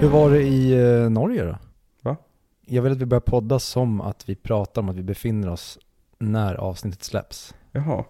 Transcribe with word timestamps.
Hur 0.00 0.08
var 0.08 0.30
det 0.30 0.42
i 0.42 0.72
eh, 0.72 1.10
Norge 1.10 1.44
då? 1.44 1.56
Va? 2.02 2.16
Jag 2.66 2.82
vill 2.82 2.92
att 2.92 2.98
vi 2.98 3.06
börjar 3.06 3.20
podda 3.20 3.58
som 3.58 4.00
att 4.00 4.28
vi 4.28 4.34
pratar 4.34 4.82
om 4.82 4.88
att 4.88 4.96
vi 4.96 5.02
befinner 5.02 5.48
oss 5.50 5.78
när 6.18 6.54
avsnittet 6.54 7.02
släpps. 7.02 7.54
Jaha. 7.72 8.04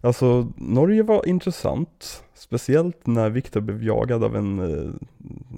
Alltså, 0.00 0.52
Norge 0.56 1.02
var 1.02 1.28
intressant. 1.28 2.24
Speciellt 2.34 3.06
när 3.06 3.30
Viktor 3.30 3.60
blev 3.60 3.82
jagad 3.84 4.24
av 4.24 4.36
en, 4.36 4.58
eh, 4.58 4.90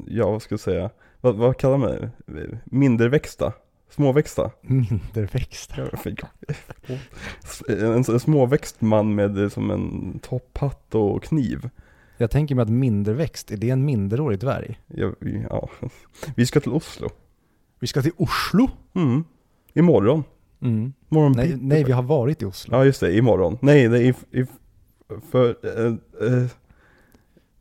ja 0.07 0.31
vad 0.31 0.43
ska 0.43 0.53
jag 0.53 0.61
säga, 0.61 0.91
vad, 1.21 1.35
vad 1.37 1.57
kallar 1.57 1.77
man 1.79 1.91
det? 1.91 2.59
Minderväxta? 2.65 3.53
Småväxta? 3.91 4.51
Minderväxt. 4.61 5.73
Ja, 5.77 5.85
för- 5.97 6.15
En, 7.85 8.05
en 8.09 8.21
småväxt 8.21 8.81
man 8.81 9.15
med 9.15 9.39
eh, 9.43 9.49
som 9.49 9.71
en 9.71 10.19
topphatt 10.23 10.95
och 10.95 11.23
kniv. 11.23 11.71
Jag 12.17 12.31
tänker 12.31 12.55
mig 12.55 12.63
att 12.63 12.69
minderväxt, 12.71 13.51
är 13.51 13.57
det 13.57 13.71
en 13.71 13.85
minderårig 13.85 14.39
dvärg? 14.39 14.81
Ja, 14.87 15.13
ja. 15.51 15.69
Vi 16.37 16.47
ska 16.47 16.61
till 16.61 16.73
Oslo. 16.73 17.09
Vi 17.81 17.87
ska 17.87 18.03
till 18.03 18.13
Oslo? 18.17 18.71
Mm. 18.95 19.25
Imorgon. 19.75 20.25
Mm. 20.61 20.93
Morgon 21.09 21.33
Nej, 21.37 21.57
nej, 21.61 21.85
vi 21.85 21.93
har 21.93 22.03
varit 22.03 22.43
i 22.43 22.45
Oslo. 22.45 22.77
Ja 22.77 22.85
just 22.85 23.01
det, 23.01 23.17
imorgon. 23.17 23.59
Nej, 23.63 23.89
det 23.89 23.99
är 24.05 24.15
i, 24.31 24.47
för, 25.31 25.57
eh, 25.63 25.87
eh, 26.29 26.47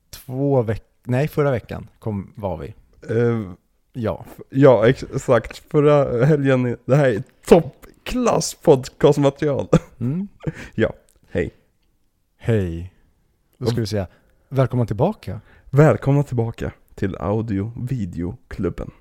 Två 0.10 0.62
veckor, 0.62 0.86
nej 1.04 1.28
förra 1.28 1.52
veckan 1.52 1.88
kom, 2.00 2.32
var 2.36 2.58
vi. 2.58 2.74
eh, 3.10 3.52
Ja. 3.94 4.26
ja 4.50 4.88
exakt, 4.90 5.58
förra 5.72 6.26
helgen, 6.26 6.78
det 6.86 6.96
här 6.96 7.10
är 7.10 7.24
toppklass 7.48 8.54
podcastmaterial. 8.56 9.68
Mm. 10.00 10.28
Hej. 11.32 11.52
Hej. 12.38 12.94
Då 13.58 13.66
ska 13.66 13.80
vi 13.82 13.88
säga, 13.88 14.08
välkomna 14.52 14.86
tillbaka. 14.86 15.42
Välkomna 15.70 16.24
tillbaka 16.24 16.72
till 16.96 17.16
Audio 17.16 17.72
Videoklubben. 17.76 18.92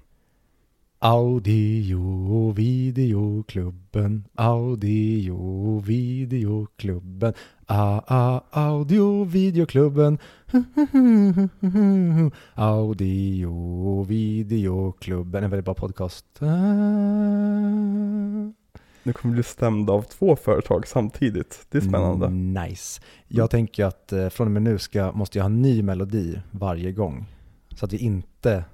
Audio 0.98 2.52
videoklubben, 2.52 4.24
audio 4.34 5.78
videoklubben, 5.78 7.34
a 7.66 8.02
a 8.06 8.42
audio 8.50 9.24
videoklubben, 9.24 10.18
audio 12.54 14.02
videoklubben, 14.02 15.44
en 15.44 15.50
väldigt 15.50 15.64
bra 15.64 15.74
podcast. 15.74 16.26
Nu 19.02 19.12
kommer 19.12 19.32
vi 19.32 19.36
bli 19.36 19.42
stämda 19.42 19.92
av 19.92 20.02
två 20.02 20.36
företag 20.36 20.86
samtidigt. 20.86 21.66
Det 21.70 21.78
är 21.78 21.82
spännande. 21.82 22.26
Mm, 22.26 22.52
nice. 22.52 23.00
Jag 23.28 23.50
tänker 23.50 23.84
att 23.84 24.12
eh, 24.12 24.28
från 24.28 24.46
och 24.46 24.50
med 24.50 24.62
nu 24.62 24.78
ska, 24.78 25.12
måste 25.12 25.38
jag 25.38 25.44
ha 25.44 25.50
en 25.50 25.62
ny 25.62 25.82
melodi 25.82 26.40
varje 26.50 26.92
gång. 26.92 27.26
Så 27.76 27.84
att 27.84 27.92
vi 27.92 27.98
inte 27.98 28.64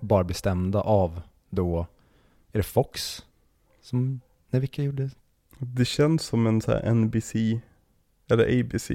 bara 0.00 0.24
blir 0.24 0.34
stämda 0.34 0.80
av 0.80 1.22
då, 1.50 1.86
är 2.52 2.58
det 2.58 2.62
Fox? 2.62 3.24
Som, 3.82 4.20
nej 4.50 4.60
vilka 4.60 4.82
gjorde? 4.82 5.10
Det 5.58 5.84
känns 5.84 6.22
som 6.22 6.46
en 6.46 6.60
så 6.60 6.70
här 6.70 6.94
NBC, 6.94 7.34
eller 8.28 8.60
ABC. 8.60 8.90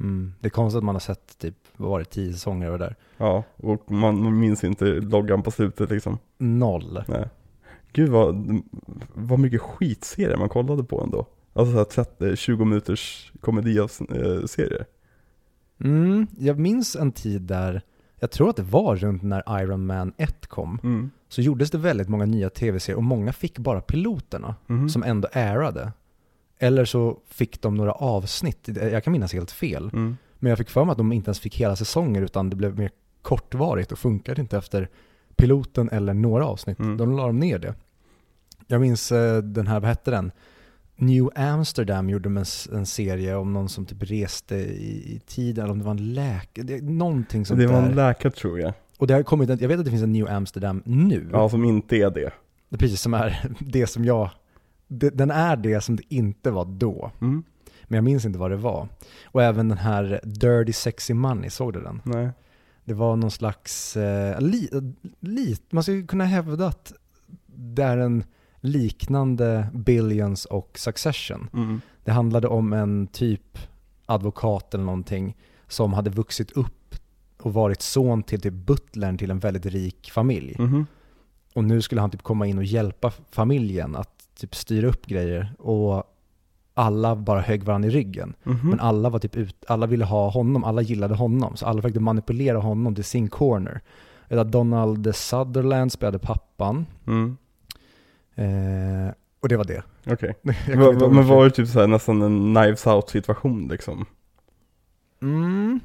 Mm, 0.00 0.34
det 0.40 0.48
är 0.48 0.50
konstigt 0.50 0.78
att 0.78 0.84
man 0.84 0.94
har 0.94 1.00
sett 1.00 1.38
typ, 1.38 1.54
vad 1.76 1.90
var 1.90 1.98
det, 1.98 2.04
tio 2.04 2.32
säsonger 2.32 2.66
över 2.66 2.78
där. 2.78 2.96
Ja, 3.16 3.44
och 3.56 3.90
man, 3.90 4.22
man 4.22 4.38
minns 4.38 4.64
inte 4.64 4.84
loggan 4.84 5.42
på 5.42 5.50
slutet 5.50 5.90
liksom. 5.90 6.18
Noll. 6.38 7.04
Nej. 7.08 7.28
Gud 7.98 8.08
vad, 8.08 8.60
vad 9.14 9.38
mycket 9.38 9.60
skitserier 9.60 10.36
man 10.36 10.48
kollade 10.48 10.84
på 10.84 11.00
ändå. 11.02 11.26
Alltså 11.52 11.72
så 11.72 11.78
här 11.78 11.84
30, 11.84 12.36
20 12.36 12.64
minuters 12.64 13.32
komediaserier. 13.40 14.86
Mm, 15.84 16.26
jag 16.38 16.58
minns 16.58 16.96
en 16.96 17.12
tid 17.12 17.42
där, 17.42 17.82
jag 18.20 18.30
tror 18.30 18.50
att 18.50 18.56
det 18.56 18.62
var 18.62 18.96
runt 18.96 19.22
när 19.22 19.62
Iron 19.62 19.86
Man 19.86 20.12
1 20.16 20.46
kom, 20.46 20.78
Mm. 20.82 21.10
så 21.28 21.40
gjordes 21.40 21.70
det 21.70 21.78
väldigt 21.78 22.08
många 22.08 22.24
nya 22.26 22.50
tv-serier 22.50 22.96
och 22.96 23.02
många 23.04 23.32
fick 23.32 23.58
bara 23.58 23.80
piloterna. 23.80 24.54
Mhm. 24.66 24.88
som 24.88 25.02
ändå 25.02 25.28
ärade. 25.32 25.92
Eller 26.58 26.84
så 26.84 27.18
fick 27.28 27.62
de 27.62 27.74
några 27.74 27.92
avsnitt, 27.92 28.68
jag 28.74 29.04
kan 29.04 29.12
minnas 29.12 29.32
helt 29.32 29.50
fel. 29.50 29.90
Mm. 29.92 30.16
Men 30.38 30.50
jag 30.50 30.58
fick 30.58 30.70
för 30.70 30.84
mig 30.84 30.92
att 30.92 30.98
de 30.98 31.12
inte 31.12 31.28
ens 31.28 31.40
fick 31.40 31.56
hela 31.60 31.76
säsonger 31.76 32.22
utan 32.22 32.50
det 32.50 32.56
blev 32.56 32.78
mer 32.78 32.90
kortvarigt 33.22 33.92
och 33.92 33.98
funkade 33.98 34.40
inte 34.40 34.56
efter 34.58 34.88
piloten 35.36 35.88
eller 35.90 36.14
några 36.14 36.46
avsnitt. 36.46 36.78
Mm. 36.78 36.96
De 36.96 37.16
la 37.16 37.26
dem 37.26 37.38
ner 37.38 37.58
det. 37.58 37.74
Jag 38.70 38.80
minns 38.80 39.12
eh, 39.12 39.42
den 39.42 39.66
här, 39.66 39.80
vad 39.80 39.88
hette 39.88 40.10
den? 40.10 40.32
New 40.96 41.30
Amsterdam 41.34 42.10
gjorde 42.10 42.24
de 42.28 42.36
en, 42.36 42.44
en 42.72 42.86
serie 42.86 43.36
om 43.36 43.52
någon 43.52 43.68
som 43.68 43.86
typ 43.86 44.02
reste 44.02 44.54
i, 44.56 45.14
i 45.14 45.20
tiden, 45.26 45.64
eller 45.64 45.72
om 45.72 45.78
det 45.78 45.84
var 45.84 45.90
en 45.90 46.14
läkare, 46.14 46.80
någonting 46.80 47.46
sånt 47.46 47.60
Det 47.60 47.66
var 47.66 47.80
där. 47.82 47.88
en 47.88 47.94
läkare 47.94 48.32
tror 48.32 48.60
jag. 48.60 48.72
och 48.98 49.06
det 49.06 49.14
har 49.14 49.22
kommit, 49.22 49.48
jag 49.60 49.68
vet 49.68 49.78
att 49.78 49.84
det 49.84 49.90
finns 49.90 50.02
en 50.02 50.12
New 50.12 50.28
Amsterdam 50.28 50.82
nu. 50.84 51.28
Ja, 51.32 51.48
som 51.48 51.64
inte 51.64 51.96
är 51.96 52.10
det. 52.10 52.32
Precis 52.78 53.00
som 53.00 53.14
är 53.14 53.50
det 53.58 53.86
som 53.86 54.04
jag, 54.04 54.30
det, 54.88 55.10
den 55.10 55.30
är 55.30 55.56
det 55.56 55.80
som 55.80 55.96
det 55.96 56.02
inte 56.08 56.50
var 56.50 56.64
då. 56.64 57.10
Mm. 57.20 57.42
Men 57.84 57.96
jag 57.96 58.04
minns 58.04 58.24
inte 58.24 58.38
vad 58.38 58.50
det 58.50 58.56
var. 58.56 58.88
Och 59.24 59.42
även 59.42 59.68
den 59.68 59.78
här 59.78 60.20
Dirty 60.24 60.72
Sexy 60.72 61.14
Money, 61.14 61.50
såg 61.50 61.72
du 61.72 61.80
den? 61.80 62.00
Nej. 62.04 62.30
Det 62.84 62.94
var 62.94 63.16
någon 63.16 63.30
slags, 63.30 63.96
eh, 63.96 64.40
li, 64.40 64.68
li, 65.20 65.56
man 65.70 65.82
skulle 65.82 66.02
kunna 66.02 66.24
hävda 66.24 66.66
att 66.66 66.92
det 67.46 67.82
är 67.82 67.98
en 67.98 68.24
liknande 68.60 69.68
Billions 69.74 70.44
och 70.44 70.78
Succession. 70.78 71.50
Mm. 71.52 71.80
Det 72.04 72.12
handlade 72.12 72.48
om 72.48 72.72
en 72.72 73.06
typ 73.06 73.58
advokat 74.06 74.74
eller 74.74 74.84
någonting 74.84 75.36
som 75.68 75.92
hade 75.92 76.10
vuxit 76.10 76.50
upp 76.50 76.94
och 77.42 77.54
varit 77.54 77.82
son 77.82 78.22
till 78.22 78.40
typ 78.40 78.54
butlern 78.54 79.18
till 79.18 79.30
en 79.30 79.38
väldigt 79.38 79.66
rik 79.66 80.10
familj. 80.10 80.56
Mhm. 80.58 80.86
Och 81.54 81.64
nu 81.64 81.82
skulle 81.82 82.00
han 82.00 82.10
typ 82.10 82.22
komma 82.22 82.46
in 82.46 82.58
och 82.58 82.64
hjälpa 82.64 83.12
familjen 83.30 83.96
att 83.96 84.28
typ 84.40 84.54
styra 84.54 84.88
upp 84.88 85.06
grejer. 85.06 85.52
Och 85.58 86.04
alla 86.74 87.16
bara 87.16 87.40
högg 87.40 87.64
varandra 87.64 87.88
i 87.88 87.92
ryggen. 87.92 88.34
Mhm. 88.42 88.70
Men 88.70 88.80
alla 88.80 89.10
var 89.10 89.18
typ 89.18 89.36
ut, 89.36 89.64
alla 89.68 89.86
ville 89.86 90.04
ha 90.04 90.30
honom, 90.30 90.64
alla 90.64 90.82
gillade 90.82 91.14
honom. 91.14 91.56
Så 91.56 91.66
alla 91.66 91.82
försökte 91.82 92.00
manipulera 92.00 92.58
honom 92.58 92.94
till 92.94 93.04
sin 93.04 93.28
corner. 93.28 93.80
Eller 94.28 94.44
Donald 94.44 95.16
Sutherland 95.16 95.92
spelade 95.92 96.18
pappan. 96.18 96.86
Mm. 97.06 97.36
Eh, 98.38 99.12
och 99.40 99.48
det 99.48 99.56
var 99.56 99.64
det. 99.64 99.82
Okej. 100.06 100.34
Kommer 100.66 100.92
Va- 100.92 101.08
Men 101.08 101.26
var 101.26 101.44
det 101.44 101.50
typ 101.50 101.68
så 101.68 101.80
här, 101.80 101.86
nästan 101.86 102.22
en 102.22 102.54
knives 102.54 102.86
out 102.86 103.08
situation 103.10 103.68
liksom? 103.68 104.06
Mm. 105.22 105.80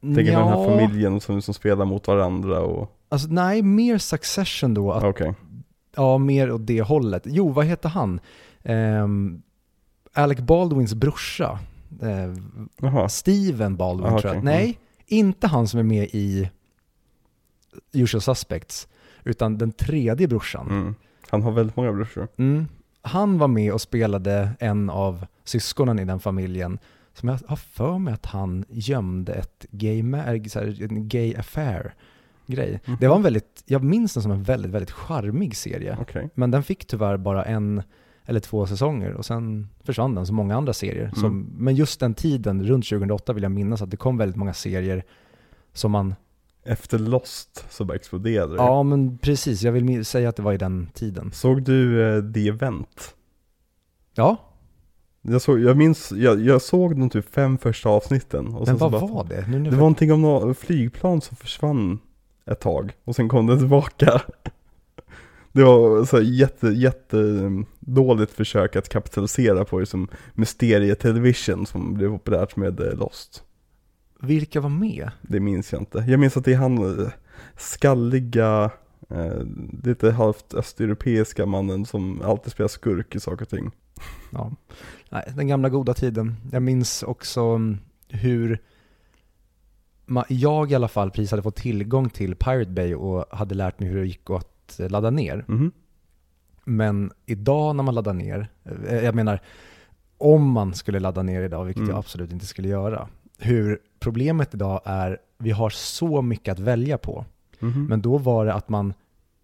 Tänker 0.00 0.22
den 0.24 0.34
här 0.34 0.50
Ja, 0.50 0.64
familjen 0.64 1.20
som, 1.20 1.42
som 1.42 1.54
spelar 1.54 1.84
mot 1.84 2.06
varandra 2.06 2.60
och, 2.60 2.96
Alltså 3.08 3.28
nej, 3.30 3.62
mer 3.62 3.98
Succession 3.98 4.74
då. 4.74 4.94
Okej. 4.94 5.34
Ja, 5.96 6.18
mer 6.18 6.52
åt 6.52 6.66
det 6.66 6.82
hållet. 6.82 7.22
Jo, 7.26 7.48
vad 7.48 7.66
heter 7.66 7.88
han? 7.88 8.20
Ehm, 8.62 9.42
Alec 10.12 10.38
Baldwins 10.38 10.94
brorsa. 10.94 11.58
Eh. 12.02 13.06
Steven 13.08 13.76
Baldwin 13.76 14.06
Ah, 14.12 14.20
tror 14.20 14.32
jag. 14.34 14.38
okej. 14.40 14.44
Nej, 14.54 14.78
inte 15.06 15.46
han 15.46 15.68
som 15.68 15.80
är 15.80 15.84
med 15.84 16.08
i 16.12 16.50
Usual 17.92 18.20
Suspects, 18.20 18.88
utan 19.24 19.58
den 19.58 19.72
tredje 19.72 20.28
brorsan. 20.28 20.68
Mm. 20.70 20.94
Han 21.30 21.42
har 21.42 21.52
väldigt 21.52 21.76
många 21.76 21.92
brorsor. 21.92 22.28
Mm. 22.36 22.66
Han 23.02 23.38
var 23.38 23.48
med 23.48 23.72
och 23.72 23.80
spelade 23.80 24.50
en 24.58 24.90
av 24.90 25.26
syskonen 25.44 25.98
i 25.98 26.04
den 26.04 26.20
familjen, 26.20 26.78
som 27.14 27.28
jag 27.28 27.38
har 27.46 27.56
för 27.56 27.98
mig 27.98 28.14
att 28.14 28.26
han 28.26 28.64
gömde 28.68 29.32
ett 29.32 29.66
gay, 29.70 30.02
här, 30.12 30.82
en 30.82 31.08
gay 31.08 31.34
affair 31.34 31.94
grej. 32.46 32.80
Mhm. 32.86 32.96
Det 33.00 33.08
var 33.08 33.16
en 33.16 33.22
väldigt, 33.22 33.62
jag 33.66 33.84
minns 33.84 34.14
den 34.14 34.22
som 34.22 34.32
en 34.32 34.42
väldigt, 34.42 34.70
väldigt 34.70 34.90
charmig 34.90 35.56
serie. 35.56 35.96
Okej. 36.00 36.30
Men 36.34 36.50
den 36.50 36.62
fick 36.62 36.86
tyvärr 36.86 37.16
bara 37.16 37.44
en 37.44 37.82
eller 38.24 38.40
två 38.40 38.66
säsonger 38.66 39.12
och 39.12 39.26
sen 39.26 39.68
försvann 39.84 40.14
den 40.14 40.26
som 40.26 40.36
många 40.36 40.56
andra 40.56 40.72
serier. 40.72 41.02
Mm. 41.02 41.14
Som, 41.14 41.46
men 41.58 41.74
just 41.74 42.00
den 42.00 42.14
tiden, 42.14 42.66
runt 42.66 42.88
2008 42.88 43.32
vill 43.32 43.42
jag 43.42 43.52
minnas 43.52 43.82
att 43.82 43.90
det 43.90 43.96
kom 43.96 44.16
väldigt 44.16 44.36
många 44.36 44.54
serier 44.54 45.04
som 45.72 45.90
man, 45.92 46.14
Efter 46.64 46.98
Lost 46.98 47.64
så 47.70 47.84
bara 47.84 47.94
exploderade 47.94 48.52
det. 48.52 48.56
ja 48.56 48.82
men 48.82 49.18
precis, 49.18 49.62
jag 49.62 49.72
vill 49.72 50.04
säga 50.04 50.28
att 50.28 50.36
det 50.36 50.42
var 50.42 50.52
i 50.52 50.56
den 50.56 50.88
tiden. 50.94 51.32
Såg 51.32 51.62
du 51.62 52.02
eh, 52.02 52.32
The 52.32 52.48
Event? 52.48 53.14
Ja, 54.14 54.36
Jag, 55.22 55.42
såg, 55.42 55.60
jag 55.60 55.76
minns, 55.76 56.12
jag, 56.12 56.40
jag 56.40 56.62
såg 56.62 56.96
de 57.00 57.10
typ 57.10 57.34
fem 57.34 57.58
första 57.58 57.88
avsnitten. 57.88 58.54
Och 58.54 58.66
men 58.66 58.76
vad 58.76 58.92
bara, 58.92 59.06
var 59.06 59.24
det? 59.24 59.46
Nu, 59.48 59.58
nu 59.58 59.64
Det 59.64 59.70
var 59.70 59.78
någonting 59.78 60.12
om 60.12 60.22
något 60.22 60.58
flygplan 60.58 61.20
som 61.20 61.36
försvann 61.36 61.98
ett 62.46 62.60
tag 62.60 62.92
och 63.04 63.16
sen 63.16 63.28
kom 63.28 63.46
det 63.46 63.58
tillbaka. 63.58 64.22
Det 65.52 65.64
var 65.64 66.04
så 66.04 66.16
här 66.16 66.24
jätte, 66.24 66.68
jätte 66.68 67.18
mm, 67.18 67.66
dåligt 67.78 68.30
försök 68.30 68.76
att 68.76 68.88
kapitalisera 68.88 69.64
på 69.64 69.78
det 69.78 69.86
som 69.86 70.08
Mysterie-television 70.34 71.66
som 71.66 71.94
blev 71.94 72.10
populärt 72.10 72.56
med 72.56 72.80
eh, 72.80 72.94
Lost. 72.94 73.44
Vilka 74.22 74.60
var 74.60 74.70
med? 74.70 75.10
Det 75.22 75.40
minns 75.40 75.72
jag 75.72 75.82
inte. 75.82 76.04
Jag 76.08 76.20
minns 76.20 76.36
att 76.36 76.44
det 76.44 76.52
är 76.52 76.56
han 76.56 77.00
eh, 77.00 77.08
skalliga, 77.56 78.70
eh, 79.10 79.42
lite 79.84 80.10
halvt 80.10 80.54
östeuropeiska 80.54 81.46
mannen 81.46 81.86
som 81.86 82.22
alltid 82.22 82.52
spelar 82.52 82.68
skurk 82.68 83.14
i 83.14 83.20
saker 83.20 83.42
och 83.44 83.48
ting. 83.48 83.70
Ja. 84.32 84.52
Nej, 85.10 85.32
den 85.36 85.48
gamla 85.48 85.68
goda 85.68 85.94
tiden. 85.94 86.36
Jag 86.52 86.62
minns 86.62 87.02
också 87.02 87.40
mm, 87.40 87.78
hur 88.08 88.58
jag 90.28 90.70
i 90.72 90.74
alla 90.74 90.88
fall 90.88 91.10
precis 91.10 91.30
hade 91.30 91.42
fått 91.42 91.56
tillgång 91.56 92.08
till 92.10 92.34
Pirate 92.36 92.70
Bay 92.70 92.94
och 92.94 93.24
hade 93.36 93.54
lärt 93.54 93.80
mig 93.80 93.88
hur 93.88 94.00
det 94.00 94.06
gick 94.06 94.30
att 94.30 94.80
eh, 94.80 94.88
ladda 94.90 95.10
ner. 95.10 95.44
Mhm. 95.48 95.72
Men 96.64 97.12
idag 97.26 97.76
när 97.76 97.82
man 97.82 97.94
laddar 97.94 98.14
ner, 98.14 98.48
eh, 98.88 99.04
jag 99.04 99.14
menar 99.14 99.40
om 100.18 100.50
man 100.50 100.74
skulle 100.74 101.00
ladda 101.00 101.22
ner 101.22 101.42
idag, 101.42 101.64
vilket 101.64 101.80
Mm. 101.80 101.90
jag 101.90 101.98
absolut 101.98 102.32
inte 102.32 102.46
skulle 102.46 102.68
göra, 102.68 103.08
hur 103.40 103.78
problemet 104.00 104.54
idag 104.54 104.80
är, 104.84 105.18
vi 105.38 105.50
har 105.50 105.70
så 105.70 106.22
mycket 106.22 106.52
att 106.52 106.58
välja 106.58 106.98
på. 106.98 107.24
Mhm. 107.58 107.86
Men 107.86 108.02
då 108.02 108.18
var 108.18 108.46
det 108.46 108.54
att 108.54 108.68
man 108.68 108.94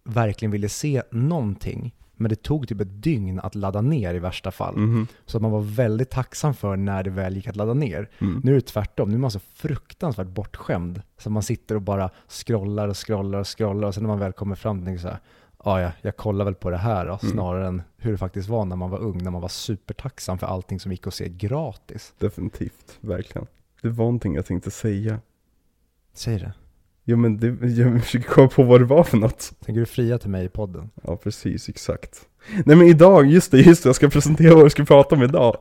verkligen 0.03 0.51
ville 0.51 0.69
se 0.69 1.03
någonting, 1.11 1.95
men 2.15 2.29
det 2.29 2.35
tog 2.43 2.67
typ 2.67 2.81
ett 2.81 3.03
dygn 3.03 3.39
att 3.39 3.55
ladda 3.55 3.81
ner 3.81 4.13
i 4.13 4.19
värsta 4.19 4.51
fall. 4.51 4.77
Mhm. 4.77 5.07
Så 5.25 5.37
att 5.37 5.41
man 5.41 5.51
var 5.51 5.61
väldigt 5.61 6.09
tacksam 6.09 6.53
för 6.53 6.75
när 6.75 7.03
det 7.03 7.09
väl 7.09 7.35
gick 7.35 7.47
att 7.47 7.55
ladda 7.55 7.73
ner. 7.73 8.09
Mm. 8.19 8.41
Nu 8.43 8.51
är 8.51 8.55
det 8.55 8.61
tvärtom, 8.61 9.09
nu 9.09 9.15
är 9.15 9.19
man 9.19 9.31
så 9.31 9.39
fruktansvärt 9.39 10.27
bortskämd. 10.27 11.01
Så 11.17 11.29
man 11.29 11.43
sitter 11.43 11.75
och 11.75 11.81
bara 11.81 12.09
scrollar 12.27 12.87
och 12.87 12.97
scrollar 13.07 13.39
och 13.39 13.57
scrollar 13.57 13.87
och 13.87 13.93
sen 13.93 14.03
när 14.03 14.07
man 14.07 14.19
väl 14.19 14.33
kommer 14.33 14.55
fram 14.55 14.85
till 14.85 14.99
så 14.99 15.07
här, 15.07 15.19
"Ah, 15.57 15.79
ja, 15.79 15.91
jag 16.01 16.17
kollar 16.17 16.45
väl 16.45 16.55
på 16.55 16.69
det 16.69 16.77
här 16.77 17.05
då, 17.05 17.19
Mm. 17.21 17.31
snarare 17.33 17.67
än 17.67 17.81
hur 17.97 18.11
det 18.11 18.17
faktiskt 18.17 18.49
var 18.49 18.65
när 18.65 18.75
man 18.75 18.89
var 18.89 18.99
ung, 18.99 19.23
när 19.23 19.31
man 19.31 19.41
var 19.41 19.49
supertacksam 19.49 20.37
för 20.37 20.47
allting 20.47 20.79
som 20.79 20.91
gick 20.91 21.07
att 21.07 21.13
se 21.13 21.29
gratis. 21.29 22.13
Definitivt, 22.19 22.97
verkligen. 23.01 23.47
Det 23.81 23.89
var 23.89 24.05
någonting 24.05 24.35
jag 24.35 24.45
tänkte 24.45 24.71
säga. 24.71 25.19
Säg 26.13 26.39
det. 26.39 26.53
Jo 27.09 27.17
men 27.17 27.37
det, 27.37 27.67
jag 27.67 28.03
försöker 28.03 28.27
komma 28.29 28.47
på 28.47 28.63
vad 28.63 28.81
det 28.81 28.85
var 28.85 29.03
för 29.03 29.17
något. 29.17 29.53
Tänker 29.65 29.79
du 29.79 29.85
fria 29.85 30.17
till 30.17 30.29
mig 30.29 30.45
i 30.45 30.49
podden? 30.49 30.89
Ja 31.03 31.17
precis, 31.17 31.69
exakt. 31.69 32.27
Nej 32.65 32.75
men 32.75 32.87
idag, 32.87 33.25
just 33.25 33.51
det, 33.51 33.61
just 33.61 33.83
det, 33.83 33.89
jag 33.89 33.95
ska 33.95 34.09
presentera 34.09 34.55
vad 34.55 34.63
vi 34.63 34.69
ska 34.69 34.85
prata 34.85 35.15
om 35.15 35.23
idag. 35.23 35.57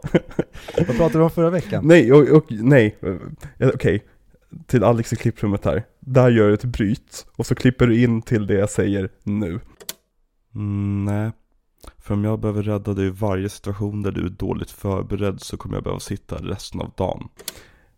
Vad 0.76 0.86
pratade 0.96 1.18
vi 1.18 1.24
om 1.24 1.30
förra 1.30 1.50
veckan? 1.50 1.86
nej, 1.86 2.12
och, 2.12 2.28
och 2.28 2.44
nej, 2.48 2.96
Eh, 3.58 3.68
okej. 3.74 4.04
Till 4.66 4.84
Alex 4.84 5.12
i 5.12 5.16
klipprummet 5.16 5.64
här. 5.64 5.84
Där 6.00 6.30
gör 6.30 6.48
du 6.48 6.54
ett 6.54 6.64
bryt, 6.64 7.26
och 7.36 7.46
så 7.46 7.54
klipper 7.54 7.86
du 7.86 8.02
in 8.02 8.22
till 8.22 8.46
det 8.46 8.54
jag 8.54 8.70
säger 8.70 9.08
nu. 9.22 9.60
Mm, 10.54 11.04
nej. 11.04 11.30
För 11.98 12.14
om 12.14 12.24
jag 12.24 12.40
behöver 12.40 12.62
rädda 12.62 12.92
dig 12.92 13.06
i 13.06 13.10
varje 13.10 13.48
situation 13.48 14.02
där 14.02 14.12
du 14.12 14.24
är 14.24 14.30
dåligt 14.30 14.70
förberedd 14.70 15.40
så 15.40 15.56
kommer 15.56 15.76
jag 15.76 15.84
behöva 15.84 16.00
sitta 16.00 16.36
resten 16.36 16.80
av 16.80 16.92
dagen. 16.96 17.28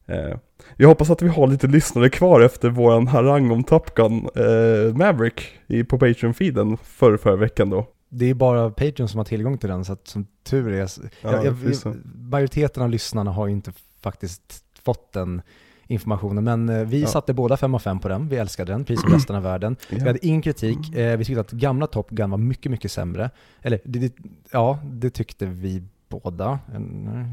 Eh, 0.09 0.37
jag 0.77 0.89
hoppas 0.89 1.11
att 1.11 1.23
vi 1.23 1.29
har 1.29 1.47
lite 1.47 1.67
lyssnare 1.67 2.09
kvar 2.11 2.41
efter 2.41 2.71
våran 2.71 3.07
harang 3.07 3.51
om 3.51 3.65
Top 3.65 3.95
Gun 3.95 4.29
eh, 4.35 4.97
Maverick 4.97 5.43
i, 5.67 5.85
på 5.85 5.99
Patreon-feeden 5.99 6.77
förr, 6.83 7.17
förra 7.17 7.37
veckan 7.37 7.71
då. 7.71 7.87
Det 8.09 8.31
är 8.31 8.35
bara 8.35 8.71
Patreon 8.71 9.09
som 9.09 9.19
har 9.19 9.25
tillgång 9.25 9.59
till 9.59 9.69
den, 9.69 9.85
så 9.85 9.93
att 9.93 10.09
som 10.09 10.27
tur 10.45 10.73
är, 10.73 10.91
Ja, 11.23 11.45
jag, 11.45 11.57
jag, 11.85 11.95
majoriteten 12.15 12.83
av 12.83 12.91
lyssnarna 12.91 13.31
har 13.31 13.47
ju 13.47 13.53
inte 13.53 13.73
faktiskt 14.01 14.65
fått 14.85 15.13
den 15.13 15.43
informationen, 15.87 16.45
men 16.45 16.69
eh, 16.69 16.85
vi 16.87 17.01
Ja. 17.01 17.07
satte 17.07 17.35
båda 17.35 17.57
5 17.57 17.75
av 17.75 17.79
5 17.79 17.99
på 18.01 18.09
den, 18.09 18.29
vi 18.29 18.37
älskade 18.37 18.73
den, 18.73 18.85
precis 18.85 19.03
som 19.03 19.13
resten 19.13 19.37
av 19.37 19.43
världen. 19.43 19.77
Vi 19.91 20.01
hade 20.01 20.27
ingen 20.27 20.43
kritik, 20.43 20.97
eh, 20.97 21.17
vi 21.17 21.25
tyckte 21.25 21.41
att 21.41 21.51
gamla 21.51 21.87
Top 21.87 22.11
Gun 22.11 22.31
var 22.31 22.39
mycket, 22.39 22.73
mycket 22.73 22.93
sämre. 22.93 23.31
Eller, 23.63 23.81
det, 23.85 23.99
det, 23.99 24.13
ja, 24.53 24.79
det 24.85 25.11
tyckte 25.11 25.47
vi 25.47 25.83
båda. 26.09 26.59
Nej, 26.73 27.25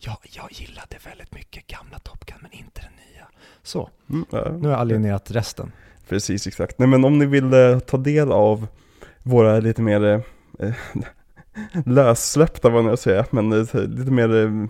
jag, 0.00 0.16
jag 0.22 0.52
gillade 0.52 0.96
väldigt 1.04 1.34
mycket 1.34 1.66
gamla 1.66 1.98
Top 1.98 2.26
Gun, 2.26 2.38
men 2.42 2.52
inte 2.52 2.80
den 2.80 2.92
nya. 2.92 3.26
Så, 3.62 3.90
Mm, 4.10 4.24
ja. 4.30 4.52
nu 4.52 4.62
har 4.68 4.70
jag 4.70 4.80
alienerat 4.80 5.30
resten. 5.30 5.72
Precis, 6.08 6.46
exakt. 6.46 6.78
Nej 6.78 6.88
men 6.88 7.04
om 7.04 7.18
ni 7.18 7.26
vill 7.26 7.52
eh, 7.52 7.78
ta 7.78 7.96
del 7.96 8.32
av 8.32 8.66
våra 9.22 9.60
lite 9.60 9.82
mer 9.82 10.04
eh, 10.04 10.20
eh, 10.68 10.74
lössläppta, 11.86 12.68
vad 12.68 12.84
jag 12.84 12.98
säga, 12.98 13.26
men 13.30 13.52
eh, 13.52 13.74
lite 13.74 14.10
mer 14.10 14.36
eh, 14.36 14.66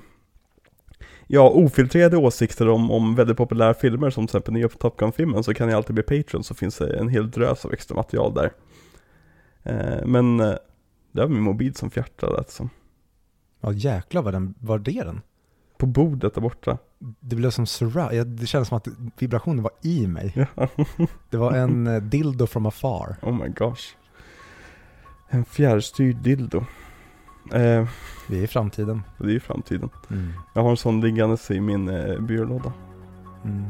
ja, 1.27 1.49
ofiltrerade 1.51 2.17
åsikter 2.17 2.69
om, 2.69 2.91
om 2.91 3.15
väldigt 3.15 3.37
populära 3.37 3.75
filmer 3.75 4.11
som 4.11 4.27
till 4.27 4.37
exempel 4.37 4.55
nya 4.55 4.69
Top 4.69 4.97
Gun-filmen 4.97 5.45
så 5.45 5.55
kan 5.55 5.69
ni 5.69 5.75
alltid 5.75 5.95
bli 5.95 6.03
Patreon 6.03 6.45
så 6.45 6.55
finns 6.55 6.79
det 6.79 6.99
en 6.99 7.09
hel 7.09 7.31
drös 7.31 7.65
av 7.65 7.73
extra 7.73 7.97
material 7.97 8.35
där. 8.35 8.53
Eh, 9.63 10.07
men 10.07 10.41
eh, 10.41 10.55
det 11.13 11.21
var 11.21 11.29
min 11.29 11.43
mobil 11.43 11.75
som 11.75 11.91
fjärtade 11.91 12.45
som. 12.49 12.71
Ja 13.61 13.73
jäklar 13.73 14.23
vad 14.23 14.35
den, 14.35 14.55
var 14.61 14.79
det 14.79 15.03
den? 15.05 15.21
På 15.79 15.87
bordet 15.87 16.35
där 16.35 16.41
borta. 16.41 16.79
Det 17.21 17.37
blev 17.37 17.51
som 17.51 17.67
surround, 17.67 18.27
det 18.27 18.47
kändes 18.47 18.69
som 18.69 18.77
att 18.77 18.89
vibrationen 19.19 19.63
var 19.63 19.73
i 19.83 20.07
mig. 20.07 20.33
Ja. 20.55 20.69
Det 21.31 21.37
var 21.37 21.53
en 21.53 21.87
eh, 21.87 22.03
dildo 22.03 22.47
from 22.47 22.67
afar. 22.67 23.17
Oh 23.23 23.33
my 23.43 23.49
gosh. 23.49 23.83
En 25.29 25.45
fjärrstyrd 25.45 26.17
dildo. 26.17 26.59
Eh, 27.53 27.89
Vi 28.29 28.39
är 28.39 28.43
i 28.43 28.47
framtiden. 28.47 29.03
det 29.19 29.35
är 29.35 29.41
framtiden. 29.41 29.91
Mm. 30.11 30.33
Jag 30.55 30.63
har 30.63 30.71
en 30.71 30.77
sån 30.77 31.01
liggandes 31.01 31.51
i 31.51 31.61
min 31.61 31.89
eh, 31.89 32.21
byrålåda. 32.21 32.73
Mm. 33.45 33.65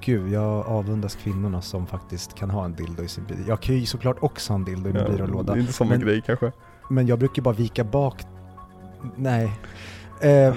Gud, 0.00 0.32
jag 0.32 0.66
avundas 0.66 1.14
kvinnorna 1.16 1.62
som 1.62 1.86
faktiskt 1.86 2.34
kan 2.34 2.50
ha 2.50 2.64
en 2.64 2.74
dildo 2.74 3.02
i 3.02 3.08
sin 3.08 3.24
bil. 3.24 3.36
Jag 3.48 3.60
kan 3.60 3.74
ju 3.74 3.86
såklart 3.86 4.16
också 4.20 4.52
ha 4.52 4.58
en 4.58 4.64
dildo 4.64 4.90
i 4.90 4.92
min 4.92 5.02
Ja, 5.02 5.08
byrålåda. 5.08 5.52
Det 5.52 5.58
är 5.58 5.60
inte 5.60 5.72
samma 5.72 5.90
Men- 5.90 6.00
grej 6.00 6.22
kanske. 6.26 6.52
Men 6.90 7.06
jag 7.06 7.18
brukar 7.18 7.42
bara 7.42 7.54
vika 7.54 7.84
bak... 7.84 8.22
Nej. 9.16 9.50
Eh, 10.20 10.54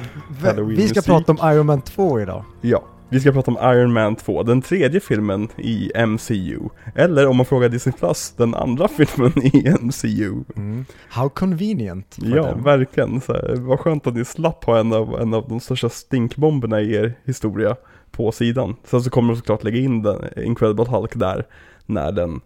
vi 0.68 0.88
ska 0.88 1.02
prata 1.02 1.32
om 1.32 1.54
Iron 1.54 1.66
Man 1.66 1.82
2 1.82 2.22
idag. 2.22 2.46
Ja, 2.62 2.84
vi 3.10 3.20
ska 3.20 3.32
prata 3.32 3.52
om 3.52 3.58
Iron 3.74 3.94
Man 3.94 4.16
2, 4.16 4.44
den 4.44 4.62
tredje 4.62 5.00
filmen 5.00 5.48
i 5.58 5.92
MCU. 6.08 6.60
Eller 6.96 7.28
om 7.28 7.38
man 7.38 7.46
frågar 7.46 7.70
Disney 7.70 7.94
Plus, 7.94 8.34
den 8.38 8.56
andra 8.56 8.88
filmen 8.98 9.34
i 9.38 9.76
MCU. 9.82 10.44
Mm. 10.56 10.86
How 11.10 11.30
convenient. 11.30 12.18
Ja, 12.22 12.36
dem. 12.36 12.64
verkligen. 12.64 13.22
Så 13.22 13.34
här, 13.34 13.56
vad 13.56 13.80
skönt 13.80 14.08
att 14.08 14.16
ni 14.16 14.26
slapp 14.26 14.64
ha 14.64 14.80
en 14.80 14.94
av, 14.94 15.22
en 15.22 15.34
av 15.34 15.48
de 15.50 15.60
största 15.60 15.90
stinkbomberna 15.90 16.82
i 16.82 16.96
er 16.96 17.14
historia 17.26 17.76
på 18.12 18.32
sidan. 18.32 18.76
Sen 18.84 19.02
så 19.02 19.10
kommer 19.10 19.34
de 19.34 19.38
såklart 19.38 19.64
lägga 19.64 19.80
in 19.80 20.02
den 20.02 20.26
Incredible 20.38 20.86
Hulk 20.86 21.12
där 21.16 21.46
när 21.86 22.12
den 22.12 22.42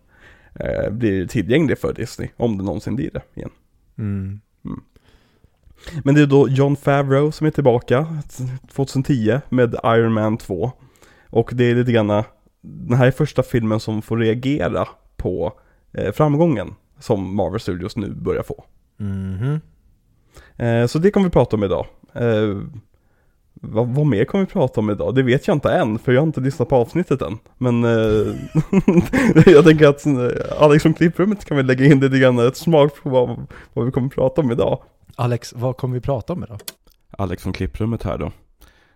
eh, 0.53 0.91
blir 0.91 1.27
tillgänglig 1.27 1.77
för 1.77 1.93
Disney, 1.93 2.29
om 2.37 2.57
det 2.57 2.63
någonsin 2.63 2.95
blir 2.95 3.11
det 3.11 3.21
igen. 3.35 3.51
Mm. 3.97 4.41
Men 6.03 6.15
det 6.15 6.21
är 6.21 6.25
då 6.25 6.49
John 6.49 6.75
Favreau 6.75 7.31
som 7.31 7.47
är 7.47 7.51
tillbaka 7.51 8.07
2010 8.73 9.39
med 9.49 9.75
Iron 9.83 10.13
Man 10.13 10.37
2. 10.37 10.71
Och 11.29 11.49
det 11.53 11.63
är 11.63 11.75
lite 11.75 11.91
grann, 11.91 12.23
den 12.61 12.97
här 12.97 13.07
är 13.07 13.11
första 13.11 13.43
filmen 13.43 13.79
som 13.79 14.01
får 14.01 14.17
reagera 14.17 14.87
på 15.17 15.53
eh, 15.93 16.11
framgången 16.11 16.75
som 16.99 17.35
Marvel 17.35 17.59
Studios 17.59 17.95
nu 17.95 18.13
börjar 18.13 18.43
få. 18.43 18.63
Mhm. 18.97 19.59
Eh, 20.55 20.87
så 20.87 20.99
det 20.99 21.11
kommer 21.11 21.27
vi 21.27 21.31
prata 21.31 21.55
om 21.55 21.63
idag. 21.63 21.85
Eh, 22.13 22.57
vad, 23.53 23.87
vad 23.87 24.05
mer 24.05 24.25
kommer 24.25 24.45
vi 24.45 24.51
prata 24.51 24.79
om 24.79 24.89
idag? 24.89 25.15
Det 25.15 25.23
vet 25.23 25.47
jag 25.47 25.55
inte 25.55 25.71
än, 25.71 25.99
för 25.99 26.11
jag 26.11 26.21
har 26.21 26.27
inte 26.27 26.41
lyssnat 26.41 26.69
på 26.69 26.75
avsnittet 26.75 27.21
än. 27.21 27.37
Men 27.57 27.83
eh, 27.83 28.35
jag 29.53 29.65
tänker 29.65 29.87
att 29.87 30.05
eh, 30.05 30.61
Alex 30.61 30.83
från 30.83 30.93
klipprummet 30.93 31.45
kan 31.45 31.57
vi 31.57 31.63
lägga 31.63 31.85
in 31.85 31.99
lite 31.99 32.19
grann 32.19 32.39
ett 32.39 32.57
smak 32.57 33.03
på 33.03 33.09
vad, 33.09 33.47
vad 33.73 33.85
vi 33.85 33.91
kommer 33.91 34.09
prata 34.09 34.41
om 34.41 34.51
idag. 34.51 34.83
Alex, 35.15 35.53
vad 35.53 35.77
kommer 35.77 35.93
vi 35.93 36.01
prata 36.01 36.33
om 36.33 36.43
idag? 36.43 36.59
Alex 37.09 37.43
från 37.43 37.53
klipprummet 37.53 38.03
här 38.03 38.17
då. 38.17 38.31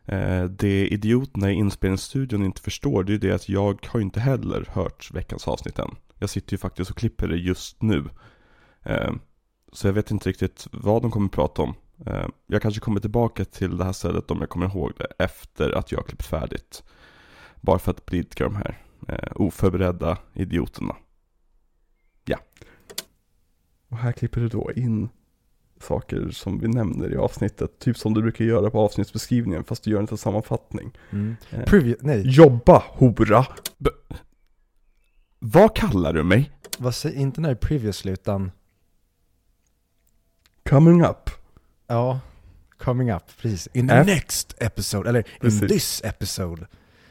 Eh, 0.06 0.44
det 0.44 0.88
idioterna 0.88 1.52
i 1.52 1.54
inspelningsstudion 1.54 2.44
inte 2.44 2.62
förstår 2.62 3.04
det 3.04 3.14
är 3.14 3.18
det 3.18 3.32
att 3.32 3.50
jag 3.50 3.86
har 3.88 4.00
inte 4.00 4.20
heller 4.20 4.70
hört 4.72 5.12
veckans 5.12 5.48
avsnitt 5.48 5.80
än. 5.80 5.96
Jag 6.20 6.30
sitter 6.30 6.54
ju 6.54 6.58
faktiskt 6.58 6.92
och 6.92 6.98
klipper 6.98 7.28
det 7.28 7.38
just 7.38 7.82
nu. 7.82 8.10
Eh, 8.84 9.12
så 9.74 9.88
jag 9.88 9.94
vet 9.94 10.12
inte 10.12 10.30
riktigt 10.30 10.68
vad 10.72 11.02
de 11.02 11.12
kommer 11.12 11.30
prata 11.30 11.62
om. 11.62 11.74
Eh, 12.06 12.28
jag 12.48 12.62
kanske 12.62 12.82
kommer 12.82 13.00
tillbaka 13.00 13.46
till 13.46 13.78
det 13.78 13.84
här 13.84 13.94
stället 13.94 14.32
om 14.32 14.40
jag 14.40 14.50
kommer 14.50 14.66
ihåg 14.66 14.92
det 14.98 15.08
efter 15.24 15.72
att 15.72 15.92
jag 15.92 16.00
har 16.00 16.04
klippt 16.04 16.26
färdigt. 16.26 16.84
Bara 17.62 17.80
för 17.80 17.92
att 17.92 18.06
blidka 18.06 18.44
de 18.44 18.56
här 18.56 18.82
oförberedda 19.36 20.18
idioterna. 20.34 20.96
Ja. 22.26 22.38
Och 23.90 23.98
här 23.98 24.12
klipper 24.12 24.42
du 24.42 24.48
då 24.48 24.72
in 24.76 25.10
saker 25.82 26.30
som 26.32 26.60
vi 26.60 26.68
nämner 26.68 27.14
i 27.14 27.18
avsnittet. 27.18 27.80
Typ 27.80 27.98
som 27.98 28.14
du 28.14 28.22
brukar 28.22 28.46
göra 28.46 28.70
på 28.70 28.80
avsnittsbeskrivningen 28.80 29.64
fast 29.64 29.84
du 29.84 29.92
gör 29.92 30.00
inte 30.02 30.14
en 30.14 30.18
sammanfattning. 30.18 30.92
Mm. 31.12 31.36
Eh. 31.52 31.64
Preview, 31.64 32.08
nej, 32.08 32.22
Jobba 32.36 32.84
hora! 32.88 33.46
B- 33.78 33.90
vad 35.40 35.76
kallar 35.76 36.14
du 36.14 36.24
mig? 36.24 36.52
vad 36.78 36.96
säger, 36.96 37.20
inte 37.20 37.42
när 37.42 37.50
det 37.50 37.54
är 37.54 37.56
previously 37.68 38.12
utan, 38.12 38.52
Coming 40.70 41.02
up. 41.06 41.30
ja, 41.88 42.20
coming 42.78 43.12
up, 43.12 43.24
precis. 43.42 43.68
In 43.74 43.88
the 43.88 43.94
F- 43.94 44.08
next 44.08 44.56
episode, 44.60 45.10
eller 45.10 45.26
Precis. 45.42 45.62
in 45.62 45.68
this 45.68 46.02
episode. 46.04 46.68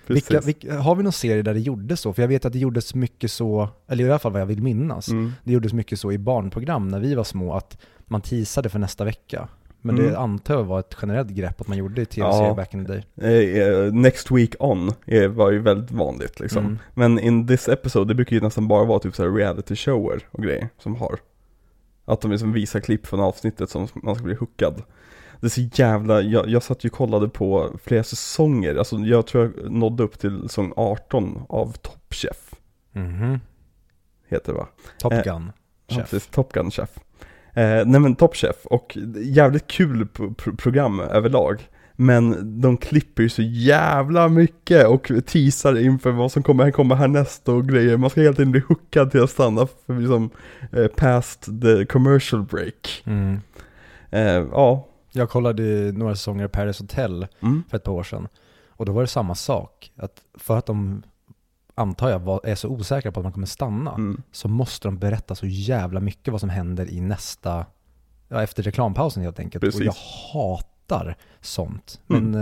Vilka, 0.06 0.40
vilka, 0.40 0.78
har 0.80 0.94
vi 0.94 1.02
någon 1.02 1.12
serie 1.12 1.42
där 1.42 1.54
det 1.54 1.60
gjordes 1.60 2.00
så? 2.00 2.12
För 2.12 2.22
jag 2.22 2.28
vet 2.28 2.44
att 2.44 2.52
det 2.52 2.58
gjordes 2.58 2.94
mycket 2.94 3.30
så, 3.30 3.68
eller 3.88 4.04
i 4.04 4.08
alla 4.10 4.18
fall 4.18 4.32
vad 4.32 4.40
jag 4.40 4.46
vill 4.46 4.62
minnas, 4.62 5.08
Mm. 5.08 5.32
det 5.44 5.52
gjordes 5.52 5.72
mycket 5.72 6.00
så 6.00 6.12
i 6.12 6.18
barnprogram 6.18 6.88
när 6.88 7.00
vi 7.00 7.14
var 7.14 7.24
små 7.24 7.54
att 7.54 7.78
man 8.06 8.20
teasade 8.20 8.68
för 8.68 8.78
nästa 8.78 9.04
vecka. 9.04 9.48
Men 9.80 9.96
det 9.96 10.02
Mm. 10.08 10.16
antar 10.20 10.54
jag 10.54 10.64
var 10.64 10.80
ett 10.80 10.96
generellt 11.02 11.30
grepp 11.30 11.60
att 11.60 11.68
man 11.68 11.78
gjorde 11.78 12.02
i 12.02 12.06
tv-serier 12.06 12.48
Ja. 12.48 12.54
back 12.54 12.74
in 12.74 12.86
the 12.86 12.92
day. 12.92 13.04
Eh, 13.16 13.62
eh, 13.68 13.92
next 13.92 14.30
week 14.30 14.54
on 14.58 14.92
var 15.30 15.50
ju 15.50 15.58
väldigt 15.58 15.90
vanligt 15.90 16.40
liksom. 16.40 16.64
Mm. 16.64 16.78
Men 16.94 17.18
in 17.18 17.46
this 17.46 17.68
episode, 17.68 18.08
det 18.10 18.14
brukar 18.14 18.36
ju 18.36 18.42
nästan 18.42 18.68
bara 18.68 18.84
vara 18.84 18.98
typ 18.98 19.14
så 19.16 19.28
reality 19.28 19.76
shower 19.76 20.20
och 20.30 20.42
grejer 20.42 20.68
som 20.78 20.96
har. 20.96 21.18
Att 22.04 22.20
de 22.20 22.30
liksom 22.30 22.52
visar 22.52 22.80
klipp 22.80 23.06
från 23.06 23.20
avsnittet 23.20 23.70
som 23.70 23.88
man 23.94 24.14
ska 24.14 24.24
bli 24.24 24.34
hookad. 24.34 24.82
Det 25.44 25.48
är 25.48 25.68
så 25.68 25.82
jävla, 25.82 26.20
jag, 26.22 26.48
jag 26.48 26.62
satt 26.62 26.84
ju 26.84 26.88
och 26.88 26.96
kollade 26.96 27.28
på 27.28 27.70
flera 27.84 28.02
säsonger, 28.04 28.74
alltså 28.76 28.96
jag 28.96 29.26
tror 29.26 29.52
jag 29.62 29.72
nådde 29.72 30.02
upp 30.02 30.18
till 30.18 30.42
säsong 30.42 30.72
18 30.76 31.42
av 31.48 31.72
Top 31.72 32.14
Chef, 32.14 32.54
Mhm. 32.92 33.40
heter 34.28 34.52
det 34.52 34.58
va? 34.58 34.66
Top 34.98 35.12
Eh, 35.12 35.22
Gun. 35.22 35.52
Ja, 35.86 35.96
Chef. 35.96 36.10
precis, 36.10 36.26
Top 36.30 36.52
Gun 36.52 36.70
Chef. 36.70 36.90
Eh, 37.52 37.86
nej 37.86 38.00
men 38.00 38.14
Top 38.16 38.36
Chef, 38.36 38.56
och 38.64 38.98
jävligt 39.16 39.66
kul 39.66 40.06
pro- 40.06 40.34
pro- 40.34 40.56
program 40.56 41.00
överlag. 41.00 41.68
Men 41.96 42.60
de 42.60 42.76
klipper 42.76 43.22
ju 43.22 43.28
så 43.28 43.42
jävla 43.42 44.28
mycket 44.28 44.86
och 44.86 45.10
teasar 45.26 45.78
inför 45.78 46.10
vad 46.10 46.32
som 46.32 46.42
kommer, 46.42 46.70
kommer 46.70 46.94
härnäst 46.94 47.48
och 47.48 47.68
grejer. 47.68 47.96
Man 47.96 48.10
ska 48.10 48.20
helt 48.20 48.38
enkelt 48.40 48.50
bli 48.52 48.60
hookad 48.68 49.10
till 49.10 49.22
att 49.22 49.30
stanna 49.30 49.66
för 49.86 49.98
liksom 50.00 50.30
eh, 50.72 50.86
past 50.86 51.48
the 51.62 51.86
commercial 51.86 52.42
break. 52.42 53.02
Mm. 53.06 53.40
Eh, 54.10 54.46
ja. 54.52 54.86
Jag 55.16 55.30
kollade 55.30 55.92
några 55.92 56.14
säsonger 56.14 56.48
Paris 56.48 56.80
Hotel 56.80 57.26
Mm. 57.42 57.62
för 57.68 57.76
ett 57.76 57.84
par 57.84 57.92
år 57.92 58.02
sedan. 58.02 58.28
Och 58.68 58.86
då 58.86 58.92
var 58.92 59.00
det 59.02 59.06
samma 59.08 59.34
sak. 59.34 59.92
Att 59.96 60.22
för 60.34 60.58
att 60.58 60.66
de, 60.66 61.02
antar 61.74 62.10
jag, 62.10 62.18
var, 62.18 62.40
är 62.44 62.54
så 62.54 62.68
osäkra 62.68 63.12
på 63.12 63.20
att 63.20 63.24
man 63.24 63.32
kommer 63.32 63.46
stanna, 63.46 63.92
Mm. 63.94 64.22
så 64.32 64.48
måste 64.48 64.88
de 64.88 64.98
berätta 64.98 65.34
så 65.34 65.46
jävla 65.46 66.00
mycket 66.00 66.32
vad 66.32 66.40
som 66.40 66.50
händer 66.50 66.90
i 66.90 67.00
nästa, 67.00 67.66
ja 68.28 68.42
efter 68.42 68.62
reklampausen 68.62 69.22
helt 69.22 69.38
enkelt. 69.38 69.62
Precis. 69.64 69.80
Och 69.80 69.86
jag 69.86 69.94
hatar 70.32 71.16
sånt. 71.40 72.00
Mm. 72.10 72.30
Men 72.30 72.34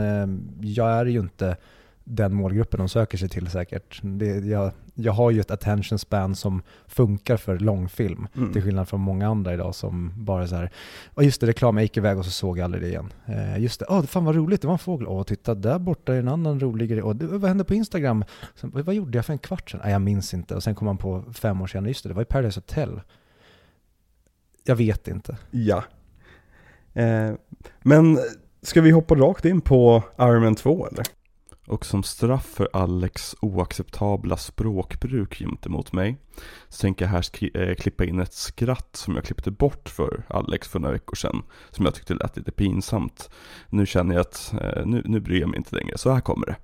eh, 0.63 0.69
jag 0.69 0.91
är 0.91 1.07
ju 1.07 1.21
inte 1.21 1.57
den 2.05 2.35
målgruppen 2.35 2.79
de 2.79 2.89
söker 2.89 3.19
sig 3.19 3.29
till 3.29 3.51
säkert. 3.51 4.01
Det, 4.03 4.27
jag, 4.27 4.73
jag 4.95 5.13
har 5.13 5.31
ju 5.31 5.41
ett 5.41 5.51
attention 5.51 5.99
span 5.99 6.35
som 6.35 6.63
funkar 6.87 7.37
för 7.37 7.59
långfilm. 7.59 8.29
Mm. 8.37 8.53
Till 8.53 8.63
skillnad 8.63 8.89
från 8.89 9.01
många 9.01 9.29
andra 9.29 9.55
idag 9.55 9.75
som 9.75 10.13
bara 10.17 10.47
så 10.47 10.57
här, 10.57 10.71
ja 11.17 11.23
just 11.23 11.41
det, 11.41 11.47
reklam, 11.47 11.77
jag 11.77 11.83
gick 11.83 11.97
iväg 11.97 12.19
och 12.19 12.25
så 12.25 12.31
såg 12.31 12.59
jag 12.59 12.65
aldrig 12.65 12.83
det 12.83 12.89
igen. 12.89 13.13
Eh, 13.27 13.59
just 13.59 13.81
det, 13.81 13.87
åh 13.89 14.03
fan 14.03 14.25
vad 14.25 14.35
roligt, 14.35 14.61
det 14.61 14.67
var 14.67 14.75
en 14.75 14.79
fågel. 14.79 15.07
Åh 15.07 15.23
titta, 15.23 15.55
där 15.55 15.79
borta 15.79 16.15
är 16.15 16.19
en 16.19 16.29
annan 16.29 16.61
rolig 16.61 16.91
grej. 16.91 17.03
Åh, 17.03 17.15
det, 17.15 17.27
vad 17.27 17.49
hände 17.49 17.65
på 17.65 17.75
Instagram? 17.75 18.25
Sen, 18.55 18.71
vad, 18.75 18.95
gjorde 18.95 19.19
jag 19.19 19.27
för 19.27 19.33
en 19.33 19.39
kvart 19.39 19.71
sedan? 19.71 19.81
Nej, 19.85 19.93
jag 19.93 20.03
minns 20.03 20.35
inte. 20.35 20.55
Och 20.55 20.63
sen 20.63 20.75
kom 20.75 20.87
man 20.87 20.99
på 20.99 21.25
fem 21.33 21.63
år 21.63 21.67
senare, 21.67 21.91
just 21.91 22.03
det, 22.03 22.09
det 22.09 22.15
var 22.15 22.23
i 22.23 22.27
Paradise 22.27 22.61
Hotel. 22.61 23.01
Jag 24.65 24.77
vet 24.77 25.09
inte. 25.09 25.37
Ja. 25.51 25.85
Eh, 26.93 27.33
men 27.83 28.19
ska 28.63 28.81
vi 28.81 28.91
hoppa 28.91 29.15
rakt 29.15 29.45
in 29.45 29.61
på 29.61 30.03
Iron 30.19 30.43
Man 30.43 30.55
2 30.55 30.87
eller? 30.87 31.05
Och 31.73 31.87
som 31.87 32.03
straff 32.03 32.45
för 32.45 32.69
Alex 32.73 33.35
oacceptabla 33.41 34.37
språkbruk 34.37 35.39
gentemot 35.39 35.93
mig 35.93 36.17
så 36.69 36.81
tänker 36.81 37.05
jag 37.05 37.11
här 37.11 37.57
eh, 37.57 37.75
klippa 37.75 38.05
in 38.05 38.21
ett 38.21 38.33
skratt 38.33 38.97
som 38.97 39.15
jag 39.15 39.25
klippte 39.25 39.51
bort 39.51 39.89
för 39.89 40.23
Alex 40.29 40.69
för 40.69 40.79
några 40.79 40.93
veckor 40.93 41.17
sedan. 41.17 41.43
Som 41.71 41.85
jag 41.85 41.95
tyckte 41.95 42.15
lät 42.15 42.37
lite 42.37 42.53
pinsamt. 42.53 43.31
Nu 43.69 43.87
känner 43.87 44.15
jag 44.15 44.21
att 44.21 44.55
eh, 44.61 44.87
nu, 44.87 45.03
nu 45.05 45.21
bryr 45.21 45.41
jag 45.41 45.49
mig 45.49 45.57
inte 45.57 45.77
längre, 45.77 45.99
så 45.99 46.13
här 46.13 46.21
kommer 46.21 46.47
det. 46.47 46.57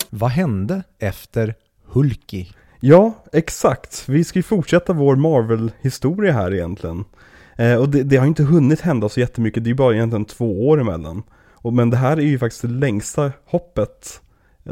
Vad 0.10 0.30
hände 0.30 0.82
efter 0.98 1.54
Hulky? 1.84 2.46
Ja, 2.80 3.24
exakt. 3.32 4.08
Vi 4.08 4.24
ska 4.24 4.38
ju 4.38 4.42
fortsätta 4.42 4.92
vår 4.92 5.16
Marvel-historia 5.16 6.32
här 6.32 6.54
egentligen. 6.54 7.04
Eh, 7.56 7.74
och 7.74 7.88
det, 7.88 8.02
det 8.02 8.16
har 8.16 8.26
inte 8.26 8.42
hunnit 8.42 8.80
hända 8.80 9.08
så 9.08 9.20
jättemycket, 9.20 9.64
det 9.64 9.68
är 9.68 9.72
ju 9.72 9.76
bara 9.76 9.94
egentligen 9.94 10.24
två 10.24 10.68
år 10.68 10.80
emellan. 10.80 11.22
Och, 11.66 11.72
men 11.72 11.90
det 11.90 11.96
här 11.96 12.16
är 12.16 12.20
ju 12.22 12.38
faktiskt 12.38 12.62
det 12.62 12.68
längsta 12.68 13.32
hoppet 13.44 14.20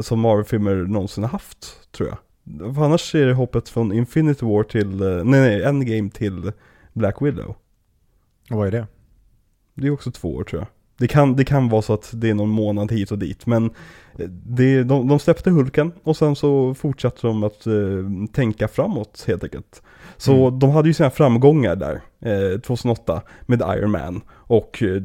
som 0.00 0.20
Marvel-filmer 0.20 0.74
någonsin 0.74 1.24
har 1.24 1.30
haft, 1.30 1.92
tror 1.92 2.08
jag. 2.08 2.18
För 2.74 2.84
annars 2.84 3.14
är 3.14 3.26
det 3.26 3.32
hoppet 3.34 3.68
från 3.68 3.92
Infinity 3.92 4.46
War 4.46 4.62
till, 4.62 5.02
eh, 5.02 5.24
nej 5.24 5.40
nej, 5.40 5.64
Endgame 5.64 6.10
till 6.10 6.52
Black 6.92 7.22
Widow. 7.22 7.54
Och 8.50 8.56
vad 8.56 8.66
är 8.66 8.70
det? 8.72 8.86
Det 9.74 9.86
är 9.86 9.90
också 9.90 10.10
två 10.10 10.34
år 10.34 10.44
tror 10.44 10.60
jag. 10.62 10.68
Det 10.98 11.08
kan, 11.08 11.36
det 11.36 11.44
kan 11.44 11.68
vara 11.68 11.82
så 11.82 11.92
att 11.94 12.10
det 12.14 12.30
är 12.30 12.34
någon 12.34 12.48
månad 12.48 12.92
hit 12.92 13.10
och 13.10 13.18
dit, 13.18 13.46
men 13.46 13.64
eh, 14.18 14.28
det, 14.28 14.82
de, 14.82 15.08
de 15.08 15.18
släppte 15.18 15.50
Hulken 15.50 15.92
och 16.02 16.16
sen 16.16 16.36
så 16.36 16.74
fortsatte 16.74 17.26
de 17.26 17.42
att 17.42 17.66
eh, 17.66 18.32
tänka 18.32 18.68
framåt 18.68 19.24
helt 19.26 19.44
enkelt. 19.44 19.82
Så 20.16 20.46
Mm. 20.48 20.58
de 20.58 20.70
hade 20.70 20.88
ju 20.88 20.94
sina 20.94 21.10
framgångar 21.10 21.76
där, 21.76 22.00
eh, 22.20 22.60
2008, 22.60 23.22
med 23.46 23.60
Iron 23.60 23.90
Man 23.90 24.20
och 24.30 24.82
eh, 24.82 25.02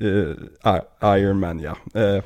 Eh, 0.00 1.16
Iron 1.18 1.40
Man 1.40 1.60
ja. 1.60 1.76
Eh, 1.94 2.22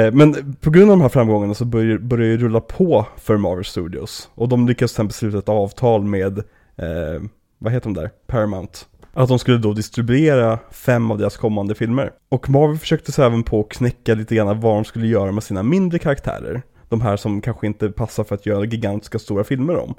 eh, 0.00 0.12
men 0.12 0.56
på 0.60 0.70
grund 0.70 0.90
av 0.90 0.96
de 0.96 1.02
här 1.02 1.08
framgångarna 1.08 1.54
så 1.54 1.64
börjar 1.64 1.98
börjar 1.98 2.28
det 2.28 2.36
rulla 2.36 2.60
på 2.60 3.06
för 3.16 3.36
Marvel 3.36 3.64
Studios. 3.64 4.28
Och 4.34 4.48
de 4.48 4.68
lyckas 4.68 4.90
till 4.90 4.94
exempel 4.94 5.14
sluta 5.14 5.38
ett 5.38 5.48
avtal 5.48 6.04
med, 6.04 6.38
eh, 6.76 7.22
vad 7.58 7.72
heter 7.72 7.84
de 7.84 7.94
där, 7.94 8.10
Paramount. 8.26 8.78
Att 9.14 9.28
de 9.28 9.38
skulle 9.38 9.58
då 9.58 9.72
distribuera 9.72 10.58
fem 10.70 11.10
av 11.10 11.18
deras 11.18 11.36
kommande 11.36 11.74
filmer. 11.74 12.12
Och 12.28 12.50
Marvel 12.50 12.78
försökte 12.78 13.12
sig 13.12 13.24
även 13.24 13.42
på 13.42 13.60
att 13.60 13.68
knäcka 13.68 14.14
lite 14.14 14.34
grann 14.34 14.60
vad 14.60 14.74
de 14.74 14.84
skulle 14.84 15.06
göra 15.06 15.32
med 15.32 15.42
sina 15.42 15.62
mindre 15.62 15.98
karaktärer. 15.98 16.62
De 16.88 17.00
här 17.00 17.16
som 17.16 17.40
kanske 17.40 17.66
inte 17.66 17.90
passar 17.90 18.24
för 18.24 18.34
att 18.34 18.46
göra 18.46 18.64
gigantiska 18.64 19.18
stora 19.18 19.44
filmer 19.44 19.76
om. 19.76 19.94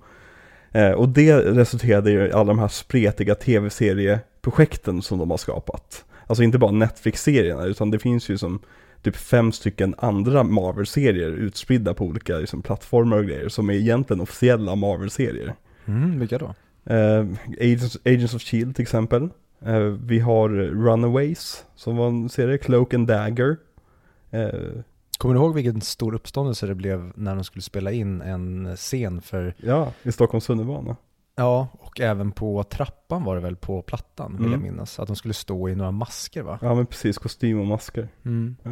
Eh, 0.71 0.91
och 0.91 1.09
det 1.09 1.35
resulterade 1.35 2.11
i 2.11 2.31
alla 2.31 2.43
de 2.43 2.59
här 2.59 2.67
spretiga 2.67 3.35
tv-serieprojekten 3.35 5.01
som 5.01 5.19
de 5.19 5.31
har 5.31 5.37
skapat. 5.37 6.05
Alltså 6.27 6.43
inte 6.43 6.57
bara 6.57 6.71
Netflix-serierna, 6.71 7.65
utan 7.65 7.91
det 7.91 7.99
finns 7.99 8.29
ju 8.29 8.37
som 8.37 8.59
typ 9.01 9.15
fem 9.15 9.51
stycken 9.51 9.95
andra 9.97 10.43
Marvel-serier 10.43 11.29
utspridda 11.29 11.93
på 11.93 12.05
olika 12.05 12.37
liksom, 12.37 12.61
plattformar 12.61 13.17
och 13.17 13.25
grejer 13.25 13.49
som 13.49 13.69
är 13.69 13.73
egentligen 13.73 14.21
officiella 14.21 14.75
Marvel-serier. 14.75 15.55
Mm, 15.85 16.19
vilka 16.19 16.37
då? 16.37 16.53
Eh, 16.93 17.25
Agents, 17.59 17.97
Agents 18.05 18.33
of 18.33 18.41
Shield 18.41 18.75
till 18.75 18.83
exempel. 18.83 19.29
Eh, 19.65 19.79
vi 19.79 20.19
har 20.19 20.49
Runaways 20.49 21.63
som 21.75 21.97
var 21.97 22.07
en 22.07 22.29
serie, 22.29 22.57
Cloak 22.57 22.93
and 22.93 23.07
Dagger. 23.07 23.57
Eh, 24.31 24.49
Kommer 25.17 25.35
du 25.35 25.41
ihåg 25.41 25.55
vilken 25.55 25.81
stor 25.81 26.15
uppståndelse 26.15 26.67
det 26.67 26.75
blev 26.75 27.11
när 27.15 27.35
de 27.35 27.43
skulle 27.43 27.63
spela 27.63 27.91
in 27.91 28.21
en 28.21 28.75
scen 28.75 29.21
för, 29.21 29.53
ja, 29.57 29.93
i 30.03 30.11
Stockholms 30.11 30.45
tunnelbana. 30.45 30.95
Ja, 31.35 31.67
och 31.73 31.99
även 32.01 32.31
på 32.31 32.63
trappan 32.63 33.23
var 33.23 33.35
det 33.35 33.41
väl 33.41 33.55
på 33.55 33.81
plattan, 33.81 34.31
vill 34.31 34.39
Mm. 34.47 34.51
jag 34.51 34.61
minnas. 34.61 34.99
Att 34.99 35.07
de 35.07 35.15
skulle 35.15 35.33
stå 35.33 35.69
i 35.69 35.75
några 35.75 35.91
masker 35.91 36.41
va? 36.43 36.59
Ja 36.61 36.75
men 36.75 36.85
precis, 36.85 37.17
kostym 37.17 37.59
och 37.59 37.67
masker. 37.67 38.09
Mm. 38.25 38.55
Ja. 38.63 38.71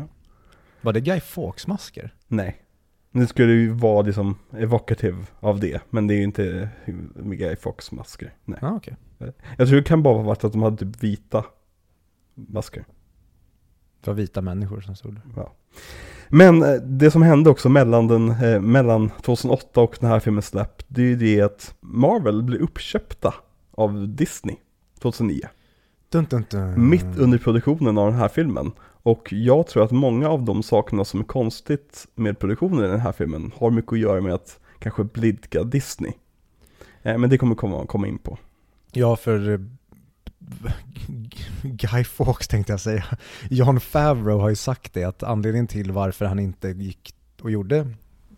Var 0.82 0.94
det 0.94 1.02
Guy 1.02 1.20
Fawkes 1.20 1.68
masker? 1.68 2.16
Nej. 2.28 2.62
Nu 3.12 3.28
skulle 3.28 3.52
ju 3.54 3.70
vara 3.70 4.02
liksom 4.02 4.36
evocative 4.52 5.26
av 5.40 5.60
det, 5.60 5.82
men 5.90 6.08
det 6.08 6.14
är 6.14 6.18
ju 6.18 6.24
inte 6.24 6.70
Guy 7.16 7.56
Fox 7.56 7.92
masker. 7.92 8.34
Nej. 8.46 8.60
Ah, 8.62 8.72
okej. 8.76 8.96
Jag 9.58 9.68
tror 9.68 9.78
det 9.78 9.84
kan 9.84 10.04
bara 10.04 10.16
ha 10.18 10.24
varit 10.24 10.44
att 10.44 10.52
de 10.52 10.62
hade 10.64 10.78
typ 10.78 11.04
vita 11.04 11.46
masker. 12.34 12.86
Det 14.02 14.10
var 14.10 14.14
vita 14.16 14.42
människor 14.42 14.82
som 14.82 14.96
stod 14.96 15.14
där. 15.14 15.22
Ja. 15.36 15.54
Men 16.32 16.64
eh, 16.64 16.74
det 16.74 17.12
som 17.12 17.22
hände 17.22 17.50
också 17.50 17.70
mellan, 17.70 18.08
den, 18.08 18.30
eh, 18.30 18.62
mellan 18.62 19.10
2008 19.22 19.82
och 19.82 19.98
den 20.00 20.10
här 20.10 20.20
filmen 20.20 20.42
släpp, 20.42 20.84
det 20.88 21.02
är 21.02 21.06
ju 21.06 21.16
det 21.16 21.42
att 21.42 21.76
Marvel 21.82 22.44
blev 22.44 22.62
uppköpta 22.62 23.34
av 23.72 24.08
Disney 24.10 24.56
2009. 25.02 25.42
Dun, 26.10 26.26
dun, 26.30 26.46
dun. 26.50 26.90
Mitt 26.90 27.18
under 27.18 27.38
produktionen 27.38 27.98
av 27.98 28.12
den 28.12 28.20
här 28.20 28.28
filmen. 28.28 28.72
Och 29.04 29.28
jag 29.32 29.68
tror 29.68 29.84
att 29.84 29.92
många 29.92 30.30
av 30.30 30.44
de 30.44 30.64
sakerna 30.64 31.06
som 31.06 31.20
är 31.20 31.24
konstigt 31.24 32.08
med 32.16 32.40
produktionen 32.40 32.86
i 32.86 32.88
den 32.88 33.00
här 33.00 33.12
filmen 33.12 33.52
har 33.58 33.72
mycket 33.72 33.92
att 33.94 34.00
göra 34.00 34.22
med 34.22 34.34
att 34.34 34.60
kanske 34.80 35.04
blidka 35.04 35.64
Disney. 35.64 36.12
Eh, 37.02 37.18
Men 37.18 37.30
det 37.30 37.38
kommer 37.38 37.56
komma, 37.56 37.86
komma 37.86 38.08
in 38.08 38.18
på. 38.18 38.38
Ja, 38.92 39.16
för 39.16 39.50
eh, 39.50 39.60
Guy 41.64 42.04
Fawkes 42.04 42.48
tänkte 42.48 42.74
jag 42.74 42.80
säga. 42.80 43.04
John 43.50 43.80
Favreau 43.80 44.40
har 44.40 44.50
ju 44.50 44.56
sagt 44.56 44.94
det, 44.94 45.04
att 45.04 45.24
anledningen 45.24 45.68
till 45.68 45.92
varför 45.92 46.26
han 46.26 46.40
inte 46.40 46.68
gick 46.68 47.16
och 47.42 47.52
gjorde 47.52 47.88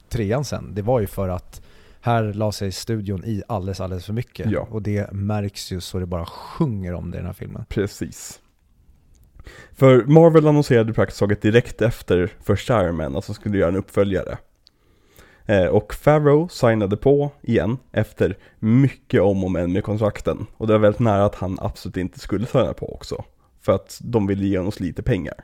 trean 0.09 0.45
sen, 0.45 0.75
det 0.75 0.81
var 0.81 0.99
ju 0.99 1.07
för 1.07 1.29
att 1.29 1.61
här 2.01 2.33
la 2.33 2.51
sig 2.51 2.71
studion 2.71 3.25
i 3.25 3.43
alldeles, 3.47 3.79
alldeles 3.79 4.05
för 4.05 4.13
mycket. 4.13 4.51
Ja. 4.51 4.67
Och 4.71 4.81
det 4.81 5.11
märks 5.11 5.71
ju 5.71 5.81
så 5.81 5.99
det 5.99 6.05
bara 6.05 6.25
sjunger 6.25 6.93
om 6.93 7.11
det 7.11 7.17
i 7.17 7.19
den 7.19 7.25
här 7.25 7.33
filmen. 7.33 7.65
Precis. 7.69 8.39
För 9.71 10.05
Marvel 10.05 10.47
annonserade 10.47 10.93
praktiskt 10.93 11.19
taget 11.19 11.41
direkt 11.41 11.81
efter 11.81 12.33
första 12.43 12.83
Iron 12.83 12.95
Man 12.95 13.15
att 13.15 13.25
de 13.25 13.35
skulle 13.35 13.57
göra 13.57 13.69
en 13.69 13.75
uppföljare. 13.75 14.37
Eh, 15.45 15.65
och 15.65 15.93
Farrow 15.93 16.47
signade 16.47 16.97
på 16.97 17.31
igen 17.41 17.77
efter 17.91 18.37
mycket 18.59 19.21
om 19.21 19.43
och 19.43 19.51
men 19.51 19.73
med 19.73 19.83
kontrakten. 19.83 20.45
Och 20.57 20.67
det 20.67 20.73
var 20.73 20.79
väldigt 20.79 20.99
nära 20.99 21.25
att 21.25 21.35
han 21.35 21.57
absolut 21.61 21.97
inte 21.97 22.19
skulle 22.19 22.45
signa 22.45 22.73
på 22.73 22.93
också. 22.93 23.23
För 23.61 23.75
att 23.75 23.99
de 24.03 24.27
ville 24.27 24.45
ge 24.45 24.59
oss 24.59 24.79
lite 24.79 25.03
pengar. 25.03 25.35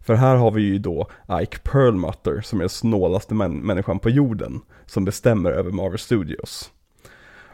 För 0.00 0.14
här 0.14 0.36
har 0.36 0.50
vi 0.50 0.62
ju 0.62 0.78
då 0.78 1.10
Ike 1.42 1.58
Perlmutter 1.58 2.40
som 2.40 2.58
är 2.58 2.62
den 2.62 2.68
snålaste 2.68 3.34
män- 3.34 3.62
människan 3.62 3.98
på 3.98 4.10
jorden. 4.10 4.60
Som 4.86 5.04
bestämmer 5.04 5.50
över 5.50 5.70
Marvel 5.70 5.98
Studios. 5.98 6.70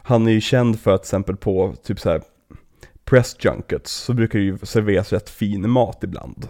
Han 0.03 0.27
är 0.27 0.31
ju 0.31 0.41
känd 0.41 0.79
för 0.79 0.91
att 0.91 1.01
till 1.03 1.07
exempel 1.07 1.37
på 1.37 1.73
typ 1.83 1.99
så 1.99 2.09
här 2.09 2.21
press 3.05 3.35
junkets 3.39 3.93
så 3.93 4.13
brukar 4.13 4.39
det 4.39 4.45
ju 4.45 4.57
serveras 4.63 5.13
rätt 5.13 5.29
fin 5.29 5.69
mat 5.69 6.03
ibland. 6.03 6.47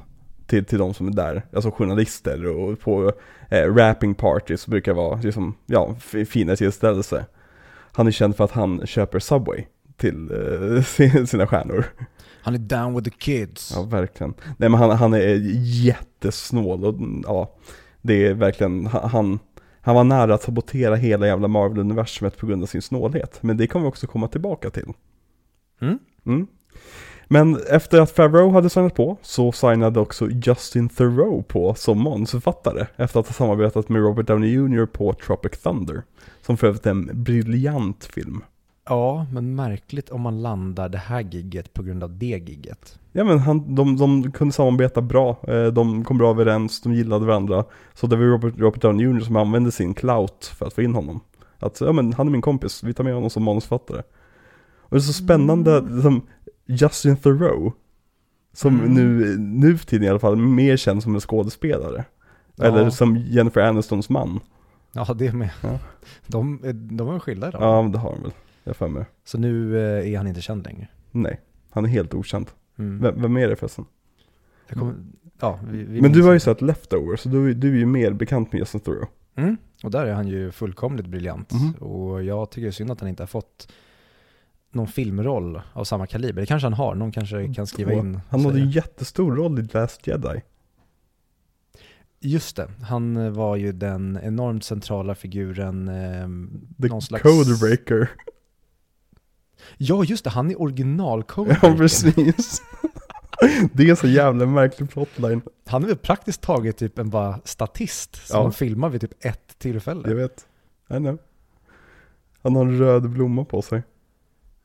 Till, 0.50 0.66
till 0.66 0.78
de 0.80 0.94
som 0.94 1.08
är 1.08 1.12
där, 1.12 1.46
alltså 1.54 1.72
journalister 1.72 2.46
och 2.46 2.80
på 2.80 3.12
eh, 3.50 3.76
rapping 3.76 4.16
parties 4.16 4.68
brukar 4.68 4.94
vara 4.94 5.22
liksom, 5.22 5.56
ja, 5.66 5.96
fina 6.30 6.56
tillställelse. 6.56 7.26
Han 7.92 8.08
är 8.08 8.12
känd 8.12 8.36
för 8.36 8.44
att 8.44 8.52
han 8.52 8.88
köper 8.88 9.20
Subway 9.20 9.66
till 9.98 10.32
eh, 10.32 10.84
sin- 10.84 11.28
sina 11.28 11.48
stjärnor. 11.48 11.86
Han 12.42 12.54
är 12.54 12.58
down 12.60 12.96
with 12.96 13.10
the 13.10 13.16
kids. 13.18 13.72
Ja, 13.76 13.84
verkligen. 13.84 14.34
Nej 14.58 14.70
men 14.70 14.74
han, 14.74 14.90
han 14.92 15.14
är 15.14 15.40
jättesnål 15.86 16.86
och 16.86 16.96
ja, 17.24 17.56
det 18.02 18.28
är 18.28 18.34
verkligen, 18.34 18.86
han- 18.86 19.10
han, 19.10 19.40
han 19.82 19.96
var 19.96 20.04
nära 20.04 20.34
att 20.34 20.44
sabotera 20.44 20.96
hela 20.96 21.28
jävla 21.28 21.48
Marvel-universumet 21.48 22.38
på 22.38 22.46
grund 22.48 22.64
av 22.64 22.68
sin 22.68 22.82
snålhet. 22.82 23.38
Men 23.44 23.58
det 23.58 23.68
kommer 23.68 23.86
vi 23.86 23.90
också 23.90 24.08
komma 24.08 24.28
tillbaka 24.28 24.70
till. 24.70 24.94
Mm? 25.82 26.00
Mm. 26.26 26.48
Men 27.32 27.60
efter 27.70 28.02
att 28.02 28.12
Favreau 28.12 28.52
hade 28.52 28.70
signat 28.70 28.96
på 28.96 29.18
så 29.22 29.52
signade 29.52 30.00
också 30.00 30.30
Justin 30.30 30.90
Theroux 30.90 31.48
på 31.48 31.74
som 31.74 32.04
manusförfattare 32.04 32.88
efter 32.96 33.20
att 33.20 33.28
ha 33.28 33.34
samarbetat 33.34 33.90
med 33.90 34.02
Robert 34.02 34.28
Downey 34.28 34.50
Jr 34.50 34.86
på 34.86 35.14
Tropic 35.14 35.52
Thunder. 35.52 36.04
Som 36.42 36.58
för 36.58 36.68
övrigt 36.68 36.86
är 36.86 36.92
en 36.92 37.24
briljant 37.24 38.06
film. 38.06 38.44
Ja, 38.86 39.26
men 39.32 39.56
märkligt 39.56 40.10
om 40.10 40.22
man 40.22 40.42
landar 40.42 40.90
det 40.90 40.98
här 40.98 41.22
gigget 41.22 41.74
på 41.74 41.84
grund 41.84 42.04
av 42.04 42.18
det 42.18 42.26
gigget. 42.26 43.00
Ja 43.12 43.24
men 43.24 43.40
han, 43.40 43.76
de, 43.76 43.98
de 43.98 44.32
kunde 44.32 44.54
samarbeta 44.54 45.02
bra, 45.02 45.38
Eh, 45.48 45.66
de 45.66 46.04
kom 46.04 46.18
bra 46.18 46.30
överens, 46.30 46.82
de 46.82 46.94
gillade 46.94 47.26
varandra. 47.26 47.66
Så 47.94 48.08
det 48.08 48.16
var 48.16 48.24
Robert, 48.24 48.54
Robert 48.58 48.82
Downey 48.82 49.06
Jr 49.06 49.20
som 49.20 49.36
använde 49.36 49.72
sin 49.72 49.94
clout 49.94 50.52
för 50.58 50.66
att 50.66 50.74
få 50.74 50.82
in 50.82 50.96
honom. 50.96 51.20
Att, 51.60 51.82
ja 51.82 51.92
men 51.92 52.14
han 52.14 52.28
är 52.28 52.32
min 52.32 52.42
kompis, 52.42 52.84
vi 52.84 52.94
tar 52.94 53.04
med 53.04 53.14
honom 53.14 53.30
som 53.30 53.44
manusförfattare. 53.44 54.02
Och 54.82 54.90
det 54.90 54.98
är 54.98 55.00
så 55.00 55.14
spännande, 55.14 56.02
som 56.02 56.22
Justin 56.70 57.18
Theroux, 57.18 57.76
som 58.54 58.80
Mm. 58.80 58.94
nu, 58.94 59.38
nu 59.38 59.78
för 59.78 59.86
tiden 59.86 60.08
i 60.08 60.10
alla 60.10 60.20
fall, 60.20 60.36
mer 60.36 60.78
känd 60.78 61.04
som 61.04 61.14
en 61.16 61.22
skådespelare. 61.22 62.06
Ja. 62.56 62.66
Eller 62.66 62.90
som 62.90 63.18
Jennifer 63.18 63.62
Anistons 63.62 64.10
man. 64.10 64.40
Ja, 64.92 65.14
det 65.14 65.34
med. 65.34 65.50
Ja. 65.64 65.80
De, 66.28 66.60
är- 66.64 66.74
de 66.74 67.10
är 67.10 67.20
skilda 67.20 67.48
idag. 67.48 67.62
Ja, 67.62 67.90
det 67.94 67.98
har 67.98 68.12
han 68.14 68.22
väl, 68.22 68.32
jag 68.64 68.70
har 68.70 68.74
för 68.76 68.88
mig. 68.88 69.06
Så 69.26 69.38
nu 69.38 69.78
eh, 69.78 70.14
är 70.14 70.18
han 70.18 70.28
inte 70.28 70.42
känd 70.42 70.64
längre. 70.66 70.88
Nej, 71.12 71.40
han 71.70 71.86
är 71.86 71.90
helt 71.90 72.14
okänd. 72.14 72.48
Mm. 72.80 73.00
Vem, 73.02 73.22
vem 73.22 73.38
är 73.38 73.48
det 73.48 73.56
förresten? 73.56 73.86
Kommer, 74.74 74.94
ja, 75.40 75.60
vi, 75.72 75.84
vi 75.84 76.02
Men 76.02 76.12
du 76.12 76.24
har 76.24 76.34
ju 76.34 76.40
sett 76.40 76.62
Leftover, 76.62 77.16
så 77.16 77.30
du, 77.30 77.54
du 77.54 77.74
är 77.74 77.78
ju 77.78 77.86
mer 77.86 78.12
bekant 78.12 78.52
med 78.52 78.60
Justin 78.60 78.80
Theroux. 78.82 79.12
Mm. 79.36 79.58
Och 79.84 79.92
där 79.92 80.06
är 80.06 80.14
han 80.14 80.28
ju 80.28 80.52
fullkomligt 80.52 81.08
briljant. 81.08 81.52
Mhm. 81.54 81.72
Och 81.74 82.24
jag 82.24 82.50
tycker 82.52 82.72
synd 82.72 82.92
att 82.92 83.00
han 83.00 83.10
inte 83.10 83.24
har 83.24 83.28
fått 83.28 83.72
någon 84.72 84.88
filmroll 84.88 85.62
av 85.74 85.84
samma 85.84 86.08
kaliber. 86.08 86.42
Det 86.42 86.46
kanske 86.46 86.66
han 86.66 86.74
har, 86.74 86.96
någon 86.96 87.12
kanske 87.12 87.54
kan 87.54 87.68
skriva 87.68 87.94
in. 87.94 88.20
Han 88.30 88.46
hade 88.46 88.60
en 88.60 88.70
jättestor 88.70 89.36
roll 89.36 89.60
i 89.60 89.62
Last 89.74 90.08
Jedi. 90.08 90.42
Just 92.22 92.56
det, 92.56 92.72
han 92.82 93.18
eh, 93.18 93.30
var 93.32 93.56
ju 93.56 93.72
den 93.72 94.20
enormt 94.24 94.64
centrala 94.64 95.16
figuren. 95.16 95.88
Eh, 95.88 96.28
The 96.82 96.88
någon 96.88 97.02
slags... 97.02 97.24
Codebreaker. 97.24 98.10
Ja, 99.78 100.04
just 100.04 100.24
det, 100.24 100.30
han 100.30 100.52
är 100.52 100.62
original 100.62 101.20
Ja, 101.20 101.24
Codebreaker. 101.34 101.78
precis. 101.78 102.62
Det 103.74 103.90
är 103.90 103.96
så 103.96 104.08
jävla 104.08 104.46
märklig 104.46 104.90
plotline. 104.90 105.42
Han 105.66 105.84
är 105.84 105.88
väl 105.88 105.98
praktiskt 105.98 106.42
taget 106.42 106.78
typ 106.78 107.00
en 107.00 107.10
bara 107.10 107.40
statist 107.44 108.28
som 108.28 108.44
Ja. 108.44 108.52
filmar 108.52 108.90
vid 108.90 109.02
typ 109.02 109.26
ett 109.26 109.60
tillfälle. 109.60 110.10
Jag 110.10 110.16
vet. 110.16 110.48
I 110.90 110.94
know. 110.94 111.18
Han 112.42 112.56
har 112.56 112.66
en 112.66 112.78
röd 112.80 113.10
blomma 113.10 113.46
på 113.46 113.62
sig. 113.62 113.84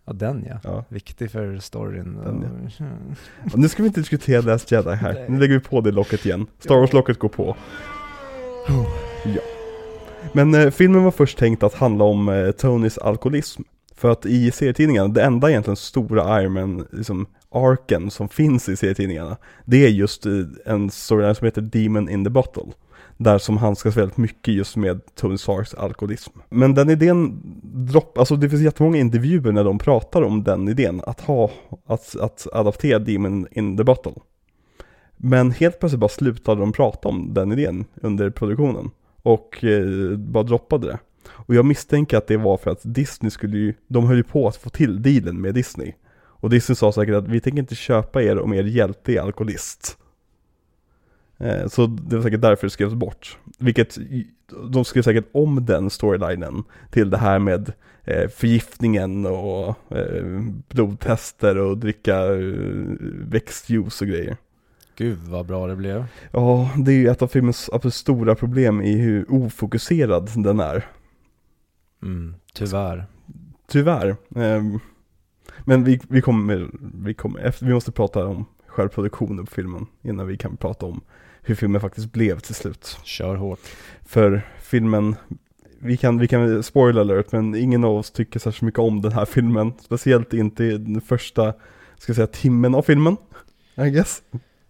Ja, 0.05 0.13
den 0.13 0.45
ja. 0.49 0.61
Ja. 0.65 0.85
Viktig 0.89 1.31
för 1.31 1.59
storyn. 1.59 2.15
Den, 2.25 2.71
Mm. 2.81 3.15
Och 3.53 3.59
nu 3.59 3.69
ska 3.69 3.83
vi 3.83 3.87
inte 3.87 4.01
diskutera 4.01 4.41
Last 4.41 4.71
Jedi 4.73 4.91
här. 4.95 5.13
Nej. 5.13 5.27
Nu 5.29 5.39
lägger 5.39 5.55
vi 5.55 5.61
på 5.61 5.81
det 5.81 5.93
locket 5.93 6.27
igen. 6.27 6.47
Star 6.59 6.75
Wars-locket 6.75 7.19
går 7.19 7.29
på. 7.29 7.57
Ja. 9.25 9.41
Men 10.33 10.55
eh, 10.55 10.71
filmen 10.71 11.05
var 11.05 11.11
först 11.11 11.39
tänkt 11.39 11.63
att 11.63 11.75
handla 11.75 12.05
om 12.05 12.29
eh, 12.29 12.51
Tonys 12.51 12.99
alkoholism. 12.99 13.63
För 13.97 14.11
att 14.11 14.27
i 14.27 14.51
serietidningarna, 14.51 15.09
det 15.09 15.23
enda 15.23 15.51
egentligen 15.51 15.77
stora 15.77 16.43
Iron 16.43 16.53
Man, 16.53 16.87
liksom 16.93 17.27
arken 17.51 18.11
som 18.11 18.29
finns 18.29 18.69
i 18.69 18.77
serietidningarna, 18.77 19.37
det 19.65 19.85
är 19.85 19.89
just 19.89 20.27
eh, 20.27 20.33
en 20.67 20.91
storyline 20.91 21.35
som 21.35 21.45
heter 21.45 21.63
Demon 21.63 22.09
in 22.09 22.25
the 22.25 22.31
Bottle. 22.31 22.65
Där 23.17 23.39
som 23.39 23.57
handskas 23.57 23.97
väldigt 23.97 24.17
mycket 24.17 24.55
just 24.55 24.77
med 24.77 25.01
Tony 25.15 25.39
Starks 25.39 25.75
alkoholism. 25.75 26.39
Men 26.49 26.75
den 26.75 26.91
idén 26.91 27.41
dropp, 27.63 28.19
alltså 28.19 28.37
det 28.37 28.49
finns 28.49 28.63
jättemånga 28.63 28.99
intervjuer 28.99 29.53
när 29.53 29.65
de 29.65 29.79
pratar 29.79 30.23
om 30.23 30.45
den 30.45 30.69
idén, 30.69 31.03
att 31.07 31.21
ha, 31.21 31.51
att, 31.87 32.17
att 32.17 32.47
adaptera 32.53 32.99
Demon 32.99 33.47
in 33.51 33.77
the 33.77 33.85
Bottle. 33.85 34.13
Men 35.17 35.51
helt 35.51 35.81
plötsligt 35.81 36.01
bara 36.01 36.09
slutade 36.09 36.61
de 36.61 36.73
prata 36.73 37.09
om 37.09 37.35
den 37.35 37.53
idén 37.53 37.85
under 37.95 38.31
produktionen. 38.31 38.91
Och 39.23 39.65
eh, 39.65 40.17
bara 40.17 40.43
droppade 40.43 40.87
det. 40.87 40.99
Och 41.27 41.55
jag 41.55 41.65
misstänker 41.65 42.17
att 42.17 42.27
det 42.27 42.37
var 42.37 42.57
för 42.57 42.71
att 42.71 42.81
Disney 42.83 43.31
skulle 43.31 43.57
ju, 43.57 43.75
de 43.89 44.07
höll 44.07 44.17
ju 44.17 44.23
på 44.23 44.49
att 44.49 44.57
få 44.57 44.71
till 44.71 45.03
dealen 45.03 45.41
med 45.41 45.55
Disney. 45.55 45.93
Och 46.17 46.51
Disney 46.51 46.77
sa 46.77 46.93
säkert 46.93 47.15
att 47.15 47.29
vi 47.29 47.41
tänker 47.41 47.59
inte 47.59 47.75
köpa 47.75 48.23
er 48.23 48.39
om 48.39 48.55
er 48.55 48.63
hjälte 48.63 49.13
är 49.13 49.21
alkoholist. 49.21 49.99
Eh, 51.45 51.67
Så 51.69 51.87
det 51.87 52.17
var 52.17 52.23
säkert 52.23 52.41
därför 52.41 52.67
det 52.67 52.71
skrevs 52.71 52.95
bort. 52.95 53.39
Vilket, 53.59 53.99
de 54.73 54.85
skrev 54.85 55.03
säkert 55.03 55.29
om 55.33 55.67
den 55.67 55.91
storylinen 55.91 56.65
till 56.91 57.11
det 57.11 57.19
här 57.19 57.39
med 57.39 57.73
eh, 58.05 58.29
förgiftningen 58.29 59.27
och 59.27 59.93
eh, 59.93 60.43
blodtester 60.69 61.59
och 61.59 61.79
dricka 61.79 62.25
växtjuice 63.29 64.01
och 64.03 64.09
grejer. 64.09 64.37
Gud 64.97 65.19
vad 65.19 65.47
bra 65.47 65.67
det 65.67 65.77
blev. 65.77 66.05
Ja, 66.33 66.71
det 66.77 66.93
är 66.93 66.97
ju 66.97 67.09
ett 67.09 67.23
av 67.23 67.29
filmens 67.29 67.71
absolut 67.73 67.95
stora 67.95 68.35
problem 68.35 68.83
i 68.83 68.97
hur 68.97 69.27
ofokuserad 69.29 70.31
den 70.37 70.61
är. 70.61 70.87
Mm, 72.03 72.35
tyvärr. 72.53 73.05
Tyvärr. 73.69 74.17
Ehm, 74.37 74.79
Men 75.65 75.85
vi, 75.85 76.01
vi 76.09 76.21
kommer, 76.21 76.69
vi 77.05 77.15
kommer, 77.15 77.41
efter, 77.41 77.67
vi 77.67 77.75
måste 77.75 77.93
prata 77.93 78.27
om 78.27 78.45
själva 78.67 78.89
produktionen 78.89 79.47
på 79.47 79.53
filmen 79.55 79.87
innan 80.03 80.27
vi 80.27 80.37
kan 80.37 80.57
prata 80.57 80.87
om 80.87 81.01
hur 81.45 81.55
filmen 81.55 81.81
faktiskt 81.81 82.13
blev 82.13 82.39
till 82.41 82.55
slut. 82.55 82.99
Kör 83.05 83.37
hårt. 83.37 83.61
För 84.07 84.43
filmen, 84.63 85.17
vi 85.79 85.97
kan, 85.97 86.19
vi 86.19 86.29
kan 86.29 86.63
spoiler 86.63 87.01
alert, 87.01 87.33
men 87.33 87.55
ingen 87.55 87.85
av 87.85 87.97
oss 87.97 88.11
tycker 88.11 88.41
särskilt 88.41 88.63
mycket 88.63 88.81
om 88.81 89.03
den 89.03 89.13
här 89.13 89.25
filmen. 89.25 89.73
Speciellt 89.83 90.33
inte 90.33 90.65
i 90.65 90.79
den 90.79 91.01
första, 91.01 91.53
ska 91.99 92.11
jag 92.11 92.17
säga, 92.17 92.27
timmen 92.27 92.75
av 92.75 92.83
filmen. 92.83 93.17
I 93.77 93.91
guess. 93.91 94.23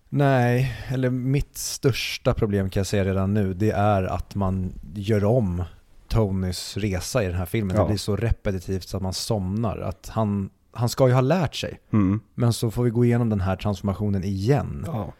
Nej, 0.08 0.76
eller 0.88 1.10
mitt 1.10 1.56
största 1.58 2.34
problem 2.34 2.70
kan 2.70 2.80
jag 2.80 2.86
säga 2.86 3.04
redan 3.04 3.34
nu, 3.34 3.54
det 3.54 3.70
är 3.70 4.02
att 4.02 4.34
man 4.34 4.72
gör 4.94 5.24
om 5.24 5.62
Tonys 6.08 6.76
resa 6.76 7.22
i 7.24 7.26
den 7.26 7.36
här 7.36 7.46
filmen. 7.46 7.76
Ja. 7.76 7.82
Det 7.82 7.88
blir 7.88 7.98
så 7.98 8.16
repetitivt 8.16 8.88
så 8.88 8.96
att 8.96 9.02
man 9.02 9.12
somnar. 9.14 9.78
Att 9.78 10.08
han, 10.08 10.50
han 10.72 10.88
ska 10.88 11.08
ju 11.08 11.14
ha 11.14 11.20
lärt 11.20 11.54
sig, 11.54 11.80
Mm. 11.92 12.20
men 12.34 12.52
så 12.52 12.70
får 12.70 12.84
vi 12.84 12.90
gå 12.90 13.04
igenom 13.04 13.28
den 13.28 13.40
här 13.40 13.56
transformationen 13.56 14.24
igen. 14.24 14.84
Ja. 14.86 15.12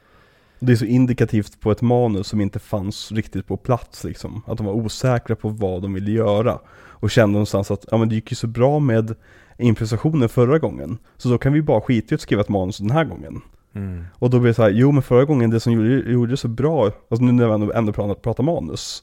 Det 0.65 0.73
är 0.73 0.77
så 0.77 0.85
indikativt 0.85 1.61
på 1.61 1.71
ett 1.71 1.83
manus 1.83 2.29
som 2.29 2.41
inte 2.41 2.59
fanns 2.59 3.13
riktigt 3.13 3.47
på 3.47 3.57
plats 3.57 4.05
liksom. 4.05 4.43
Att 4.47 4.57
de 4.57 4.67
var 4.67 4.73
osäkra 4.73 5.37
på 5.37 5.49
vad 5.49 5.83
de 5.83 5.95
ville 5.95 6.11
göra. 6.11 6.59
Och 6.87 7.11
kände 7.11 7.33
någonstans 7.33 7.71
att, 7.71 7.85
ja 7.91 7.97
men 7.97 8.09
det 8.09 8.15
gick 8.15 8.31
ju 8.31 8.37
så 8.37 8.47
bra 8.47 8.79
med 8.79 9.15
improvisationen 9.59 10.29
förra 10.29 10.59
gången. 10.59 10.99
Så 11.17 11.29
då 11.29 11.39
kan 11.39 11.53
vi 11.53 11.63
bara 11.63 11.81
skita 11.81 12.15
i 12.15 12.15
att 12.15 12.21
skriva 12.21 12.41
ett 12.41 12.49
manus 12.49 12.79
den 12.79 12.91
här 12.91 13.05
gången. 13.05 13.41
Mm. 13.75 14.05
Och 14.15 14.31
då 14.31 14.39
blir 14.39 14.49
det 14.49 14.55
så 14.55 14.63
här, 14.63 14.71
jo 14.71 14.93
men 14.93 15.03
förra 15.03 15.25
gången 15.25 15.51
det 15.51 15.61
som 15.61 15.73
gjorde, 15.73 16.11
gjorde 16.11 16.33
det 16.33 16.37
så 16.37 16.49
bra, 16.49 16.85
alltså 16.85 17.25
nu 17.25 17.33
när 17.33 17.47
vi 17.47 17.55
ändå, 17.55 17.73
ändå 17.73 17.93
pratar, 17.93 18.15
pratar 18.15 18.45
manus. 18.45 19.03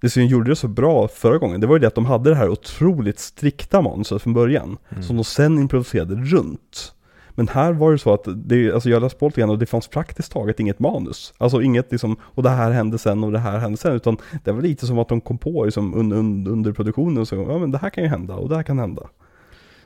Det 0.00 0.10
som 0.10 0.26
gjorde 0.26 0.50
det 0.50 0.56
så 0.56 0.68
bra 0.68 1.08
förra 1.08 1.38
gången, 1.38 1.60
det 1.60 1.66
var 1.66 1.74
ju 1.74 1.80
det 1.80 1.86
att 1.86 1.94
de 1.94 2.06
hade 2.06 2.30
det 2.30 2.36
här 2.36 2.48
otroligt 2.48 3.18
strikta 3.18 3.82
manuset 3.82 4.22
från 4.22 4.32
början. 4.32 4.78
Mm. 4.88 5.02
Som 5.02 5.16
de 5.16 5.24
sen 5.24 5.58
improviserade 5.58 6.14
runt. 6.14 6.94
Men 7.40 7.48
här 7.48 7.72
var 7.72 7.92
det 7.92 7.98
så 7.98 8.14
att, 8.14 8.28
det, 8.36 8.72
alltså 8.72 8.90
jag 8.90 9.02
läste 9.02 9.18
på 9.18 9.26
lite 9.26 9.40
grann 9.40 9.50
och 9.50 9.58
det 9.58 9.66
fanns 9.66 9.88
praktiskt 9.88 10.32
taget 10.32 10.60
inget 10.60 10.78
manus. 10.78 11.34
Alltså 11.38 11.62
inget 11.62 11.92
liksom, 11.92 12.16
och 12.22 12.42
det 12.42 12.50
här 12.50 12.70
hände 12.70 12.98
sen 12.98 13.24
och 13.24 13.32
det 13.32 13.38
här 13.38 13.58
hände 13.58 13.78
sen. 13.78 13.92
Utan 13.92 14.16
det 14.44 14.52
var 14.52 14.62
lite 14.62 14.86
som 14.86 14.98
att 14.98 15.08
de 15.08 15.20
kom 15.20 15.38
på 15.38 15.64
liksom 15.64 15.94
under, 15.94 16.16
under, 16.16 16.52
under 16.52 16.72
produktionen 16.72 17.18
och 17.18 17.28
så, 17.28 17.36
ja 17.36 17.58
men 17.58 17.70
det 17.70 17.78
här 17.78 17.90
kan 17.90 18.04
ju 18.04 18.10
hända 18.10 18.34
och 18.34 18.48
det 18.48 18.56
här 18.56 18.62
kan 18.62 18.78
hända. 18.78 19.02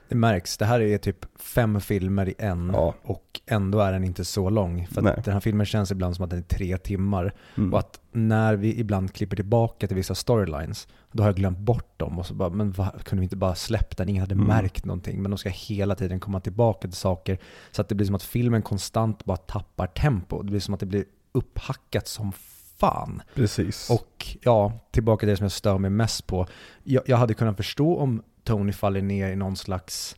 Det 0.08 0.14
märks, 0.14 0.56
det 0.56 0.64
här 0.64 0.80
är 0.80 0.98
typ 0.98 1.26
fem 1.40 1.80
filmer 1.80 2.28
i 2.28 2.34
en 2.38 2.70
Ja. 2.74 2.94
och 3.02 3.40
ändå 3.46 3.80
är 3.80 3.92
den 3.92 4.04
inte 4.04 4.24
så 4.24 4.50
lång. 4.50 4.86
För 4.86 5.02
den 5.02 5.32
här 5.34 5.40
filmen 5.40 5.66
känns 5.66 5.90
ibland 5.90 6.16
som 6.16 6.24
att 6.24 6.30
den 6.30 6.38
är 6.38 6.42
tre 6.42 6.78
timmar. 6.78 7.34
Mm. 7.56 7.72
Och 7.72 7.78
att 7.78 8.00
när 8.12 8.56
vi 8.56 8.80
ibland 8.80 9.12
klipper 9.12 9.36
tillbaka 9.36 9.86
till 9.86 9.96
vissa 9.96 10.14
storylines, 10.14 10.88
då 11.12 11.22
har 11.22 11.28
jag 11.28 11.36
glömt 11.36 11.58
bort 11.58 11.98
dem 11.98 12.18
och 12.18 12.26
så 12.26 12.34
bara, 12.34 12.50
men 12.50 12.72
va, 12.72 12.92
kunde 13.04 13.20
vi 13.20 13.24
inte 13.24 13.36
bara 13.36 13.54
släppt 13.54 13.98
den? 13.98 14.08
Ingen 14.08 14.20
hade 14.20 14.34
Mm. 14.34 14.46
märkt 14.46 14.84
någonting. 14.84 15.22
Men 15.22 15.30
de 15.30 15.38
ska 15.38 15.48
hela 15.48 15.94
tiden 15.94 16.20
komma 16.20 16.40
tillbaka 16.40 16.80
till 16.88 16.96
saker. 16.96 17.38
Så 17.70 17.80
att 17.82 17.88
det 17.88 17.94
blir 17.94 18.06
som 18.06 18.14
att 18.14 18.22
filmen 18.22 18.62
konstant 18.62 19.24
bara 19.24 19.36
tappar 19.36 19.86
tempo. 19.86 20.42
Det 20.42 20.50
blir 20.50 20.60
som 20.60 20.74
att 20.74 20.80
det 20.80 20.86
blir 20.86 21.04
upphackat 21.32 22.08
som 22.08 22.32
fan. 22.76 23.22
Precis. 23.34 23.90
Och 23.90 24.36
ja, 24.42 24.72
tillbaka 24.90 25.20
till 25.20 25.28
det 25.28 25.36
som 25.36 25.44
jag 25.44 25.52
stör 25.52 25.78
mig 25.78 25.90
mest 25.90 26.26
på. 26.26 26.46
Jag, 26.82 27.02
jag 27.06 27.16
hade 27.16 27.34
kunnat 27.34 27.56
förstå 27.56 27.96
om 27.98 28.22
Tony 28.44 28.72
faller 28.72 29.02
ner 29.02 29.28
i 29.30 29.36
någon 29.36 29.56
slags 29.56 30.16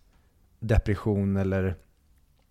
depression 0.61 1.37
eller 1.37 1.75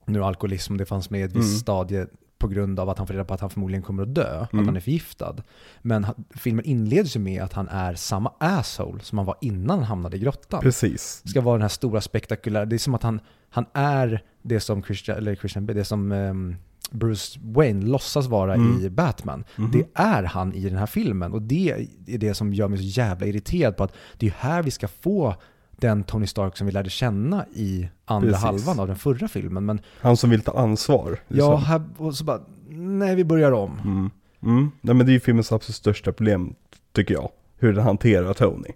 nu 0.05 0.23
alkoholism, 0.23 0.77
det 0.77 0.85
fanns 0.85 1.09
med 1.09 1.19
i 1.19 1.23
ett 1.23 1.31
visst 1.35 1.49
Mm. 1.49 1.59
stadie 1.59 2.07
på 2.37 2.47
grund 2.47 2.79
av 2.79 2.89
att 2.89 2.97
han 2.97 3.07
får 3.07 3.13
reda 3.13 3.25
på 3.25 3.33
att 3.33 3.41
han 3.41 3.49
förmodligen 3.49 3.83
kommer 3.83 4.03
att 4.03 4.15
dö, 4.15 4.39
att 4.39 4.53
Mm. 4.53 4.65
han 4.65 4.75
är 4.75 4.79
förgiftad. 4.79 5.35
Men 5.81 6.05
filmen 6.29 6.65
inleds 6.65 7.15
ju 7.15 7.19
med 7.19 7.43
att 7.43 7.53
han 7.53 7.67
är 7.67 7.95
samma 7.95 8.31
asshole 8.39 8.99
som 8.99 9.17
han 9.17 9.25
var 9.25 9.35
innan 9.41 9.69
han 9.79 9.83
hamnade 9.83 10.17
i 10.17 10.19
grottan. 10.19 10.61
Precis. 10.61 11.21
ska 11.25 11.41
vara 11.41 11.55
den 11.55 11.61
här 11.61 11.69
stora 11.69 12.01
spektakulära, 12.01 12.65
det 12.65 12.75
är 12.75 12.77
som 12.77 12.95
att 12.95 13.03
han, 13.03 13.19
han 13.49 13.65
är 13.73 14.23
det 14.41 14.59
som 14.59 14.83
Christian, 14.83 15.17
eller 15.17 15.35
Christian, 15.35 15.65
det 15.65 15.85
som 15.85 16.11
ehm, 16.11 16.55
Bruce 16.91 17.39
Wayne 17.43 17.85
låtsas 17.85 18.27
vara 18.27 18.53
Mm. 18.55 18.85
i 18.85 18.89
Batman. 18.89 19.43
Mhm. 19.55 19.71
Det 19.71 19.85
är 19.93 20.23
han 20.23 20.53
i 20.53 20.69
den 20.69 20.77
här 20.77 20.85
filmen 20.85 21.33
och 21.33 21.41
det 21.41 21.87
är 22.07 22.17
det 22.17 22.33
som 22.33 22.53
gör 22.53 22.67
mig 22.67 22.77
så 22.79 22.83
jävla 23.01 23.25
irriterad 23.25 23.77
på 23.77 23.83
att 23.83 23.93
det 24.17 24.27
är 24.27 24.31
här 24.31 24.63
vi 24.63 24.71
ska 24.71 24.87
få 24.87 25.35
den 25.77 26.03
Tony 26.03 26.27
Stark 26.27 26.57
som 26.57 26.67
vi 26.67 26.73
lärde 26.73 26.89
känna 26.89 27.45
i 27.53 27.89
andra 28.05 28.29
Precis. 28.29 28.43
halvan 28.45 28.79
av 28.79 28.87
den 28.87 28.95
förra 28.95 29.27
filmen. 29.27 29.65
Men 29.65 29.81
Han 30.01 30.17
som 30.17 30.29
vill 30.29 30.41
ta 30.41 30.51
ansvar. 30.59 31.09
liksom. 31.27 31.51
ja, 31.51 31.55
här, 31.55 31.81
och 31.97 32.15
så 32.15 32.23
bara, 32.23 32.41
nej 32.69 33.15
vi 33.15 33.23
börjar 33.23 33.51
om. 33.51 33.79
Mm. 33.83 34.09
Mm. 34.43 34.71
Nej, 34.81 34.95
men 34.95 35.05
det 35.05 35.11
är 35.11 35.13
ju 35.13 35.19
filmens 35.19 35.51
absolut 35.51 35.75
största 35.75 36.11
problem, 36.11 36.55
tycker 36.93 37.13
jag. 37.13 37.29
Hur 37.57 37.73
den 37.73 37.83
hanterar 37.83 38.33
Tony. 38.33 38.69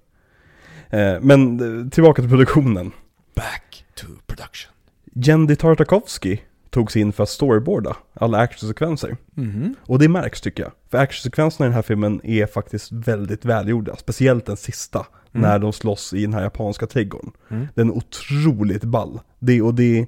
Eh, 0.90 1.22
men 1.22 1.60
eh, 1.84 1.90
tillbaka 1.90 2.22
till 2.22 2.30
produktionen. 2.30 2.92
Back 3.36 3.86
to 3.96 4.06
production. 4.28 4.72
Jendy 5.14 5.56
Tartakovsky 5.56 6.38
togs 6.70 6.96
in 6.96 7.14
för 7.14 7.24
att 7.24 7.30
storyboarda 7.30 7.96
alla 8.14 8.38
actionsekvenser. 8.38 9.18
Mhm. 9.34 9.76
Och 9.82 10.00
det 10.00 10.08
märks 10.10 10.42
tycker 10.42 10.64
jag. 10.64 10.72
För 10.90 10.98
actionsekvenserna 10.98 11.66
i 11.66 11.68
den 11.68 11.76
här 11.76 11.82
filmen 11.82 12.22
är 12.24 12.46
faktiskt 12.46 12.92
väldigt 12.92 13.46
välgjorda. 13.46 13.96
Speciellt 13.96 14.46
den 14.46 14.58
sista. 14.58 15.06
Mm. 15.32 15.50
När 15.50 15.60
de 15.60 15.74
slåss 15.74 16.14
i 16.14 16.22
den 16.22 16.34
här 16.34 16.44
japanska 16.44 16.88
trädgården. 16.88 17.32
Mm. 17.50 17.68
Den 17.76 17.90
är 17.90 17.94
otroligt 17.94 18.84
ball. 18.84 19.20
Det, 19.40 19.62
och 19.62 19.74
det, 19.74 20.08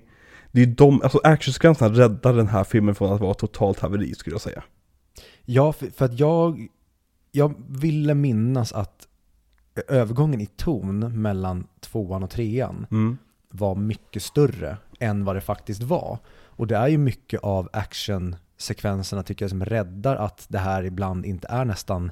det 0.52 0.62
är 0.62 0.66
de, 0.66 1.02
alltså 1.02 1.20
actionsekvenserna 1.24 1.94
räddar 1.94 2.34
den 2.34 2.48
här 2.48 2.64
filmen 2.64 2.96
från 2.96 3.14
att 3.14 3.22
vara 3.22 3.34
totalt 3.34 3.80
haveri 3.80 4.16
skulle 4.16 4.34
jag 4.34 4.42
säga. 4.42 4.64
Ja, 5.46 5.74
för, 5.74 5.88
för 5.88 6.06
att 6.06 6.20
jag, 6.20 6.68
jag 7.32 7.54
ville 7.68 8.14
minnas 8.14 8.74
att 8.74 9.08
övergången 9.88 10.42
i 10.42 10.46
ton 10.46 11.22
mellan 11.22 11.68
tvåan 11.80 12.24
och 12.24 12.30
trean 12.30 12.88
Mm. 12.92 13.18
var 13.50 13.76
mycket 13.76 14.24
större 14.24 14.78
än 15.00 15.26
vad 15.26 15.36
det 15.36 15.42
faktiskt 15.42 15.84
var. 15.84 16.20
Och 16.62 16.68
det 16.68 16.76
är 16.76 16.88
ju 16.88 16.98
mycket 16.98 17.40
av 17.40 17.70
actionsekvenserna 17.74 19.24
tycker 19.24 19.46
jag 19.46 19.50
som 19.50 19.66
räddar 19.66 20.16
att 20.16 20.46
det 20.50 20.58
här 20.58 20.84
ibland 20.84 21.26
inte 21.26 21.48
är 21.48 21.66
nästan 21.66 22.12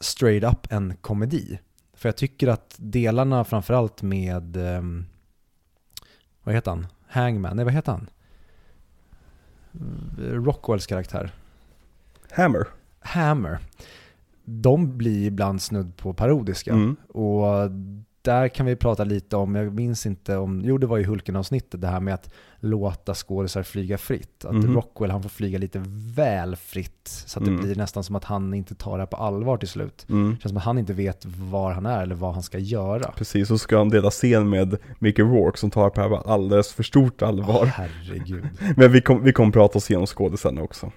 straight 0.00 0.52
up 0.52 0.72
en 0.72 0.96
komedi. 1.00 1.58
För 1.92 2.08
jag 2.08 2.16
tycker 2.16 2.48
att 2.48 2.74
delarna 2.78 3.44
framförallt 3.44 4.02
med, 4.02 4.56
ehm, 4.56 5.06
vad 6.42 6.54
heter 6.54 6.70
han? 6.70 6.86
Hangman? 7.06 7.56
Nej, 7.56 7.64
vad 7.64 7.74
heter 7.74 7.92
han? 7.92 8.10
Rockwells 10.18 10.86
karaktär. 10.86 11.32
Hammer. 12.30 12.66
Hammer. 13.00 13.58
De 14.44 14.98
blir 14.98 15.26
ibland 15.26 15.62
snudd 15.62 15.96
på 15.96 16.14
parodiska. 16.14 16.72
Mm. 16.72 16.96
Och 17.08 17.70
där 18.22 18.48
kan 18.48 18.66
vi 18.66 18.76
prata 18.76 19.04
lite 19.04 19.36
om, 19.36 19.54
jag 19.54 19.74
minns 19.74 20.06
inte 20.06 20.36
om, 20.36 20.62
jo 20.64 20.78
det 20.78 20.86
var 20.86 20.96
ju 20.96 21.04
Hulken-avsnittet, 21.04 21.80
det 21.80 21.86
här 21.88 22.00
med 22.00 22.14
att 22.14 22.30
låta 22.60 23.14
skådisar 23.14 23.62
flyga 23.62 23.98
fritt. 23.98 24.44
Att 24.44 24.54
Mhm. 24.54 24.74
Rockwell 24.74 25.10
han 25.10 25.22
får 25.22 25.28
flyga 25.28 25.58
lite 25.58 25.82
väl 26.14 26.56
fritt, 26.56 27.00
så 27.26 27.38
att 27.40 27.46
Mm. 27.46 27.56
det 27.60 27.66
blir 27.66 27.76
nästan 27.76 28.04
som 28.04 28.16
att 28.16 28.24
han 28.24 28.54
inte 28.54 28.74
tar 28.74 28.92
det 28.92 29.02
här 29.02 29.06
på 29.06 29.16
allvar 29.16 29.56
till 29.56 29.68
slut. 29.68 30.06
Mm. 30.08 30.30
Det 30.34 30.40
känns 30.42 30.50
som 30.50 30.56
att 30.56 30.64
han 30.64 30.78
inte 30.78 30.92
vet 30.92 31.24
var 31.24 31.72
han 31.72 31.86
är 31.86 32.02
eller 32.02 32.14
vad 32.14 32.32
han 32.34 32.42
ska 32.42 32.58
göra. 32.58 33.12
Precis, 33.16 33.48
så 33.48 33.58
ska 33.58 33.78
han 33.78 33.88
dela 33.88 34.10
scen 34.10 34.48
med 34.50 34.76
Mickey 34.98 35.22
Rourke 35.22 35.58
som 35.58 35.70
tar 35.70 35.90
på 35.90 35.94
det 35.94 36.08
här 36.08 36.08
på 36.22 36.30
alldeles 36.30 36.72
för 36.72 36.82
stort 36.82 37.22
allvar. 37.22 37.60
Åh, 37.62 37.66
herregud. 37.66 38.44
Men 38.76 38.92
vi 38.92 39.00
kommer 39.00 39.20
vi 39.20 39.32
kom 39.32 39.52
prata 39.52 39.78
oss 39.78 39.90
igenom 39.90 40.06
skådisarna 40.06 40.62
också. 40.62 40.92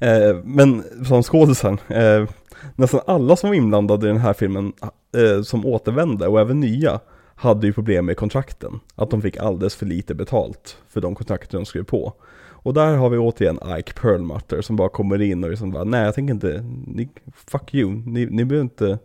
Eh, 0.00 0.36
men 0.44 0.84
som 1.06 1.22
skådisen, 1.22 1.78
eh, 1.88 2.28
nästan 2.76 3.00
alla 3.06 3.36
som 3.36 3.48
var 3.50 3.54
inblandade 3.54 4.06
i 4.06 4.12
den 4.12 4.20
här 4.20 4.32
filmen 4.32 4.72
eh, 5.16 5.42
som 5.42 5.66
återvände 5.66 6.28
och 6.28 6.40
även 6.40 6.60
nya 6.60 7.00
hade 7.34 7.66
ju 7.66 7.72
problem 7.72 8.06
med 8.06 8.16
kontrakten. 8.16 8.80
Att 8.94 9.10
de 9.10 9.22
fick 9.22 9.36
alldeles 9.36 9.74
för 9.74 9.86
lite 9.86 10.14
betalt 10.14 10.76
för 10.88 11.00
de 11.00 11.14
kontrakter 11.14 11.58
de 11.58 11.64
skrev 11.64 11.84
på. 11.84 12.14
Och 12.62 12.74
där 12.74 12.96
har 12.96 13.10
vi 13.10 13.18
återigen 13.18 13.58
Ike 13.78 13.92
Perlmutter 13.92 14.60
som 14.60 14.76
bara 14.76 14.88
kommer 14.88 15.20
in 15.22 15.44
och 15.44 15.50
liksom 15.50 15.70
bara, 15.70 15.84
nej 15.84 16.04
jag 16.04 16.14
tänker 16.14 16.34
inte, 16.34 16.64
ni, 16.86 17.08
fuck 17.32 17.74
you, 17.74 17.90
ni, 17.90 18.26
ni 18.26 18.44
behöver 18.44 18.64
inte 18.64 18.98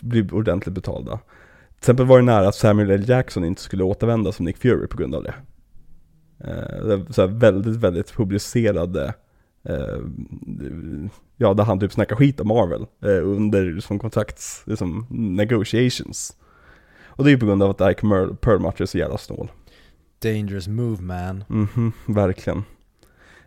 bli 0.00 0.28
ordentligt 0.32 0.74
betalda. 0.74 1.18
Till 1.68 1.78
exempel 1.78 2.06
var 2.06 2.18
det 2.18 2.24
nära 2.24 2.48
att 2.48 2.54
Samuel 2.54 2.90
L. 2.90 3.08
Jackson 3.08 3.44
inte 3.44 3.62
skulle 3.62 3.84
återvända 3.84 4.32
som 4.32 4.44
Nick 4.44 4.56
Fury 4.56 4.86
på 4.86 4.96
grund 4.96 5.14
av 5.14 5.22
det. 5.22 5.34
Eh, 6.44 6.86
det 6.86 7.12
så 7.12 7.20
här 7.20 7.28
väldigt, 7.28 7.76
väldigt 7.76 8.12
publicerade, 8.12 9.04
eh, 9.04 9.12
ja 11.36 11.54
där 11.54 11.64
han 11.64 11.80
typ 11.80 11.92
snackar 11.92 12.16
skit 12.16 12.40
om 12.40 12.48
Marvel 12.48 12.86
eh, 13.02 13.28
under 13.28 13.80
som 13.80 13.98
kontrakts, 13.98 14.62
liksom 14.66 15.06
negotiations. 15.10 16.36
Och 17.04 17.24
det 17.24 17.30
är 17.30 17.32
ju 17.32 17.38
på 17.38 17.46
grund 17.46 17.62
av 17.62 17.70
att 17.70 17.90
Ike 17.92 18.06
Perlmutter 18.40 18.82
är 18.82 18.86
så 18.86 18.98
jävla 18.98 19.18
snål. 19.18 19.50
Dangerous 20.22 20.68
move 20.68 21.02
man. 21.02 21.44
Mhm, 21.48 21.92
verkligen. 22.06 22.64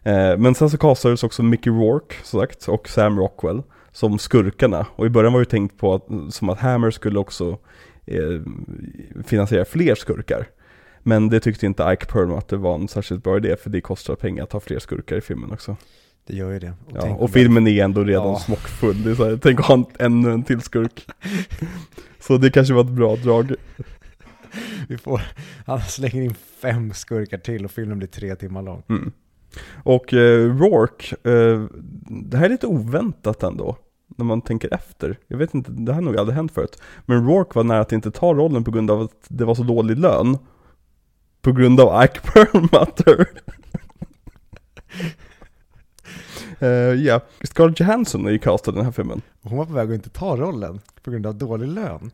Eh, 0.04 0.38
men 0.38 0.56
sen 0.56 0.70
så 0.70 0.78
castades 0.78 1.24
också 1.24 1.44
Mickey 1.44 1.70
Rourke, 1.70 2.16
som 2.24 2.40
sagt, 2.40 2.68
och 2.68 2.90
Sam 2.90 3.20
Rockwell 3.20 3.64
som 3.92 4.20
skurkarna. 4.20 4.86
Och 4.96 5.06
i 5.06 5.10
början 5.10 5.34
var 5.34 5.40
det 5.40 5.46
tänkt 5.46 5.78
på 5.78 5.94
att, 5.94 6.34
som 6.34 6.50
att 6.50 6.60
Hammer 6.60 6.92
skulle 6.92 7.20
också 7.20 7.58
eh, 8.06 8.42
finansiera 9.26 9.66
fler 9.66 9.96
skurkar. 9.96 10.48
Men 11.04 11.30
det 11.30 11.40
tyckte 11.40 11.66
inte 11.66 11.84
Ike 11.94 12.06
Perlmutter 12.06 12.58
var 12.58 12.76
en 12.76 12.88
särskilt 12.88 13.24
bra 13.24 13.38
idé, 13.38 13.56
för 13.56 13.70
det 13.70 13.82
kostar 13.82 14.16
pengar 14.16 14.44
att 14.44 14.52
ha 14.54 14.60
fler 14.60 14.80
skurkar 14.80 15.16
i 15.16 15.22
filmen 15.22 15.52
också. 15.52 15.78
Det 16.28 16.36
gör 16.36 16.52
ju 16.52 16.60
det. 16.60 16.74
Ja, 16.94 17.02
tänk 17.02 17.20
och 17.20 17.30
filmen 17.30 17.68
är 17.68 17.84
ändå 17.84 18.04
redan 18.04 18.28
Ja. 18.28 18.40
smockfull. 18.40 19.04
Det 19.04 19.12
är 19.12 19.16
så 19.16 19.26
här, 19.30 19.38
tänk 19.42 19.60
att 19.60 19.66
ha 19.66 19.76
en, 19.76 19.86
ännu 20.00 20.32
en 20.32 20.44
till 20.44 20.62
skurk. 20.62 21.08
så 22.20 22.38
det 22.38 22.50
kanske 22.50 22.74
var 22.74 22.82
ett 22.82 22.90
bra 22.90 23.16
drag. 23.16 23.54
Vi 24.88 24.98
får, 24.98 25.22
han 25.66 25.82
slänger 25.82 26.22
in 26.22 26.36
fem 26.62 26.94
skurkar 26.94 27.38
till 27.38 27.66
och 27.66 27.72
filmen 27.72 27.98
blir 27.98 28.08
tre 28.08 28.36
timmar 28.36 28.62
lång. 28.62 28.84
Mm. 28.90 29.12
Och 29.84 30.14
eh, 30.14 30.58
Rourke, 30.58 31.16
eh, 31.32 31.66
det 32.30 32.38
här 32.38 32.46
är 32.46 32.50
lite 32.50 32.68
oväntat 32.68 33.44
ändå. 33.44 33.78
När 34.18 34.26
man 34.26 34.42
tänker 34.42 34.74
efter. 34.74 35.18
Jag 35.28 35.38
vet 35.38 35.54
inte, 35.54 35.72
det 35.72 35.92
här 35.94 36.02
har 36.02 36.02
nog 36.02 36.18
aldrig 36.18 36.36
hänt 36.36 36.52
förut. 36.52 36.82
Men 37.06 37.28
Rourke 37.28 37.52
var 37.54 37.64
nära 37.64 37.80
att 37.80 37.92
inte 37.92 38.12
ta 38.12 38.34
rollen 38.34 38.64
på 38.64 38.72
grund 38.72 38.92
av 38.92 39.02
att 39.02 39.26
det 39.28 39.46
var 39.46 39.56
så 39.56 39.64
dålig 39.64 39.98
lön. 39.98 40.38
På 41.44 41.52
grund 41.52 41.80
av 41.80 42.04
Ike 42.04 42.20
Perlmutter. 42.20 43.28
Eh, 46.60 46.70
Ja, 46.94 47.22
Scarlett 47.44 47.80
Johansson 47.80 48.26
är 48.26 48.32
ju 48.32 48.40
castad 48.40 48.72
i 48.72 48.76
den 48.76 48.86
här 48.86 48.92
filmen. 48.92 49.22
Hon 49.42 49.58
var 49.58 49.66
på 49.66 49.74
väg 49.74 49.90
att 49.90 49.96
inte 49.96 50.10
ta 50.10 50.36
rollen 50.36 50.80
på 51.04 51.12
grund 51.12 51.26
av 51.26 51.36
dålig 51.36 51.68
lön. 51.68 52.12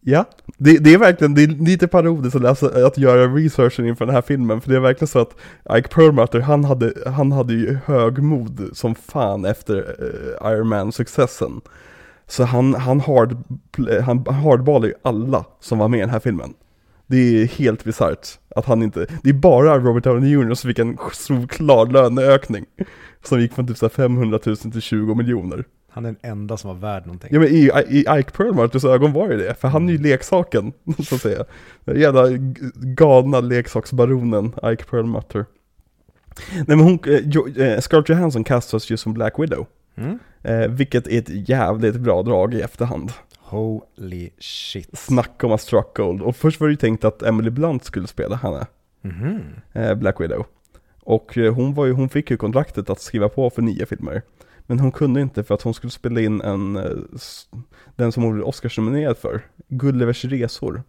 Ja, 0.00 0.24
det, 0.58 0.78
det 0.78 0.94
är 0.94 0.98
verkligen, 0.98 1.34
det 1.34 1.42
är 1.42 1.46
lite 1.48 1.88
parodiskt 1.88 2.36
att, 2.36 2.42
läsa, 2.42 2.86
att 2.86 2.98
göra 2.98 3.26
researchen 3.26 3.86
inför 3.86 4.06
den 4.06 4.14
här 4.14 4.22
filmen, 4.22 4.60
för 4.60 4.70
det 4.70 4.76
är 4.76 4.80
verkligen 4.80 5.08
så 5.08 5.18
att 5.18 5.36
Ike 5.78 5.88
Perlmutter, 5.88 6.40
han 6.40 6.64
hade, 6.64 6.92
han 7.06 7.32
hade 7.32 7.52
ju 7.54 7.78
högmod 7.84 8.70
som 8.72 8.94
fan 8.94 9.44
efter 9.44 9.76
uh, 9.76 10.52
Iron 10.52 10.68
Man-successen. 10.68 11.60
Så 12.26 12.44
han, 12.44 12.74
han, 12.74 13.00
hard, 13.00 13.36
han 14.04 14.26
hardballade 14.26 14.86
ju 14.86 14.94
alla 15.02 15.44
som 15.60 15.78
var 15.78 15.88
med 15.88 15.98
i 15.98 16.00
den 16.00 16.10
här 16.10 16.20
filmen. 16.20 16.54
Det 17.10 17.42
är 17.42 17.46
helt 17.46 17.84
bisarrt 17.84 18.28
att 18.56 18.66
han 18.66 18.82
inte, 18.82 19.06
det 19.22 19.28
är 19.28 19.34
bara 19.34 19.78
Robert 19.78 20.04
Downey 20.04 20.30
Jr 20.30 20.54
som 20.54 20.68
fick 20.68 20.78
en 20.78 20.98
solklar 21.12 21.86
löneökning. 21.86 22.66
Som 23.22 23.40
gick 23.40 23.52
från 23.52 23.66
typ 23.66 23.76
så 23.76 23.84
här 23.84 23.90
500 23.90 24.38
000 24.46 24.56
till 24.56 24.80
20 24.80 25.14
miljoner. 25.14 25.64
Han 25.90 26.04
är 26.04 26.08
den 26.08 26.30
enda 26.30 26.56
som 26.56 26.68
var 26.68 26.74
värd 26.74 27.06
någonting. 27.06 27.30
Ja 27.32 27.40
men 27.40 27.48
i, 27.48 27.70
i 27.88 27.98
Ike 28.00 28.30
Perlmutters 28.30 28.84
ögon 28.84 29.12
var 29.12 29.28
det 29.28 29.36
det, 29.36 29.54
för 29.54 29.68
han 29.68 29.88
är 29.88 29.92
ju 29.92 29.98
leksaken, 29.98 30.72
så 31.04 31.14
att 31.14 31.20
säga. 31.20 31.44
Den 31.84 32.00
jävla 32.00 32.22
galna 32.74 33.40
leksaksbaronen 33.40 34.52
Ike 34.64 34.84
Perlmutter. 34.84 35.44
Nej 36.54 36.76
men 36.76 36.80
hon, 36.80 36.98
eh, 37.06 37.66
eh, 37.66 37.80
Scarlett 37.80 38.08
Johansson 38.08 38.44
kastas 38.44 38.90
ju 38.90 38.96
som 38.96 39.14
Black 39.14 39.38
Widow. 39.38 39.66
Mm? 39.96 40.18
Eh, 40.42 40.68
vilket 40.68 41.06
är 41.06 41.18
ett 41.18 41.48
jävligt 41.48 41.96
bra 41.96 42.22
drag 42.22 42.54
i 42.54 42.60
efterhand. 42.60 43.12
Holy 43.50 44.30
shit. 44.38 44.98
Snacka 44.98 45.46
om 45.46 45.52
att 45.52 45.60
struck 45.60 45.96
gold. 45.96 46.22
Och 46.22 46.36
först 46.36 46.60
var 46.60 46.68
det 46.68 46.72
ju 46.72 46.76
tänkt 46.76 47.04
att 47.04 47.22
Emily 47.22 47.50
Blunt 47.50 47.84
skulle 47.84 48.06
spela 48.06 48.36
henne, 48.36 48.66
Mhm. 49.02 49.40
eh, 49.72 49.94
Black 49.94 50.20
Widow. 50.20 50.46
Och 51.00 51.38
eh, 51.38 51.54
hon, 51.54 51.74
var 51.74 51.86
ju, 51.86 51.92
hon 51.92 52.08
fick 52.08 52.30
ju 52.30 52.36
kontraktet 52.36 52.90
att 52.90 53.00
skriva 53.00 53.28
på 53.28 53.50
för 53.50 53.62
nio 53.62 53.86
filmer. 53.86 54.22
Men 54.66 54.78
hon 54.80 54.92
kunde 54.92 55.20
inte 55.20 55.44
för 55.44 55.54
att 55.54 55.62
hon 55.62 55.74
skulle 55.74 55.90
spela 55.90 56.20
in 56.20 56.40
en, 56.40 56.76
eh, 56.76 56.90
den 57.96 58.12
som 58.12 58.22
hon 58.22 58.32
blev 58.34 58.44
Oscarsnominerad 58.46 59.18
för, 59.18 59.40
Gullivers 59.68 60.24
resor. 60.24 60.82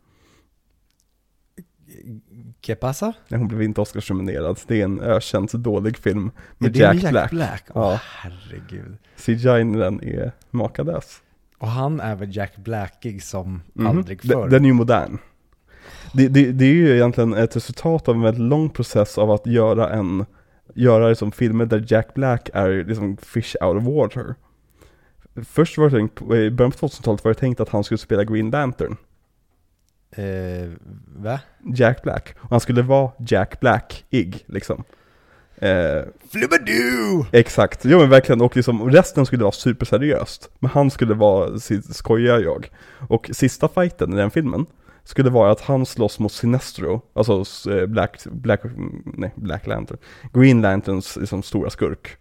Que 2.61 2.75
pasa? 2.75 3.13
Nej, 3.27 3.37
hon 3.39 3.47
blev 3.47 3.61
inte 3.61 3.81
Oscarsnominerad. 3.81 4.59
Det 4.67 4.79
är 4.81 4.83
en 4.85 5.01
ökänt 5.01 5.51
dålig 5.51 5.97
film 5.97 6.31
med 6.57 6.71
det 6.71 6.79
Jack, 6.79 6.95
Jack 7.03 7.11
Black. 7.11 7.31
Black? 7.31 7.63
Åh 7.73 7.83
Ja. 7.83 7.99
herregud. 8.03 8.97
CGI 9.17 9.61
i 9.61 9.79
den 9.79 10.03
är 10.03 10.31
makalös. 10.51 11.21
Och 11.61 11.67
han 11.67 11.99
är 11.99 12.15
väl 12.15 12.35
Jack 12.35 12.57
Blackig 12.57 13.23
som 13.23 13.61
Mhm. 13.73 13.87
aldrig 13.87 14.21
förr. 14.21 14.49
Den 14.49 14.63
är 14.63 14.67
ju 14.67 14.73
modern. 14.73 15.17
Det, 16.13 16.27
det, 16.27 16.51
det 16.51 16.65
är 16.65 16.73
ju 16.73 16.95
egentligen 16.95 17.33
ett 17.33 17.55
resultat 17.55 18.07
av 18.07 18.15
en 18.15 18.21
väldigt 18.21 18.43
lång 18.43 18.69
process 18.69 19.17
av 19.17 19.31
att 19.31 19.47
göra 19.47 19.89
en 19.89 20.25
göra 20.75 21.09
liksom 21.09 21.31
filmer 21.31 21.65
där 21.65 21.85
Jack 21.87 22.13
Black 22.13 22.49
är 22.53 22.83
liksom 22.85 23.17
fish 23.17 23.55
out 23.61 23.77
of 23.77 23.83
water. 23.83 24.35
Först 25.45 25.77
var 25.77 25.85
det 25.89 25.91
tänkt, 25.97 26.21
i 26.21 26.49
början 26.51 26.71
på 26.71 26.77
2000-talet 26.87 27.23
var 27.23 27.33
det 27.33 27.39
tänkt 27.39 27.59
att 27.59 27.69
han 27.69 27.83
skulle 27.83 27.97
spela 27.97 28.23
Green 28.23 28.49
Lantern, 28.51 28.97
Eh, 30.15 30.69
va? 31.15 31.39
Jack 31.75 32.03
Black. 32.03 32.35
Och 32.39 32.49
han 32.49 32.59
skulle 32.59 32.81
vara 32.81 33.11
Jack 33.27 33.59
Black-ig 33.59 34.43
liksom. 34.47 34.83
Eh, 35.61 36.03
Flubbadoo! 36.29 37.25
exakt, 37.31 37.85
ja 37.85 37.97
men 37.97 38.09
verkligen, 38.09 38.41
och 38.41 38.55
liksom 38.55 38.91
resten 38.91 39.25
skulle 39.25 39.43
vara 39.43 39.51
superseriöst. 39.51 40.49
Men 40.59 40.71
han 40.71 40.91
skulle 40.91 41.13
vara 41.13 41.59
sitt 41.59 41.95
skojiga 41.95 42.39
jag. 42.39 42.69
Och 43.07 43.29
sista 43.33 43.67
fighten 43.67 44.13
i 44.13 44.15
den 44.15 44.31
filmen 44.31 44.65
skulle 45.03 45.29
vara 45.29 45.51
att 45.51 45.61
han 45.61 45.85
slåss 45.85 46.19
mot 46.19 46.31
Sinestro, 46.31 47.01
alltså 47.13 47.43
eh, 47.71 47.85
Black, 47.85 48.23
Black, 48.25 48.61
nej, 49.05 49.33
Black 49.35 49.67
Lantern, 49.67 49.97
Green 50.33 50.61
Lanterns 50.61 51.17
liksom, 51.17 51.43
stora 51.43 51.69
skurk. 51.69 52.17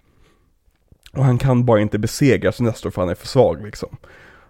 Och 1.13 1.25
han 1.25 1.39
kan 1.39 1.65
bara 1.65 1.81
inte 1.81 1.99
besegra 1.99 2.53
Sinestro 2.53 2.91
för 2.91 3.03
han 3.03 3.11
är 3.11 3.15
för 3.15 3.27
svag 3.27 3.65
liksom. 3.65 3.97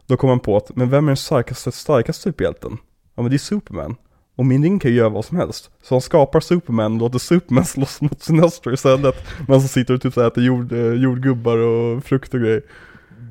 Då 0.07 0.17
kom 0.17 0.31
han 0.31 0.41
på 0.41 0.57
att, 0.57 0.77
men 0.77 0.91
vem 0.91 1.05
är 1.05 1.11
den 1.11 1.17
starkaste, 1.17 1.73
starkaste 1.73 2.23
superhjälten? 2.23 2.79
Ja 3.15 3.23
men 3.23 3.31
det 3.31 3.37
är 3.37 3.39
Superman. 3.39 3.97
Och 4.41 4.47
min 4.47 4.63
ring 4.63 4.79
kan 4.79 4.91
ju 4.91 4.97
göra 4.97 5.09
vad 5.09 5.25
som 5.25 5.37
helst. 5.37 5.71
Så 5.83 5.95
han 5.95 6.01
skapar 6.01 6.41
Superman 6.41 6.95
och 6.95 6.99
låter 6.99 7.19
Superman 7.19 7.65
slåss 7.67 8.01
mot 8.01 8.23
Sinestro 8.23 8.73
istället. 8.73 9.15
Men 9.49 9.61
så 9.61 9.69
sitter 9.69 9.95
och 9.95 10.03
typ 10.03 10.15
så 10.15 10.21
här 10.21 10.29
äter 10.29 10.45
jord, 10.45 10.73
eh, 10.73 10.93
jordgubbar 10.93 11.59
och 11.59 12.05
frukt 12.05 12.35
och 12.35 12.41
grejer. 12.41 12.63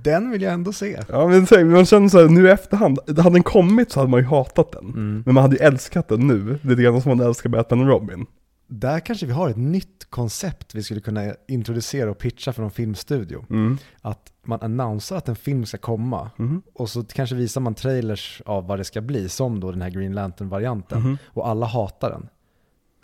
Den 0.04 0.32
vill 0.32 0.41
jag 0.41 0.54
ändå 0.54 0.74
se. 0.74 1.00
Ja 1.10 1.28
men 1.28 1.48
så 1.48 1.56
här, 1.56 1.63
man 1.63 1.86
känner 1.86 2.10
såhär, 2.10 2.28
nu 2.28 2.48
i 2.48 2.52
efterhand, 2.52 3.00
hade 3.08 3.36
den 3.36 3.43
kommit 3.43 3.91
så 3.91 4.00
hade 4.00 4.10
man 4.12 4.19
ju 4.19 4.26
hatat 4.26 4.72
den. 4.72 4.86
Mm. 4.86 5.24
Men 5.26 5.34
man 5.36 5.41
hade 5.41 5.56
ju 5.56 5.62
älskat 5.62 6.08
den 6.08 6.28
nu, 6.28 6.60
lite 6.62 6.82
grann 6.82 7.02
som 7.02 7.17
man 7.17 7.28
älskar 7.28 7.50
Batman 7.50 7.82
och 7.82 7.88
Robin. 7.88 8.26
Där 8.71 8.99
kanske 8.99 9.25
vi 9.25 9.32
har 9.32 9.49
ett 9.49 9.58
nytt 9.58 10.05
koncept 10.10 10.75
vi 10.75 10.84
skulle 10.84 11.01
kunna 11.01 11.34
introducera 11.47 12.12
och 12.12 12.17
pitcha 12.17 12.53
för 12.53 12.62
någon 12.62 12.71
filmstudio. 12.71 13.45
Mm. 13.49 13.77
Att 14.01 14.34
man 14.43 14.62
annonserar 14.62 15.17
att 15.17 15.29
en 15.29 15.36
film 15.36 15.65
ska 15.65 15.77
komma 15.77 16.32
Mhm. 16.38 16.62
och 16.73 16.89
så 16.89 17.03
kanske 17.03 17.36
visar 17.36 17.62
man 17.62 17.75
trailers 17.75 18.41
av 18.45 18.67
vad 18.67 18.79
det 18.79 18.84
ska 18.84 19.01
bli, 19.01 19.29
som 19.29 19.60
då 19.60 19.71
den 19.71 19.82
här 19.82 19.89
Green 19.89 20.13
Lantern-varianten. 20.13 21.01
Mhm. 21.01 21.17
Och 21.25 21.47
alla 21.47 21.65
hatar 21.65 22.10
den. 22.10 22.27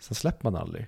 Sen 0.00 0.14
släpper 0.14 0.50
man 0.50 0.62
aldrig. 0.62 0.86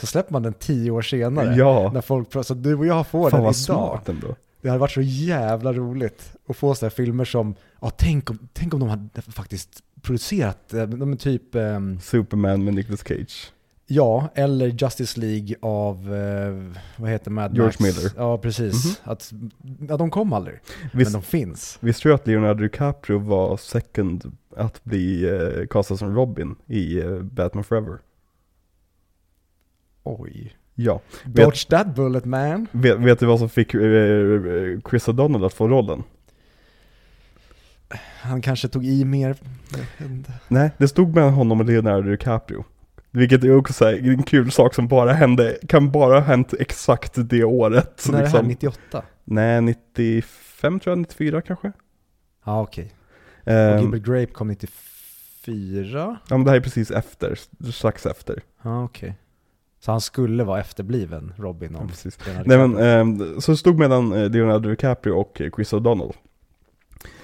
Så 0.00 0.06
släpper 0.06 0.32
man 0.32 0.42
den 0.42 0.52
tio 0.54 0.90
år 0.90 1.02
senare. 1.02 1.54
Ja. 1.56 1.90
När 1.94 2.00
folk, 2.00 2.28
så 2.46 2.54
du 2.54 2.74
och 2.74 2.86
jag 2.86 3.06
får 3.06 3.30
Fan 3.30 3.38
den 3.40 3.44
idag. 3.44 3.56
smart 3.56 4.08
ändå. 4.08 4.36
Det 4.62 4.68
hade 4.68 4.78
varit 4.80 4.90
så 4.92 5.00
jävla 5.00 5.72
roligt 5.72 6.36
att 6.48 6.56
få 6.56 6.74
sådana 6.74 6.90
filmer 6.90 7.24
som, 7.24 7.54
ja 7.80 7.90
tänk 7.90 8.30
om, 8.30 8.48
tänk 8.52 8.74
om 8.74 8.80
de 8.80 8.88
hade 8.88 9.22
faktiskt 9.22 9.82
producerat, 10.02 10.74
eh, 10.74 10.82
de 10.86 11.16
typ, 11.16 11.54
ehm, 11.54 12.00
Superman 12.00 12.64
med 12.64 12.74
Nicolas 12.74 13.00
Cage. 13.08 13.52
Ja, 13.90 14.28
eller 14.34 14.66
Justice 14.66 15.20
League 15.20 15.54
av, 15.62 16.14
eh, 16.14 16.80
vad 16.96 17.10
heter 17.10 17.30
Mad 17.30 17.54
George 17.54 17.66
Max? 17.66 17.80
Miller. 17.80 18.12
Ja, 18.16 18.38
precis. 18.38 18.84
Mhm. 18.84 19.12
Att, 19.12 19.32
ja, 19.88 19.96
de 19.96 20.10
kom 20.10 20.32
aldrig, 20.32 20.58
Visst, 20.92 21.12
men 21.12 21.20
de 21.20 21.22
finns. 21.22 21.78
visste 21.80 22.08
du 22.08 22.14
att 22.14 22.26
Leonardo 22.26 22.62
DiCaprio 22.62 23.18
var 23.18 23.56
second 23.56 24.36
att 24.56 24.84
bli 24.84 25.24
eh, 25.28 25.66
castad 25.66 25.96
som 25.96 26.14
Robin 26.14 26.54
i 26.66 26.98
eh, 27.00 27.18
Batman 27.22 27.64
Forever? 27.64 27.98
Oj. 30.02 30.56
Ja. 30.74 31.00
Dodge 31.24 31.68
that 31.68 31.94
bullet 31.94 32.24
man. 32.24 32.66
Vet, 32.72 32.98
vet 32.98 33.18
du 33.20 33.26
vad 33.26 33.38
som 33.38 33.48
fick 33.48 33.74
eh, 33.74 33.80
eh, 33.82 34.80
Chris 34.90 35.08
O'Donnell 35.08 35.46
att 35.46 35.54
få 35.54 35.68
rollen? 35.68 36.02
Han 38.22 38.42
kanske 38.42 38.68
tog 38.68 38.86
i 38.86 39.04
mer. 39.04 39.36
Nej, 40.48 40.70
det 40.78 40.88
stod 40.88 41.14
mellan 41.14 41.32
honom 41.32 41.60
och 41.60 41.66
Leonardo 41.66 42.10
DiCaprio. 42.10 42.64
Vilket 43.10 43.44
är 43.44 43.56
också 43.56 43.72
så 43.72 43.84
här, 43.84 44.08
en 44.08 44.22
kul 44.22 44.50
sak 44.50 44.74
som 44.74 44.88
bara 44.88 45.12
hände, 45.12 45.58
kan 45.68 45.90
bara 45.90 46.14
ha 46.14 46.20
hänt 46.20 46.54
exakt 46.58 47.12
det 47.16 47.44
året. 47.44 48.06
När 48.08 48.18
är 48.18 48.22
det 48.22 48.28
här, 48.28 48.42
liksom. 48.42 48.48
98? 48.48 49.02
Nej, 49.24 49.60
95 49.60 50.80
tror 50.80 50.90
jag, 50.92 50.98
94 50.98 51.40
kanske. 51.42 51.72
Ja, 52.44 52.62
okej. 52.62 52.92
Och 53.42 53.52
Ehm, 53.52 53.80
Gilbert 53.80 54.02
Grape 54.02 54.26
kom 54.26 54.48
94? 54.48 56.18
ja 56.28 56.36
men 56.36 56.44
det 56.44 56.50
här 56.50 56.56
är 56.58 56.62
precis 56.62 56.90
efter, 56.90 57.38
strax 57.72 58.06
efter. 58.06 58.42
Ja, 58.62 58.84
okej. 58.84 59.14
Så 59.80 59.90
han 59.90 60.00
skulle 60.00 60.44
vara 60.44 60.60
efterbliven 60.60 61.32
Robin 61.36 61.70
Ja, 61.72 61.78
om 61.78 61.88
precis. 61.88 62.18
Leonardo 62.26 62.48
Nej 62.48 62.58
men, 62.68 62.76
ehm, 62.78 63.40
så 63.40 63.50
det 63.50 63.56
stod 63.56 63.78
mellan 63.78 64.12
eh, 64.12 64.30
Leonardo 64.30 64.68
DiCaprio 64.68 65.12
och 65.12 65.42
Chris 65.56 65.72
O'Donnell. 65.72 66.12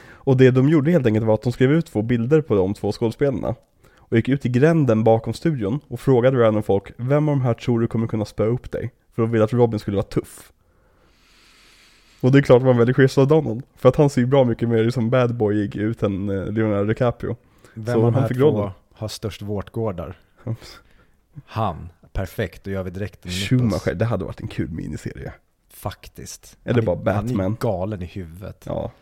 Och 0.08 0.36
det 0.36 0.50
de 0.50 0.68
gjorde 0.68 0.90
helt 0.90 1.06
enkelt 1.06 1.26
var 1.26 1.34
att 1.34 1.42
de 1.42 1.52
skrev 1.52 1.72
ut 1.72 1.86
två 1.86 2.02
bilder 2.02 2.40
på 2.40 2.54
de 2.54 2.74
två 2.74 2.92
skådespelarna. 2.92 3.54
Och 4.08 4.16
gick 4.16 4.28
ut 4.28 4.46
i 4.46 4.48
gränden 4.48 5.04
bakom 5.04 5.32
studion 5.34 5.80
och 5.88 6.00
frågade 6.00 6.38
random 6.38 6.62
folk, 6.62 6.92
vem 6.96 7.28
av 7.28 7.36
de 7.36 7.42
här 7.42 7.54
tror 7.54 7.80
du 7.80 7.86
kommer 7.86 8.06
kunna 8.06 8.24
spöa 8.24 8.46
upp 8.46 8.70
dig? 8.70 8.92
För 9.14 9.22
de 9.22 9.30
ville 9.30 9.44
att 9.44 9.52
Robin 9.52 9.78
skulle 9.80 9.96
vara 9.96 10.06
tuff. 10.06 10.52
Och 12.20 12.32
det 12.32 12.38
är 12.38 12.42
klart 12.42 12.62
man 12.62 12.78
väljer 12.78 12.94
Chris 12.94 13.18
O'Donnell, 13.18 13.62
för 13.76 13.88
att 13.88 13.96
han 13.96 14.10
ser 14.10 14.20
ju 14.20 14.26
bra 14.26 14.44
mycket 14.44 14.68
mer 14.68 14.90
som 14.90 15.10
bad 15.10 15.34
boyig 15.36 15.76
ut 15.76 16.02
än 16.02 16.28
eh, 16.28 16.52
Leonardo 16.52 16.84
DiCaprio. 16.84 17.36
Vem 17.74 17.94
så 17.94 18.06
av 18.06 18.12
de 18.12 18.20
här 18.20 18.28
två 18.28 18.40
rollen. 18.40 18.70
har 18.94 19.08
störst 19.08 19.42
vårtgårdar? 19.42 20.18
Han. 21.46 21.88
Perfekt, 22.12 22.64
då 22.64 22.70
gör 22.70 22.82
vi 22.82 22.90
direkt 22.90 23.26
en. 23.26 23.30
Schumacher, 23.32 23.94
det 23.94 24.04
hade 24.04 24.24
varit 24.24 24.40
en 24.40 24.48
kul 24.48 24.70
miniserie. 24.70 25.32
Faktiskt. 25.70 26.58
Eller 26.64 26.82
Han 26.82 27.02
bara 27.02 27.14
Han 27.14 27.24
är 27.24 27.28
Batman. 27.28 27.56
galen 27.60 28.02
i 28.02 28.06
huvudet. 28.06 28.64
Ja, 28.66 28.92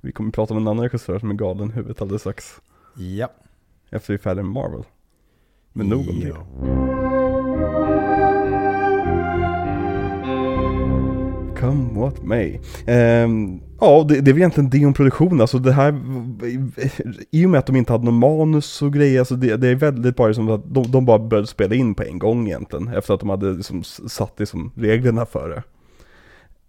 vi 0.00 0.12
kommer 0.12 0.30
prata 0.30 0.54
om 0.54 0.60
en 0.60 0.68
annan 0.68 0.82
regissör 0.84 1.18
som 1.18 1.30
är 1.30 1.34
galen 1.34 1.70
i 1.70 1.72
huvudet 1.72 2.02
alldeles 2.02 2.22
strax. 2.22 2.60
Ja. 2.96 3.28
Efter 3.90 4.12
vi 4.12 4.14
är 4.14 4.18
färdiga 4.18 4.44
med 4.44 4.52
Marvel. 4.52 4.84
Men 5.72 5.86
nog 5.86 6.08
om 6.08 6.20
det. 6.20 6.34
Come 11.60 12.00
what 12.00 12.22
may. 12.22 12.58
Ehm, 12.86 13.60
ja, 13.80 14.04
det, 14.08 14.20
det 14.20 14.30
är 14.30 14.32
väl 14.32 14.40
egentligen 14.40 14.70
det 14.70 14.86
om 14.86 14.94
produktion. 14.94 15.40
Alltså 15.40 15.58
det 15.58 15.72
här, 15.72 16.00
i 17.30 17.46
och 17.46 17.50
med 17.50 17.58
att 17.58 17.66
de 17.66 17.76
inte 17.76 17.92
hade 17.92 18.04
någon 18.04 18.18
manus 18.18 18.82
och 18.82 18.92
grejer, 18.92 19.18
alltså 19.18 19.34
det, 19.34 19.56
det 19.56 19.68
är 19.68 19.74
väldigt 19.74 20.16
bara 20.16 20.34
som 20.34 20.50
att 20.50 20.74
de, 20.74 20.90
de 20.90 21.04
bara 21.04 21.18
började 21.18 21.46
spela 21.46 21.74
in 21.74 21.94
på 21.94 22.02
en 22.02 22.18
gång 22.18 22.46
egentligen. 22.46 22.88
Efter 22.88 23.14
att 23.14 23.20
de 23.20 23.28
hade 23.28 23.52
liksom 23.52 23.84
satt 23.84 24.40
liksom 24.40 24.72
reglerna 24.76 25.26
för 25.26 25.48
det. 25.48 25.62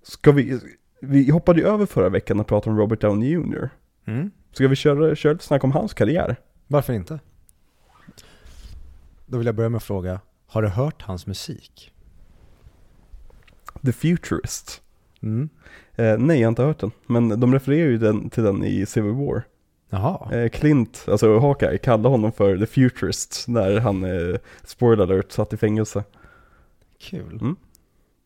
Ska 0.04 0.32
vi, 0.32 0.60
vi 1.02 1.32
hoppade 1.32 1.60
ju 1.60 1.68
över 1.68 1.86
förra 1.86 2.10
veckan 2.10 2.40
och 2.40 2.48
pratade 2.48 2.72
om 2.72 2.80
Robert 2.80 3.02
Downey 3.02 3.30
Jr. 3.30 3.70
Mm. 4.08 4.32
Ska 4.52 4.68
vi 4.68 4.76
köra, 4.76 5.16
köra 5.16 5.34
lite 5.34 5.46
snack 5.46 5.64
om 5.64 5.72
hans 5.72 5.94
karriär? 5.94 6.36
Varför 6.72 6.94
inte? 6.94 7.20
Då 9.26 9.38
vill 9.38 9.46
jag 9.48 9.56
börja 9.56 9.70
med 9.70 9.78
att 9.78 9.84
fråga, 9.84 10.20
har 10.48 10.62
du 10.62 10.68
hört 10.68 11.02
hans 11.02 11.28
musik? 11.28 11.92
The 13.86 13.92
Futurist. 13.92 14.82
Mm. 15.22 15.50
Eh, 15.96 16.18
nej, 16.18 16.40
jag 16.40 16.48
har 16.48 16.50
inte 16.52 16.64
hört 16.64 16.80
den. 16.80 16.92
Men 17.08 17.40
de 17.40 17.54
refererar 17.54 17.90
ju 17.90 17.98
den, 17.98 18.30
till 18.30 18.44
den 18.44 18.64
i 18.64 18.86
Civil 18.86 19.12
War. 19.14 19.44
Jaha. 19.90 20.34
Eh, 20.36 20.50
Clint, 20.50 21.06
alltså 21.08 21.40
Hawkeye, 21.40 21.78
kallade 21.78 22.10
honom 22.10 22.32
för 22.32 22.58
The 22.58 22.66
Futurist 22.66 23.46
när 23.48 23.80
han, 23.80 24.04
eh, 24.04 24.36
spoiler 24.64 25.04
alert, 25.04 25.32
satt 25.32 25.54
i 25.54 25.58
fängelse. 25.58 26.04
Kul. 27.00 27.38
Mm. 27.42 27.56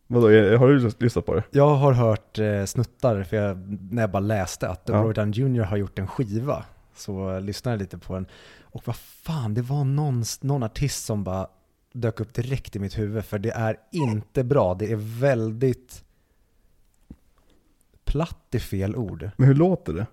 Vadå, 0.08 0.28
har 0.58 0.68
du 0.68 0.80
lys- 0.80 0.96
lyssnat 1.04 1.26
på 1.26 1.34
det? 1.36 1.44
Jag 1.52 1.76
har 1.76 1.94
hört 1.94 2.40
eh, 2.40 2.66
snuttar 2.66 3.24
för 3.24 3.38
jag, 3.38 3.58
när 3.92 4.04
jag 4.04 4.12
bara 4.12 4.20
läste 4.20 4.70
att 4.70 4.82
Ja. 4.86 4.94
Robert 5.02 5.16
Downey 5.16 5.34
Jr 5.40 5.62
har 5.64 5.78
gjort 5.78 6.00
en 6.00 6.08
skiva. 6.08 6.66
Så 6.96 7.40
lyssnade 7.40 7.74
jag 7.74 7.80
lite 7.80 7.98
på 7.98 8.14
den. 8.14 8.26
Och 8.62 8.88
vad 8.88 8.96
fan, 8.96 9.54
det 9.54 9.62
var 9.62 9.84
någon, 9.84 10.24
någon 10.42 10.64
artist 10.64 11.06
som 11.06 11.24
bara 11.24 11.48
dök 11.94 12.20
upp 12.20 12.34
direkt 12.34 12.76
i 12.76 12.80
mitt 12.80 12.98
huvud. 12.98 13.26
För 13.26 13.40
det 13.40 13.52
är 13.52 13.78
inte 13.92 14.44
bra. 14.44 14.74
Det 14.74 14.92
är 14.92 15.20
väldigt 15.20 16.04
platt 18.06 18.48
i 18.52 18.60
fel 18.60 18.96
ord. 18.96 19.30
Men 19.38 19.48
hur 19.48 19.56
låter 19.56 19.94
det? 19.94 20.06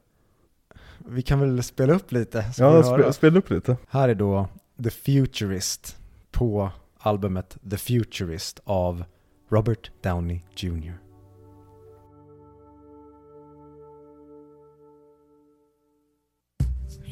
Vi 0.98 1.22
kan 1.22 1.40
väl 1.40 1.62
spela 1.62 1.92
upp 1.92 2.12
lite? 2.12 2.44
Ja, 2.58 2.82
spe, 2.82 3.12
spela 3.12 3.38
upp 3.38 3.50
lite. 3.50 3.76
Här 3.88 4.08
är 4.08 4.14
då 4.14 4.48
The 4.82 4.90
Futurist 4.90 5.96
på 6.30 6.70
albumet 6.98 7.58
The 7.70 7.76
Futurist 7.76 8.60
av 8.64 9.04
Robert 9.48 9.90
Downey 10.02 10.40
Jr. 10.56 10.94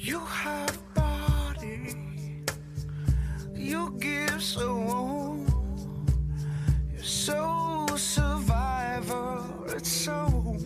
You 0.09 0.21
have 0.21 0.95
body, 0.95 1.95
you 3.55 3.95
give 4.01 4.43
so 4.43 4.75
warm. 4.75 5.47
You're 6.91 7.03
so 7.03 7.87
survivor, 7.95 9.45
it's 9.67 9.93
so, 9.93 10.57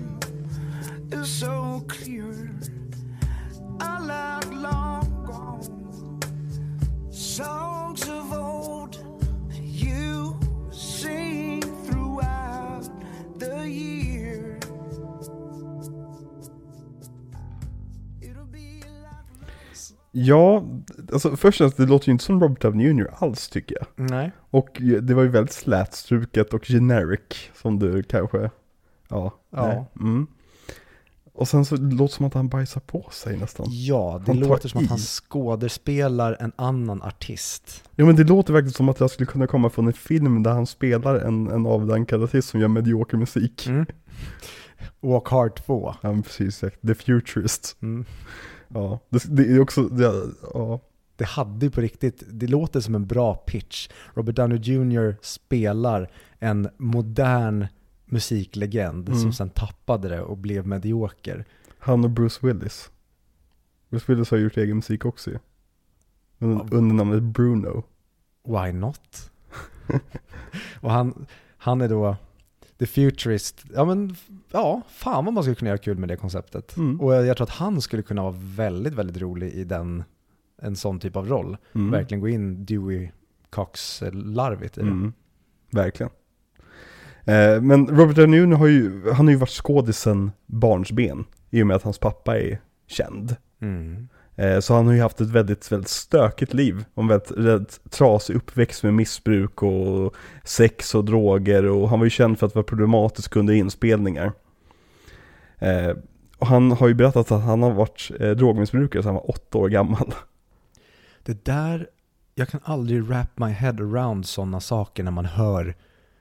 it's 1.11 1.29
so 1.29 1.85
clear. 1.89 2.53
A 3.81 4.01
lot 4.01 4.47
long 4.55 5.25
gone, 5.27 6.21
songs 7.11 8.09
of 8.09 8.33
old, 8.33 9.02
Ja, 20.15 20.65
alltså 21.13 21.37
först 21.37 21.61
och 21.61 21.65
främst, 21.65 21.77
det 21.77 21.87
låter 21.87 22.09
ju 22.09 22.13
inte 22.13 22.25
som 22.25 22.41
Robert 22.41 22.63
Downey 22.63 22.87
Jr. 22.87 23.11
alls 23.19 23.49
tycker 23.49 23.77
jag. 23.81 24.11
Nej. 24.11 24.33
Och 24.51 24.79
det 25.03 25.15
var 25.15 25.23
ju 25.23 25.29
väldigt 25.29 25.53
slätstruket 25.55 26.55
och 26.55 26.65
generic, 26.65 27.51
som 27.55 27.79
du 27.79 28.03
kanske, 28.03 28.51
ja. 29.09 29.33
Ja. 29.51 29.87
Mm. 30.01 30.27
Och 31.35 31.49
sen 31.49 31.65
så 31.65 31.77
låter 31.77 32.05
det 32.05 32.09
som 32.09 32.27
att 32.27 32.35
han 32.35 32.49
bajsar 32.49 32.81
på 32.81 33.09
sig 33.13 33.37
nästan. 33.37 33.67
Ja, 33.69 34.23
det 34.27 34.35
låter 34.35 34.69
som 34.69 34.81
i. 34.81 34.85
att 34.85 34.91
han 34.91 34.99
skådespelar 34.99 36.37
en 36.41 36.53
annan 36.57 37.03
artist. 37.03 37.85
Ja 37.97 38.05
men 38.05 38.17
det 38.17 38.25
låter 38.25 38.53
verkligen 38.53 38.73
som 38.73 38.89
att 38.89 39.01
jag 39.01 39.11
skulle 39.11 39.27
kunna 39.27 39.47
komma 39.47 39.71
från 39.71 39.87
en 39.87 39.93
film 39.93 40.43
där 40.43 40.51
han 40.51 40.67
spelar 40.67 41.15
en, 41.15 41.49
en 41.49 41.67
avdankad 41.67 42.23
artist 42.23 42.49
som 42.49 42.61
gör 42.61 42.69
medioker 42.69 43.17
musik. 43.17 43.67
Mm. 43.67 43.87
Walk 45.01 45.29
Hard 45.29 45.55
2. 45.55 45.95
Ja 46.01 46.23
precis, 46.23 46.65
The 46.87 46.95
Futurist. 46.95 47.77
Mm. 47.83 48.05
Ja, 48.75 48.99
det, 49.09 49.37
det 49.37 49.43
är 49.53 49.61
också, 49.61 49.83
det, 49.83 50.13
ja. 50.55 50.81
Det 51.17 51.25
hade 51.25 51.67
ju 51.67 51.71
på 51.71 51.81
riktigt, 51.81 52.23
det 52.31 52.47
låter 52.47 52.81
som 52.81 52.95
en 52.95 53.07
bra 53.07 53.35
pitch. 53.35 53.89
Robert 54.15 54.37
Downey 54.37 54.59
Jr. 54.59 55.17
spelar 55.23 56.11
en 56.39 56.69
modern 56.77 57.67
musiklegend 58.05 59.09
Mm. 59.09 59.21
som 59.21 59.33
sen 59.33 59.51
tappade 59.51 60.09
det 60.09 60.23
och 60.23 60.37
blev 60.39 60.67
medioker. 60.67 61.45
Han 61.79 62.05
och 62.05 62.11
Bruce 62.11 62.47
Willis. 62.47 62.91
Bruce 63.91 64.05
Willis 64.13 64.31
har 64.31 64.39
gjort 64.39 64.57
egen 64.57 64.77
musik 64.77 65.05
också 65.05 65.31
ju. 65.31 65.39
Under, 66.39 66.75
under 66.75 66.95
namnet 66.95 67.23
Bruno. 67.23 67.83
Why 68.45 68.73
not? 68.73 69.31
och 70.81 70.91
han, 70.91 71.27
han 71.57 71.81
är 71.81 71.89
då 71.89 72.17
The 72.83 72.87
Futurist. 72.87 73.65
Ja 73.75 73.85
men, 73.85 74.17
ja, 74.51 74.83
fan 74.89 75.25
vad 75.25 75.35
man 75.35 75.43
skulle 75.43 75.57
kunna 75.57 75.69
göra 75.69 75.79
kul 75.79 75.99
med 75.99 76.09
det 76.09 76.17
konceptet. 76.17 76.77
Mm. 76.77 77.01
Och 77.01 77.15
jag, 77.15 77.27
jag 77.27 77.37
tror 77.37 77.45
att 77.45 77.51
han 77.51 77.81
skulle 77.81 78.03
kunna 78.03 78.23
vara 78.23 78.35
väldigt, 78.37 78.95
väldigt 78.95 79.17
rolig 79.17 79.53
i 79.53 79.65
den, 79.65 80.05
en 80.63 80.77
sån 80.77 81.01
typ 81.01 81.17
av 81.17 81.29
roll. 81.29 81.57
Mm. 81.75 81.91
Verkligen 81.91 82.21
gå 82.21 82.29
in 82.29 82.65
Dewey 82.65 83.11
Cox-larvigt 83.51 84.79
i 84.79 84.81
det. 84.81 84.87
Mm. 84.87 85.13
Verkligen. 85.71 86.13
Eh, 87.25 87.61
men 87.61 87.87
Robert 87.87 88.17
Downey 88.17 88.55
har 88.55 88.67
ju, 88.67 89.11
han 89.11 89.27
har 89.27 89.33
ju 89.33 89.39
varit 89.39 89.51
skådis 89.51 89.99
sen 89.99 90.31
barnsben. 90.47 91.25
I 91.51 91.63
och 91.63 91.67
med 91.67 91.77
att 91.77 91.83
hans 91.83 91.99
pappa 91.99 92.39
är 92.39 92.61
känd. 92.87 93.37
Mm. 93.61 94.09
Eh, 94.37 94.61
så 94.61 94.75
han 94.75 94.87
har 94.87 94.95
ju 94.95 95.01
haft 95.01 95.21
ett 95.21 95.31
väldigt, 95.31 95.73
väldigt 95.73 95.89
stökigt 95.89 96.55
liv. 96.55 96.85
En 96.95 97.09
väldigt, 97.09 97.31
väldigt 97.31 97.91
trasig 97.91 98.35
uppväxt 98.35 98.83
med 98.83 98.95
missbruk 98.95 99.63
och 99.63 100.15
sex 100.45 100.95
och 100.95 101.05
droger. 101.05 101.67
Och 101.67 101.89
han 101.89 101.99
var 101.99 102.07
ju 102.07 102.11
känd 102.11 102.39
för 102.39 102.47
att 102.47 102.55
vara 102.55 102.65
problematisk 102.65 103.37
under 103.37 103.55
inspelningar. 103.55 104.33
Eh, 105.59 105.97
och 106.39 106.47
han 106.47 106.73
har 106.73 106.89
ju 106.89 106.95
berättat 106.95 107.33
att 107.33 107.43
han 107.43 107.63
har 107.63 107.71
varit 107.71 108.11
eh, 108.21 108.31
drogmissbrukare 108.31 109.03
sedan 109.03 109.09
han 109.09 109.15
var 109.15 109.31
åtta 109.31 109.59
år 109.59 109.69
gammal. 109.69 110.15
Det 111.25 111.45
där, 111.45 111.87
jag 112.35 112.49
kan 112.49 112.61
aldrig 112.65 113.05
wrap 113.05 113.39
my 113.39 113.51
head 113.51 113.75
around 113.79 114.27
sådana 114.27 114.61
saker 114.61 115.03
när 115.03 115.11
man 115.11 115.25
hör 115.25 115.75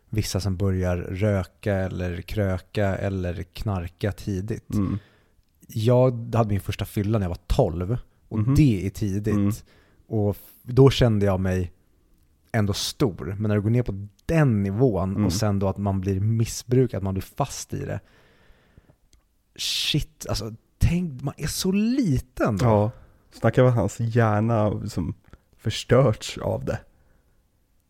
vissa 0.10 0.40
som 0.40 0.58
börjar 0.58 0.98
röka 0.98 1.76
eller 1.76 2.22
kröka 2.22 2.96
eller 2.96 3.44
knarka 3.44 4.12
tidigt. 4.12 4.74
Mm. 4.74 5.00
Jag 5.74 6.36
hade 6.36 6.50
min 6.50 6.60
första 6.62 6.86
fylla 6.86 7.20
när 7.20 7.26
jag 7.26 7.30
var 7.30 7.38
12 7.48 7.98
och 8.30 8.40
Mhm. 8.40 8.56
det 8.56 8.86
är 8.86 8.90
tidigt. 8.90 9.36
Mm. 9.36 9.52
Och 10.08 10.38
då 10.64 10.90
kände 10.90 11.26
jag 11.26 11.40
mig 11.40 11.72
ändå 12.52 12.74
stor. 12.74 13.36
Men 13.40 13.50
när 13.50 13.56
du 13.56 13.62
går 13.62 13.70
ner 13.70 13.84
på 13.84 14.08
den 14.26 14.64
nivån 14.64 15.12
Mm. 15.12 15.26
och 15.26 15.34
sen 15.34 15.60
då 15.60 15.68
att 15.68 15.78
man 15.78 16.02
blir 16.02 16.20
missbrukad, 16.20 16.98
att 16.98 17.04
man 17.04 17.14
blir 17.14 17.22
fast 17.36 17.74
i 17.74 17.86
det. 17.86 18.00
Shit, 19.56 20.26
alltså 20.30 20.54
tänk, 20.78 21.22
man 21.22 21.34
är 21.38 21.48
så 21.48 21.72
liten 21.72 22.58
då. 22.58 22.66
Ja, 22.66 22.92
snacka 23.32 23.64
vad 23.64 23.74
hans 23.74 24.00
hjärna 24.00 24.70
liksom 24.70 25.14
förstörts 25.58 26.38
av 26.38 26.66
det. 26.66 26.80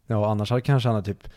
Ja, 0.08 0.32
annars 0.32 0.50
hade 0.50 0.62
kanske 0.62 0.90
han 0.90 1.04
typ 1.04 1.28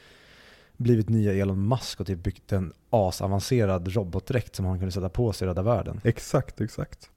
blivit 0.85 1.09
nya 1.09 1.35
Elon 1.35 1.69
Musk 1.69 2.01
och 2.01 2.07
typ 2.07 2.23
byggt 2.23 2.53
en 2.53 2.73
asavancerad 2.91 3.89
robotdräkt 3.89 4.57
som 4.57 4.65
han 4.65 4.79
kunde 4.79 4.93
sätta 4.93 5.09
på 5.09 5.33
sig 5.33 5.49
och 5.49 5.51
rädda 5.55 5.63
världen. 5.63 6.01
Exakt, 6.05 6.61
exakt. 6.61 7.11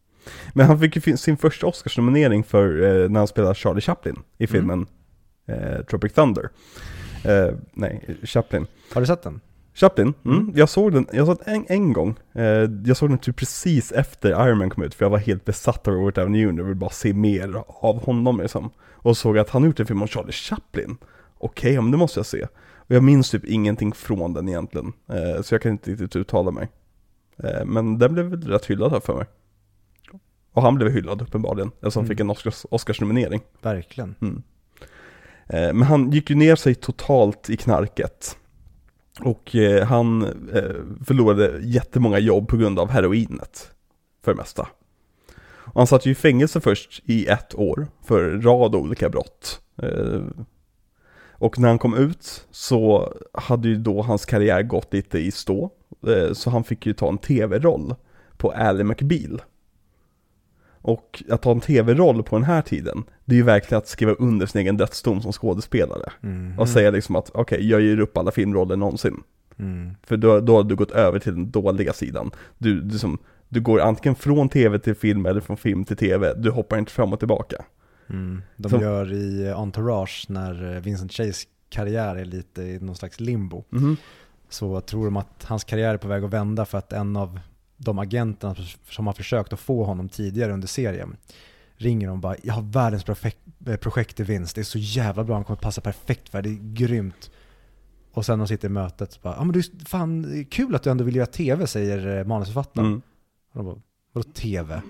Men 0.54 0.66
han 0.66 0.80
fick 0.80 1.08
ju 1.08 1.18
sin 1.18 1.38
första 1.38 1.68
Oscarsnominering 1.68 2.44
för 2.44 2.82
eh, 2.82 3.10
när 3.10 3.20
han 3.20 3.28
spelade 3.28 3.56
Charlie 3.56 3.82
Chaplin 3.82 4.16
i 4.38 4.48
filmen 4.48 4.86
eh, 5.48 5.86
Tropic 5.90 6.14
Thunder. 6.14 6.50
Eh, 7.24 7.54
nej, 7.74 8.18
Chaplin. 8.24 8.68
Har 8.94 9.02
du 9.02 9.08
sett 9.08 9.22
den? 9.22 9.40
Chaplin, 9.74 10.14
mm. 10.26 10.38
Mm. 10.38 10.54
jag 10.56 10.70
såg 10.70 10.94
den, 10.94 11.08
jag 11.12 11.28
såg 11.28 11.38
den 11.46 11.56
en, 11.56 11.66
en 11.68 11.94
gång. 11.94 12.16
Eh, 12.34 12.44
jag 12.86 12.98
såg 12.98 13.10
den 13.10 13.18
typ 13.18 13.36
precis 13.36 13.92
efter 13.92 14.48
Iron 14.48 14.58
Man 14.58 14.70
kom 14.70 14.84
ut, 14.84 14.94
för 14.94 15.06
jag 15.06 15.10
var 15.10 15.18
helt 15.18 15.46
besatt 15.46 15.88
av 15.88 15.94
Robert 15.94 16.16
Downey 16.16 16.42
Jr. 16.42 16.62
och 16.62 16.68
ville 16.68 16.76
bara 16.76 16.90
se 16.90 17.14
mer 17.14 17.64
av 17.68 18.06
honom 18.06 18.40
liksom. 18.40 18.70
Och 18.92 19.18
såg 19.18 19.38
att 19.38 19.50
han 19.50 19.64
gjort 19.64 19.80
en 19.80 19.86
film 19.86 20.02
om 20.02 20.08
Charlie 20.08 20.32
Chaplin. 20.32 20.98
Okej, 21.38 21.74
ja, 21.74 21.82
men 21.82 21.92
det 21.92 21.98
måste 21.98 22.20
jag 22.20 22.26
se. 22.26 22.48
Och 22.88 22.96
jag 22.96 23.04
minns 23.04 23.30
typ 23.30 23.46
ingenting 23.46 23.94
från 23.94 24.34
den 24.34 24.50
egentligen, 24.50 24.94
eh, 25.10 25.42
så 25.42 25.54
jag 25.54 25.62
kan 25.62 25.72
inte 25.72 25.92
riktigt 25.92 26.16
uttala 26.16 26.52
mig. 26.52 26.68
Eh, 27.44 27.66
men 27.66 28.00
den 28.00 28.14
blev 28.14 28.26
väl 28.26 28.42
rätt 28.44 28.66
hyllad 28.66 28.92
här 28.92 29.00
för 29.00 29.16
mig. 29.16 29.26
Och 30.52 30.62
han 30.62 30.76
blev 30.76 30.90
hyllad 30.92 31.22
uppenbarligen, 31.22 31.68
eftersom 31.68 32.00
han 32.00 32.06
Mm. 32.06 32.10
fick 32.10 32.20
en 32.20 32.30
Oscars, 32.30 32.66
Oscarsnominering. 32.72 33.42
Verkligen. 33.62 34.16
Mm. 34.22 34.44
Eh, 35.48 35.74
Men 35.74 35.82
han 35.82 36.12
gick 36.12 36.30
ju 36.30 36.36
ner 36.36 36.56
sig 36.56 36.76
totalt 36.76 37.50
i 37.50 37.58
knarket. 37.58 38.38
Och 39.22 39.56
han 39.88 40.24
eh, 40.54 40.76
förlorade 41.06 41.60
jättemånga 41.64 42.20
jobb 42.20 42.48
på 42.48 42.58
grund 42.58 42.80
av 42.80 42.90
heroinet. 42.90 43.72
För 44.24 44.32
det 44.32 44.38
mesta. 44.38 44.68
Och 45.46 45.76
han 45.82 45.88
satt 45.88 46.06
ju 46.06 46.12
i 46.12 46.16
fängelse 46.16 46.62
först 46.62 47.02
i 47.06 47.28
ett 47.28 47.56
år 47.56 47.88
för 48.06 48.30
en 48.30 48.42
rad 48.42 48.76
olika 48.76 49.10
brott. 49.10 49.62
Och 51.40 51.60
när 51.60 51.68
han 51.68 51.80
kom 51.80 51.96
ut 51.98 52.48
så 52.52 53.14
hade 53.34 53.68
ju 53.68 53.76
då 53.76 54.02
hans 54.02 54.26
karriär 54.26 54.64
gått 54.64 54.94
lite 54.94 55.20
i 55.20 55.32
stå. 55.32 55.70
Eh, 56.08 56.34
Så 56.34 56.50
han 56.50 56.64
fick 56.64 56.86
ju 56.86 56.94
ta 56.94 57.10
en 57.10 57.18
tv-roll 57.18 57.96
på 58.38 58.52
Ally 58.52 58.84
McBeal. 58.84 59.42
Och 60.82 61.24
att 61.30 61.44
ha 61.44 61.52
en 61.52 61.60
tv-roll 61.60 62.24
på 62.24 62.36
den 62.36 62.44
här 62.44 62.62
tiden, 62.62 63.04
det 63.26 63.36
är 63.36 63.38
ju 63.38 63.44
verkligen 63.44 63.78
att 63.78 63.88
skriva 63.88 64.12
under 64.12 64.46
sin 64.46 64.62
egen 64.62 64.78
dödsdom 64.78 65.22
som 65.22 65.32
skådespelare. 65.32 66.12
Mhm. 66.22 66.60
Och 66.60 66.70
säga 66.70 66.92
liksom 66.92 67.16
att 67.16 67.32
okej, 67.34 67.70
jag 67.70 67.82
ger 67.82 68.00
upp 68.00 68.18
alla 68.18 68.32
filmroller 68.32 68.76
någonsin. 68.76 69.24
Mm. 69.60 69.92
För 70.04 70.18
då, 70.18 70.40
då 70.40 70.56
har 70.56 70.64
du 70.64 70.76
gått 70.76 70.92
över 70.92 71.20
till 71.20 71.34
den 71.34 71.52
dåliga 71.52 71.94
sidan. 71.94 72.32
Du, 72.58 72.82
du, 72.82 73.00
som, 73.00 73.18
du 73.50 73.62
går 73.62 73.80
antingen 73.80 74.16
från 74.16 74.50
tv 74.50 74.80
till 74.80 74.96
film 74.96 75.26
eller 75.26 75.42
från 75.42 75.58
film 75.58 75.86
till 75.86 75.98
tv. 75.98 76.34
Du 76.34 76.50
hoppar 76.52 76.78
inte 76.78 76.92
fram 76.92 77.14
och 77.14 77.20
tillbaka. 77.20 77.66
Mm. 78.10 78.42
De 78.58 78.70
Som- 78.70 78.82
gör 78.82 79.14
i 79.14 79.52
Entourage 79.52 80.26
när 80.30 80.76
eh, 80.76 80.82
Vincent 80.82 81.14
Chase 81.14 81.48
karriär 81.70 82.16
är 82.16 82.26
lite 82.26 82.62
i 82.62 82.80
någon 82.80 82.96
slags 82.96 83.20
limbo. 83.20 83.64
Så 84.50 84.82
tror 84.82 85.06
de 85.06 85.18
att 85.18 85.44
hans 85.44 85.64
karriär 85.64 85.94
är 85.94 85.98
på 85.98 86.08
väg 86.08 86.24
att 86.24 86.34
vända 86.34 86.66
för 86.66 86.78
att 86.78 86.94
en 86.94 87.16
av 87.16 87.40
de 87.78 88.00
agenterna 88.00 88.56
som 88.90 89.08
har 89.08 89.14
försökt 89.14 89.54
att 89.54 89.60
få 89.60 89.84
honom 89.84 90.10
tidigare 90.10 90.54
under 90.54 90.68
serien 90.68 91.18
ringer 91.76 92.10
och 92.10 92.18
bara 92.18 92.36
“Jag 92.44 92.54
har 92.54 92.62
världens 92.62 93.04
projekt, 93.04 93.38
eh, 93.68 93.76
projekt 93.76 94.20
i 94.20 94.24
vinst, 94.24 94.56
det 94.56 94.62
är 94.62 94.64
så 94.64 94.78
jävla 94.78 95.24
bra, 95.24 95.36
han 95.36 95.44
kommer 95.44 95.60
passa 95.60 95.82
perfekt 95.82 96.30
för 96.30 96.42
det, 96.42 96.50
det 96.50 96.56
är 96.56 96.74
grymt”. 96.74 97.32
Och 98.14 98.26
sen 98.26 98.38
när 98.40 98.46
de 98.46 98.48
sitter 98.48 98.68
i 98.68 98.72
mötet 98.72 99.12
så 99.12 99.20
bara 99.22 99.36
“Ja 99.38 99.44
men 99.44 99.54
du, 99.54 99.64
fan, 99.86 100.46
kul 100.52 100.76
att 100.76 100.84
du 100.84 100.90
ändå 100.90 101.04
vill 101.04 101.16
göra 101.16 101.26
tv” 101.26 101.68
säger 101.68 102.18
eh, 102.18 102.26
manusförfattaren. 102.26 102.88
Mm. 102.88 103.02
Och 103.52 103.58
de 103.58 103.66
bara 103.66 103.82
“Vadå 104.14 104.30
tv?” 104.34 104.82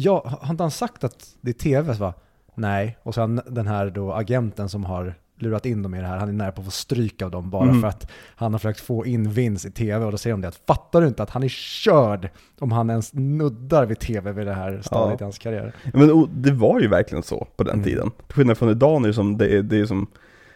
Ja, 0.00 0.38
har 0.40 0.50
inte 0.50 0.62
han 0.62 0.70
sagt 0.70 1.04
att 1.04 1.36
det 1.40 1.50
är 1.50 1.54
tv? 1.54 1.94
Så 1.94 2.00
bara, 2.00 2.14
Nej, 2.54 2.98
och 3.02 3.14
sen 3.14 3.40
den 3.46 3.66
här 3.66 3.90
då 3.90 4.12
agenten 4.12 4.68
som 4.68 4.84
har 4.84 5.14
lurat 5.40 5.66
in 5.66 5.82
dem 5.82 5.94
i 5.94 6.00
det 6.00 6.06
här, 6.06 6.16
han 6.16 6.28
är 6.28 6.32
nära 6.32 6.52
på 6.52 6.60
att 6.60 6.64
få 6.64 6.70
stryk 6.70 7.22
av 7.22 7.30
dem 7.30 7.50
bara 7.50 7.62
Mm. 7.68 7.80
för 7.80 7.88
att 7.88 8.10
han 8.36 8.52
har 8.54 8.58
försökt 8.58 8.80
få 8.80 9.06
in 9.06 9.30
Vince 9.30 9.68
i 9.68 9.70
tv 9.70 10.04
och 10.04 10.10
då 10.12 10.18
säger 10.18 10.34
de 10.34 10.40
det 10.40 10.48
att 10.48 10.60
fattar 10.66 11.00
du 11.00 11.06
inte 11.08 11.22
att 11.22 11.30
han 11.30 11.42
är 11.42 11.48
körd 11.48 12.28
om 12.58 12.72
han 12.72 12.90
ens 12.90 13.12
nuddar 13.14 13.86
vid 13.86 13.98
tv 13.98 14.32
vid 14.32 14.46
det 14.46 14.54
här 14.54 14.80
stadiet 14.82 15.20
Ja. 15.20 15.24
i 15.24 15.26
hans 15.26 15.38
karriär. 15.38 15.72
Men 15.94 16.28
det 16.42 16.52
var 16.52 16.80
ju 16.80 16.88
verkligen 16.88 17.22
så 17.22 17.46
på 17.56 17.62
den 17.64 17.74
Mm. 17.74 17.84
tiden. 17.84 18.10
Till 18.10 18.34
skillnad 18.34 18.58
från 18.58 18.68
idag 18.68 19.02
nu 19.02 19.12
som 19.12 19.38
det 19.38 19.48
är, 19.56 19.62
det 19.62 19.78
är 19.80 19.86
som 19.86 20.06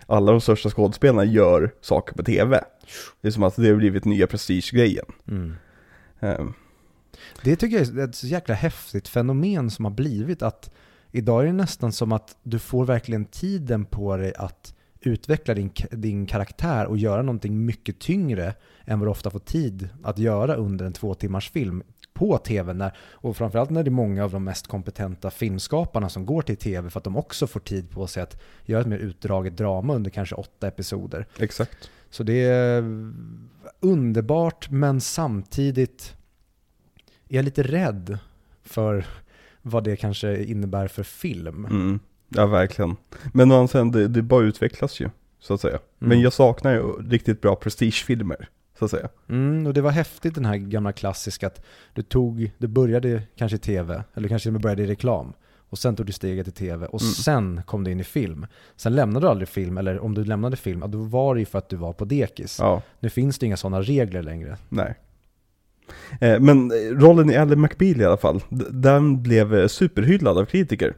alla 0.06 0.32
de 0.32 0.40
största 0.40 0.70
skådespelarna 0.70 1.24
gör 1.24 1.70
saker 1.80 2.14
på 2.14 2.22
tv. 2.22 2.64
Det 3.20 3.28
är 3.28 3.32
som 3.32 3.42
att 3.42 3.56
det 3.56 3.68
har 3.68 3.76
blivit 3.76 4.04
nya 4.04 4.26
prestigegrejen. 4.26 5.06
Ehm, 6.20 6.52
Det 7.44 7.56
tycker 7.56 7.78
jag 7.78 7.98
är 7.98 8.08
ett 8.08 8.14
så 8.14 8.26
jäkla 8.26 8.54
häftigt 8.54 9.08
fenomen 9.08 9.70
som 9.70 9.84
har 9.84 9.92
blivit 9.92 10.42
att 10.42 10.70
idag 11.10 11.42
är 11.42 11.46
det 11.46 11.52
nästan 11.52 11.92
som 11.92 12.12
att 12.12 12.36
du 12.42 12.58
får 12.58 12.84
verkligen 12.84 13.24
tiden 13.24 13.84
på 13.84 14.16
dig 14.16 14.34
att 14.34 14.74
utveckla 15.00 15.54
din, 15.54 15.72
din 15.90 16.26
karaktär 16.26 16.86
och 16.86 16.98
göra 16.98 17.22
någonting 17.22 17.64
mycket 17.64 17.98
tyngre 17.98 18.54
än 18.84 18.98
vad 18.98 19.08
du 19.08 19.10
ofta 19.10 19.30
får 19.30 19.38
tid 19.38 19.88
att 20.02 20.18
göra 20.18 20.54
under 20.54 20.84
en 20.84 20.92
två 20.92 21.14
timmars 21.14 21.50
film 21.50 21.82
på 22.14 22.38
tv. 22.38 22.72
När, 22.72 22.96
och 22.98 23.36
framförallt 23.36 23.70
när 23.70 23.82
det 23.82 23.88
är 23.88 23.92
många 23.92 24.24
av 24.24 24.30
de 24.32 24.44
mest 24.44 24.66
kompetenta 24.66 25.30
filmskaparna 25.30 26.08
som 26.08 26.26
går 26.26 26.42
till 26.42 26.56
tv 26.56 26.90
för 26.90 27.00
att 27.00 27.04
de 27.04 27.16
också 27.16 27.46
får 27.46 27.60
tid 27.60 27.90
på 27.90 28.06
sig 28.06 28.22
att 28.22 28.42
göra 28.64 28.80
ett 28.80 28.86
mer 28.86 28.98
utdraget 28.98 29.56
drama 29.56 29.94
under 29.94 30.10
kanske 30.10 30.34
åtta 30.34 30.68
episoder. 30.68 31.26
exakt. 31.38 31.90
Så 32.10 32.22
det 32.22 32.44
är 32.44 32.84
underbart 33.80 34.70
men 34.70 35.00
samtidigt 35.00 36.16
är 37.32 37.38
jag 37.38 37.44
lite 37.44 37.62
rädd 37.62 38.18
för 38.64 39.06
vad 39.62 39.84
det 39.84 39.96
kanske 39.96 40.44
innebär 40.44 40.88
för 40.88 41.02
film. 41.02 41.64
Mm. 41.66 42.00
Ja, 42.28 42.46
verkligen. 42.46 42.96
Men 43.32 43.52
å 43.52 43.68
sidan, 43.68 43.90
det, 43.90 44.08
det 44.08 44.22
bara 44.22 44.42
utvecklas 44.44 45.00
ju, 45.00 45.08
så 45.40 45.54
att 45.54 45.60
säga. 45.60 45.78
Men 45.98 46.12
Mm. 46.12 46.22
jag 46.24 46.32
saknar 46.32 46.72
ju 46.72 46.82
riktigt 47.08 47.40
bra 47.40 47.56
prestigefilmer, 47.56 48.48
så 48.78 48.84
att 48.84 48.90
säga. 48.90 49.08
Mm, 49.28 49.66
och 49.66 49.74
det 49.74 49.80
var 49.80 49.90
häftigt 49.90 50.34
den 50.34 50.44
här 50.44 50.56
gamla 50.56 50.92
klassiska 50.92 51.46
att 51.46 51.64
du 51.94 52.02
tog, 52.02 52.50
du 52.58 52.66
började 52.66 53.22
kanske 53.36 53.56
i 53.56 53.58
tv, 53.58 54.04
eller 54.14 54.28
kanske 54.28 54.44
till 54.44 54.50
och 54.50 54.52
med 54.52 54.62
började 54.62 54.82
i 54.82 54.86
reklam. 54.86 55.32
Och 55.70 55.78
sen 55.78 55.96
tog 55.96 56.06
du 56.06 56.12
steget 56.12 56.44
till 56.46 56.52
tv 56.54 56.86
och 56.86 57.00
Mm. 57.02 57.12
sen 57.12 57.62
kom 57.66 57.84
du 57.84 57.90
in 57.90 58.00
i 58.00 58.04
film. 58.04 58.46
Sen 58.76 58.94
lämnade 58.94 59.26
du 59.26 59.30
aldrig 59.30 59.48
film, 59.48 59.78
eller 59.78 60.00
om 60.00 60.14
du 60.14 60.24
lämnade 60.24 60.56
film, 60.56 60.84
då 60.88 60.98
var 60.98 61.34
det 61.34 61.40
ju 61.40 61.46
för 61.46 61.58
att 61.58 61.68
du 61.68 61.76
var 61.76 61.92
på 61.92 62.04
dekis. 62.04 62.58
Ja, 62.60 62.82
Nu 63.00 63.10
finns 63.10 63.38
det 63.38 63.46
inga 63.46 63.56
sådana 63.56 63.82
regler 63.82 64.22
längre. 64.22 64.56
nej. 64.68 64.94
Eh, 66.20 66.40
men 66.40 66.70
eh, 66.70 66.98
rollen 66.98 67.30
i 67.30 67.36
Ally 67.36 67.56
McBeal 67.56 68.00
i 68.00 68.04
alla 68.04 68.16
fall, 68.16 68.40
den 68.70 69.22
blev 69.22 69.54
eh, 69.54 69.66
superhyllad 69.66 70.38
av 70.38 70.44
kritiker. 70.44 70.94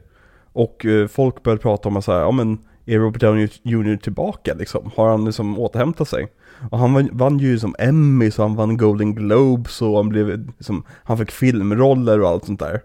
Och 0.51 0.85
folk 1.09 1.43
började 1.43 1.61
prata 1.61 1.89
om 1.89 1.97
att 1.97 2.05
säga, 2.05 2.19
ja 2.19 2.31
men 2.31 2.57
är 2.85 2.99
Robert 2.99 3.21
Downey 3.21 3.47
Jr 3.63 3.97
tillbaka 3.97 4.53
liksom? 4.53 4.91
Har 4.95 5.09
han 5.09 5.25
liksom 5.25 5.59
återhämtat 5.59 6.07
sig? 6.07 6.27
Och 6.71 6.79
han 6.79 6.93
vann, 6.93 7.09
vann 7.11 7.39
ju 7.39 7.59
som 7.59 7.75
Emmy, 7.79 8.31
så 8.31 8.41
han 8.41 8.55
vann 8.55 8.77
Golden 8.77 9.15
Globes 9.15 9.81
och 9.81 9.95
han 9.97 10.09
blev 10.09 10.45
liksom, 10.57 10.83
han 11.03 11.17
fick 11.17 11.31
filmroller 11.31 12.21
och 12.21 12.29
allt 12.29 12.45
sånt 12.45 12.59
där. 12.59 12.81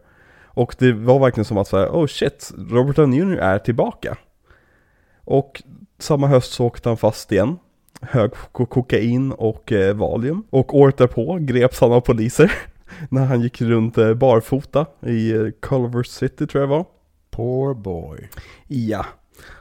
Och 0.47 0.77
det 0.79 0.93
var 0.93 1.19
verkligen 1.19 1.45
som 1.45 1.59
att 1.59 1.69
säga, 1.69 1.91
oh 1.91 2.07
shit, 2.07 2.53
Robert 2.71 2.97
Downey 2.97 3.21
Jr 3.21 3.39
är 3.39 3.59
tillbaka. 3.59 4.17
Och 5.25 5.63
samma 5.99 6.27
höst 6.27 6.53
så 6.53 6.67
åkte 6.67 6.89
han 6.89 6.97
fast 6.97 7.33
igen. 7.33 7.59
Hög 8.01 8.31
ko- 8.53 8.67
kokain 8.67 9.33
och 9.33 9.73
eh, 9.73 9.95
valium. 9.97 10.45
Och 10.51 10.77
året 10.79 10.97
därpå 10.97 11.39
greps 11.41 11.81
han 11.81 11.93
av 11.93 12.01
poliser. 12.01 12.53
när 13.09 13.25
han 13.27 13.41
gick 13.41 13.61
runt 13.61 13.99
eh, 13.99 14.15
barfota 14.15 14.87
i 15.07 15.33
eh, 15.33 15.47
Culver 15.63 16.03
City 16.03 16.47
tror 16.47 16.61
jag 16.63 16.71
det 16.71 16.77
var. 16.77 16.85
Poor 17.31 17.75
boy. 17.75 18.29
Ja. 18.67 19.07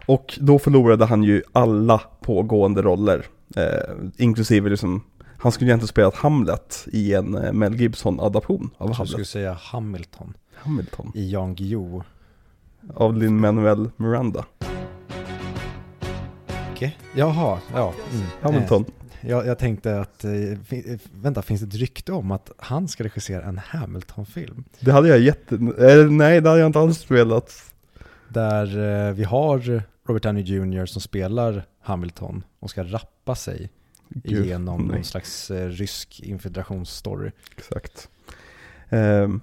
Och 0.05 0.37
då 0.41 0.59
förlorade 0.59 1.05
han 1.05 1.23
ju 1.23 1.43
alla 1.51 2.01
pågående 2.21 2.81
roller. 2.81 3.25
Eh, 3.55 3.95
inklusive 4.17 4.69
liksom, 4.69 5.03
han 5.37 5.51
skulle 5.51 5.69
egentligen 5.69 5.87
spelat 5.87 6.15
Hamlet 6.15 6.87
i 6.91 7.13
en 7.13 7.35
eh, 7.35 7.53
Mel 7.53 7.75
Gibson-adaption 7.75 8.69
av 8.77 8.87
Jag 8.89 8.93
Hamlet. 8.95 9.09
skulle 9.11 9.25
säga 9.25 9.57
Hamilton 9.61 10.33
Hamilton. 10.55 11.11
i 11.15 11.31
Jan 11.31 11.55
Guillou. 11.55 12.03
Av 12.95 13.17
Lin-Manuel 13.17 13.89
Miranda. 13.97 14.45
Okej. 16.79 16.97
Jaha, 17.15 17.59
ja. 17.73 17.93
Mm. 18.13 18.25
Hamilton. 18.41 18.85
Eh, 19.21 19.29
Jag, 19.29 19.45
jag 19.47 19.59
tänkte 19.59 19.99
att, 19.99 20.23
eh, 20.23 20.31
eh, 20.31 20.99
vänta, 21.13 21.41
finns 21.41 21.61
det 21.61 21.67
ett 21.67 21.75
rykte 21.75 22.11
om 22.11 22.31
att 22.31 22.51
han 22.57 22.87
ska 22.87 23.03
regissera 23.03 23.43
en 23.43 23.57
Hamilton-film? 23.57 24.63
Det 24.79 24.91
hade 24.91 25.07
jag 25.07 25.19
jätte... 25.19 25.57
Nej, 26.09 26.41
det 26.41 26.49
hade 26.49 26.59
jag 26.61 26.65
inte 26.67 26.79
alls 26.79 27.11
velat. 27.11 27.73
Där 28.29 29.11
vi 29.11 29.23
har 29.23 29.83
Robert 30.07 30.23
Downey 30.23 30.43
Jr. 30.43 30.85
som 30.85 31.01
spelar 31.01 31.65
Hamilton 31.81 32.43
och 32.59 32.69
ska 32.69 32.83
rappa 32.83 33.35
sig 33.35 33.69
Gud, 34.09 34.45
genom 34.45 34.81
nej. 34.81 34.95
någon 34.95 35.03
slags 35.03 35.51
rysk 35.51 36.19
infiltrationsstory. 36.23 37.31
Exakt. 37.57 38.09
Ehm. 38.89 39.41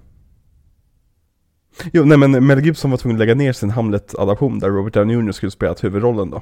Jo, 1.93 2.05
nej 2.05 2.17
men 2.17 2.45
Mel 2.47 2.65
Gibson 2.65 2.91
var 2.91 2.97
tvungen 2.97 3.15
att 3.15 3.19
lägga 3.19 3.35
ner 3.35 3.53
sin 3.53 3.69
Hamlet-adaption 3.69 4.59
där 4.59 4.69
Robert 4.69 4.93
Downey 4.93 5.15
Jr. 5.15 5.31
skulle 5.31 5.51
spela 5.51 5.75
huvudrollen 5.81 6.29
då. 6.29 6.41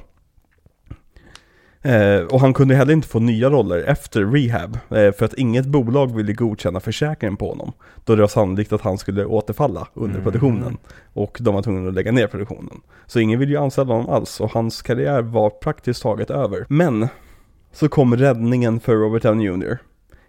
Eh, 1.82 2.20
och 2.20 2.40
han 2.40 2.54
kunde 2.54 2.74
heller 2.74 2.92
inte 2.92 3.08
få 3.08 3.18
nya 3.20 3.50
roller 3.50 3.78
efter 3.78 4.24
rehab, 4.24 4.74
eh, 4.74 5.12
för 5.12 5.24
att 5.24 5.34
inget 5.34 5.66
bolag 5.66 6.16
ville 6.16 6.32
godkänna 6.32 6.80
försäkringen 6.80 7.36
på 7.36 7.48
honom. 7.48 7.72
Då 8.04 8.14
det 8.14 8.20
var 8.20 8.28
sannolikt 8.28 8.72
att 8.72 8.80
han 8.80 8.98
skulle 8.98 9.24
återfalla 9.24 9.88
under 9.94 10.14
Mm. 10.14 10.24
produktionen. 10.24 10.76
Och 11.12 11.38
de 11.40 11.54
var 11.54 11.62
tvungna 11.62 11.88
att 11.88 11.94
lägga 11.94 12.12
ner 12.12 12.26
produktionen. 12.26 12.80
Så 13.06 13.20
ingen 13.20 13.38
ville 13.38 13.52
ju 13.52 13.58
anställa 13.58 13.94
honom 13.94 14.10
alls, 14.10 14.40
och 14.40 14.50
hans 14.52 14.82
karriär 14.82 15.22
var 15.22 15.50
praktiskt 15.50 16.02
taget 16.02 16.30
över. 16.30 16.66
Men, 16.68 17.08
så 17.72 17.88
kom 17.88 18.16
räddningen 18.16 18.80
för 18.80 18.96
Robert 18.96 19.22
Downey 19.22 19.46
Jr. 19.46 19.78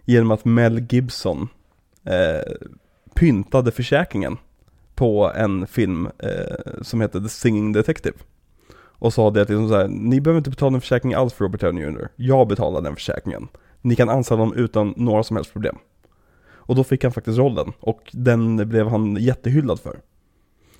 Genom 0.04 0.30
att 0.30 0.44
Mel 0.44 0.86
Gibson 0.90 1.48
eh, 2.04 2.52
pyntade 3.14 3.70
försäkringen 3.70 4.36
på 4.94 5.32
en 5.36 5.66
film 5.66 6.08
eh, 6.18 6.82
som 6.82 7.00
heter 7.00 7.20
The 7.20 7.28
Singing 7.28 7.72
Detective. 7.72 8.16
Och 8.98 9.12
sa 9.12 9.30
det 9.30 9.42
att 9.42 9.48
liksom 9.48 9.68
så 9.68 9.76
här, 9.76 9.88
ni 9.88 10.20
behöver 10.20 10.38
inte 10.38 10.50
betala 10.50 10.74
en 10.74 10.80
försäkring 10.80 11.14
alls 11.14 11.34
för 11.34 11.44
Robert 11.44 11.60
Downey 11.60 11.84
Jr. 11.84 12.08
Jag 12.16 12.48
betalar 12.48 12.80
den 12.80 12.94
försäkringen. 12.94 13.48
Ni 13.80 13.96
kan 13.96 14.08
anställa 14.08 14.40
honom 14.40 14.54
utan 14.54 14.94
några 14.96 15.22
som 15.22 15.36
helst 15.36 15.52
problem. 15.52 15.76
Och 16.68 16.74
då 16.74 16.84
fick 16.84 17.02
han 17.02 17.12
faktiskt 17.12 17.38
rollen 17.38 17.72
och 17.80 18.10
den 18.12 18.68
blev 18.68 18.88
han 18.88 19.16
jättehyllad 19.16 19.80
för. 19.80 20.00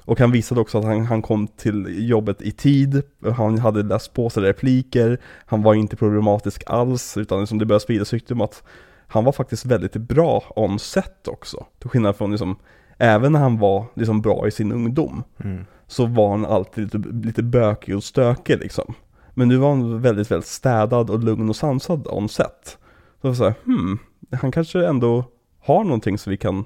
Och 0.04 0.20
han 0.20 0.32
visade 0.32 0.60
också 0.60 0.78
att 0.78 0.84
han, 0.84 1.06
han 1.06 1.22
kom 1.22 1.46
till 1.46 2.08
jobbet 2.08 2.42
i 2.42 2.52
tid, 2.52 3.02
han 3.36 3.58
hade 3.58 3.82
läst 3.82 4.14
på 4.14 4.30
sig 4.30 4.42
repliker, 4.42 5.20
han 5.46 5.62
var 5.62 5.74
inte 5.74 5.96
problematisk 5.96 6.62
alls, 6.66 7.16
utan 7.16 7.40
liksom 7.40 7.58
det 7.58 7.66
började 7.66 7.82
spridas 7.82 8.12
rykten 8.12 8.36
om 8.36 8.40
att 8.40 8.62
han 9.06 9.24
var 9.24 9.32
faktiskt 9.32 9.64
väldigt 9.64 9.96
bra 9.96 10.42
on 10.56 10.78
set 10.78 11.28
också. 11.28 11.66
Till 11.78 11.90
skillnad 11.90 12.16
från 12.16 12.30
liksom, 12.30 12.56
även 12.98 13.32
när 13.32 13.40
han 13.40 13.58
var 13.58 13.84
liksom 13.94 14.20
bra 14.20 14.48
i 14.48 14.50
sin 14.50 14.72
ungdom, 14.72 15.22
Mm 15.44 15.64
så 15.88 16.06
var 16.06 16.30
han 16.30 16.44
alltid 16.44 16.84
lite, 16.84 16.98
lite 17.26 17.42
bökig 17.42 17.96
och 17.96 18.04
stökig 18.04 18.58
liksom. 18.58 18.94
Men 19.34 19.48
nu 19.48 19.56
var 19.56 19.68
han 19.68 20.00
väldigt, 20.02 20.30
väldigt 20.30 20.48
städad 20.48 21.10
och 21.10 21.24
lugn 21.24 21.48
och 21.48 21.56
sansad 21.56 22.06
on 22.10 22.28
set. 22.28 22.78
Så 23.20 23.26
jag 23.26 23.30
var 23.30 23.34
så 23.34 23.44
här, 23.44 23.54
hmm, 23.64 23.98
han 24.32 24.52
kanske 24.52 24.86
ändå 24.86 25.24
har 25.60 25.84
någonting 25.84 26.18
som 26.18 26.30
vi 26.30 26.36
kan 26.36 26.64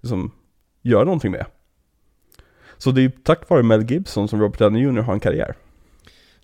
liksom, 0.00 0.30
göra 0.82 1.04
någonting 1.04 1.30
med. 1.32 1.46
Så 2.78 2.90
det 2.90 3.02
är 3.02 3.12
tack 3.24 3.48
vare 3.48 3.62
Mel 3.62 3.90
Gibson 3.90 4.28
som 4.28 4.40
Robert 4.40 4.58
Downey 4.58 4.82
Jr. 4.82 5.00
har 5.00 5.12
en 5.14 5.20
karriär. 5.20 5.54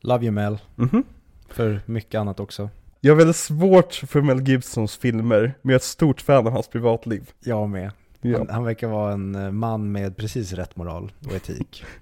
Love 0.00 0.24
you 0.24 0.32
Mel, 0.32 0.58
Mhm. 0.74 1.02
för 1.48 1.80
mycket 1.86 2.18
annat 2.20 2.40
också. 2.40 2.70
Jag 3.00 3.12
har 3.12 3.16
väldigt 3.18 3.36
svårt 3.36 3.94
för 3.94 4.20
Mel 4.22 4.48
Gibsons 4.48 4.96
filmer, 4.96 5.40
men 5.62 5.70
jag 5.70 5.72
är 5.72 5.76
ett 5.76 5.82
stort 5.82 6.20
fan 6.20 6.46
av 6.46 6.52
hans 6.52 6.68
privatliv. 6.68 7.30
Jag 7.40 7.68
med. 7.68 7.90
Ja. 8.20 8.38
Han, 8.38 8.48
han 8.50 8.64
verkar 8.64 8.88
vara 8.88 9.12
en 9.12 9.34
eh, 9.34 9.50
man 9.50 9.92
med 9.92 10.16
precis 10.16 10.52
rätt 10.52 10.76
moral 10.76 11.12
och 11.26 11.32
etik. 11.32 11.84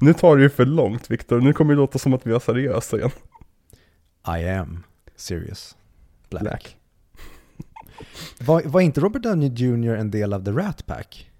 Nu 0.00 0.12
tar 0.14 0.36
det 0.36 0.42
ju 0.42 0.48
för 0.48 0.66
långt 0.66 1.10
Viktor, 1.10 1.40
nu 1.40 1.52
kommer 1.52 1.74
det 1.74 1.76
låta 1.80 1.98
som 1.98 2.12
att 2.14 2.26
vi 2.26 2.34
är 2.34 2.38
seriösa 2.38 2.96
igen. 2.96 3.10
I 4.40 4.48
am 4.48 4.82
serious. 5.16 5.76
Black. 6.30 6.42
Black. 6.42 6.76
Var, 8.40 8.62
var 8.64 8.80
inte 8.80 9.00
Robert 9.00 9.22
Downey 9.22 9.48
Jr. 9.54 9.94
en 9.96 10.10
del 10.10 10.32
av 10.32 10.44
The 10.44 10.50
Rat 10.50 10.86
Pack? 10.86 11.30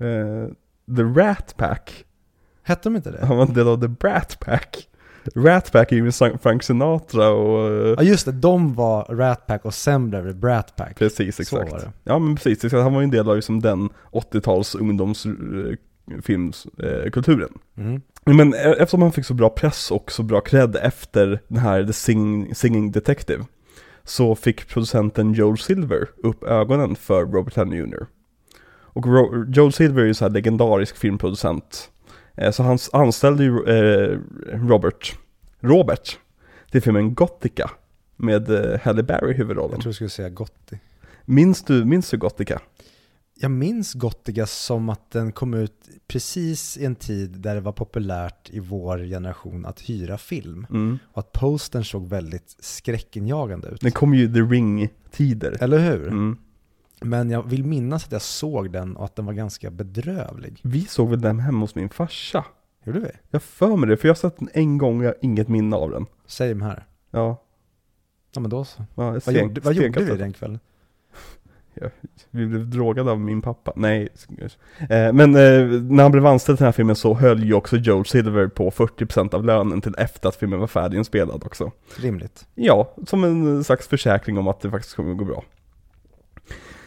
Eh, 0.00 0.46
the 0.96 1.02
Rat 1.02 1.54
Pack, 1.56 2.04
Hette 2.62 2.80
de 2.88 2.96
inte 2.96 3.10
det? 3.10 3.26
han 3.26 3.36
var 3.36 3.46
en 3.46 3.54
del 3.54 3.68
av 3.68 3.80
The 3.80 3.88
Brat 3.88 4.36
Pack. 4.40 4.88
Rat 5.34 5.72
Pack 5.72 5.92
är 5.92 5.96
ju 5.96 6.12
Frank 6.42 6.62
Sinatra 6.62 7.28
och... 7.28 7.70
eh, 7.70 7.94
Ja 7.98 8.02
just 8.02 8.26
det, 8.26 8.32
de 8.32 8.74
var 8.74 9.04
Rat 9.04 9.46
Pack 9.46 9.64
och 9.64 9.74
sen 9.74 10.10
blev 10.10 10.24
det 10.24 10.34
Brat 10.34 10.76
Pack. 10.76 10.98
Precis, 10.98 11.36
Så 11.36 11.42
exakt. 11.42 11.72
var 11.72 11.78
det. 11.78 11.92
Ja 12.04 12.18
men 12.18 12.36
precis, 12.36 12.72
han 12.72 12.94
var 12.94 13.00
ju 13.00 13.04
en 13.04 13.10
del 13.10 13.28
av 13.28 13.36
liksom 13.36 13.60
den 13.62 13.90
80-tals 14.12 14.74
ungdomsfilmskulturen. 16.12 17.58
Mm. 17.76 18.00
Men 18.24 18.54
e- 18.54 18.56
eftersom 18.78 19.02
han 19.02 19.12
fick 19.12 19.24
så 19.24 19.34
bra 19.34 19.50
press 19.50 19.90
och 19.90 20.12
så 20.12 20.22
bra 20.22 20.40
cred 20.40 20.76
efter 20.76 21.40
den 21.48 21.58
här 21.58 21.84
The 21.84 21.92
Singing, 21.92 22.54
Singing 22.54 22.92
Detective 22.92 23.44
så 24.04 24.34
fick 24.34 24.68
producenten 24.68 25.32
Joel 25.32 25.58
Silver 25.58 26.08
upp 26.22 26.44
ögonen 26.44 26.96
för 26.96 27.24
Robert 27.26 27.54
Downey 27.54 27.78
Jr. 27.78 28.06
Och 28.94 29.06
Ro- 29.06 29.44
Joel 29.48 29.72
Silver 29.72 30.02
är 30.02 30.06
ju 30.06 30.14
så 30.14 30.24
här 30.24 30.30
legendarisk 30.32 30.96
filmproducent. 30.96 31.90
Eh, 32.36 32.50
Så 32.50 32.62
han 32.62 32.78
anställde 32.92 33.44
ju 33.44 33.64
eh, 33.66 34.18
Robert, 34.68 35.14
Robert 35.60 36.18
till 36.70 36.82
filmen 36.82 37.14
Gothica 37.14 37.70
med 38.16 38.50
eh, 38.50 38.80
Halle 38.80 39.02
Berry 39.02 39.30
i 39.30 39.34
huvudrollen. 39.36 39.72
Jag 39.72 39.80
tror 39.80 39.88
jag 39.90 39.94
skulle 39.94 40.10
säga 40.10 40.28
Gotti. 40.28 40.78
Minns 41.24 41.62
du, 41.64 41.84
minns 41.84 42.10
du 42.10 42.16
Gothica? 42.16 42.60
Jag 43.34 43.50
minns 43.50 43.94
Gottiga 43.94 44.46
som 44.46 44.88
att 44.88 45.10
den 45.10 45.32
kom 45.32 45.54
ut 45.54 45.88
precis 46.06 46.78
i 46.78 46.84
en 46.84 46.94
tid 46.94 47.30
där 47.30 47.54
det 47.54 47.60
var 47.60 47.72
populärt 47.72 48.50
i 48.50 48.60
vår 48.60 48.98
generation 48.98 49.66
att 49.66 49.80
hyra 49.80 50.18
film. 50.18 50.66
Mm. 50.70 50.98
Och 51.12 51.18
att 51.18 51.32
postern 51.32 51.84
såg 51.84 52.08
väldigt 52.08 52.56
skräckinjagande 52.58 53.68
ut. 53.68 53.80
Den 53.80 53.92
kom 53.92 54.14
ju 54.14 54.24
i 54.24 54.32
The 54.32 54.40
Ring-tider. 54.40 55.56
Eller 55.60 55.78
hur? 55.78 56.08
Mm. 56.08 56.38
Men 57.00 57.30
jag 57.30 57.42
vill 57.42 57.64
minnas 57.64 58.04
att 58.04 58.12
jag 58.12 58.22
såg 58.22 58.72
den 58.72 58.96
och 58.96 59.04
att 59.04 59.16
den 59.16 59.26
var 59.26 59.32
ganska 59.32 59.70
bedrövlig. 59.70 60.60
Vi 60.62 60.80
såg 60.80 61.10
väl 61.10 61.20
den 61.20 61.40
hemma 61.40 61.60
hos 61.60 61.74
min 61.74 61.88
farsa? 61.88 62.44
Gjorde 62.84 63.00
vi? 63.00 63.10
Jag 63.30 63.42
för 63.42 63.76
mig 63.76 63.88
det, 63.88 63.96
för 63.96 64.08
jag 64.08 64.14
har 64.14 64.18
sett 64.18 64.38
den 64.38 64.48
en 64.52 64.78
gång 64.78 64.98
och 64.98 65.04
jag 65.04 65.10
har 65.10 65.18
inget 65.22 65.48
minne 65.48 65.76
av 65.76 65.90
den. 65.90 66.06
Same 66.26 66.64
här. 66.64 66.86
Ja, 67.10 67.42
Ja 68.34 68.40
men 68.40 68.50
då 68.50 68.64
så. 68.64 68.84
ja 68.94 69.20
Vad, 69.24 69.34
gjorde, 69.34 69.60
vad 69.60 69.74
gjorde 69.74 70.04
vi 70.04 70.16
den 70.16 70.32
kvällen? 70.32 70.60
Vi 72.30 72.46
blev 72.46 72.70
drogade 72.70 73.10
av 73.10 73.20
min 73.20 73.42
pappa. 73.42 73.72
Nej. 73.76 74.08
Eh, 74.78 75.12
men 75.12 75.20
eh, 75.20 75.66
när 75.82 76.02
han 76.02 76.12
blev 76.12 76.26
anställd 76.26 76.58
till 76.58 76.62
den 76.62 76.68
här 76.68 76.72
filmen 76.72 76.96
så 76.96 77.14
höll 77.14 77.44
ju 77.44 77.54
också 77.54 77.76
Joel 77.76 78.06
Silver 78.06 78.46
på 78.48 78.70
40% 78.70 79.34
av 79.34 79.44
lönen 79.44 79.80
till 79.80 79.94
efter 79.98 80.28
att 80.28 80.36
filmen 80.36 80.60
var 80.60 80.66
färdiginspelad 80.66 81.42
också. 81.44 81.70
Rimligt. 81.96 82.46
Ja, 82.54 82.94
som 83.06 83.24
en 83.24 83.64
slags 83.64 83.88
försäkring 83.88 84.38
om 84.38 84.48
att 84.48 84.60
det 84.60 84.70
faktiskt 84.70 84.96
kommer 84.96 85.12
att 85.12 85.18
gå 85.18 85.24
bra. 85.24 85.44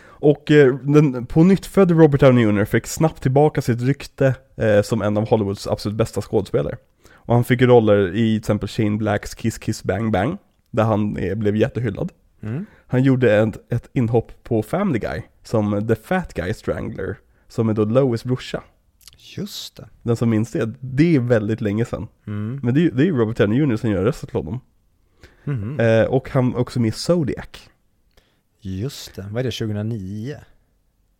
och 0.08 0.52
eh, 0.52 0.76
den 0.76 1.26
på 1.26 1.44
nytt 1.44 1.78
Robert 1.78 2.22
Downey 2.22 2.46
Jr. 2.46 2.66
fick 2.66 2.88
snabbt 2.88 3.22
tillbaka 3.22 3.62
sitt 3.62 3.82
rykte 3.82 4.36
eh, 4.56 4.82
som 4.82 5.02
en 5.02 5.18
av 5.18 5.30
Hollywoods 5.30 5.68
absolut 5.68 5.98
bästa 5.98 6.22
skådespelare. 6.22 6.78
Och 7.14 7.34
han 7.34 7.44
fick 7.44 7.62
roller 7.62 8.16
i 8.16 8.32
till 8.32 8.38
exempel 8.38 8.70
Shane 8.70 8.98
Blacks 8.98 9.36
Kiss 9.36 9.58
Kiss 9.58 9.84
Bang 9.84 10.12
Bang, 10.12 10.38
där 10.72 10.84
han 10.84 11.14
blev 11.14 11.56
jättehyllad. 11.56 12.12
Mm. 12.46 12.66
Han 12.88 13.04
gjorde 13.04 13.36
ett, 13.36 13.74
ett 13.74 13.90
inhopp 13.94 14.44
på 14.44 14.64
Family 14.64 15.00
Guy, 15.00 15.22
som 15.44 15.88
The 15.88 15.96
Fat 15.96 16.34
Guy 16.34 16.54
Strangler, 16.54 17.18
som 17.48 17.70
är 17.70 17.74
då 17.74 17.86
Lois 17.86 18.24
brorsa. 18.24 18.64
Just 19.18 19.76
det. 19.76 19.90
Den 20.04 20.16
som 20.16 20.30
minns 20.30 20.52
det, 20.52 20.74
det 20.80 21.16
är 21.16 21.20
väldigt 21.20 21.62
länge 21.62 21.86
sedan. 21.86 22.08
Mm. 22.28 22.60
Men 22.64 22.74
det 22.74 22.86
är 22.86 22.92
det 22.92 23.08
är 23.08 23.12
Robert 23.12 23.38
Downey 23.38 23.60
Jr. 23.60 23.76
som 23.76 23.90
gör 23.90 24.04
rösten 24.04 24.30
till 24.30 24.38
honom. 24.38 24.60
Mhm. 25.44 25.80
Eh, 25.80 26.04
och 26.06 26.30
han 26.30 26.54
är 26.54 26.58
också 26.58 26.80
med 26.80 26.88
i 26.88 26.92
Zodiac. 26.92 27.70
Just 28.60 29.16
det. 29.16 29.28
Vad 29.32 29.40
är 29.40 29.44
det, 29.44 29.52
2009? 29.52 30.36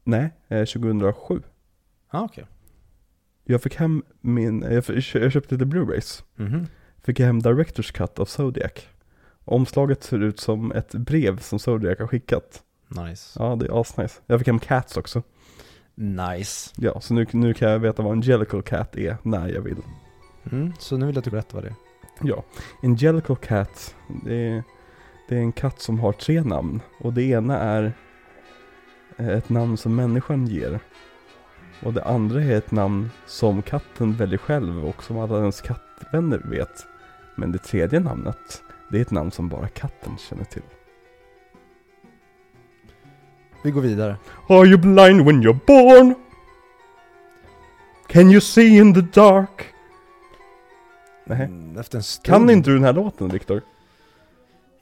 Nej, 0.04 0.34
eh, 0.48 0.66
2007. 0.66 1.42
Ja, 2.12 2.20
ah, 2.20 2.24
okej. 2.24 2.46
Jag 3.44 3.62
fick 3.62 3.76
hem 3.76 4.04
min, 4.22 4.62
jag, 4.62 4.84
jag 5.14 5.32
köpte 5.32 5.56
lite 5.56 5.66
Blu-rays. 5.66 6.24
Mhm. 6.36 6.68
Fick 7.04 7.20
jag 7.20 7.28
hem 7.28 7.42
Directors 7.42 7.92
Cut 7.92 8.20
av 8.20 8.26
Zodiac. 8.26 8.72
Omslaget 9.46 10.04
ser 10.04 10.24
ut 10.24 10.40
som 10.40 10.72
ett 10.72 10.92
brev 10.92 11.40
som 11.40 11.60
Zodiac 11.60 12.00
har 12.00 12.08
skickat. 12.08 12.64
Nice. 12.88 13.40
Ja, 13.40 13.56
det 13.56 13.66
är 13.66 13.82
asnice. 13.82 14.22
Jag 14.26 14.40
fick 14.40 14.48
hem 14.48 14.60
Cats 14.60 14.98
också. 14.98 15.24
Nice. 15.96 16.72
Ja, 16.76 17.02
så 17.02 17.14
nu, 17.14 17.26
nu 17.32 17.54
kan 17.54 17.70
jag 17.70 17.80
veta 17.80 18.04
vad 18.04 18.12
Angelical 18.12 18.62
Cat 18.62 18.98
är 18.98 19.18
när 19.24 19.48
jag 19.48 19.62
vill. 19.62 19.78
Mm. 20.52 20.74
Så 20.80 20.98
nu 20.98 21.06
vill 21.06 21.16
jag 21.16 21.20
att 21.20 21.26
du 21.26 21.32
berättar 21.32 21.56
vad 21.56 21.64
det 21.64 21.70
är. 21.70 21.76
Ja, 22.22 22.44
Angelical 22.84 23.36
Cat, 23.36 23.96
det 24.26 24.36
är, 24.36 24.64
det 25.30 25.36
är 25.36 25.40
en 25.40 25.52
katt 25.52 25.80
som 25.80 26.00
har 26.00 26.12
tre 26.12 26.42
namn. 26.42 26.82
Och 27.00 27.14
det 27.14 27.24
ena 27.24 27.60
är 27.60 27.94
ett 29.18 29.50
namn 29.50 29.78
som 29.78 29.96
människan 29.96 30.48
ger. 30.48 30.80
Och 31.84 31.94
det 31.94 32.04
andra 32.04 32.44
är 32.44 32.58
ett 32.58 32.72
namn 32.72 33.10
som 33.26 33.62
katten 33.62 34.14
väljer 34.14 34.38
själv 34.38 34.86
och 34.86 35.04
som 35.04 35.18
alla 35.18 35.40
ens 35.40 35.62
kattvänner 35.62 36.42
vet. 36.46 36.86
Men 37.36 37.52
det 37.52 37.58
tredje 37.58 38.00
namnet, 38.00 38.64
det 38.92 38.98
är 38.98 39.02
ett 39.02 39.12
namn 39.12 39.32
som 39.32 39.50
bara 39.50 39.68
katten 39.68 40.18
känner 40.18 40.44
till. 40.44 40.62
Vi 43.64 43.72
går 43.72 43.82
vidare. 43.82 44.18
Are 44.48 44.66
you 44.68 44.78
blind 44.78 45.26
when 45.26 45.44
you're 45.44 45.60
born? 45.68 46.16
Can 48.08 48.32
you 48.32 48.42
see 48.42 48.78
in 48.78 48.94
the 48.94 49.02
dark? 49.02 49.66
Nej. 51.26 51.42
Mm, 51.46 51.78
Efter 51.78 51.98
en 51.98 52.04
stund. 52.04 52.26
Kan 52.26 52.50
inte 52.50 52.70
du 52.70 52.74
den 52.74 52.84
här 52.84 52.94
låten, 52.94 53.30
Viktor? 53.30 53.62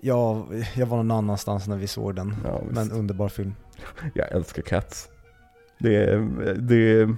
Ja, 0.01 0.45
jag 0.76 0.86
var 0.86 0.97
någon 0.97 1.12
annanstans 1.12 1.68
när 1.68 1.78
vi 1.78 1.88
såg 1.88 2.16
den. 2.16 2.36
Ja. 2.45 2.62
Men 2.72 2.91
underbar 2.91 3.30
film. 3.30 3.56
Jag 4.14 4.32
älskar 4.32 4.62
Cats. 4.62 5.10
Det 5.80 5.95
är, 5.95 6.18
det 6.56 6.76
är, 6.76 7.16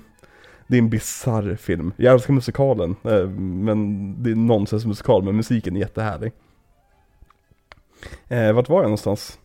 det 0.68 0.76
är 0.78 0.80
en 0.82 0.90
bizarr 0.90 1.56
film. 1.56 1.94
Jag 1.98 2.14
älskar 2.14 2.34
musikalen, 2.34 2.96
eh, 3.04 3.28
men 3.30 4.24
det 4.24 4.30
är 4.30 4.32
en 4.32 4.46
nonsensmusikal, 4.46 5.24
men 5.24 5.36
musiken 5.36 5.76
är 5.76 5.80
jättehärlig. 5.80 6.32
Eh, 8.28 8.54
vart 8.54 8.70
var 8.70 8.78
jag 8.78 8.84
någonstans? 8.84 9.40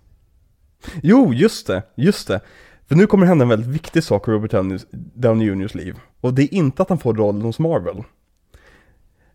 Jo, 1.02 1.34
just 1.34 1.66
det, 1.66 1.82
just 1.94 2.28
det. 2.28 2.40
För 2.88 2.94
nu 2.96 3.06
kommer 3.06 3.24
det 3.24 3.28
hända 3.28 3.42
en 3.42 3.48
väldigt 3.48 3.68
viktig 3.68 4.04
sak 4.04 4.28
i 4.28 4.30
Robert 4.30 4.52
Downey- 4.52 5.42
Juniors 5.42 5.74
Jr.'s 5.74 5.74
liv. 5.74 5.96
Och 6.20 6.34
det 6.34 6.42
är 6.42 6.54
inte 6.54 6.82
att 6.82 6.88
han 6.88 6.98
får 6.98 7.14
rollen 7.14 7.42
hos 7.42 7.58
Marvel. 7.58 8.04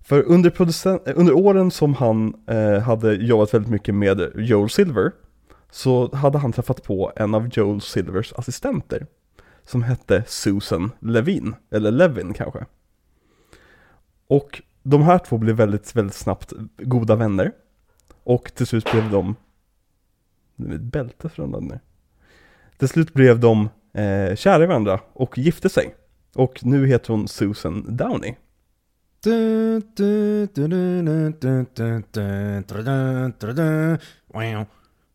För 0.02 0.24
under, 0.24 0.62
eh, 0.88 1.14
under 1.16 1.34
åren 1.34 1.72
som 1.72 1.94
han 1.94 2.34
eh, 2.48 2.80
hade 2.80 3.14
jobbat 3.14 3.54
väldigt 3.54 3.72
mycket 3.72 3.96
med 3.96 4.32
Joel 4.36 4.70
Silver, 4.70 5.12
så 5.72 6.16
hade 6.16 6.38
han 6.38 6.52
träffat 6.52 6.84
på 6.84 7.12
en 7.16 7.36
av 7.36 7.50
Joel 7.54 7.82
Silvers 7.82 8.34
assistenter. 8.34 9.08
Som 9.64 9.84
hette 9.84 10.24
Susan 10.28 10.92
Levin, 11.00 11.56
eller 11.72 11.92
Levin 11.92 12.34
kanske. 12.34 12.66
Och 14.28 14.62
de 14.84 15.02
här 15.04 15.18
två 15.18 15.38
blev 15.38 15.56
väldigt, 15.56 15.96
väldigt 15.96 16.16
snabbt 16.16 16.54
goda 16.78 17.16
vänner. 17.16 17.52
Och 18.26 18.54
till 18.56 18.68
slut 18.68 18.92
blev 18.92 19.12
de... 19.12 19.36
Det 20.56 20.72
är 20.72 20.76
ett 20.76 20.82
bälte 20.82 21.30
för 21.30 21.48
den 21.48 21.64
nu. 21.68 21.80
Till 22.78 22.88
slut 22.88 23.14
blev 23.14 23.40
de 23.40 23.70
eh, 23.94 24.36
kära 24.36 24.64
i 24.64 24.68
varandra 24.68 25.00
och 25.14 25.38
gifte 25.38 25.70
sig. 25.70 25.96
Och 26.36 26.66
nu 26.66 26.88
heter 26.88 27.14
hon 27.14 27.28
Susan 27.28 27.98
Downey. 27.98 28.36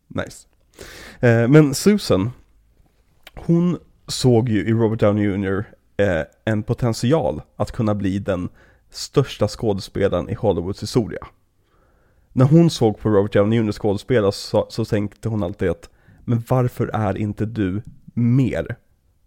Nice. 0.07 0.47
Men 1.47 1.73
Susan, 1.73 2.31
hon 3.35 3.77
såg 4.07 4.49
ju 4.49 4.65
i 4.65 4.71
Robert 4.71 4.99
Downey 4.99 5.23
Jr. 5.23 5.63
En 6.45 6.63
potential 6.63 7.41
att 7.55 7.71
kunna 7.71 7.95
bli 7.95 8.19
den 8.19 8.49
största 8.89 9.47
skådespelaren 9.47 10.29
i 10.29 10.33
Hollywoods 10.33 10.83
historia. 10.83 11.27
När 12.33 12.45
hon 12.45 12.69
såg 12.69 12.99
på 12.99 13.09
Robert 13.09 13.33
Downey 13.33 13.59
Jr. 13.59 13.71
skådespela 13.71 14.31
så, 14.31 14.65
så 14.69 14.85
tänkte 14.85 15.29
hon 15.29 15.43
alltid 15.43 15.69
att 15.69 15.89
men 16.25 16.43
varför 16.47 16.87
är 16.87 17.17
inte 17.17 17.45
du 17.45 17.81
mer? 18.13 18.75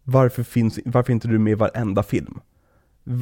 Varför, 0.05 0.43
finns, 0.43 0.79
varför 0.85 1.11
är 1.11 1.15
inte 1.15 1.29
du 1.29 1.39
med 1.39 1.51
i 1.51 1.55
varenda 1.55 2.03
film? 2.03 2.41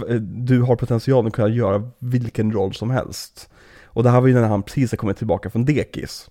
Eh, 0.08 0.14
du 0.20 0.62
har 0.62 0.76
potentialen 0.76 1.26
att 1.26 1.32
kunna 1.32 1.48
göra 1.48 1.90
vilken 1.98 2.52
roll 2.52 2.74
som 2.74 2.90
helst. 2.90 3.50
Och 3.84 4.02
det 4.02 4.10
här 4.10 4.20
var 4.20 4.28
ju 4.28 4.34
när 4.34 4.48
han 4.48 4.62
precis 4.62 4.90
har 4.90 4.96
kommit 4.96 5.16
tillbaka 5.16 5.50
från 5.50 5.64
dekis. 5.64 6.30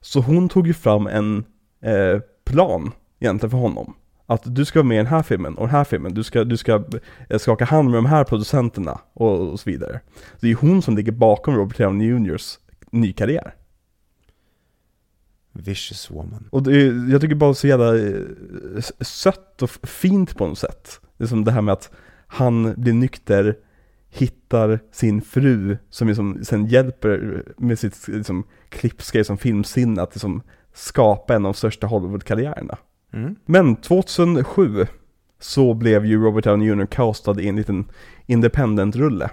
Så 0.00 0.20
hon 0.20 0.48
tog 0.48 0.66
ju 0.66 0.74
fram 0.74 1.06
en 1.06 1.44
eh, 1.80 2.20
plan 2.44 2.92
egentligen 3.18 3.50
för 3.50 3.58
honom. 3.58 3.94
Att 4.26 4.42
du 4.44 4.64
ska 4.64 4.78
vara 4.78 4.88
med 4.88 4.94
i 4.94 4.98
den 4.98 5.06
här 5.06 5.22
filmen 5.22 5.54
och 5.54 5.66
den 5.66 5.76
här 5.76 5.84
filmen, 5.84 6.14
du 6.14 6.22
ska, 6.22 6.44
du 6.44 6.56
ska 6.56 6.84
skaka 7.38 7.64
hand 7.64 7.90
med 7.90 7.98
de 7.98 8.06
här 8.06 8.24
producenterna 8.24 9.00
och, 9.12 9.52
och 9.52 9.60
så 9.60 9.70
vidare. 9.70 10.00
Så 10.14 10.38
det 10.40 10.50
är 10.50 10.54
hon 10.54 10.82
som 10.82 10.96
ligger 10.96 11.12
bakom 11.12 11.54
Robert 11.54 11.78
Downey 11.78 12.08
Jr.s 12.08 12.58
ny 12.90 13.12
karriär. 13.12 13.54
Vicious 15.52 16.10
woman. 16.10 16.48
Och 16.50 16.62
det 16.62 16.82
jag 17.10 17.20
tycker 17.20 17.34
bara 17.34 17.54
så 17.54 17.66
jävla 17.66 17.98
eh, 17.98 18.22
sött 19.00 19.62
och 19.62 19.70
fint 19.70 20.36
på 20.36 20.46
något 20.46 20.58
sätt. 20.58 21.00
Det 21.16 21.24
är 21.24 21.28
som 21.28 21.44
det 21.44 21.52
här 21.52 21.62
med 21.62 21.72
att 21.72 21.90
han 22.26 22.74
blir 22.76 22.92
nykter, 22.92 23.56
hittar 24.08 24.80
sin 24.92 25.22
fru 25.22 25.78
som 25.90 26.08
liksom 26.08 26.44
sen 26.44 26.66
hjälper 26.66 27.42
med 27.56 27.78
sitt 27.78 28.08
liksom, 28.08 28.44
klippska 28.68 29.24
som 29.24 29.38
filmsinne 29.38 30.02
att 30.02 30.14
liksom 30.14 30.42
skapa 30.72 31.34
en 31.34 31.46
av 31.46 31.52
de 31.52 31.58
största 31.58 31.86
Hollywood-karriärerna. 31.86 32.78
Mm. 33.16 33.36
Men 33.44 33.76
2007 33.76 34.86
så 35.40 35.74
blev 35.74 36.06
ju 36.06 36.22
Robert 36.24 36.44
Downey 36.44 36.68
Jr. 36.68 36.86
castad 36.86 37.40
i 37.40 37.48
en 37.48 37.56
liten 37.56 37.84
independent-rulle 38.26 39.30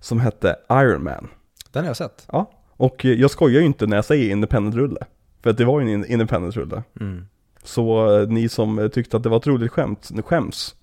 som 0.00 0.20
hette 0.20 0.56
Iron 0.70 1.04
Man. 1.04 1.28
Den 1.72 1.82
har 1.82 1.88
jag 1.88 1.96
sett. 1.96 2.26
Ja, 2.32 2.50
och 2.70 3.04
jag 3.04 3.30
skojar 3.30 3.60
ju 3.60 3.66
inte 3.66 3.86
när 3.86 3.96
jag 3.96 4.04
säger 4.04 4.30
independent-rulle. 4.30 5.00
För 5.42 5.50
att 5.50 5.56
det 5.58 5.64
var 5.64 5.80
ju 5.80 5.86
en 5.86 5.92
in- 5.92 6.04
independent-rulle. 6.12 6.82
Mm. 7.00 7.26
Så 7.64 8.18
eh, 8.20 8.28
ni 8.28 8.48
som 8.48 8.90
tyckte 8.92 9.16
att 9.16 9.22
det 9.22 9.28
var 9.28 9.36
ett 9.36 9.46
roligt 9.46 9.72
skämt, 9.72 10.08
ni 10.12 10.22
skäms. 10.22 10.74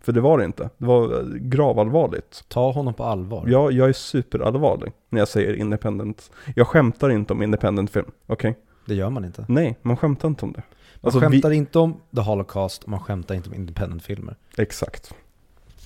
För 0.00 0.12
det 0.12 0.20
var 0.20 0.38
det 0.38 0.44
inte. 0.44 0.70
Det 0.78 0.86
var 0.86 1.18
eh, 1.20 1.26
gravallvarligt. 1.34 2.44
Ta 2.48 2.72
honom 2.72 2.94
på 2.94 3.04
allvar. 3.04 3.44
Jag, 3.48 3.72
jag 3.72 3.88
är 3.88 3.92
superallvarlig 3.92 4.92
när 5.08 5.18
jag 5.18 5.28
säger 5.28 5.54
independent. 5.54 6.30
Jag 6.56 6.66
skämtar 6.66 7.10
inte 7.10 7.32
om 7.32 7.42
independent 7.42 7.90
film, 7.90 8.10
okej? 8.26 8.58
Det 8.86 8.94
gör 8.94 9.10
man 9.10 9.24
inte. 9.24 9.44
Nej, 9.48 9.78
man 9.82 9.96
skämtar 9.96 10.28
inte 10.28 10.44
om 10.44 10.52
det. 10.52 10.62
Man 11.00 11.08
Alltså, 11.08 11.20
vi- 11.20 11.26
skämtar 11.26 11.50
inte 11.50 11.78
om 11.78 11.96
The 12.16 12.20
Holocaust 12.20 12.82
och 12.82 12.88
man 12.88 13.00
skämtar 13.00 13.34
inte 13.34 13.48
om 13.48 13.54
independent-filmer. 13.54 14.36
Exakt. 14.56 15.14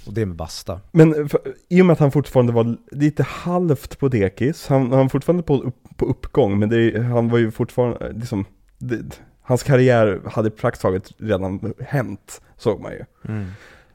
Och 0.07 0.13
det 0.15 0.23
är 0.23 0.27
med 0.27 0.37
basta. 0.37 0.81
Men 0.93 1.29
för, 1.29 1.41
i 1.69 1.83
och 1.83 1.87
med 1.87 1.93
att 1.93 1.99
han 1.99 2.13
fortfarande 2.13 2.53
var 2.53 2.77
lite 2.91 3.23
halvt 3.23 3.99
på 3.99 4.09
dekis, 4.09 4.67
han, 4.67 4.81
han 4.81 4.91
var 4.91 5.09
fortfarande 5.09 5.43
på, 5.43 5.57
upp, 5.63 5.77
på 5.97 6.05
uppgång, 6.07 6.59
men 6.59 6.69
det, 6.69 7.03
han 7.03 7.29
var 7.29 7.39
ju 7.39 7.51
fortfarande, 7.51 8.13
liksom, 8.13 8.45
det, 8.79 9.21
hans 9.43 9.63
karriär 9.63 10.21
hade 10.27 10.51
praktiskt 10.51 10.83
taget 10.83 11.13
redan 11.19 11.75
hänt, 11.81 12.41
såg 12.57 12.81
man 12.81 12.93
ju. 12.93 13.05
Mm. 13.29 13.47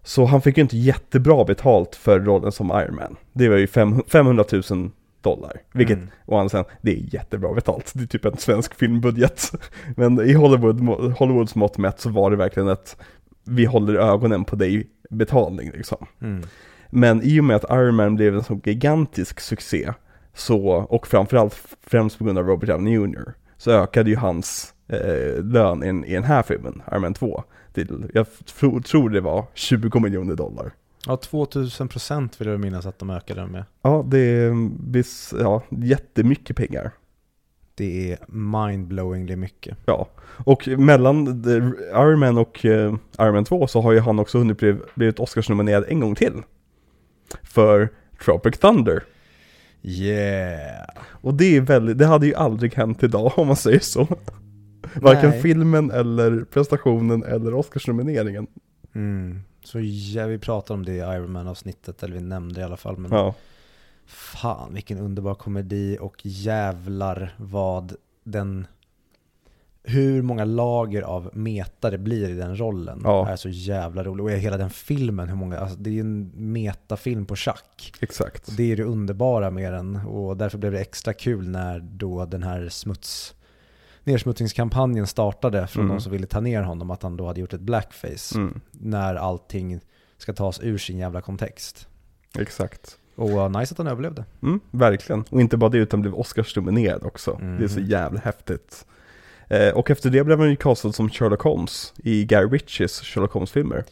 Så 0.04 0.26
han 0.26 0.42
fick 0.42 0.58
ju 0.58 0.62
inte 0.64 0.78
jättebra 0.78 1.44
betalt 1.46 1.96
för 1.96 2.20
rollen 2.20 2.52
som 2.52 2.68
Iron 2.72 2.96
Man. 2.96 3.16
Det 3.34 3.50
var 3.50 3.58
ju 3.58 3.68
fem, 3.68 4.04
500 4.08 4.46
000 4.70 4.92
dollar, 5.26 5.62
vilket 5.74 5.98
Mm. 5.98 6.10
å 6.26 6.38
andra 6.38 6.50
sidan, 6.50 6.66
det 6.82 6.92
är 6.92 7.14
jättebra 7.14 7.54
betalt. 7.54 7.92
Det 7.96 8.04
är 8.04 8.08
typ 8.08 8.26
en 8.26 8.38
svensk 8.38 8.76
filmbudget. 8.76 9.52
Men 9.96 10.22
i 10.22 10.34
Hollywood, 10.34 10.80
Hollywoods 11.18 11.56
mått 11.56 11.78
mätt 11.78 12.00
så 12.00 12.10
var 12.10 12.32
det 12.32 12.38
verkligen 12.38 12.70
ett 12.70 12.98
vi 13.44 13.66
håller 13.66 13.96
ögonen 13.96 14.46
på 14.46 14.56
dig 14.56 14.88
betalning 15.10 15.72
liksom. 15.72 16.06
Mm. 16.22 16.44
Men 16.90 17.22
i 17.24 17.40
och 17.40 17.44
med 17.44 17.56
att 17.56 17.72
Iron 17.72 17.96
Man 17.96 18.16
blev 18.16 18.36
en 18.36 18.44
så 18.44 18.60
gigantisk 18.64 19.40
succé, 19.40 19.94
så, 20.34 20.68
och 20.68 21.08
framförallt 21.08 21.62
främst 21.88 22.18
på 22.18 22.24
grund 22.24 22.38
av 22.38 22.48
Robert 22.48 22.70
Downey 22.70 22.94
Jr. 22.94 23.34
Så 23.58 23.72
ökade 23.72 24.10
ju 24.10 24.16
hans 24.16 24.74
eh, 24.88 25.44
lön 25.44 25.84
i, 25.84 26.12
i 26.12 26.14
den 26.14 26.24
här 26.24 26.44
filmen, 26.44 26.82
Iron 26.92 27.02
Man 27.02 27.14
2, 27.14 27.44
till, 27.74 28.12
jag 28.14 28.26
tro, 28.60 28.82
tror 28.82 29.10
det 29.10 29.22
var 29.22 29.46
20 29.54 30.00
miljoner 30.00 30.36
dollar. 30.36 30.72
Ja, 31.08 31.18
2000 31.18 31.88
procent 31.88 32.42
vill 32.42 32.48
jag 32.48 32.60
minnas 32.60 32.86
att 32.86 33.00
de 33.00 33.10
ökade 33.10 33.48
med. 33.48 33.64
Ja, 33.82 34.06
det 34.08 34.20
är 34.20 34.54
ja, 35.40 35.64
jättemycket 35.70 36.56
pengar. 36.56 36.92
Det 37.76 38.12
är 38.12 38.18
mindblowingly 38.28 39.36
mycket. 39.36 39.78
Ja, 39.86 40.10
och 40.22 40.68
mellan 40.68 41.44
Iron 41.94 42.20
Man 42.20 42.38
och 42.38 42.66
eh, 42.66 42.96
Iron 43.20 43.34
Man 43.34 43.46
2 43.46 43.68
så 43.68 43.82
har 43.82 43.92
ju 43.92 44.00
han 44.00 44.20
också 44.20 44.38
hunnit 44.38 44.58
bliv, 44.58 44.82
blivit 44.96 45.20
Oscarsnominerad 45.20 45.86
en 45.88 46.00
gång 46.00 46.16
till. 46.16 46.44
För 47.44 47.90
Tropic 48.26 48.60
Thunder. 48.60 49.04
Yeah! 49.82 50.86
Och 51.02 51.34
det 51.34 51.58
är 51.58 51.62
väldigt, 51.62 51.98
det 51.98 52.06
hade 52.06 52.28
ju 52.28 52.36
aldrig 52.36 52.74
hänt 52.74 53.04
idag 53.04 53.32
om 53.36 53.48
man 53.48 53.56
säger 53.56 53.80
så. 53.80 54.08
Varken 54.94 55.30
Nej. 55.30 55.42
filmen 55.42 55.92
eller 55.92 56.44
prestationen 56.44 57.24
eller 57.24 57.54
Oscarsnomineringen. 57.54 58.48
Mm. 58.96 59.42
Så 59.66 59.80
ja, 59.82 60.26
vi 60.28 60.38
pratade 60.40 60.74
om 60.78 60.86
det 60.86 60.92
i 60.94 60.98
Iron 60.98 61.32
Man-avsnittet, 61.32 62.04
eller 62.04 62.14
vi 62.14 62.22
nämnde 62.22 62.56
det 62.56 62.62
i 62.62 62.64
alla 62.64 62.78
fall. 62.78 62.98
Men 62.98 63.12
Ja, 63.12 63.34
fan 64.06 64.74
vilken 64.74 64.98
underbar 64.98 65.36
komedi 65.36 65.98
och 66.02 66.22
jävlar 66.26 67.36
vad 67.38 67.96
den 68.24 68.68
hur 69.88 70.22
många 70.22 70.46
lager 70.46 71.02
av 71.02 71.30
meta 71.34 71.90
det 71.90 71.98
blir 71.98 72.30
i 72.30 72.34
den 72.34 72.60
rollen 72.60 73.02
Ja. 73.04 73.28
är 73.30 73.36
så 73.36 73.50
jävla 73.50 74.04
rolig. 74.04 74.24
Och 74.26 74.32
hela 74.32 74.58
den 74.58 74.70
filmen, 74.70 75.30
hur 75.30 75.36
många, 75.36 75.60
alltså 75.60 75.78
det 75.78 75.90
är 75.90 75.94
ju 75.94 76.00
en 76.00 76.32
metafilm 76.36 77.26
på 77.26 77.36
schack. 77.36 77.94
exakt. 78.00 78.58
Det 78.58 78.72
är 78.72 78.76
det 78.78 78.84
underbara 78.84 79.52
med 79.52 79.74
den 79.74 79.96
och 79.96 80.38
därför 80.38 80.58
blev 80.58 80.72
det 80.72 80.80
extra 80.80 81.14
kul 81.14 81.50
när 81.50 81.80
då 81.80 82.26
den 82.26 82.44
här 82.44 82.70
smuts 82.70 83.35
nedsmutsningskampanjen 84.06 85.08
startade 85.08 85.68
från 85.68 85.84
Mm. 85.86 85.96
de 85.96 86.02
som 86.02 86.12
ville 86.12 86.28
ta 86.28 86.40
ner 86.42 86.62
honom, 86.62 86.92
att 86.92 87.04
han 87.04 87.18
då 87.18 87.28
hade 87.28 87.40
gjort 87.40 87.54
ett 87.54 87.62
blackface. 87.62 88.36
Mm, 88.38 88.62
När 88.72 89.16
allting 89.16 89.80
ska 90.18 90.34
tas 90.34 90.60
ur 90.64 90.78
sin 90.78 90.98
jävla 90.98 91.22
kontext. 91.22 91.88
exakt. 92.40 92.98
Och 93.16 93.30
uh, 93.30 93.50
nice 93.60 93.74
att 93.74 93.78
han 93.78 93.88
överlevde. 93.88 94.26
Mm, 94.42 94.60
verkligen. 94.72 95.24
Och 95.30 95.42
inte 95.42 95.58
bara 95.58 95.70
det 95.70 95.78
utan 95.78 96.02
blev 96.02 96.14
Oscarsnominerad 96.16 97.04
också. 97.04 97.38
Mhm. 97.42 97.58
Det 97.58 97.64
är 97.64 97.68
så 97.68 97.80
jävla 97.80 98.20
häftigt. 98.20 98.86
Eh, 99.48 99.70
och 99.74 99.92
efter 99.92 100.10
det 100.10 100.24
blev 100.24 100.40
han 100.40 100.50
ju 100.50 100.56
castad 100.56 100.92
som 100.92 101.10
Sherlock 101.10 101.42
Holmes 101.42 101.94
i 101.98 102.26
Guy 102.26 102.46
Ritchies 102.46 103.02
Sherlock 103.02 103.32
Holmes-filmer. 103.32 103.84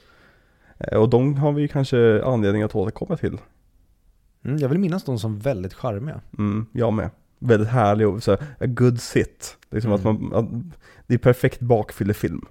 Eh, 0.78 0.98
och 0.98 1.10
de 1.10 1.36
har 1.36 1.52
vi 1.52 1.68
kanske 1.68 2.24
anledning 2.24 2.64
att 2.64 2.76
återkomma 2.76 3.18
till. 3.18 3.38
Mm, 4.46 4.58
jag 4.58 4.70
vill 4.70 4.80
minnas 4.80 5.04
dem 5.04 5.20
som 5.20 5.40
väldigt 5.40 5.74
charmiga. 5.74 6.22
Mm, 6.38 6.66
jag 6.72 6.94
med. 6.94 7.10
Väldigt 7.48 7.70
härlig 7.70 8.08
och 8.08 8.24
så 8.24 8.32
här, 8.32 8.40
a 8.60 8.66
good 8.66 9.02
sit. 9.02 9.58
Liksom 9.72 9.92
Mm. 9.92 10.00
att 10.00 10.04
man, 10.22 10.34
att, 10.34 10.76
det 11.08 11.14
är 11.14 11.18
perfekt 11.18 11.60
bakfyllefilm. 11.60 12.46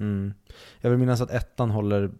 Mm. 0.00 0.34
Jag 0.80 0.90
vill 0.90 0.98
minnas 0.98 1.20
att 1.20 1.30
ettan 1.30 1.70
håller, 1.70 2.10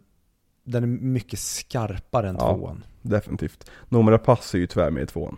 den 0.64 0.82
är 0.82 0.86
mycket 0.86 1.38
skarpare 1.38 2.28
än 2.28 2.36
Ja. 2.38 2.54
tvåan. 2.54 2.84
Definitivt. 3.02 3.70
Noomi 3.88 4.10
Rapace 4.10 4.56
är 4.56 4.60
ju 4.60 4.66
tyvärr 4.66 4.90
med 4.90 5.02
i 5.02 5.06
tvåan. 5.06 5.36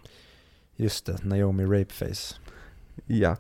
Just 0.77 1.07
det, 1.07 1.25
Naomi 1.25 1.65
Rapeface. 1.65 2.35
Ja. 3.07 3.37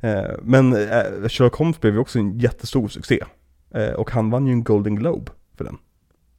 Eh, 0.00 0.24
men 0.42 0.72
eh, 0.72 1.28
Sherlock 1.28 1.54
Holmes 1.54 1.80
blev 1.80 1.92
ju 1.94 1.98
också 2.00 2.18
en 2.18 2.38
jättestor 2.38 2.88
succé. 2.88 3.24
Eh, 3.70 3.92
och 3.92 4.10
han 4.10 4.30
vann 4.30 4.46
ju 4.46 4.52
en 4.52 4.64
Golden 4.64 4.94
Globe 4.96 5.32
för 5.54 5.64
den. 5.64 5.78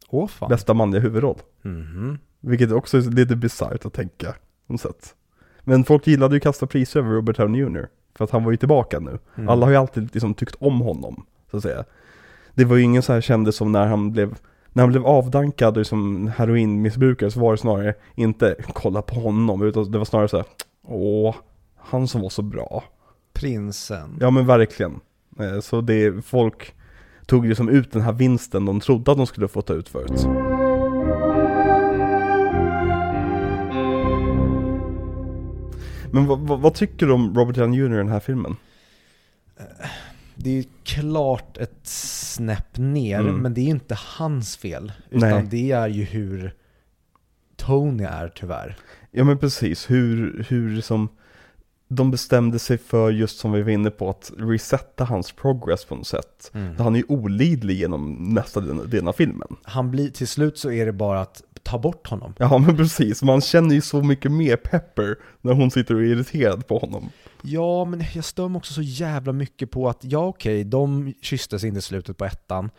Åh 0.08 0.28
fan. 0.28 0.50
Bästa 0.50 0.74
manliga 0.74 1.02
huvudroll. 1.02 1.40
Mhm. 1.62 2.18
Vilket 2.40 2.72
också 2.72 2.98
är 2.98 3.02
lite 3.02 3.36
bisarrt 3.36 3.86
att 3.86 3.94
tänka. 3.94 4.36
På 4.68 4.74
något 4.74 4.82
sätt. 4.82 5.16
Men 5.70 5.84
folk 5.84 6.08
gillade 6.08 6.36
ju 6.36 6.38
att 6.38 6.44
kasta 6.44 6.68
priser 6.68 7.00
över 7.00 7.10
Robert 7.10 7.38
Downey 7.38 7.62
Jr. 7.62 7.88
För 8.18 8.24
att 8.24 8.32
han 8.32 8.44
var 8.44 8.52
ju 8.52 8.58
tillbaka 8.58 9.00
nu. 9.00 9.20
Mm. 9.36 9.50
Alla 9.50 9.66
har 9.66 9.72
ju 9.72 9.78
alltid 9.78 10.10
liksom 10.14 10.34
tyckt 10.34 10.56
om 10.60 10.82
honom, 10.82 11.26
så 11.52 11.58
att 11.58 11.64
säga. 11.64 11.84
Det 12.54 12.66
var 12.66 12.76
ju 12.76 12.84
ingen 12.84 13.02
så 13.02 13.14
här 13.14 13.22
kände 13.22 13.52
som 13.52 13.72
när 13.72 13.86
han 13.88 14.12
blev 14.12 14.36
när 14.74 14.84
han 14.84 14.90
blev 14.92 15.06
avdankad 15.06 15.78
och 15.78 15.88
som 15.88 16.28
heroinmissbrukare 16.38 17.32
så 17.32 17.40
var 17.40 17.52
det 17.52 17.58
snarare 17.58 17.94
inte 18.16 18.56
kolla 18.74 19.02
på 19.02 19.16
honom 19.16 19.62
utan 19.64 19.92
det 19.92 19.98
var 19.98 20.06
snarare 20.06 20.28
så 20.28 20.38
här, 20.38 20.46
åh, 20.88 21.36
han 21.78 22.08
som 22.08 22.22
var 22.22 22.30
så 22.30 22.42
bra. 22.42 22.84
Prinsen. 23.34 24.18
Ja 24.20 24.30
men 24.30 24.46
verkligen. 24.46 25.00
Eh, 25.40 25.60
Så 25.60 25.82
det, 25.82 26.26
folk 26.26 26.74
tog 27.26 27.46
liksom 27.46 27.70
ut 27.70 27.92
den 27.92 28.02
här 28.02 28.14
vinsten 28.14 28.66
de 28.66 28.80
trodde 28.80 29.12
att 29.12 29.18
de 29.18 29.28
skulle 29.28 29.48
få 29.48 29.62
ta 29.62 29.74
ut 29.74 29.90
förut. 29.90 30.28
Men 36.12 36.26
vad, 36.62 36.74
tycker 36.74 37.06
du 37.06 37.14
om 37.14 37.36
Robert 37.36 37.56
Downey 37.56 37.80
Jr. 37.80 37.94
i 37.94 37.98
den 37.98 38.10
här 38.10 38.20
filmen? 38.20 38.56
Det 40.36 40.50
är 40.50 40.54
ju 40.54 40.64
klart 40.84 41.58
ett 41.58 41.80
snäpp 41.84 42.78
ner, 42.78 43.20
Mm. 43.20 43.36
men 43.36 43.54
det 43.54 43.62
är 43.62 43.66
inte 43.66 43.98
hans 44.18 44.58
fel. 44.58 44.92
Utan 45.10 45.30
Nej. 45.30 45.48
det 45.52 45.72
är 45.72 45.88
ju 45.88 46.04
hur 46.04 46.54
Tony 47.56 48.04
är 48.04 48.28
tyvärr. 48.36 48.78
Ja 49.12 49.24
men 49.24 49.38
precis, 49.38 49.90
hur, 49.90 50.46
hur 50.50 50.82
som 50.82 51.10
de 51.88 52.12
bestämde 52.12 52.60
sig 52.60 52.78
för 52.78 53.12
just 53.12 53.40
som 53.40 53.52
vi 53.52 53.62
var 53.62 53.70
inne 53.72 53.90
på 53.90 54.10
att 54.10 54.32
resetta 54.38 55.04
hans 55.04 55.32
progress 55.32 55.86
på 55.86 55.96
något 55.96 56.08
sätt. 56.08 56.52
Han 56.78 56.96
är 56.96 57.00
ju 57.00 57.06
olidlig 57.08 57.76
genom 57.76 58.34
nästa 58.34 58.60
delen 58.62 59.08
av 59.08 59.14
filmen. 59.14 59.48
Han 59.64 59.92
blir, 59.92 60.10
till 60.10 60.28
slut 60.28 60.58
så 60.58 60.72
är 60.72 60.86
det 60.86 60.94
bara 60.94 61.22
att 61.22 61.44
ta 61.64 61.80
bort 61.80 62.08
honom. 62.08 62.34
Ja 62.38 62.58
men 62.58 62.78
precis, 62.78 63.24
man 63.24 63.42
känner 63.42 63.76
ju 63.76 63.82
så 63.82 64.04
mycket 64.04 64.32
mer 64.32 64.56
Pepper 64.56 65.16
när 65.42 65.54
hon 65.54 65.72
sitter 65.72 65.96
och 65.96 66.02
är 66.02 66.06
irriterad 66.06 66.68
på 66.68 66.78
honom. 66.78 67.10
Ja, 67.42 67.86
men 67.86 68.04
jag 68.14 68.26
stör 68.26 68.48
mig 68.48 68.58
också 68.58 68.74
så 68.74 68.82
jävla 68.82 69.34
mycket 69.34 69.72
på 69.72 69.90
att, 69.90 70.00
ja 70.02 70.20
okej, 70.20 70.64
de 70.64 71.14
kysstes 71.22 71.64
inte 71.64 71.80
i 71.80 71.82
slutet 71.82 72.18
på 72.18 72.26
ettan 72.26 72.72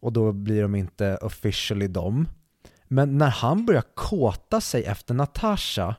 och 0.00 0.12
då 0.12 0.32
blir 0.32 0.62
de 0.62 0.74
inte 0.74 1.16
officially 1.16 1.88
dem. 1.88 2.28
Men 2.88 3.18
när 3.18 3.30
han 3.30 3.66
börjar 3.66 3.84
kåta 3.94 4.60
sig 4.60 4.84
efter 4.84 5.14
Natasha 5.14 5.94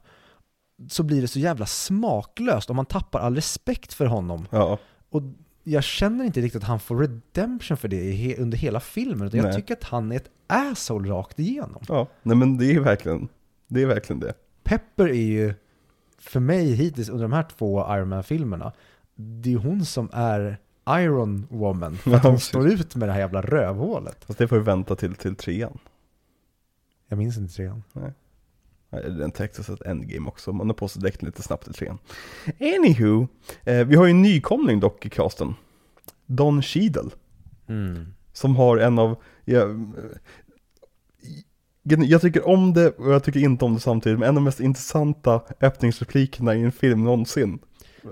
så 0.90 1.04
blir 1.04 1.22
det 1.22 1.28
så 1.28 1.40
jävla 1.40 1.66
smaklöst 1.66 2.70
och 2.70 2.76
man 2.76 2.86
tappar 2.86 3.20
all 3.20 3.36
respekt 3.36 3.94
för 3.94 4.06
honom. 4.06 4.48
Ja, 4.50 4.80
Och 5.10 5.22
jag 5.64 5.84
känner 5.84 6.26
inte 6.26 6.42
riktigt 6.42 6.64
att 6.64 6.68
han 6.68 6.80
får 6.80 6.98
redemption 6.98 7.78
för 7.78 7.88
det 7.88 8.38
under 8.38 8.58
hela 8.58 8.80
filmen, 8.80 9.28
utan 9.28 9.40
jag 9.40 9.56
tycker 9.56 9.74
att 9.74 9.84
han 9.84 10.12
är 10.12 10.16
ett 10.16 10.30
asshole 10.48 11.10
rakt 11.10 11.40
igenom. 11.40 11.84
ja, 11.88 12.08
nej 12.24 12.38
men 12.38 12.58
det 12.58 12.72
är 12.72 12.80
verkligen, 12.80 13.28
det 13.68 13.82
är 13.82 13.86
verkligen 13.86 14.20
det. 14.20 14.34
Pepper 14.64 15.08
är 15.08 15.14
ju, 15.14 15.54
för 16.20 16.40
mig 16.40 16.74
hittills 16.74 17.10
under 17.10 17.24
de 17.24 17.34
här 17.34 17.46
två 17.58 17.96
Iron 17.96 18.10
Man-filmerna, 18.10 18.74
det 19.16 19.54
är 19.54 19.58
hon 19.58 19.86
som 19.86 20.10
är 20.14 20.58
Iron 20.90 21.48
Woman. 21.50 21.96
För 21.96 22.16
att 22.16 22.24
hon 22.24 22.40
står 22.40 22.68
ut 22.68 22.96
med 22.96 23.10
det 23.10 23.14
här 23.14 23.20
jävla 23.20 23.42
rövhålet. 23.42 24.24
Fast 24.26 24.40
det 24.40 24.48
får 24.48 24.58
vi 24.58 24.64
vänta 24.64 24.96
till, 24.96 25.16
till 25.16 25.36
trean. 25.36 25.78
Jag 27.08 27.18
minns 27.18 27.38
inte 27.38 27.54
trean. 27.54 27.84
Nej, 27.94 28.12
Den 29.02 29.32
täcktes 29.32 29.70
ett 29.70 29.82
endgame 29.82 30.28
också, 30.28 30.54
man 30.54 30.68
har 30.68 30.74
på 30.74 30.88
sig 30.88 31.02
däcken 31.02 31.26
lite 31.26 31.42
snabbt 31.42 31.68
i 31.68 31.74
trean. 31.74 31.98
Anywho, 32.60 33.28
eh, 33.64 33.86
vi 33.88 33.96
har 33.96 34.06
ju 34.06 34.12
en 34.12 34.22
nykomling 34.22 34.80
dock 34.80 35.06
i 35.06 35.10
casten. 35.10 35.56
Don 36.26 36.62
Cheadle. 36.62 37.10
Som 38.34 38.56
har 38.56 38.78
en 38.78 39.00
av, 39.00 39.16
ja, 39.46 39.62
eh, 39.62 39.76
jag 41.84 42.22
tycker 42.22 42.48
om 42.48 42.74
det 42.74 42.90
och 42.90 43.12
jag 43.12 43.24
tycker 43.24 43.40
inte 43.40 43.66
om 43.66 43.74
det 43.74 43.80
samtidigt, 43.80 44.20
men 44.20 44.30
en 44.30 44.30
av 44.30 44.36
de 44.36 44.44
mest 44.44 44.60
intressanta 44.60 45.42
öppningsreplikerna 45.62 46.56
i 46.56 46.62
en 46.64 46.72
film 46.72 47.04
någonsin. 47.04 47.60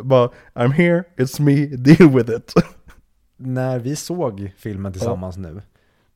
Bara, 0.04 0.30
I'm 0.54 0.72
here, 0.72 1.04
it's 1.18 1.42
me, 1.42 1.66
deal 1.66 2.10
with 2.16 2.32
it. 2.32 2.54
När 3.38 3.80
vi 3.80 3.96
såg 3.96 4.52
filmen 4.58 4.94
tillsammans 4.94 5.38
nu, 5.38 5.62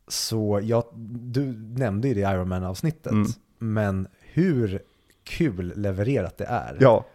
så 0.07 0.59
jag, 0.63 0.83
du 1.21 1.41
nämnde 1.57 2.07
ju 2.07 2.13
det 2.13 2.19
i 2.19 2.23
Iron 2.23 2.49
Man-avsnittet, 2.49 3.11
Mm. 3.11 3.27
men 3.57 4.07
hur 4.35 4.79
kul 5.23 5.73
levererat 5.75 6.37
det 6.37 6.45
är. 6.45 6.77
ja, 6.79 7.05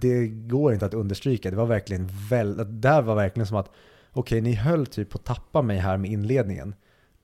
Det 0.00 0.26
går 0.28 0.72
inte 0.72 0.86
att 0.86 0.94
understryka, 0.94 1.50
det 1.50 1.56
var 1.56 1.66
verkligen 1.66 2.08
väl, 2.30 2.56
det 2.56 2.64
där 2.64 3.02
var 3.02 3.14
verkligen 3.14 3.46
som 3.46 3.56
att 3.56 3.70
okej, 4.12 4.40
ni 4.40 4.54
höll 4.54 4.86
typ 4.86 5.10
på 5.10 5.16
att 5.18 5.24
tappa 5.24 5.62
mig 5.62 5.78
här 5.78 5.96
med 5.96 6.10
inledningen, 6.10 6.74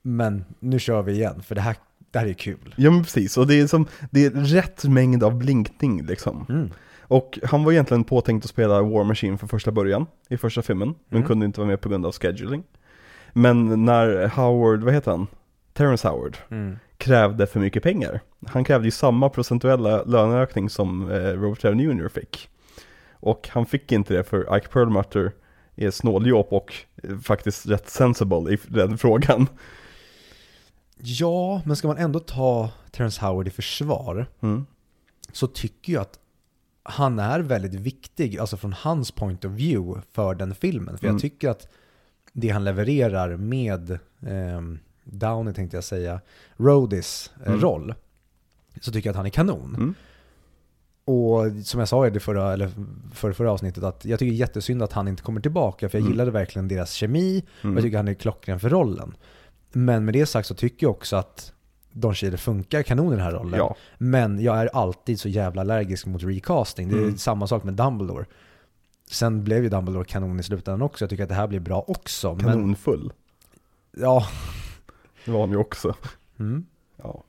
men 0.01 0.45
nu 0.59 0.79
kör 0.79 1.01
vi 1.01 1.11
igen, 1.13 1.41
för 1.43 1.55
det 1.55 1.61
här, 1.61 1.75
det 2.11 2.19
här 2.19 2.27
är 2.27 2.33
kul. 2.33 2.73
ja 2.77 2.91
men 2.91 3.03
precis, 3.03 3.37
och 3.37 3.47
det 3.47 3.59
är 3.59 3.67
som, 3.67 3.87
det 4.11 4.25
är 4.25 4.29
rätt 4.31 4.83
mängd 4.83 5.23
av 5.23 5.35
blinkning 5.37 6.05
liksom. 6.05 6.45
Mm. 6.49 6.69
Och 7.01 7.39
han 7.43 7.63
var 7.63 7.71
egentligen 7.71 8.03
påtänkt 8.03 8.45
att 8.45 8.49
spela 8.49 8.81
War 8.81 9.03
Machine 9.03 9.37
för 9.37 9.47
första 9.47 9.71
början, 9.71 10.05
i 10.29 10.37
första 10.37 10.61
filmen, 10.61 10.95
men 11.09 11.17
Mm. 11.17 11.27
kunde 11.27 11.45
inte 11.45 11.59
vara 11.59 11.67
med 11.67 11.81
på 11.81 11.89
grund 11.89 12.05
av 12.05 12.11
scheduling. 12.11 12.63
Men 13.33 13.85
när 13.85 14.27
Howard, 14.27 14.83
vad 14.83 14.93
heter 14.93 15.11
han? 15.11 15.27
Terrence 15.73 16.07
Howard, 16.07 16.37
Mm. 16.49 16.77
Krävde 17.03 17.47
för 17.47 17.59
mycket 17.59 17.83
pengar. 17.83 18.21
Han 18.47 18.63
krävde 18.63 18.87
ju 18.87 18.91
samma 18.91 19.29
procentuella 19.29 20.03
löneökning 20.03 20.69
som 20.69 21.11
eh, 21.11 21.15
Robert 21.15 21.61
Downey 21.61 21.85
Jr. 21.85 22.07
fick. 22.09 22.49
Och 23.13 23.49
han 23.51 23.65
fick 23.65 23.91
inte 23.91 24.13
det 24.13 24.23
för 24.23 24.57
Ike 24.57 24.67
Perlmutter 24.67 25.31
är 25.75 25.91
snåljåp 25.91 26.53
och 26.53 26.73
eh, 27.03 27.17
faktiskt 27.19 27.65
rätt 27.65 27.89
sensible 27.89 28.53
i 28.53 28.57
den 28.67 28.97
frågan. 28.97 29.47
Ja, 30.97 31.61
men 31.65 31.75
ska 31.75 31.87
man 31.87 31.97
ändå 31.97 32.19
ta 32.19 32.69
Terrence 32.91 33.25
Howard 33.25 33.47
i 33.47 33.51
försvar, 33.51 34.25
Mm. 34.41 34.65
så 35.31 35.47
tycker 35.47 35.93
jag 35.93 36.01
att 36.01 36.19
han 36.83 37.19
är 37.19 37.39
väldigt 37.39 37.73
viktig, 37.73 38.37
alltså 38.39 38.57
från 38.57 38.73
hans 38.73 39.11
point 39.11 39.45
of 39.45 39.51
view 39.51 40.01
för 40.11 40.35
den 40.35 40.55
filmen. 40.55 40.97
För 40.97 41.05
Mm. 41.05 41.15
jag 41.15 41.21
tycker 41.21 41.49
att 41.49 41.67
det 42.33 42.49
han 42.49 42.63
levererar 42.63 43.37
med 43.37 43.99
ehm, 44.27 44.79
Downey 45.03 45.53
tänkte 45.53 45.77
jag 45.77 45.83
säga, 45.83 46.21
Rhodys 46.57 47.31
eh, 47.41 47.47
Mm. 47.47 47.61
roll, 47.61 47.93
så 48.81 48.91
tycker 48.91 49.09
jag 49.09 49.11
att 49.13 49.17
han 49.17 49.25
är 49.25 49.29
kanon. 49.29 49.75
Mm. 49.75 49.93
Och 51.05 51.65
som 51.65 51.79
jag 51.79 51.89
sa 51.89 52.07
i 52.07 52.09
det 52.09 52.19
förra, 52.19 52.53
eller 52.53 52.71
förra, 53.13 53.33
förra 53.33 53.51
avsnittet, 53.51 53.83
att 53.83 54.05
jag 54.05 54.19
tycker 54.19 54.33
jättesynd 54.33 54.83
att 54.83 54.93
han 54.93 55.07
inte 55.07 55.23
kommer 55.23 55.41
tillbaka, 55.41 55.89
för 55.89 55.97
jag 55.97 56.01
Mm. 56.01 56.11
gillade 56.13 56.31
verkligen 56.31 56.67
deras 56.67 56.91
kemi, 56.91 57.43
och 57.59 57.63
Mm. 57.65 57.75
jag 57.75 57.83
tycker 57.83 57.97
han 57.97 58.07
är 58.07 58.13
klockren 58.13 58.59
för 58.59 58.69
rollen. 58.69 59.15
Men 59.71 60.05
med 60.05 60.13
det 60.13 60.25
sagt 60.25 60.47
så 60.47 60.55
tycker 60.55 60.85
jag 60.85 60.91
också 60.91 61.15
att 61.15 61.53
Don 61.91 62.15
Cheadle 62.15 62.37
funkar 62.37 62.83
kanon 62.83 63.07
i 63.13 63.15
den 63.15 63.25
här 63.25 63.31
rollen. 63.31 63.59
Ja, 63.59 63.75
Men 63.97 64.39
jag 64.43 64.57
är 64.61 64.67
alltid 64.73 65.19
så 65.19 65.29
jävla 65.29 65.61
allergisk 65.61 66.05
mot 66.05 66.23
recasting. 66.23 66.89
Det 66.89 66.95
är 66.95 67.01
Mm. 67.03 67.17
samma 67.17 67.47
sak 67.47 67.63
med 67.63 67.73
Dumbledore. 67.73 68.25
Sen 69.11 69.43
blev 69.43 69.63
ju 69.63 69.69
Dumbledore 69.69 70.05
kanon 70.05 70.39
i 70.39 70.43
slutändan 70.43 70.81
också. 70.81 71.03
Jag 71.03 71.09
tycker 71.09 71.23
att 71.23 71.29
det 71.29 71.35
här 71.35 71.47
blir 71.47 71.59
bra 71.59 71.83
också. 71.87 72.33
Men, 72.35 72.45
kanonfull. 72.45 73.13
ja. 73.97 74.27
Det 75.25 75.31
var 75.31 75.39
han 75.39 75.51
ju 75.51 75.57
också. 75.57 75.95
Mm. 76.39 76.65
Ja. 76.97 77.23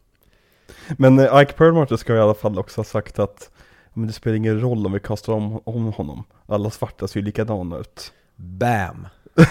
Men 0.91 1.19
eh, 1.19 1.43
Ike 1.43 1.53
Perlmutter 1.53 1.97
ska 1.97 2.15
i 2.15 2.21
alla 2.21 2.35
fall 2.35 2.59
också 2.59 2.79
ha 2.79 2.85
sagt 2.85 3.19
att 3.19 3.51
men 3.95 4.07
det 4.07 4.13
spelar 4.13 4.37
ingen 4.37 4.61
roll 4.61 4.87
om 4.87 4.93
vi 4.93 5.01
kastar 5.01 5.33
om, 5.33 5.61
om 5.65 5.93
honom. 5.93 6.25
Alla 6.47 6.71
svarta 6.71 7.09
ser 7.09 7.21
ju 7.21 7.27
likadana 7.27 7.79
ut. 7.79 8.13
Bam! 8.37 9.07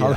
Han, 0.00 0.14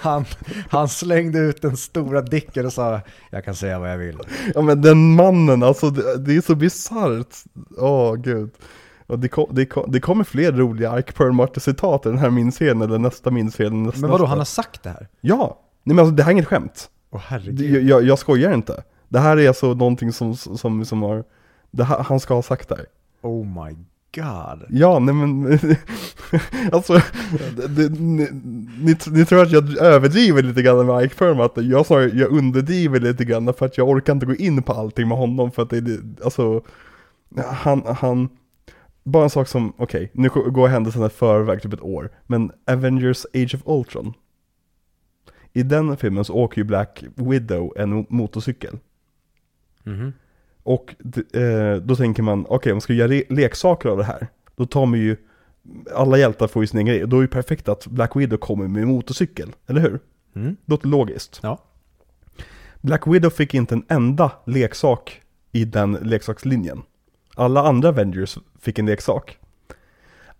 han, 0.00 0.24
han 0.70 0.88
slängde 0.88 1.38
ut 1.38 1.62
den 1.62 1.76
stora 1.76 2.22
dicken 2.22 2.66
och 2.66 2.72
sa 2.72 3.00
Jag 3.30 3.44
kan 3.44 3.54
säga 3.54 3.78
vad 3.78 3.92
jag 3.92 3.98
vill. 3.98 4.18
Ja 4.54 4.62
men 4.62 4.82
den 4.82 5.14
mannen, 5.14 5.62
alltså 5.62 5.90
det, 5.90 6.18
det 6.18 6.36
är 6.36 6.40
så 6.40 6.54
bisarrt. 6.54 7.36
Åh 7.76 8.14
gud. 8.14 8.50
Och 9.06 9.18
det, 9.18 9.28
kom, 9.28 9.46
det, 9.50 9.66
kom, 9.66 9.90
det 9.92 10.00
kommer 10.00 10.24
fler 10.24 10.52
roliga 10.52 10.98
Ike 10.98 11.12
Perlmutter-citat 11.12 12.06
i 12.06 12.08
den 12.08 12.18
här 12.18 12.30
minscenen 12.30 12.82
eller 12.82 12.98
nästa 12.98 13.30
minscen. 13.30 13.82
Nästa, 13.82 14.00
Men 14.00 14.10
vadå, 14.10 14.22
nästa. 14.22 14.28
han 14.28 14.38
har 14.38 14.44
sagt 14.44 14.82
det 14.82 14.90
här? 14.90 15.08
Ja! 15.20 15.60
Nej 15.82 15.96
men 15.96 15.98
alltså 16.04 16.14
det 16.16 16.22
här 16.22 16.30
är 16.30 16.32
inget 16.32 16.46
skämt. 16.46 16.90
Åh 17.10 17.20
herregud. 17.24 17.74
jag, 17.74 17.82
jag, 17.82 18.02
jag 18.02 18.18
skojar 18.18 18.54
inte. 18.54 18.82
Det 19.08 19.18
här 19.18 19.36
är 19.36 19.48
alltså 19.48 19.74
någonting 19.74 20.12
som, 20.12 20.36
som, 20.36 20.84
som 20.84 21.02
har, 21.02 21.24
här, 21.78 22.02
han 22.02 22.20
ska 22.20 22.34
ha 22.34 22.42
sagt 22.42 22.68
det 22.68 22.76
här. 22.76 22.86
Oh 23.22 23.46
my 23.46 23.76
god. 24.14 24.64
Ja, 24.68 24.98
nej 24.98 25.14
men, 25.14 25.46
alltså, 26.72 27.00
det, 27.68 27.88
ni, 27.88 28.28
ni, 28.80 28.96
ni 29.06 29.24
tror 29.24 29.42
att 29.42 29.52
jag 29.52 29.78
överdriver 29.78 30.42
lite 30.42 30.62
grann 30.62 30.86
med 30.86 31.04
Ike 31.04 31.14
Perlmutter, 31.14 31.62
jag 31.62 31.86
sa 31.86 32.02
jag 32.02 32.32
underdriver 32.32 33.00
lite 33.00 33.24
grann 33.24 33.54
för 33.54 33.66
att 33.66 33.78
jag 33.78 33.88
orkar 33.88 34.12
inte 34.12 34.26
gå 34.26 34.34
in 34.34 34.62
på 34.62 34.72
allting 34.72 35.08
med 35.08 35.18
honom 35.18 35.50
för 35.50 35.62
att 35.62 35.70
det 35.70 35.76
är, 35.76 36.00
alltså, 36.24 36.62
han, 37.36 37.82
han, 37.86 38.28
bara 39.04 39.24
en 39.24 39.30
sak 39.30 39.48
som, 39.48 39.72
okej, 39.76 40.10
nu 40.14 40.28
går 40.28 40.68
händelserna 40.68 41.06
i 41.06 41.10
förväg 41.10 41.62
typ 41.62 41.72
ett 41.72 41.80
år, 41.80 42.10
men 42.26 42.52
Avengers 42.66 43.26
Age 43.34 43.54
of 43.54 43.62
Ultron, 43.66 44.12
i 45.52 45.62
den 45.62 45.96
filmen 45.96 46.24
så 46.24 46.34
åker 46.34 46.58
ju 46.58 46.64
Black 46.64 47.04
Widow 47.14 47.72
en 47.76 48.06
motorcykel. 48.08 48.78
Mhm. 49.82 50.12
Och 50.62 50.94
d- 50.98 51.40
eh, 51.42 51.76
då 51.76 51.96
tänker 51.96 52.22
man, 52.22 52.46
okej 52.48 52.72
om 52.72 52.76
man 52.76 52.80
ska 52.80 52.92
göra 52.92 53.08
re- 53.08 53.32
leksaker 53.34 53.88
av 53.88 53.96
det 53.98 54.04
här, 54.04 54.26
då 54.56 54.66
tar 54.66 54.86
man 54.86 54.98
ju, 54.98 55.16
alla 55.94 56.18
hjältar 56.18 56.46
får 56.46 56.62
ju 56.62 56.66
sin 56.66 56.78
egen 56.78 56.86
grej, 56.86 57.02
och 57.02 57.08
då 57.08 57.18
är 57.18 57.22
det 57.22 57.28
perfekt 57.28 57.68
att 57.68 57.86
Black 57.86 58.16
Widow 58.16 58.36
kommer 58.38 58.68
med 58.68 58.86
motorcykel, 58.86 59.52
eller 59.66 59.80
hur? 59.80 60.00
Mm. 60.34 60.56
Låter 60.64 60.88
logiskt. 60.88 61.40
Ja. 61.42 61.58
Black 62.80 63.06
Widow 63.06 63.30
fick 63.30 63.54
inte 63.54 63.74
en 63.74 63.84
enda 63.88 64.32
leksak 64.46 65.20
i 65.52 65.64
den 65.64 65.92
leksakslinjen. 65.92 66.82
Alla 67.36 67.62
andra 67.68 67.88
Avengers 67.88 68.38
fick 68.64 68.78
en 68.78 68.86
leksak. 68.86 69.38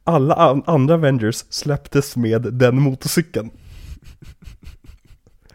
Alla 0.05 0.35
an- 0.35 0.63
andra 0.67 0.95
Avengers 0.95 1.45
släpptes 1.49 2.17
med 2.17 2.43
den 2.43 2.83
motorcykeln. 2.83 3.51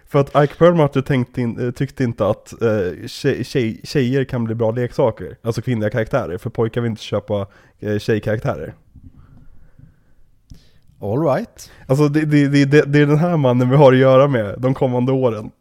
För 0.05 0.19
att 0.19 0.43
Ike 0.43 0.55
Perlmutter 0.55 1.39
in, 1.39 1.59
eh, 1.59 1.71
tyckte 1.71 2.03
inte 2.03 2.27
att 2.27 2.61
eh, 2.61 3.07
tjej, 3.07 3.43
tjej, 3.43 3.81
tjejer 3.83 4.23
kan 4.23 4.43
bli 4.43 4.55
bra 4.55 4.71
leksaker, 4.71 5.37
alltså 5.41 5.61
kvinnliga 5.61 5.89
karaktärer, 5.89 6.37
för 6.37 6.49
pojkar 6.49 6.81
vill 6.81 6.89
inte 6.89 7.01
köpa 7.03 7.47
eh, 7.79 7.99
tjejkaraktärer. 7.99 8.73
All 11.01 11.21
right. 11.25 11.71
Alltså 11.87 12.09
det, 12.09 12.25
det, 12.25 12.47
det, 12.47 12.65
det, 12.65 12.81
det 12.81 12.99
är 12.99 13.05
den 13.05 13.17
här 13.17 13.37
mannen 13.37 13.69
vi 13.69 13.75
har 13.75 13.93
att 13.93 13.99
göra 13.99 14.27
med 14.27 14.55
de 14.61 14.73
kommande 14.73 15.11
åren. 15.11 15.51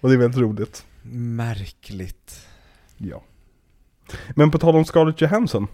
Och 0.00 0.08
det 0.08 0.14
är 0.14 0.18
väldigt 0.18 0.40
roligt. 0.40 0.84
Märkligt. 1.12 2.46
Ja. 2.96 3.22
Men 4.30 4.50
på 4.50 4.58
tal 4.58 4.76
om 4.76 4.84
Scarlett 4.84 5.20
Johansson, 5.20 5.66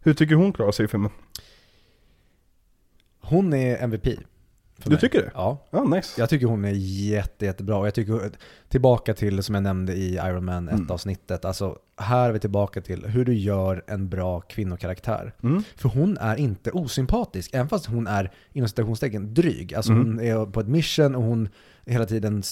hur 0.00 0.14
tycker 0.14 0.34
hon 0.34 0.52
klarar 0.52 0.72
sig 0.72 0.84
i 0.84 0.88
filmen? 0.88 1.10
Hon 3.20 3.52
är 3.52 3.82
MVP. 3.82 4.04
Du 4.84 4.90
mig. 4.90 5.00
tycker 5.00 5.18
det? 5.22 5.30
Ja. 5.34 5.66
Ja, 5.70 5.84
nice. 5.84 6.20
Jag 6.20 6.28
tycker 6.30 6.46
hon 6.46 6.64
är 6.64 6.72
jätte, 6.72 7.44
jättebra. 7.46 7.76
Och 7.76 7.86
jag 7.86 7.94
tycker, 7.94 8.30
tillbaka 8.68 9.14
till 9.14 9.42
som 9.42 9.54
jag 9.54 9.62
nämnde 9.62 9.94
i 9.94 10.14
Iron 10.14 10.44
Man 10.44 10.68
1 10.68 10.74
Mm. 10.74 10.90
avsnittet, 10.90 11.44
alltså 11.44 11.78
här 11.96 12.28
är 12.28 12.32
vi 12.32 12.38
tillbaka 12.38 12.80
till 12.80 13.06
hur 13.06 13.24
du 13.24 13.34
gör 13.34 13.84
en 13.86 14.08
bra 14.08 14.40
kvinnokaraktär. 14.40 15.32
Mm. 15.42 15.62
För 15.76 15.88
hon 15.88 16.18
är 16.18 16.36
inte 16.36 16.70
osympatisk, 16.70 17.50
även 17.54 17.68
fast 17.68 17.86
hon 17.86 18.06
är 18.06 18.32
inom 18.52 18.68
citationstecken 18.68 19.34
dryg. 19.34 19.74
Alltså 19.74 19.92
Mm. 19.92 20.06
hon 20.06 20.20
är 20.20 20.46
på 20.46 20.60
ett 20.60 20.68
mission 20.68 21.14
och 21.14 21.22
hon 21.22 21.48
hela 21.86 22.06
tiden 22.06 22.42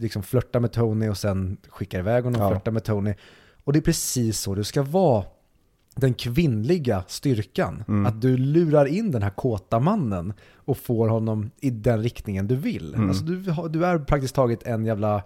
liksom 0.00 0.22
flörtar 0.22 0.60
med 0.60 0.72
Tony 0.72 1.08
och 1.08 1.18
sen 1.18 1.56
skickar 1.68 1.98
iväg 1.98 2.24
honom 2.24 2.40
och 2.40 2.46
Ja. 2.46 2.50
flörtar 2.50 2.72
med 2.72 2.84
Tony. 2.84 3.14
Och 3.64 3.72
det 3.72 3.78
är 3.78 3.82
precis 3.82 4.40
så 4.40 4.54
det 4.54 4.64
ska 4.64 4.82
vara. 4.82 5.24
Den 6.00 6.14
kvinnliga 6.14 7.04
styrkan. 7.06 7.84
Mm. 7.88 8.06
Att 8.06 8.20
du 8.20 8.36
lurar 8.36 8.86
in 8.86 9.10
den 9.10 9.22
här 9.22 9.30
kåta 9.30 9.78
mannen 9.80 10.32
och 10.54 10.78
får 10.78 11.08
honom 11.08 11.50
i 11.60 11.70
den 11.70 12.02
riktningen 12.02 12.46
du 12.46 12.56
vill. 12.56 12.94
Mm. 12.94 13.08
Alltså 13.08 13.24
du, 13.24 13.50
har- 13.50 13.68
du 13.68 13.84
är 13.86 13.98
praktiskt 13.98 14.34
taget 14.34 14.62
en 14.62 14.84
jävla 14.84 15.22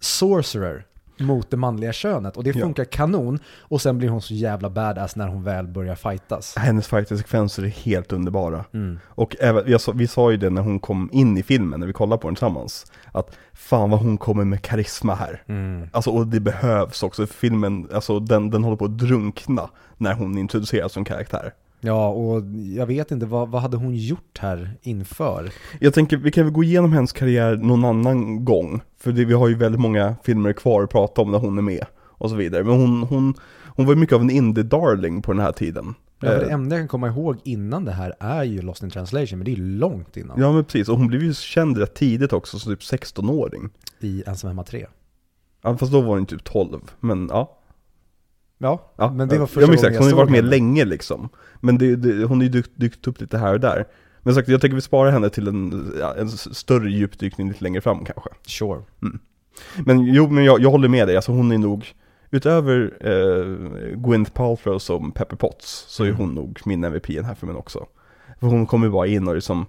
sorcerer 0.00 0.86
mot 1.18 1.50
det 1.50 1.56
manliga 1.56 1.92
könet. 1.92 2.36
Och 2.36 2.44
det 2.44 2.50
Ja. 2.56 2.64
funkar 2.64 2.84
kanon. 2.84 3.38
Och 3.60 3.80
sen 3.80 3.98
blir 3.98 4.08
hon 4.08 4.22
så 4.22 4.34
jävla 4.34 4.70
badass 4.70 5.16
när 5.16 5.28
hon 5.28 5.42
väl 5.44 5.66
börjar 5.66 5.94
fightas. 5.94 6.56
Hennes 6.56 6.86
fightersekvenser 6.88 7.62
är 7.62 7.68
helt 7.68 8.12
underbara. 8.12 8.64
Mm. 8.74 8.98
Och 9.06 9.36
även, 9.40 9.78
sa, 9.78 9.92
vi 9.92 10.06
sa 10.06 10.30
ju 10.30 10.36
det 10.36 10.50
när 10.50 10.62
hon 10.62 10.78
kom 10.78 11.08
in 11.12 11.38
i 11.38 11.42
filmen, 11.42 11.80
när 11.80 11.86
vi 11.86 11.92
kollade 11.92 12.22
på 12.22 12.28
den 12.28 12.34
tillsammans. 12.34 12.92
Att 13.12 13.36
fan 13.52 13.90
vad 13.90 14.00
hon 14.00 14.18
kommer 14.18 14.44
med 14.44 14.62
karisma 14.62 15.14
här. 15.14 15.42
Mm. 15.46 15.88
Alltså 15.92 16.10
och 16.10 16.26
det 16.26 16.40
behövs 16.40 17.02
också, 17.02 17.26
filmen, 17.26 17.88
alltså 17.94 18.20
den, 18.20 18.50
den 18.50 18.64
håller 18.64 18.76
på 18.76 18.84
att 18.84 18.98
drunkna 18.98 19.70
när 19.96 20.14
hon 20.14 20.38
introduceras 20.38 20.92
som 20.92 21.04
karaktär. 21.04 21.52
Ja, 21.84 22.08
och 22.08 22.42
jag 22.76 22.86
vet 22.86 23.10
inte, 23.10 23.26
vad, 23.26 23.48
vad 23.48 23.62
hade 23.62 23.76
hon 23.76 23.96
gjort 23.96 24.38
här 24.38 24.76
inför? 24.82 25.52
Jag 25.80 25.94
tänker, 25.94 26.16
vi 26.16 26.30
kan 26.30 26.44
väl 26.44 26.52
gå 26.52 26.64
igenom 26.64 26.92
hennes 26.92 27.12
karriär 27.12 27.56
någon 27.56 27.84
annan 27.84 28.44
gång. 28.44 28.80
För 29.00 29.12
det, 29.12 29.24
vi 29.24 29.34
har 29.34 29.48
ju 29.48 29.54
väldigt 29.54 29.80
många 29.80 30.16
filmer 30.24 30.52
kvar 30.52 30.82
att 30.82 30.90
prata 30.90 31.22
om 31.22 31.30
när 31.30 31.38
hon 31.38 31.58
är 31.58 31.62
med. 31.62 31.86
Och 32.00 32.30
så 32.30 32.36
vidare. 32.36 32.64
Men 32.64 32.80
hon, 32.80 33.02
hon, 33.02 33.34
hon 33.66 33.86
var 33.86 33.94
ju 33.94 34.00
mycket 34.00 34.14
av 34.14 34.20
en 34.20 34.30
indie-darling 34.30 35.22
på 35.22 35.32
den 35.32 35.42
här 35.42 35.52
tiden. 35.52 35.94
Ja, 36.20 36.28
för 36.28 36.38
det 36.38 36.46
Eh, 36.46 36.52
enda 36.52 36.76
jag 36.76 36.80
kan 36.80 36.88
komma 36.88 37.08
ihåg 37.08 37.36
innan 37.44 37.84
det 37.84 37.92
här 37.92 38.14
är 38.20 38.42
ju 38.42 38.62
Lost 38.62 38.82
in 38.82 38.90
translation, 38.90 39.38
men 39.38 39.44
det 39.44 39.50
är 39.50 39.56
ju 39.56 39.78
långt 39.78 40.16
innan. 40.16 40.40
Ja 40.40 40.52
men 40.52 40.64
precis, 40.64 40.88
och 40.88 40.98
hon 40.98 41.06
blev 41.06 41.22
ju 41.22 41.34
känd 41.34 41.78
rätt 41.78 41.94
tidigt 41.94 42.32
också, 42.32 42.58
så 42.58 42.70
typ 42.70 42.80
16-åring. 42.80 43.70
I 44.00 44.22
Ensam 44.26 44.48
Hemma 44.48 44.64
3. 44.64 44.86
Ja, 45.62 45.76
fast 45.76 45.92
då 45.92 46.00
var 46.00 46.14
hon 46.14 46.26
typ 46.26 46.44
12, 46.44 46.80
men 47.00 47.28
ja. 47.32 47.58
Ja, 48.64 48.92
ja 48.96 49.10
men 49.12 49.28
det 49.28 49.38
var 49.38 49.46
första 49.46 49.60
ja, 49.60 49.66
men 49.66 49.74
exakt, 49.74 49.96
hon 49.96 50.02
har 50.02 50.10
ju 50.10 50.16
varit 50.16 50.30
med 50.30 50.38
henne. 50.38 50.50
länge 50.50 50.84
liksom. 50.84 51.28
Men 51.60 51.78
det, 51.78 51.96
det, 51.96 52.24
hon 52.24 52.38
har 52.38 52.42
ju 52.42 52.48
dykt, 52.48 52.70
dykt 52.74 53.06
upp 53.06 53.20
lite 53.20 53.38
här 53.38 53.52
och 53.52 53.60
där. 53.60 53.84
Men 54.22 54.34
sagt, 54.34 54.48
jag 54.48 54.60
tänker 54.60 54.74
vi 54.74 54.80
sparar 54.80 55.10
henne 55.10 55.30
till 55.30 55.48
en, 55.48 55.92
en 56.18 56.28
större 56.30 56.90
djupdykning 56.90 57.48
lite 57.48 57.64
längre 57.64 57.80
fram 57.80 58.04
kanske. 58.04 58.30
Sure. 58.46 58.82
Men 59.84 60.04
jo, 60.04 60.28
men 60.28 60.44
jag, 60.44 60.60
jag 60.60 60.70
håller 60.70 60.88
med 60.88 61.08
dig, 61.08 61.16
alltså 61.16 61.32
hon 61.32 61.52
är 61.52 61.58
nog, 61.58 61.86
utöver 62.30 62.92
eh, 63.00 63.96
Gwyneth 63.96 64.32
Paltrow 64.32 64.78
som 64.78 65.12
Pepper 65.12 65.36
Potts, 65.36 65.84
så 65.88 66.02
är 66.04 66.08
Mm. 66.08 66.20
hon 66.20 66.34
nog 66.34 66.60
min 66.64 66.84
MVP 66.84 67.10
i 67.10 67.14
den 67.16 67.24
här 67.24 67.34
filmen 67.34 67.56
också. 67.56 67.86
För 68.40 68.46
hon 68.46 68.66
kommer 68.66 68.88
bara 68.88 69.06
in 69.06 69.28
och 69.28 69.34
liksom 69.34 69.66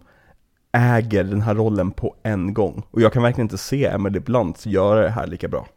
äger 0.71 1.23
den 1.23 1.41
här 1.41 1.55
rollen 1.55 1.91
på 1.91 2.15
en 2.23 2.53
gång. 2.53 2.83
Och 2.91 3.01
jag 3.01 3.13
kan 3.13 3.23
verkligen 3.23 3.45
inte 3.45 3.57
se 3.57 3.85
Emily 3.85 4.19
Blunt 4.19 4.65
göra 4.65 5.01
det 5.01 5.09
här 5.09 5.27
lika 5.27 5.47
bra. 5.47 5.67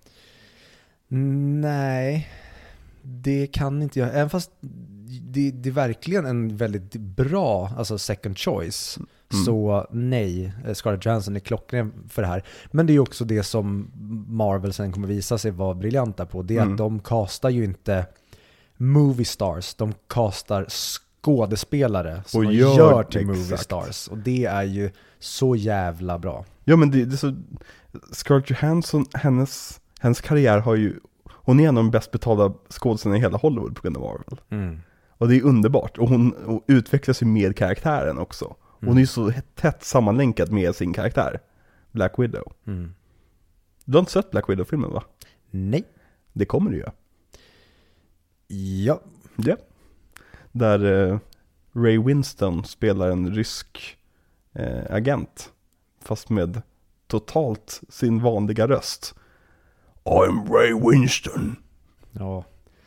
Nej, 1.60 2.28
det 3.11 3.46
kan 3.46 3.82
inte 3.82 3.98
jag. 3.98 4.09
Även 4.09 4.30
fast 4.30 4.50
det, 5.22 5.50
det 5.50 5.68
är 5.68 5.72
verkligen 5.72 6.26
en 6.26 6.56
väldigt 6.56 6.92
bra 6.96 7.70
alltså 7.76 7.98
second 7.98 8.38
choice. 8.38 8.96
Mm. 9.32 9.44
Så 9.44 9.86
nej, 9.90 10.52
Scarlett 10.74 11.04
Johansson 11.04 11.36
är 11.36 11.40
klockren 11.40 11.92
för 12.09 12.22
det 12.22 12.28
här. 12.28 12.44
Men 12.70 12.86
det 12.86 12.90
är 12.90 12.94
ju 12.94 13.00
också 13.00 13.24
det 13.24 13.42
som 13.42 13.90
Marvel 14.28 14.72
sen 14.72 14.92
kommer 14.92 15.09
visa 15.09 15.38
sig 15.38 15.50
vara 15.50 15.74
briljanta 15.74 16.26
på. 16.26 16.42
Det 16.42 16.56
är 16.56 16.61
Mm. 16.62 16.72
att 16.72 16.78
de 16.78 17.00
castar 17.00 17.50
ju 17.50 17.64
inte 17.64 18.06
movie 18.76 19.24
stars, 19.26 19.74
de 19.74 19.94
castar 20.09 20.66
skådespelare 21.22 22.22
som 22.26 22.46
Och 22.46 22.52
gör- 22.54 22.76
gör 22.76 23.02
till 23.02 23.26
movie 23.26 23.42
exakt. 23.42 23.62
stars. 23.62 24.09
Och 24.09 24.18
det 24.18 24.44
är 24.44 24.62
ju 24.62 24.90
så 25.18 25.56
jävla 25.56 26.18
bra. 26.18 26.44
Ja 26.64 26.76
men 26.76 26.90
det, 26.90 27.04
det 27.04 27.14
är 27.14 27.16
så, 27.16 27.36
Scarlett 28.12 28.50
Johansson, 28.50 29.06
hennes, 29.14 29.80
hennes 30.00 30.20
karriär 30.20 30.59
har 30.59 30.74
ju, 30.74 30.94
hon 31.49 31.61
är 31.61 31.68
en 31.68 31.76
av 31.78 31.84
de 31.84 31.90
bäst 31.90 32.11
betalda 32.11 32.55
skådespelarna 32.68 33.18
i 33.18 33.20
hela 33.20 33.38
Hollywood 33.38 33.76
på 33.76 33.82
grund 33.82 33.96
av 33.96 34.03
Marvel. 34.03 34.40
Mm. 34.51 34.80
Och 35.09 35.28
det 35.28 35.36
är 35.36 35.42
underbart, 35.42 35.99
och 35.99 36.09
hon 36.09 36.32
och 36.32 36.64
utvecklas 36.66 37.22
ju 37.22 37.26
med 37.26 37.57
karaktären 37.57 38.18
också. 38.18 38.57
Hon 38.80 38.96
är 38.96 39.01
ju 39.01 39.07
så 39.07 39.32
tätt 39.55 39.84
sammanlänkad 39.84 40.53
med 40.53 40.74
sin 40.74 40.92
karaktär, 40.92 41.40
Black 41.92 42.18
Widow. 42.18 42.53
Mm. 42.66 42.94
Du 43.84 43.92
har 43.92 44.01
inte 44.01 44.12
sett 44.12 44.30
Black 44.30 44.49
Widow-filmen 44.49 44.92
va? 44.92 45.05
Nej. 45.51 45.84
Det 46.32 46.44
kommer 46.44 46.70
du 46.70 46.78
göra. 46.78 46.92
Ja, 48.84 49.01
Ja. 49.36 49.57
Där 50.53 51.11
eh, 51.12 51.18
Ray 51.72 51.99
Winston 51.99 52.64
spelar 52.64 53.11
en 53.11 53.34
rysk 53.34 53.96
eh, 54.53 54.94
agent. 54.94 55.53
Fast 56.03 56.30
med 56.30 56.62
totalt 57.07 57.80
sin 57.88 58.22
vanliga 58.22 58.68
röst. 58.68 59.14
I'm 60.09 60.52
Ray 60.52 60.90
Winston. 60.90 61.56
ja. 62.12 62.44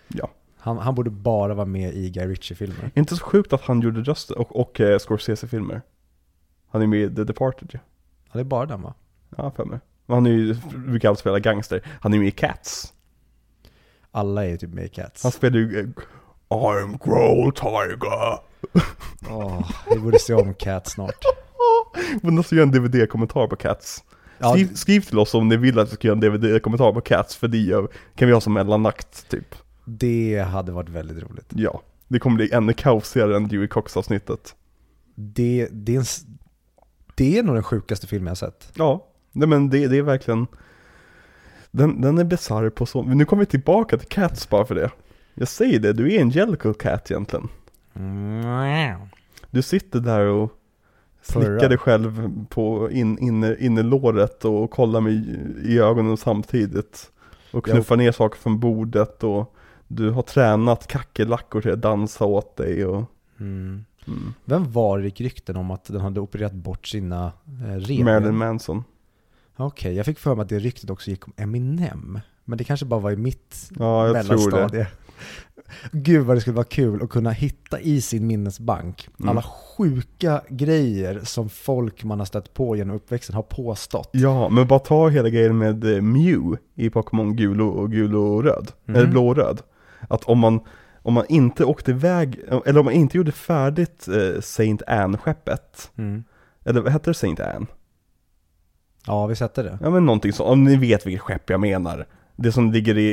Ja. 0.07 0.29
Han, 0.57 0.77
han 0.77 0.95
borde 0.95 1.09
bara 1.09 1.53
vara 1.53 1.65
med 1.65 1.93
i 1.93 2.09
Guy 2.09 2.25
Ritchie-filmer. 2.27 2.91
Inte 2.95 3.15
så 3.15 3.23
sjukt 3.23 3.53
att 3.53 3.61
han 3.61 3.81
gjorde 3.81 4.01
rösten 4.01 4.37
och, 4.37 4.59
och 4.59 4.79
eh, 4.79 4.99
Scorsese-filmer. 4.99 5.81
Han 6.69 6.81
är 6.81 6.87
med 6.87 6.99
i 6.99 7.15
The 7.15 7.23
Departed 7.23 7.69
ju. 7.73 7.79
Ja, 8.25 8.29
det 8.33 8.39
är 8.39 8.43
bara 8.43 8.65
den 8.65 8.81
va? 8.81 8.93
Ja, 9.37 9.51
för 9.51 9.65
mig. 9.65 9.79
Han 10.07 10.25
är 10.25 10.29
ju, 10.31 10.55
brukar 10.75 11.09
alltid 11.09 11.19
spela 11.19 11.39
gangster. 11.39 11.81
Han 12.01 12.13
är 12.13 12.19
med 12.19 12.27
i 12.27 12.31
Cats. 12.31 12.93
Alla 14.11 14.45
är 14.45 14.49
ju 14.49 14.57
typ 14.57 14.73
med 14.73 14.85
i 14.85 14.89
Cats. 14.89 15.23
Han 15.23 15.31
spelar 15.31 15.57
ju 15.59 15.79
eh, 15.79 15.85
I'm 16.49 16.99
Growl 17.03 17.51
Tiger. 17.53 18.39
Åh, 19.29 19.71
vi 19.93 19.99
borde 19.99 20.19
se 20.19 20.33
om 20.33 20.53
Cats 20.53 20.91
snart. 20.91 21.15
Vi 22.21 22.31
måste 22.31 22.55
göra 22.55 22.63
en 22.63 22.71
DVD-kommentar 22.71 23.47
på 23.47 23.55
Cats. 23.55 24.03
Ja, 24.41 24.53
Skriv, 24.53 24.73
skriv 24.73 25.01
till 25.01 25.19
oss 25.19 25.33
om 25.33 25.47
ni 25.47 25.57
vill 25.57 25.79
att 25.79 25.91
vi 25.91 25.95
ska 25.95 26.07
göra 26.07 26.15
en 26.15 26.19
DVD-kommentar 26.19 26.93
på 26.93 27.01
Cats, 27.01 27.35
för 27.35 27.47
det 27.47 27.87
kan 28.15 28.27
vi 28.27 28.33
ha 28.33 28.41
som 28.41 28.53
mellanakt 28.53 29.29
typ. 29.29 29.55
det 29.85 30.45
hade 30.51 30.71
varit 30.71 30.89
väldigt 30.89 31.23
roligt. 31.23 31.47
Ja, 31.49 31.81
det 32.07 32.19
kommer 32.19 32.35
bli 32.35 32.51
ännu 32.51 32.73
kaosigare 32.73 33.35
än 33.35 33.47
Dewey 33.47 33.67
Cox-avsnittet. 33.67 34.55
Det, 35.15 35.67
det, 35.71 35.95
är 35.95 35.99
en, 35.99 36.05
det 37.15 37.37
är 37.37 37.43
nog 37.43 37.55
den 37.55 37.63
sjukaste 37.63 38.07
filmen 38.07 38.27
jag 38.27 38.37
sett. 38.37 38.71
Ja, 38.73 39.07
nej 39.31 39.47
men 39.47 39.69
det, 39.69 39.87
det 39.87 39.97
är 39.97 40.01
verkligen, 40.01 40.47
den, 41.71 42.01
den 42.01 42.17
är 42.17 42.23
bisarr 42.23 42.69
på 42.69 42.85
så, 42.85 43.03
men 43.03 43.17
nu 43.17 43.25
kommer 43.25 43.39
vi 43.39 43.45
tillbaka 43.45 43.97
till 43.97 44.07
Cats 44.07 44.49
bara 44.49 44.65
för 44.65 44.75
det. 44.75 44.91
Jag 45.33 45.47
säger 45.47 45.79
det, 45.79 45.93
du 45.93 46.13
är 46.13 46.21
en 46.21 46.29
Jellicle 46.29 46.73
Cat 46.73 47.11
egentligen. 47.11 47.49
Du 49.51 49.61
sitter 49.61 49.99
där 49.99 50.25
och 50.25 50.51
Dig 51.69 51.77
själv 51.77 52.31
på 52.49 52.91
in, 52.91 53.17
inne, 53.19 53.55
innerlåret 53.59 54.45
och 54.45 54.71
kollar 54.71 55.01
mig 55.01 55.13
i- 55.65 55.79
ögonen 55.79 56.17
samtidigt. 56.17 57.11
Och 57.53 57.65
knuffar 57.65 57.95
ner 57.97 58.11
saker 58.11 58.39
från 58.39 58.59
bordet 58.59 59.23
och 59.23 59.55
du 59.87 60.09
har 60.09 60.21
tränat 60.21 60.87
kackerlackor 60.87 61.61
till 61.61 61.71
att 61.71 61.81
dansa 61.81 62.25
åt 62.25 62.55
dig 62.57 62.85
och 62.85 63.03
Mm. 63.39 63.85
mm. 64.07 64.33
Vem 64.45 64.71
var 64.71 64.99
det 64.99 65.05
gick 65.05 65.21
rykten 65.21 65.55
om 65.55 65.71
att 65.71 65.85
den 65.85 66.01
hade 66.01 66.19
opererat 66.19 66.53
bort 66.53 66.87
sina 66.87 67.31
eh, 67.65 67.75
revben? 67.75 68.05
Marilyn 68.05 68.37
Manson. 68.37 68.83
Okej, 69.55 69.93
jag 69.95 70.05
fick 70.05 70.19
för 70.19 70.35
mig 70.35 70.43
att 70.43 70.49
det 70.49 70.59
ryktet 70.59 70.89
också 70.89 71.09
gick 71.09 71.27
om 71.27 71.33
Eminem. 71.37 72.19
Men 72.45 72.57
det 72.57 72.63
kanske 72.63 72.85
bara 72.85 72.99
var 72.99 73.11
i 73.11 73.15
mitt 73.15 73.69
Ja, 73.79 74.07
jag 74.07 74.25
tror 74.25 74.69
det. 74.69 74.87
Gud 75.91 76.25
vad 76.25 76.37
det 76.37 76.41
skulle 76.41 76.55
vara 76.55 76.63
kul 76.65 77.03
att 77.03 77.09
kunna 77.09 77.31
hitta 77.31 77.79
i 77.79 78.01
sin 78.01 78.27
minnesbank 78.27 79.07
Mm. 79.19 79.29
alla 79.29 79.41
sjuka 79.77 80.41
grejer 80.49 81.19
som 81.23 81.49
folk 81.49 82.03
man 82.03 82.19
har 82.19 82.25
stött 82.25 82.53
på 82.53 82.75
genom 82.75 82.95
uppväxten 82.95 83.35
har 83.35 83.43
påstått. 83.43 84.09
Ja, 84.11 84.49
men 84.49 84.67
bara 84.67 84.79
ta 84.79 85.07
hela 85.09 85.29
grejen 85.29 85.57
med 85.57 85.83
eh, 85.95 86.01
Mew 86.01 86.57
i 86.75 86.89
Pokémon 86.89 87.35
gul 87.35 87.61
och, 87.61 87.91
gul 87.91 88.15
och 88.15 88.43
röd. 88.43 88.71
Mhm. 88.85 88.95
Eller 88.95 89.07
blå 89.07 89.27
och 89.27 89.35
röd. 89.35 89.61
Att 90.09 90.23
om 90.23 90.39
man, 90.39 90.59
om 91.01 91.13
man 91.13 91.25
inte 91.29 91.65
åkte 91.65 91.91
iväg, 91.91 92.39
eller 92.65 92.79
om 92.79 92.85
man 92.85 92.93
inte 92.93 93.17
gjorde 93.17 93.31
färdigt 93.31 94.07
eh, 94.07 94.41
Saint 94.41 94.81
Anne-skeppet. 94.87 95.91
Mm. 95.97 96.23
Eller 96.65 96.81
vad 96.81 96.91
hette 96.91 97.09
det 97.09 97.13
Saint 97.13 97.39
Anne? 97.39 97.65
Ja, 99.07 99.27
vi 99.27 99.35
sätter 99.35 99.63
det. 99.63 99.77
Ja 99.81 99.89
men 99.89 100.05
någonting 100.05 100.33
så, 100.33 100.43
om 100.43 100.63
ni 100.63 100.75
vet 100.75 101.05
vilket 101.07 101.21
skepp 101.21 101.49
jag 101.49 101.59
menar. 101.59 102.05
Det 102.35 102.51
som 102.51 102.71
ligger 102.71 102.97
i, 102.97 103.09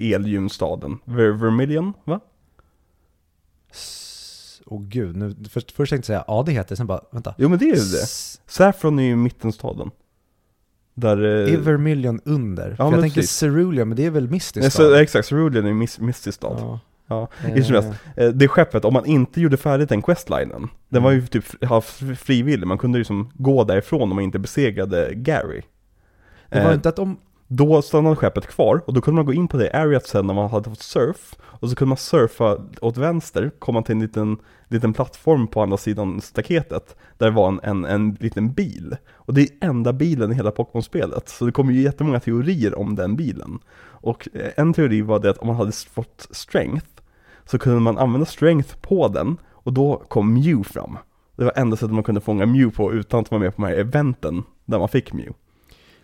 i 0.00 0.14
Elljunstaden. 0.14 0.98
Ver 1.04 1.30
Vermilion, 1.30 1.92
va? 2.04 2.20
Åh 4.66 4.82
gud, 4.82 5.16
nu, 5.16 5.34
först, 5.50 5.72
först 5.72 5.90
tänkte 5.90 6.12
jag 6.12 6.18
säga 6.20 6.24
ja 6.36 6.42
det 6.46 6.52
heter, 6.52 6.74
sen 6.76 6.86
bara 6.86 7.00
vänta. 7.12 7.34
Jo 7.38 7.48
men 7.48 7.58
det 7.58 7.64
är 7.64 7.76
ju 7.76 7.82
det. 7.92 8.06
Saffron 8.46 8.98
är 8.98 9.02
ju 9.02 9.16
mittenstaden. 9.16 9.90
Där... 10.94 11.24
eh, 11.24 11.54
Är 11.54 11.58
Vermilion 11.58 12.20
under? 12.24 12.74
För 12.74 12.84
men 12.84 12.92
jag 12.92 13.00
tänker 13.02 13.20
precis. 13.20 13.36
Cerulean, 13.36 13.88
men 13.88 13.96
det 13.96 14.06
är 14.06 14.10
väl 14.10 14.28
mystiskt 14.30 14.62
nej, 14.62 14.70
så, 14.70 14.94
exakt, 14.94 15.28
Cerulean 15.28 15.64
är 15.64 15.68
ju 15.68 15.74
mis- 15.74 16.00
mystisk 16.00 16.36
stad. 16.36 16.56
Ja. 16.60 16.80
Ja. 17.06 17.28
Helst, 17.38 17.70
eh, 18.16 18.28
det 18.28 18.48
skeppet, 18.48 18.84
om 18.84 18.94
man 18.94 19.06
inte 19.06 19.40
gjorde 19.40 19.56
färdigt 19.56 19.88
den 19.88 20.02
questlinen, 20.02 20.68
den 20.88 21.02
var 21.02 21.10
ju 21.10 21.26
typ 21.26 21.44
fri- 21.44 21.66
halv 21.66 21.82
frivillig, 22.16 22.66
man 22.66 22.78
kunde 22.78 22.98
ju 22.98 23.00
liksom 23.00 23.30
gå 23.34 23.64
därifrån 23.64 24.02
om 24.02 24.08
man 24.08 24.24
inte 24.24 24.38
besegrade 24.38 25.14
Gary. 25.14 25.62
Det 26.48 26.60
var 26.62 26.68
Eh, 26.70 26.74
inte 26.74 26.88
att 26.88 26.98
om, 26.98 27.16
då 27.54 27.82
stannade 27.82 28.16
skeppet 28.16 28.46
kvar 28.46 28.82
och 28.86 28.94
då 28.94 29.00
kunde 29.00 29.16
man 29.18 29.26
gå 29.26 29.32
in 29.32 29.48
på 29.48 29.56
det 29.56 29.70
areat 29.70 30.06
sen 30.06 30.26
när 30.26 30.34
man 30.34 30.50
hade 30.50 30.70
fått 30.70 30.82
surf 30.82 31.36
och 31.42 31.70
så 31.70 31.76
kunde 31.76 31.88
man 31.88 31.96
surfa 31.96 32.58
åt 32.80 32.96
vänster, 32.96 33.50
komma 33.58 33.82
till 33.82 33.94
en 33.94 34.00
liten, 34.00 34.36
liten 34.68 34.92
plattform 34.92 35.46
på 35.46 35.62
andra 35.62 35.76
sidan 35.76 36.20
staketet 36.20 36.96
där 37.18 37.26
det 37.26 37.32
var 37.32 37.48
en, 37.48 37.60
en, 37.62 37.84
en 37.84 38.16
liten 38.20 38.52
bil. 38.52 38.96
Och 39.12 39.34
det 39.34 39.40
är 39.40 39.48
enda 39.60 39.92
bilen 39.92 40.32
i 40.32 40.34
hela 40.34 40.50
Pokémon-spelet, 40.50 41.28
så 41.28 41.44
det 41.44 41.52
kommer 41.52 41.72
ju 41.72 41.82
jättemånga 41.82 42.20
teorier 42.20 42.78
om 42.78 42.94
den 42.94 43.16
bilen. 43.16 43.58
Och 43.84 44.28
eh, 44.32 44.50
en 44.56 44.72
teori 44.72 45.02
var 45.02 45.18
det 45.18 45.30
att 45.30 45.38
om 45.38 45.46
man 45.46 45.56
hade 45.56 45.72
fått 45.72 46.28
strength 46.30 46.86
så 47.44 47.58
kunde 47.58 47.80
man 47.80 47.98
använda 47.98 48.26
strength 48.26 48.76
på 48.76 49.08
den 49.08 49.36
och 49.52 49.72
då 49.72 50.02
kom 50.08 50.34
Mew 50.34 50.64
fram. 50.64 50.98
Det 51.36 51.44
var 51.44 51.52
enda 51.56 51.76
sättet 51.76 51.94
man 51.94 52.04
kunde 52.04 52.20
fånga 52.20 52.46
Mew 52.46 52.76
på 52.76 52.92
utan 52.92 53.20
att 53.20 53.30
vara 53.30 53.40
med 53.40 53.56
på 53.56 53.62
de 53.62 53.68
här 53.68 53.76
eventen 53.76 54.42
där 54.64 54.78
man 54.78 54.88
fick 54.88 55.12
Mew 55.12 55.32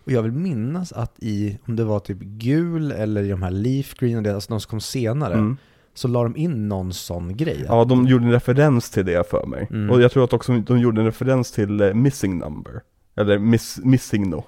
och 0.08 0.12
jag 0.14 0.22
vill 0.22 0.32
minnas 0.32 0.92
att 0.92 1.14
i, 1.18 1.58
om 1.66 1.76
det 1.76 1.84
var 1.84 2.00
typ 2.00 2.18
gul 2.20 2.92
eller 2.92 3.22
i 3.22 3.28
de 3.28 3.42
här 3.42 3.50
leaf 3.50 3.94
green 3.94 4.26
alltså 4.26 4.50
de 4.52 4.60
som 4.60 4.70
kom 4.70 4.80
senare, 4.80 5.34
Mm. 5.34 5.56
så 5.94 6.08
la 6.08 6.22
de 6.22 6.36
in 6.36 6.68
någon 6.68 6.92
sån 6.92 7.36
grej. 7.36 7.64
Ja, 7.68 7.84
de 7.84 8.06
gjorde 8.06 8.24
en 8.24 8.32
referens 8.32 8.90
till 8.90 9.06
det 9.06 9.30
för 9.30 9.46
mig. 9.46 9.66
Mm. 9.70 9.90
Och 9.90 10.02
jag 10.02 10.12
tror 10.12 10.24
att 10.24 10.32
också 10.32 10.52
de 10.52 10.78
gjorde 10.78 11.00
en 11.00 11.04
referens 11.04 11.52
till 11.52 11.80
eh, 11.80 11.94
Missing 11.94 12.38
Number. 12.38 12.80
Eller 13.16 13.38
miss, 13.38 13.80
Missing 13.84 14.30
No. 14.30 14.44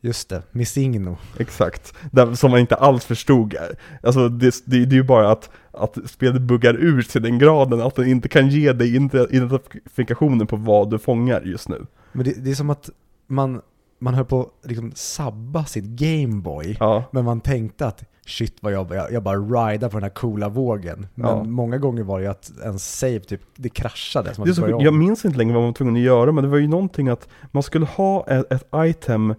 Just 0.00 0.28
det, 0.28 0.42
Missigno. 0.50 1.16
Exakt. 1.38 1.94
Där, 2.12 2.34
som 2.34 2.50
man 2.50 2.60
inte 2.60 2.74
alls 2.74 3.04
förstod. 3.04 3.54
Alltså 4.02 4.28
det, 4.28 4.54
det, 4.64 4.84
det 4.84 4.94
är 4.94 4.98
ju 4.98 5.02
bara 5.02 5.30
att, 5.30 5.50
att 5.72 5.98
spelet 6.10 6.42
buggar 6.42 6.74
ur 6.74 7.02
till 7.02 7.22
den 7.22 7.38
graden 7.38 7.80
att 7.80 7.94
den 7.94 8.06
inte 8.06 8.28
kan 8.28 8.48
ge 8.48 8.72
dig 8.72 8.96
identifikationen 9.30 10.46
på 10.46 10.56
vad 10.56 10.90
du 10.90 10.98
fångar 10.98 11.42
just 11.44 11.68
nu. 11.68 11.86
Men 12.12 12.24
det, 12.24 12.44
det 12.44 12.50
är 12.50 12.54
som 12.54 12.70
att 12.70 12.90
man, 13.26 13.60
man 13.98 14.14
höll 14.14 14.24
på 14.24 14.40
att 14.40 14.70
liksom 14.70 14.92
sabba 14.94 15.64
sitt 15.64 15.84
Gameboy. 15.84 16.76
Ja. 16.80 17.04
Men 17.10 17.24
man 17.24 17.40
tänkte 17.40 17.86
att 17.86 18.04
shit 18.26 18.56
vad 18.60 18.72
jag, 18.72 18.94
jag, 18.94 19.12
jag 19.12 19.22
bara 19.22 19.36
rider 19.38 19.88
på 19.88 19.96
den 19.96 20.02
här 20.02 20.10
coola 20.10 20.48
vågen. 20.48 21.06
Men 21.14 21.26
Ja. 21.30 21.44
många 21.44 21.78
gånger 21.78 22.02
var 22.02 22.18
det 22.18 22.24
ju 22.24 22.30
att 22.30 22.52
en 22.64 22.78
save 22.78 23.20
typ, 23.20 23.40
det 23.56 23.68
kraschade. 23.68 24.32
Det 24.44 24.54
så, 24.54 24.68
jag 24.80 24.94
minns 24.94 25.24
inte 25.24 25.38
längre 25.38 25.52
vad 25.54 25.62
man 25.62 25.68
var 25.68 25.74
tvungen 25.74 25.94
att 25.96 26.00
göra, 26.00 26.32
men 26.32 26.44
det 26.44 26.50
var 26.50 26.58
ju 26.58 26.68
någonting 26.68 27.08
att 27.08 27.28
man 27.50 27.62
skulle 27.62 27.86
ha 27.86 28.26
ett, 28.26 28.52
ett 28.52 28.68
item 28.76 29.34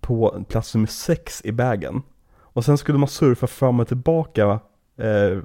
på 0.00 0.44
plats 0.48 0.74
nummer 0.74 0.88
6 0.88 1.40
i 1.44 1.52
bagen. 1.52 2.02
Och 2.38 2.64
sen 2.64 2.78
skulle 2.78 2.98
man 2.98 3.08
surfa 3.08 3.46
fram 3.46 3.80
och 3.80 3.88
tillbaka 3.88 4.60
eh, 5.00 5.38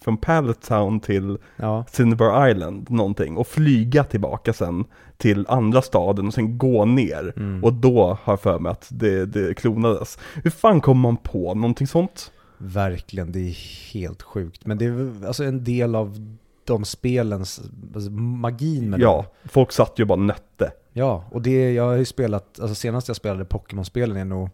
från 0.00 0.16
Pallet 0.16 0.62
Town 0.62 1.00
till 1.00 1.38
Ja, 1.56 1.84
Cinnabar 1.90 2.48
Island, 2.48 2.90
någonting. 2.90 3.36
Och 3.36 3.46
flyga 3.46 4.04
tillbaka 4.04 4.52
sen 4.52 4.84
till 5.16 5.46
andra 5.48 5.82
staden 5.82 6.26
och 6.26 6.34
sen 6.34 6.58
gå 6.58 6.84
ner. 6.84 7.32
Mm. 7.36 7.64
Och 7.64 7.72
då 7.72 8.18
har 8.22 8.32
jag 8.32 8.40
för 8.40 8.58
mig 8.58 8.72
att 8.72 8.86
det, 8.90 9.26
det 9.26 9.54
klonades. 9.54 10.18
Hur 10.34 10.50
fan 10.50 10.80
kom 10.80 10.98
man 11.00 11.16
på 11.16 11.54
någonting 11.54 11.86
sånt? 11.86 12.32
verkligen. 12.58 13.32
Det 13.32 13.38
är 13.40 13.56
helt 13.92 14.22
sjukt. 14.22 14.66
Men 14.66 14.78
det 14.78 14.84
är 14.84 15.26
alltså 15.26 15.44
en 15.44 15.64
del 15.64 15.94
av 15.94 16.36
de 16.64 16.84
spelens 16.84 17.62
alltså, 17.94 18.10
magin 18.10 18.90
med 18.90 19.00
Ja, 19.00 19.14
dem. 19.16 19.24
folk 19.44 19.72
satt 19.72 19.98
ju 19.98 20.02
och 20.02 20.08
bara 20.08 20.18
nötte. 20.18 20.72
Ja, 20.92 21.24
och 21.30 21.42
det, 21.42 21.72
jag 21.72 21.84
har 21.84 21.92
ju 21.96 22.04
spelat, 22.04 22.60
alltså 22.60 22.74
senast 22.74 23.08
jag 23.08 23.16
spelade 23.16 23.44
Pokémon-spelen 23.44 24.16
är 24.16 24.24
nog 24.24 24.50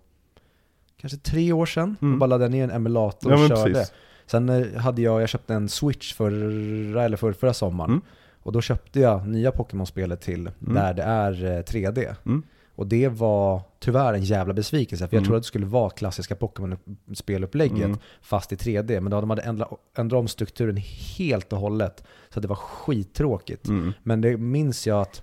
kanske 1.00 1.18
tre 1.18 1.52
år 1.52 1.66
sedan. 1.66 1.96
Mm. 2.00 2.12
Jag 2.12 2.18
bara 2.18 2.26
laddade 2.26 2.50
ner 2.50 2.64
en 2.64 2.70
emulator 2.70 3.32
Ja 3.32 3.34
och 3.34 3.40
men 3.40 3.48
körde. 3.48 3.72
precis. 3.74 3.92
Sen 4.30 4.48
eh, 4.48 4.74
hade 4.80 5.02
jag, 5.02 5.22
jag 5.22 5.28
köpte 5.28 5.54
en 5.54 5.68
Switch 5.68 6.14
förra 6.14 7.04
eller 7.04 7.16
för, 7.16 7.32
förra 7.32 7.54
sommaren. 7.54 7.90
Mm. 7.90 8.02
Och 8.42 8.52
då 8.52 8.60
köpte 8.60 9.00
jag 9.00 9.26
nya 9.28 9.50
Pokémon-spelet 9.50 10.20
till 10.20 10.50
Mm. 10.62 10.74
där 10.74 10.94
det 10.94 11.02
är 11.02 11.44
eh, 11.44 11.62
3D. 11.62 12.14
Mm. 12.26 12.42
Och 12.74 12.86
det 12.86 13.08
var 13.08 13.62
tyvär 13.78 14.14
en 14.14 14.22
jävla 14.24 14.54
besvikelse, 14.54 15.08
för 15.08 15.16
jag 15.16 15.20
Mm. 15.20 15.24
trodde 15.26 15.36
att 15.38 15.42
det 15.42 15.46
skulle 15.46 15.66
vara 15.66 15.90
klassiska 15.90 16.34
Pokémon-spelupplägget 16.34 17.84
Mm. 17.84 17.98
fast 18.22 18.52
i 18.52 18.56
3D. 18.56 19.00
Men 19.00 19.10
då 19.10 19.16
hade 19.16 19.26
man 19.26 19.38
ändrat, 19.38 19.68
ändrat 19.96 20.18
om 20.18 20.28
strukturen 20.28 20.76
helt 21.18 21.52
och 21.52 21.58
hållet. 21.58 22.04
Så 22.34 22.40
det 22.40 22.48
var 22.48 22.56
skittråkigt. 22.56 23.68
Mm. 23.68 23.92
Men 24.02 24.20
det 24.20 24.36
minns 24.36 24.86
jag 24.86 25.00
att 25.00 25.22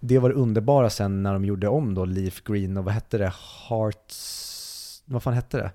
det 0.00 0.18
var 0.18 0.28
det 0.28 0.34
underbara 0.34 0.90
sen 0.90 1.22
när 1.22 1.32
de 1.32 1.44
gjorde 1.44 1.68
om 1.68 1.94
då 1.94 2.04
Leaf 2.04 2.42
Green 2.44 2.76
och 2.76 2.84
vad 2.84 2.94
hette 2.94 3.18
det? 3.18 3.32
Hearts... 3.68 5.02
Vad 5.04 5.22
fan 5.22 5.34
hette 5.34 5.56
det? 5.56 5.70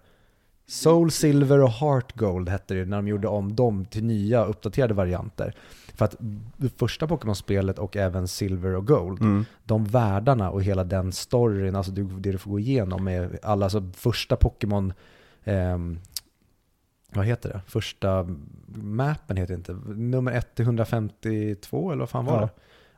Soul 0.70 1.12
Silver 1.12 1.60
och 1.62 1.70
Heart 1.72 2.16
Gold 2.16 2.50
hette 2.50 2.74
det 2.74 2.86
när 2.86 2.98
de 2.98 3.08
gjorde 3.08 3.28
om 3.28 3.56
dem 3.56 3.86
till 3.86 4.04
nya 4.04 4.46
uppdaterade 4.46 4.94
varianter. 4.94 5.54
För 5.96 6.06
att 6.06 6.16
det 6.58 6.70
första 6.80 7.08
Pokémon-spelet 7.08 7.80
och 7.80 7.98
även 7.98 8.28
Silver 8.28 8.76
och 8.76 8.88
Gold, 8.88 9.22
Mm. 9.22 9.46
de 9.64 9.86
världarna 9.86 10.50
och 10.52 10.64
hela 10.64 10.84
den 10.84 11.12
storyn, 11.12 11.76
alltså 11.76 11.92
det, 11.92 12.02
det 12.04 12.32
du 12.32 12.38
får 12.38 12.52
gå 12.52 12.60
igenom 12.60 13.04
med 13.04 13.38
alla, 13.44 13.66
alltså 13.66 13.92
första 13.96 14.36
Pokémon, 14.36 14.94
ehm, 15.44 16.00
vad 17.14 17.26
heter 17.26 17.50
det? 17.50 17.62
Första 17.68 18.28
mappen 18.76 19.38
heter 19.38 19.54
inte, 19.54 19.74
nummer 19.88 20.32
1 20.32 20.56
till 20.56 20.66
152 20.66 21.92
eller 21.92 22.00
vad 22.00 22.10
fan 22.10 22.26
var 22.26 22.34
Ja. 22.36 22.42
det? 22.42 22.50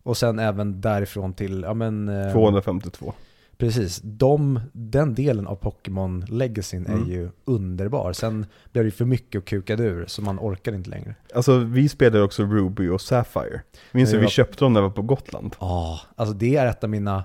Och 0.03 0.17
sen 0.17 0.39
även 0.39 0.81
därifrån 0.81 1.33
till, 1.33 1.61
ja 1.67 1.73
men... 1.73 2.09
eh, 2.09 2.31
252. 2.33 3.13
Precis, 3.61 4.01
de, 4.03 4.59
den 4.73 5.15
delen 5.15 5.47
av 5.47 5.55
Pokémon 5.55 6.25
Legacyn 6.29 6.85
Mm. 6.85 7.03
är 7.03 7.05
ju 7.11 7.29
underbar. 7.45 8.13
Sen 8.13 8.45
blev 8.71 8.83
det 8.83 8.87
ju 8.87 8.91
för 8.91 9.05
mycket 9.05 9.41
och 9.41 9.47
kukade 9.47 9.83
ur, 9.83 10.05
så 10.07 10.21
man 10.21 10.39
orkar 10.39 10.73
inte 10.73 10.89
längre. 10.89 11.15
Alltså 11.35 11.57
vi 11.57 11.89
spelade 11.89 12.23
också 12.23 12.43
Ruby 12.43 12.87
och 12.89 13.01
Sapphire. 13.01 13.61
Minns 13.91 14.11
du 14.11 14.17
vi 14.17 14.23
jag- 14.23 14.31
köpte 14.31 14.63
dem 14.65 14.73
när 14.73 14.81
vi 14.81 14.87
var 14.87 14.93
på 14.95 15.01
Gotland? 15.01 15.55
Ja, 15.59 15.99
alltså 16.15 16.33
det 16.35 16.55
är 16.55 16.65
ett 16.67 16.83
av 16.83 16.89
mina 16.89 17.23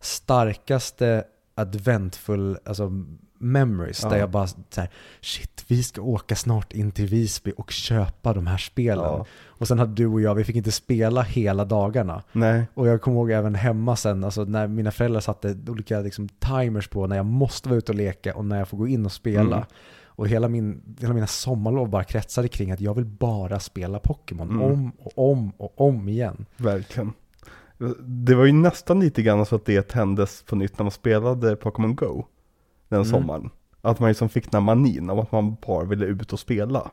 starkaste 0.00 1.24
adventful 1.54 2.58
alltså 2.64 2.92
memories. 3.40 4.02
Ja. 4.02 4.08
Där 4.08 4.16
jag 4.18 4.30
bara 4.30 4.46
så 4.46 4.56
här, 4.76 4.90
shit, 5.20 5.64
vi 5.68 5.82
ska 5.82 6.02
åka 6.02 6.36
snart 6.36 6.72
in 6.72 6.92
till 6.92 7.06
Visby 7.06 7.52
och 7.56 7.70
köpa 7.70 8.32
de 8.32 8.46
här 8.46 8.58
spelen. 8.58 9.04
Ja. 9.04 9.26
Och 9.46 9.68
sen 9.68 9.78
hade 9.78 9.94
du 9.94 10.06
och 10.06 10.20
jag, 10.20 10.34
vi 10.34 10.44
fick 10.44 10.56
inte 10.56 10.72
spela 10.72 11.22
hela 11.22 11.64
dagarna. 11.64 12.22
Nej. 12.32 12.64
Och 12.74 12.88
jag 12.88 13.02
kommer 13.02 13.16
ihåg 13.16 13.30
även 13.30 13.54
hemma 13.54 13.96
sen, 13.96 14.24
alltså 14.24 14.44
när 14.44 14.66
mina 14.68 14.90
föräldrar 14.90 15.20
satte 15.20 15.56
olika 15.68 16.00
liksom, 16.00 16.28
timers 16.28 16.88
på 16.88 17.06
när 17.06 17.16
jag 17.16 17.26
måste 17.26 17.68
vara 17.68 17.78
ute 17.78 17.92
och 17.92 17.96
leka 17.98 18.34
och 18.34 18.44
när 18.44 18.58
jag 18.58 18.68
får 18.68 18.76
gå 18.76 18.88
in 18.88 19.06
och 19.06 19.12
spela. 19.12 19.56
Mm. 19.56 19.64
Och 20.04 20.28
hela, 20.28 20.48
min, 20.48 20.96
hela 21.00 21.14
mina 21.14 21.26
sommarlov 21.26 21.88
bara 21.88 22.04
kretsade 22.04 22.48
kring 22.48 22.70
att 22.70 22.80
jag 22.80 22.94
vill 22.94 23.04
bara 23.06 23.60
spela 23.60 23.98
Pokémon 23.98 24.50
Mm. 24.50 24.62
om 24.62 24.92
och 24.98 25.30
om 25.30 25.52
och 25.56 25.80
om 25.80 26.08
igen. 26.08 26.46
Verkligen. 26.56 27.12
Det 28.04 28.34
var 28.34 28.44
ju 28.44 28.52
nästan 28.52 29.00
lite 29.00 29.22
grann 29.22 29.46
så 29.46 29.56
att 29.56 29.64
det 29.64 29.88
tändes 29.88 30.42
på 30.42 30.56
nytt 30.56 30.78
när 30.78 30.84
man 30.84 30.90
spelade 30.90 31.56
Pokémon 31.56 31.96
Go. 31.96 32.24
Den 32.90 32.98
Mm. 33.00 33.10
sommaren. 33.10 33.50
Att 33.80 34.00
man 34.00 34.08
liksom 34.08 34.28
fick 34.28 34.50
den 34.50 34.62
här 34.62 34.74
manin 34.76 35.10
av 35.10 35.18
att 35.20 35.32
man 35.32 35.56
bara 35.66 35.84
ville 35.84 36.06
ut 36.06 36.32
och 36.32 36.40
spela. 36.40 36.90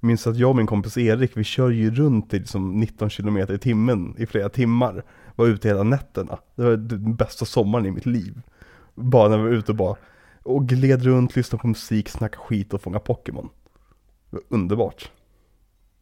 Jag 0.00 0.06
minns 0.06 0.26
att 0.26 0.36
jag 0.36 0.50
och 0.50 0.56
min 0.56 0.66
kompis 0.66 0.96
Erik, 0.98 1.36
vi 1.36 1.44
kör 1.44 1.70
ju 1.70 1.90
runt 1.90 2.34
i 2.34 2.38
liksom 2.38 2.80
19 2.80 3.10
km 3.10 3.36
i 3.36 3.58
timmen 3.58 4.14
i 4.18 4.26
flera 4.26 4.48
timmar. 4.48 5.04
Var 5.36 5.46
ute 5.46 5.68
hela 5.68 5.82
nätterna. 5.82 6.38
Det 6.54 6.62
var 6.62 6.76
den 6.76 7.16
bästa 7.16 7.44
sommaren 7.44 7.86
i 7.86 7.90
mitt 7.90 8.06
liv. 8.06 8.40
Bara 8.94 9.28
när 9.28 9.36
vi 9.36 9.42
var 9.42 9.50
ute 9.50 9.72
och 9.72 9.76
bara 9.76 9.96
och 10.42 10.68
gled 10.68 11.02
runt, 11.02 11.36
lyssnade 11.36 11.60
på 11.62 11.66
musik, 11.68 12.08
snackade 12.08 12.44
skit 12.44 12.74
och 12.74 12.82
fångade 12.82 13.04
Pokémon. 13.04 13.48
Det 14.30 14.36
var 14.36 14.42
underbart. 14.48 15.10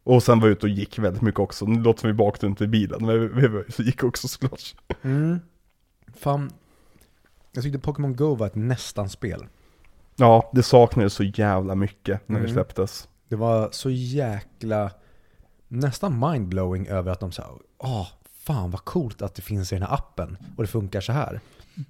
Och 0.05 0.23
sen 0.23 0.41
var 0.41 0.47
jag 0.49 0.53
ute 0.53 0.67
och 0.67 0.71
gick 0.73 0.99
väldigt 0.99 1.23
mycket 1.23 1.41
också. 1.41 1.67
Nu 1.67 1.81
låter 1.83 2.01
som 2.01 2.09
vi 2.09 2.15
bara 2.15 2.29
åkte 2.29 2.47
runt 2.47 2.61
i 2.61 2.67
bilen, 2.67 3.07
men 3.07 3.21
vi, 3.21 3.49
vi, 3.49 3.63
vi 3.79 3.85
gick 3.85 4.05
också 4.05 4.29
såklart. 4.29 4.75
Mm. 5.03 5.39
Fan, 6.17 6.51
jag 7.53 7.65
tyckte 7.65 7.79
Pokémon 7.79 8.17
Go 8.17 8.35
var 8.35 8.47
ett 8.47 8.55
nästan-spel. 8.55 9.47
Ja, 10.17 10.51
det 10.53 10.63
saknades 10.63 11.15
så 11.15 11.23
jävla 11.25 11.75
mycket 11.75 12.29
när 12.29 12.37
det 12.37 12.45
Mm. 12.45 12.53
släpptes. 12.55 13.09
Det 13.29 13.37
var 13.37 13.69
så 13.73 13.91
jäkla, 13.91 14.91
nästan 15.69 16.31
mindblowing 16.31 16.87
över 16.87 17.13
att 17.13 17.21
de 17.21 17.33
sa, 17.33 17.59
åh, 17.79 18.07
fan 18.39 18.71
vad 18.71 18.85
coolt 18.85 19.23
att 19.23 19.35
det 19.35 19.43
finns 19.43 19.73
i 19.73 19.75
den 19.77 19.83
här 19.89 19.95
appen 19.95 20.37
och 20.57 20.63
det 20.63 20.67
funkar 20.69 21.01
så 21.01 21.13
här. 21.13 21.41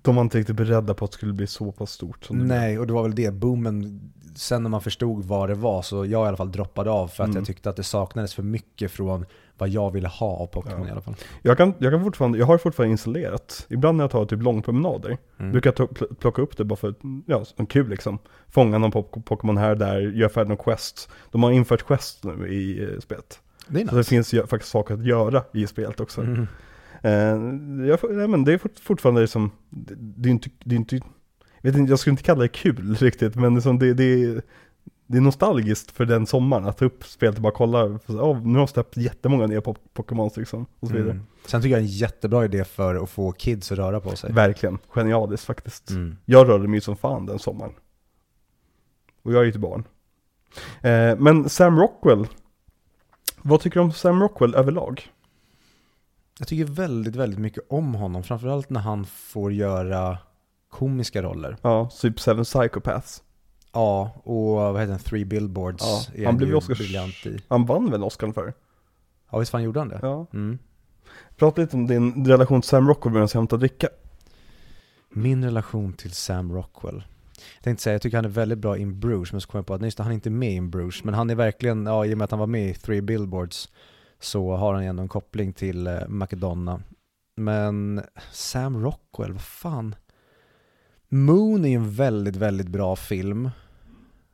De 0.02 0.14
var 0.16 0.22
inte 0.22 0.38
riktigt 0.38 0.56
beredda 0.56 0.94
på 0.94 1.04
att 1.04 1.10
det 1.10 1.14
skulle 1.16 1.32
bli 1.32 1.46
så 1.46 1.72
pass 1.72 1.90
stort 1.90 2.24
som 2.24 2.38
det. 2.38 2.44
Nej, 2.44 2.78
och 2.78 2.86
det 2.86 2.92
var 2.92 3.02
väl 3.02 3.14
det, 3.14 3.30
boomen, 3.30 4.00
sen 4.36 4.62
när 4.62 4.70
man 4.70 4.80
förstod 4.80 5.24
vad 5.24 5.48
det 5.48 5.54
var 5.54 5.82
så 5.82 5.96
jag 6.06 6.24
i 6.24 6.28
alla 6.28 6.36
fall 6.36 6.52
droppade 6.52 6.90
av 6.90 7.08
för 7.08 7.22
att 7.24 7.28
Mm. 7.28 7.36
jag 7.40 7.46
tyckte 7.46 7.70
att 7.70 7.76
det 7.76 7.82
saknades 7.82 8.34
för 8.34 8.42
mycket 8.42 8.90
från 8.90 9.26
vad 9.58 9.68
jag 9.68 9.90
ville 9.90 10.08
ha 10.08 10.26
av 10.36 10.46
Pokémon 10.46 10.80
Ja. 10.82 10.88
i 10.88 10.90
alla 10.90 11.00
fall. 11.00 11.14
Jag, 11.42 11.56
kan, 11.56 11.74
jag, 11.78 11.92
kan 11.92 12.04
fortfarande, 12.04 12.38
jag 12.38 12.46
har 12.46 12.58
fortfarande 12.58 12.90
installerat. 12.90 13.66
Ibland 13.70 13.96
när 13.96 14.04
jag 14.04 14.10
tar 14.10 14.24
typ 14.26 14.42
långpromenader, 14.42 15.18
Mm. 15.38 15.52
brukar 15.52 15.74
jag 15.76 15.88
pl- 15.88 16.14
plocka 16.14 16.42
upp 16.42 16.56
det 16.56 16.64
bara 16.64 16.76
för 16.76 16.94
ja, 17.26 17.44
en 17.56 17.66
kul 17.66 17.88
liksom. 17.88 18.18
Fånga 18.48 18.78
någon 18.78 18.92
Pokémon 19.24 19.56
här 19.56 19.74
där, 19.74 20.00
göra 20.00 20.28
färdigt 20.28 20.48
någon 20.48 20.56
quest. 20.56 21.10
De 21.30 21.42
har 21.42 21.50
infört 21.52 21.82
quest 21.86 22.24
nu 22.24 22.48
i 22.48 22.82
eh, 22.82 22.98
spelet. 23.00 23.40
Det 23.68 23.80
är 23.80 23.86
Så 23.86 23.90
det 23.90 23.96
nice. 23.98 24.10
finns 24.10 24.32
ju 24.34 24.46
faktiskt 24.46 24.72
saker 24.72 24.94
att 24.94 25.04
göra 25.06 25.42
i 25.54 25.66
spelet 25.66 26.00
också. 26.00 26.20
Mm. 26.20 26.46
Eh, 27.02 27.86
jag, 27.88 27.98
nej, 28.10 28.28
men 28.28 28.44
det 28.44 28.52
är 28.52 28.58
fort, 28.58 28.78
fortfarande 28.82 29.20
liksom, 29.20 29.50
det, 29.70 29.94
det 29.98 30.28
är 30.28 30.30
inte, 30.30 30.50
det 30.64 30.74
är 30.74 30.76
inte, 30.76 30.96
jag 30.96 31.72
vet 31.72 31.76
inte, 31.76 31.92
jag 31.92 31.98
skulle 31.98 32.12
inte 32.12 32.22
kalla 32.22 32.42
det 32.42 32.48
kul 32.48 32.94
riktigt, 32.94 33.36
men 33.36 33.54
liksom 33.54 33.78
det, 33.78 33.94
det, 33.94 34.44
det 35.12 35.18
är 35.18 35.20
nostalgiskt 35.20 35.90
för 35.90 36.04
den 36.04 36.26
sommaren 36.26 36.64
att 36.66 36.78
ta 36.78 36.84
upp 36.84 37.04
spelet 37.04 37.36
och 37.36 37.42
bara 37.42 37.52
kolla, 37.52 37.84
oh, 37.84 38.42
nu 38.42 38.52
har 38.52 38.58
de 38.58 38.66
släppt 38.66 38.96
jättemånga 38.96 39.46
nya 39.46 39.60
pop- 39.60 39.94
Pokémons 39.94 40.36
liksom, 40.36 40.66
och 40.80 40.88
så 40.88 40.94
vidare. 40.94 41.10
Mm. 41.10 41.26
Sen 41.46 41.62
tycker 41.62 41.76
jag 41.76 41.82
det 41.82 41.86
är 41.86 41.88
en 41.88 41.96
jättebra 41.96 42.44
idé 42.44 42.64
för 42.64 42.94
att 42.94 43.10
få 43.10 43.32
kids 43.32 43.72
att 43.72 43.78
röra 43.78 44.00
på 44.00 44.16
sig. 44.16 44.32
Verkligen, 44.32 44.78
genialiskt 44.88 45.46
faktiskt. 45.46 45.90
Mm. 45.90 46.16
Jag 46.24 46.48
rörde 46.48 46.68
mig 46.68 46.80
som 46.80 46.96
fan 46.96 47.26
den 47.26 47.38
sommaren. 47.38 47.72
Och 49.22 49.32
jag 49.32 49.40
är 49.40 49.44
ju 49.44 49.50
ett 49.50 49.56
barn. 49.56 49.84
Eh, 50.80 51.16
men 51.18 51.48
Sam 51.48 51.78
Rockwell, 51.78 52.26
vad 53.42 53.60
tycker 53.60 53.80
du 53.80 53.84
om 53.84 53.92
Sam 53.92 54.20
Rockwell 54.20 54.54
överlag? 54.54 55.08
Jag 56.38 56.48
tycker 56.48 56.64
väldigt, 56.64 57.16
väldigt 57.16 57.40
mycket 57.40 57.64
om 57.68 57.94
honom. 57.94 58.22
Framförallt 58.22 58.70
när 58.70 58.80
han 58.80 59.04
får 59.04 59.52
göra 59.52 60.18
komiska 60.68 61.22
roller. 61.22 61.56
Ja, 61.62 61.90
typ 62.00 62.20
Seven 62.20 62.44
Psychopaths. 62.44 63.22
Ja, 63.72 64.12
och 64.24 64.54
vad 64.54 64.80
heter 64.80 64.92
den? 64.92 64.98
Three 64.98 65.24
Billboards. 65.24 66.08
Ja, 66.14 66.24
han 66.24 66.36
blev 66.36 66.48
ju 66.48 66.56
Oscars- 66.56 67.28
i. 67.28 67.38
Han 67.48 67.66
vann 67.66 67.90
väl 67.90 68.02
Oscar 68.02 68.32
för? 68.32 68.54
Ja, 69.30 69.38
visst 69.38 69.50
fan 69.50 69.62
gjorde 69.62 69.80
han 69.80 69.88
det? 69.88 69.98
Ja. 70.02 70.26
Mm. 70.32 70.58
Prata 71.36 71.60
lite 71.60 71.76
om 71.76 71.86
din 71.86 72.26
relation 72.26 72.60
till 72.60 72.68
Sam 72.68 72.88
Rockwell 72.88 73.12
medan 73.12 73.28
jag 73.32 73.40
hämtar 73.40 73.56
dricka. 73.56 73.88
Min 75.10 75.44
relation 75.44 75.92
till 75.92 76.12
Sam 76.12 76.52
Rockwell. 76.52 77.04
Jag 77.56 77.64
tänkte 77.64 77.82
säga, 77.82 77.94
jag 77.94 78.02
tycker 78.02 78.16
han 78.18 78.24
är 78.24 78.28
väldigt 78.28 78.58
bra 78.58 78.78
in 78.78 79.00
Bruce, 79.00 79.32
men 79.32 79.40
så 79.40 79.48
kom 79.48 79.58
jag 79.58 79.66
på 79.66 79.74
att 79.74 79.80
nej, 79.80 79.86
just 79.86 79.98
han 79.98 80.08
är 80.08 80.14
inte 80.14 80.30
med 80.30 80.52
in 80.52 80.70
Bruce. 80.70 81.00
Men 81.04 81.14
han 81.14 81.30
är 81.30 81.34
verkligen, 81.34 81.86
ja 81.86 82.06
i 82.06 82.14
och 82.14 82.18
med 82.18 82.24
att 82.24 82.30
han 82.30 82.40
var 82.40 82.46
med 82.46 82.70
i 82.70 82.74
Three 82.74 83.00
Billboards 83.00 83.68
så 84.20 84.56
har 84.56 84.74
han 84.74 84.82
ändå 84.82 85.02
en 85.02 85.08
koppling 85.08 85.52
till 85.52 85.86
eh, 85.86 86.08
Macedonna. 86.08 86.82
Men 87.36 88.02
Sam 88.32 88.82
Rockwell, 88.82 89.32
vad 89.32 89.42
fan. 89.42 89.94
Moon 91.08 91.64
är 91.64 91.68
ju 91.68 91.74
en 91.74 91.90
väldigt, 91.94 92.36
väldigt 92.36 92.68
bra 92.68 92.96
film. 92.96 93.50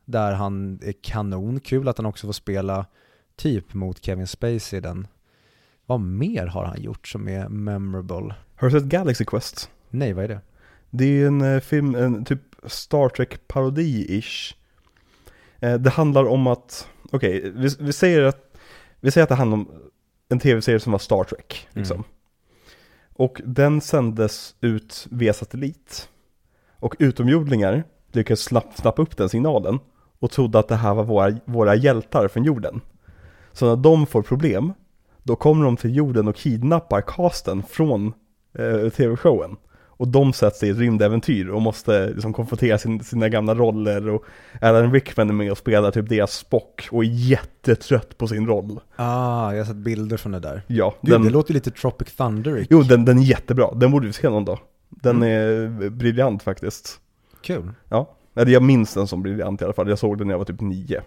Där 0.09 0.33
han 0.33 0.81
är 0.83 0.93
kanon. 0.93 1.61
Kul 1.61 1.89
att 1.89 1.99
han 1.99 2.07
också 2.07 2.27
får 2.27 2.33
spela 2.33 2.87
typ 3.37 3.75
mot 3.75 4.05
Kevin 4.05 4.27
Spacey 4.27 4.79
i 4.79 4.81
den. 4.81 5.07
Vad 5.87 6.01
mer 6.01 6.47
har 6.47 6.65
han 6.65 6.83
gjort 6.83 7.09
som 7.09 7.29
är 7.29 7.49
memorable? 7.49 8.35
Har 8.57 8.69
du 8.69 8.81
sett 8.81 8.89
Galaxy 8.89 9.25
Quest? 9.25 9.71
Nej, 9.91 10.13
vad 10.13 10.25
är 10.25 10.29
det? 10.29 10.41
Det 10.91 11.05
är 11.05 11.27
en 11.27 11.41
eh, 11.41 11.61
film, 11.61 11.95
en 11.95 12.25
typ 12.25 12.41
Star 12.65 13.09
Trek 13.09 13.49
parodi-ish. 13.49 14.55
Eh, 15.61 15.75
det 15.75 15.91
handlar 15.91 16.25
om 16.25 16.47
att, 16.47 16.89
okej, 17.13 17.51
vi, 17.51 17.69
vi 17.79 17.93
säger 17.93 18.23
att, 18.23 18.57
vi 19.01 19.11
säger 19.11 19.23
att 19.23 19.29
det 19.29 19.35
handlar 19.35 19.59
om 19.59 19.71
en 20.29 20.39
tv-serie 20.39 20.81
som 20.81 20.93
var 20.93 20.99
Star 20.99 21.25
Trek, 21.25 21.69
liksom. 21.73 21.97
Mm. 21.97 22.09
Och 23.13 23.41
den 23.45 23.81
sändes 23.81 24.55
ut 24.61 25.07
via 25.11 25.33
satellit. 25.33 26.09
Och 26.77 26.97
utomjordingar 26.99 27.85
lyckades 28.13 28.41
snappa 28.75 29.03
upp 29.03 29.17
den 29.17 29.29
signalen 29.29 29.79
och 30.21 30.31
trodde 30.31 30.59
att 30.59 30.69
det 30.69 30.77
här 30.77 30.95
var 30.95 31.05
våra, 31.05 31.37
våra 31.45 31.75
hjältar 31.75 32.29
från 32.29 32.45
jorden. 32.45 32.81
Så 33.53 33.67
när 33.69 33.77
de 33.83 34.07
får 34.07 34.23
problem, 34.23 34.73
då 35.23 35.37
kommer 35.37 35.65
de 35.65 35.77
till 35.77 35.97
jorden 35.97 36.29
och 36.29 36.37
kidnappar 36.37 37.01
casten 37.01 37.63
från 37.63 38.13
eh, 38.59 38.89
tv-showen. 38.91 39.57
Och 40.01 40.09
de 40.09 40.33
sätts 40.33 40.63
i 40.63 40.69
ett 40.71 40.79
rymdäventyr 40.79 41.49
och 41.49 41.63
måste 41.63 42.07
liksom 42.11 42.33
konfrontera 42.33 42.79
sin, 42.79 43.05
sina 43.05 43.29
gamla 43.29 43.55
roller 43.55 44.09
och 44.09 44.25
Alan 44.61 44.93
Rickman 44.93 45.29
är 45.29 45.33
med 45.35 45.51
och 45.53 45.59
spelar 45.59 45.91
typ 45.91 46.09
deras 46.09 46.33
Spock 46.33 46.89
och 46.91 47.05
är 47.05 47.09
jättetrött 47.09 48.19
på 48.19 48.27
sin 48.29 48.47
roll. 48.47 48.81
Ah, 48.97 49.53
jag 49.53 49.59
har 49.61 49.65
sett 49.65 49.77
bilder 49.77 50.17
från 50.17 50.33
det 50.33 50.41
där. 50.41 50.63
Ja, 50.67 50.95
Du, 51.01 51.11
den, 51.13 51.23
det 51.25 51.31
låter 51.31 51.55
lite 51.55 51.71
Tropic 51.71 52.17
Thunder 52.17 52.67
jo 52.71 52.83
den, 52.83 53.05
den 53.05 53.19
är 53.19 53.23
jättebra, 53.23 53.75
den 53.75 53.91
borde 53.91 54.07
vi 54.07 54.13
se 54.13 54.29
någon 54.29 54.45
dag. 54.45 54.59
Den 54.89 55.17
Mm. 55.17 55.83
är 55.83 55.89
briljant 55.91 56.43
faktiskt. 56.43 57.01
Kul. 57.43 57.71
Ja, 57.89 58.15
eller 58.39 58.53
jag 58.53 58.63
minns 58.63 58.95
den 58.95 59.07
som 59.07 59.23
briljant 59.23 59.63
i 59.63 59.65
alla 59.65 59.73
fall, 59.73 59.89
jag 59.89 59.99
såg 59.99 60.19
den 60.19 60.27
när 60.27 60.35
jag 60.35 60.39
var 60.39 60.45
typ 60.45 60.61
nio. 60.61 61.03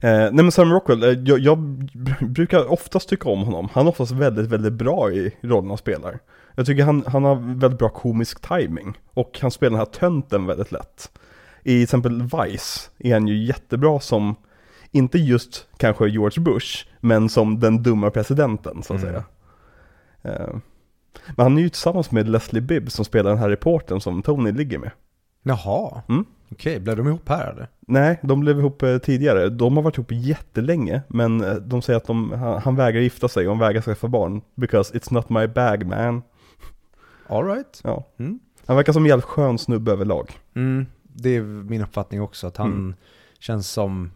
Eh, 0.00 0.10
nej 0.10 0.32
men 0.32 0.52
Sam 0.52 0.72
Rockwell, 0.72 1.02
eh, 1.02 1.08
jag, 1.10 1.38
jag 1.38 1.58
br- 1.58 2.28
brukar 2.28 2.72
oftast 2.72 3.08
tycka 3.08 3.28
om 3.28 3.42
honom. 3.42 3.68
Han 3.72 3.86
är 3.86 3.90
oftast 3.90 4.12
väldigt, 4.12 4.48
väldigt 4.48 4.72
bra 4.72 5.12
i 5.12 5.32
rollen 5.40 5.68
han 5.68 5.78
spelar. 5.78 6.18
Jag 6.54 6.66
tycker 6.66 6.84
han, 6.84 7.04
han 7.06 7.24
har 7.24 7.34
väldigt 7.60 7.78
bra 7.78 7.88
komisk 7.88 8.48
timing 8.48 8.98
och 9.14 9.38
han 9.42 9.50
spelar 9.50 9.70
den 9.70 9.78
här 9.78 9.92
tönten 9.92 10.46
väldigt 10.46 10.72
lätt. 10.72 11.10
I 11.62 11.72
till 11.74 11.82
exempel 11.82 12.22
Vice 12.22 12.90
är 12.98 13.12
han 13.12 13.28
ju 13.28 13.44
jättebra 13.44 14.00
som, 14.00 14.34
inte 14.90 15.18
just 15.18 15.68
kanske 15.76 16.08
George 16.08 16.42
Bush, 16.42 16.86
men 17.00 17.28
som 17.28 17.60
den 17.60 17.82
dumma 17.82 18.10
presidenten 18.10 18.82
så 18.82 18.94
att 18.94 19.02
Mm. 19.02 19.12
säga. 19.12 19.24
Eh, 20.22 20.54
men 21.36 21.42
han 21.44 21.58
är 21.58 21.62
ju 21.62 21.68
tillsammans 21.68 22.10
med 22.10 22.28
Leslie 22.28 22.62
Bibb 22.62 22.90
som 22.90 23.04
spelar 23.04 23.30
den 23.30 23.38
här 23.38 23.48
reportern 23.48 24.00
som 24.00 24.22
Tony 24.22 24.52
ligger 24.52 24.78
med. 24.78 24.90
Jaha. 25.42 26.02
Mm. 26.08 26.24
Okej, 26.50 26.80
blev 26.80 26.96
de 26.96 27.06
ihop 27.08 27.28
här 27.28 27.50
eller? 27.52 27.68
Nej, 27.80 28.20
de 28.22 28.40
blev 28.40 28.58
ihop 28.58 28.82
eh, 28.82 28.98
tidigare. 28.98 29.48
De 29.48 29.76
har 29.76 29.82
varit 29.82 29.96
ihop 29.98 30.12
jättelänge, 30.12 31.02
men 31.08 31.44
eh, 31.44 31.54
de 31.54 31.82
säger 31.82 31.96
att 31.96 32.06
de, 32.06 32.32
han, 32.64 32.76
vägrar 32.76 33.00
gifta 33.00 33.28
sig 33.28 33.46
och 33.46 33.52
han 33.52 33.58
vägrar 33.60 33.80
skaffa 33.82 34.08
barn. 34.08 34.40
Because 34.54 34.98
it's 34.98 35.12
not 35.12 35.28
my 35.28 35.46
bag 35.46 35.86
man. 35.86 36.22
Alright. 37.28 37.80
Ja. 37.84 38.04
Mm. 38.18 38.38
Han 38.66 38.76
verkar 38.76 38.92
som 38.92 39.02
en 39.02 39.08
jävligt 39.08 39.24
skön 39.24 39.58
snubbe 39.58 39.92
överlag. 39.92 40.30
Mm, 40.54 40.86
det 41.02 41.36
är 41.36 41.42
min 41.42 41.82
uppfattning 41.82 42.22
också, 42.22 42.46
att 42.46 42.56
han 42.56 42.72
Mm. 42.72 42.94
Känns 43.38 43.70
som 43.70 44.10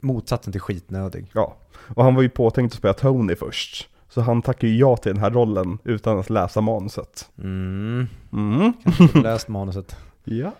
motsatsen 0.00 0.52
till 0.52 0.60
skitnödig. 0.60 1.30
Ja, 1.34 1.56
och 1.94 2.04
han 2.04 2.14
var 2.14 2.22
ju 2.22 2.28
påtänkt 2.28 2.72
att 2.72 2.78
spela 2.78 2.94
Tony 2.94 3.36
först. 3.36 3.88
Så 4.08 4.20
han 4.20 4.42
tackade 4.42 4.72
ju 4.72 4.78
ja 4.78 4.96
till 4.96 5.12
den 5.12 5.22
här 5.22 5.30
rollen 5.30 5.78
utan 5.84 6.18
att 6.18 6.30
läsa 6.30 6.60
manuset. 6.60 7.30
Mm, 7.38 8.06
Mm. 8.32 8.72
kanske 8.84 9.20
läst 9.20 9.48
manuset. 9.48 9.96
Ja, 10.24 10.52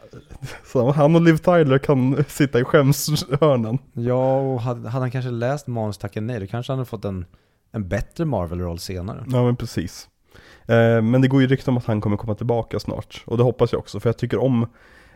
så 0.65 0.91
han 0.91 1.15
och 1.15 1.21
Liv 1.23 1.37
Tyler 1.37 1.79
kan 1.79 2.25
sitta 2.29 2.61
i 2.61 2.65
skämshörnan. 2.65 3.79
Ja, 3.93 4.37
och 4.41 4.61
hade, 4.61 4.89
hade 4.89 5.03
han 5.03 5.11
kanske 5.11 5.31
läst 5.31 5.67
manus 5.67 5.99
tackade 5.99 6.27
nej, 6.27 6.41
då 6.41 6.47
kanske 6.47 6.73
han 6.73 6.79
hade 6.79 6.89
fått 6.89 7.05
en, 7.05 7.25
en 7.73 7.89
bättre 7.89 8.25
Marvel-roll 8.25 8.79
senare. 8.79 9.25
Ja 9.29 9.43
men 9.45 9.57
precis. 9.57 10.09
Eh, 10.67 11.03
men 11.03 11.21
det 11.21 11.29
går 11.29 11.41
ju 11.41 11.47
rykte 11.47 11.71
om 11.71 11.77
att 11.77 11.87
han 11.87 12.01
kommer 12.01 12.17
komma 12.17 12.35
tillbaka 12.35 12.81
snart. 12.81 13.23
Och 13.27 13.37
det 13.37 13.43
hoppas 13.43 13.73
jag 13.73 13.79
också, 13.79 14.01
för 14.01 14.09
jag 14.09 14.17
tycker 14.19 14.39
om, 14.39 14.67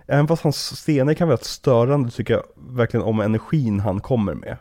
även 0.06 0.28
fast 0.28 0.42
hans 0.42 0.56
scener 0.56 1.14
kan 1.14 1.28
vara 1.28 1.36
rätt 1.36 1.44
störande, 1.44 2.10
tycker 2.10 2.34
jag 2.34 2.44
verkligen 2.56 3.06
om 3.06 3.20
energin 3.20 3.80
han 3.80 4.00
kommer 4.00 4.34
med. 4.34 4.56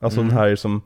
Alltså 0.00 0.20
Mm. 0.20 0.28
den 0.28 0.38
här 0.38 0.56
som 0.56 0.82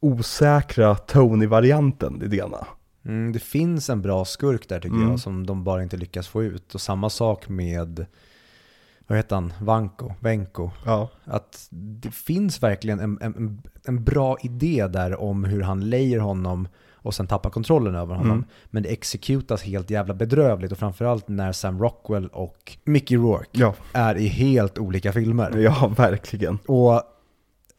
osäkra 0.00 0.94
Tony-varianten 0.94 2.22
i 2.22 2.26
det 2.26 2.36
ena. 2.36 2.66
Mm, 3.08 3.32
det 3.32 3.38
finns 3.38 3.90
en 3.90 4.02
bra 4.02 4.24
skurk 4.24 4.68
där 4.68 4.80
tycker 4.80 4.96
Mm. 4.96 5.10
jag, 5.10 5.20
som 5.20 5.46
de 5.46 5.64
bara 5.64 5.82
inte 5.82 5.96
lyckas 5.96 6.28
få 6.28 6.42
ut. 6.42 6.74
Och 6.74 6.80
samma 6.80 7.10
sak 7.10 7.48
med, 7.48 8.06
vad 9.06 9.18
heter 9.18 9.34
han, 9.34 9.52
Vanko, 9.60 10.12
Venko. 10.20 10.70
Ja. 10.86 11.08
Att 11.24 11.68
det 11.70 12.10
finns 12.10 12.62
verkligen 12.62 13.00
en, 13.00 13.18
en, 13.20 13.62
en 13.84 14.04
bra 14.04 14.36
idé 14.42 14.86
där 14.86 15.20
om 15.20 15.44
hur 15.44 15.62
han 15.62 15.90
lejer 15.90 16.18
honom 16.18 16.68
och 16.94 17.14
sen 17.14 17.26
tappar 17.26 17.50
kontrollen 17.50 17.94
över 17.94 18.14
honom. 18.14 18.32
Mm. 18.32 18.44
Men 18.70 18.82
det 18.82 18.88
exekutas 18.88 19.62
helt 19.62 19.90
jävla 19.90 20.14
bedrövligt 20.14 20.72
och 20.72 20.78
framförallt 20.78 21.28
när 21.28 21.52
Sam 21.52 21.78
Rockwell 21.80 22.28
och 22.28 22.76
Mickey 22.84 23.16
Rourke 23.16 23.48
Ja, 23.52 23.74
är 23.92 24.14
i 24.16 24.26
helt 24.26 24.78
olika 24.78 25.12
filmer. 25.12 25.56
ja 25.58 25.92
verkligen. 25.96 26.58
Och 26.66 27.02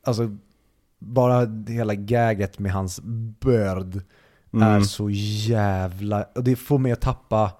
alltså, 0.03 0.35
bara 0.99 1.47
hela 1.67 1.95
gaget 1.95 2.59
med 2.59 2.71
hans 2.71 2.99
börd 3.39 4.01
är 4.53 4.57
Mm. 4.69 4.83
så 4.83 5.09
jävla... 5.09 6.25
Och 6.35 6.43
det 6.43 6.55
får 6.55 6.77
mig 6.79 6.91
att 6.91 7.01
tappa... 7.01 7.51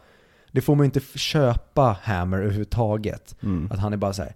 Det 0.52 0.62
får 0.62 0.76
mig 0.76 0.86
inte 0.86 1.00
köpa 1.16 1.98
Hammer 2.02 2.38
överhuvudtaget. 2.38 3.36
Mm. 3.44 3.72
Att 3.72 3.80
han 3.80 3.94
är 3.94 3.98
bara 3.98 4.14
så 4.14 4.22
här. 4.24 4.36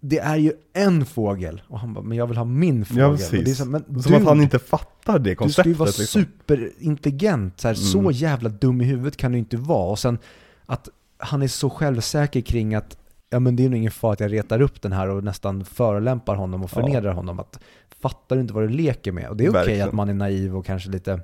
Det 0.00 0.18
är 0.18 0.36
ju 0.36 0.52
en 0.72 1.06
fågel. 1.06 1.62
Och 1.68 1.78
han 1.80 1.94
bara, 1.94 2.04
men 2.04 2.18
jag 2.18 2.26
vill 2.26 2.36
ha 2.36 2.44
min 2.44 2.84
fågel. 2.84 3.00
Ja 3.02 3.06
och 3.08 3.16
det 3.18 3.24
är 3.24 3.30
precis. 3.30 3.58
så, 3.58 3.64
men 3.64 3.84
Som 3.84 3.96
att 3.96 4.04
dude, 4.04 4.24
han 4.24 4.40
inte 4.40 4.58
fattar 4.58 5.18
det 5.18 5.18
Du 5.18 5.22
ska 5.22 5.30
ju 5.30 5.34
konceptet 5.36 5.76
vara 5.76 5.86
liksom. 5.86 6.06
superintelligent. 6.22 7.60
Så, 7.60 7.68
här, 7.68 7.74
så 7.74 7.98
Mm. 7.98 8.12
jävla 8.12 8.48
dum 8.48 8.80
i 8.80 8.84
huvudet 8.84 9.16
kan 9.16 9.32
du 9.32 9.38
inte 9.38 9.56
vara. 9.56 9.90
Och 9.90 9.98
sen 9.98 10.18
att 10.66 10.88
han 11.18 11.42
är 11.42 11.48
så 11.48 11.70
självsäker 11.70 12.40
kring 12.40 12.74
att 12.74 12.96
ja 13.30 13.38
men 13.40 13.56
det 13.56 13.64
är 13.64 13.68
nog 13.68 13.78
ingen 13.78 13.90
fara 13.90 14.12
att 14.12 14.20
jag 14.20 14.32
retar 14.32 14.60
upp 14.62 14.82
den 14.82 14.92
här 14.92 15.08
och 15.10 15.24
nästan 15.24 15.64
förolämpar 15.64 16.34
honom 16.34 16.62
och 16.64 16.70
Ja. 16.74 16.80
förnedrar 16.82 17.12
honom. 17.12 17.38
Att 17.40 17.58
fattar 18.02 18.36
du 18.36 18.42
inte 18.42 18.54
vad 18.54 18.62
du 18.64 18.68
leker 18.68 19.12
med? 19.12 19.28
Och 19.28 19.36
det 19.36 19.44
är 19.44 19.48
okej 19.50 19.60
Verkligen. 19.60 19.88
att 19.88 19.94
man 19.94 20.08
är 20.08 20.14
naiv 20.14 20.56
och 20.56 20.66
kanske 20.66 20.90
lite 20.90 21.20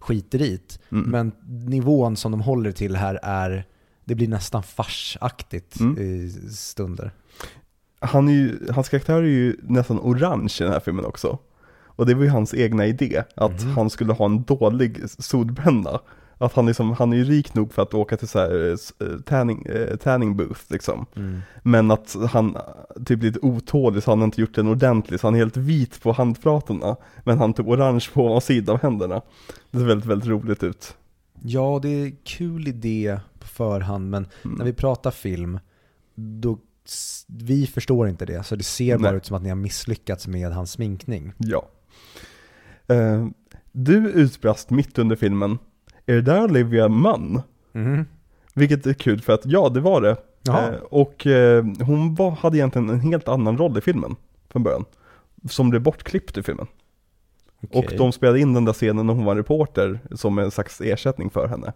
skiter 0.00 0.42
i. 0.42 0.60
Mm. 0.92 1.10
Men 1.10 1.32
nivån 1.70 2.16
som 2.16 2.32
de 2.32 2.40
håller 2.40 2.72
till 2.72 2.96
här 2.96 3.18
är, 3.22 3.64
det 4.04 4.14
blir 4.14 4.28
nästan 4.28 4.62
farsaktigt 4.62 5.80
Mm. 5.80 5.98
i 5.98 6.30
stunder. 6.50 7.10
han 8.00 8.28
är 8.28 8.32
ju, 8.32 8.58
hans 8.70 8.88
karaktär 8.88 9.14
är 9.14 9.22
ju 9.22 9.56
nästan 9.62 9.98
orange 9.98 10.56
i 10.60 10.62
den 10.62 10.72
här 10.72 10.80
filmen 10.80 11.04
också. 11.04 11.38
Och 11.84 12.06
det 12.06 12.14
var 12.14 12.22
ju 12.22 12.28
hans 12.30 12.54
egna 12.54 12.86
idé, 12.86 13.22
att 13.36 13.62
Mhm. 13.64 13.70
han 13.72 13.90
skulle 13.90 14.12
ha 14.12 14.24
en 14.26 14.42
dålig 14.42 14.98
solbränna. 15.18 16.00
Att 16.38 16.52
han 16.52 16.66
liksom, 16.66 16.90
han 16.92 17.12
är 17.12 17.16
ju 17.16 17.24
rik 17.24 17.54
nog 17.54 17.72
för 17.72 17.82
att 17.82 17.94
åka 17.94 18.16
till 18.16 18.28
så 18.28 18.38
här, 18.38 18.70
eh, 18.72 19.18
tanning, 19.26 19.66
eh, 19.66 19.96
tanning 19.96 20.36
booth 20.36 20.60
liksom. 20.68 21.06
Men 21.62 21.90
att 21.90 22.16
han 22.30 22.56
eh, 22.56 22.62
typ 23.04 23.22
lite 23.22 23.38
otålig 23.42 24.02
så 24.02 24.10
han 24.10 24.18
har 24.18 24.24
inte 24.24 24.40
gjort 24.40 24.54
den 24.54 24.68
ordentligt, 24.68 25.20
så 25.20 25.26
han 25.26 25.34
är 25.34 25.38
helt 25.38 25.56
vit 25.56 26.02
på 26.02 26.12
handflatorna. 26.12 26.96
Men 27.24 27.38
han 27.38 27.54
tog 27.54 27.68
orange 27.68 28.06
på 28.14 28.40
sidan 28.40 28.74
av 28.74 28.82
händerna. 28.82 29.22
Det 29.70 29.78
ser 29.78 29.86
väldigt, 29.86 30.06
väldigt 30.06 30.28
roligt 30.28 30.62
ut. 30.62 30.96
Ja, 31.42 31.78
det 31.82 31.88
är 31.88 32.12
kul 32.24 32.68
idé 32.68 33.20
på 33.38 33.46
förhand, 33.46 34.10
men 34.10 34.26
Mm. 34.44 34.56
när 34.56 34.64
vi 34.64 34.72
pratar 34.72 35.10
film, 35.10 35.58
då 36.14 36.58
vi 37.26 37.66
förstår 37.66 38.08
inte 38.08 38.26
det. 38.26 38.42
Så 38.42 38.56
det 38.56 38.64
ser 38.64 38.98
bara 38.98 39.10
Nej. 39.10 39.16
ut 39.16 39.26
som 39.26 39.36
att 39.36 39.42
ni 39.42 39.48
har 39.48 39.56
misslyckats 39.56 40.26
med 40.26 40.52
hans 40.52 40.72
sminkning. 40.72 41.32
Ja. 41.38 41.68
Eh, 42.86 43.26
du 43.72 44.10
utbrast 44.10 44.70
mitt 44.70 44.98
under 44.98 45.16
filmen, 45.16 45.58
är 46.08 46.14
det 46.14 46.22
där 46.22 46.44
Olivia 46.44 46.88
Munn? 46.88 47.42
Mhm. 47.72 48.06
Vilket 48.54 48.86
är 48.86 48.94
kul 48.94 49.20
för 49.20 49.32
att 49.32 49.46
ja, 49.46 49.68
det 49.68 49.80
var 49.80 50.00
det. 50.00 50.16
Eh, 50.48 50.80
och 50.90 51.26
eh, 51.26 51.64
hon 51.80 52.14
var, 52.14 52.30
hade 52.30 52.56
egentligen 52.56 52.88
en 52.88 53.00
helt 53.00 53.28
annan 53.28 53.58
roll 53.58 53.78
i 53.78 53.80
filmen 53.80 54.16
från 54.48 54.62
början. 54.62 54.84
Som 55.50 55.70
blev 55.70 55.82
bortklippt 55.82 56.38
i 56.38 56.42
filmen. 56.42 56.66
Och 57.60 57.76
Okej. 57.76 57.98
de 57.98 58.12
spelade 58.12 58.40
in 58.40 58.54
den 58.54 58.64
där 58.64 58.72
scenen 58.72 59.06
när 59.06 59.14
hon 59.14 59.24
var 59.24 59.36
reporter 59.36 60.00
som 60.14 60.38
en 60.38 60.50
slags 60.50 60.80
ersättning 60.80 61.30
för 61.30 61.48
henne. 61.48 61.72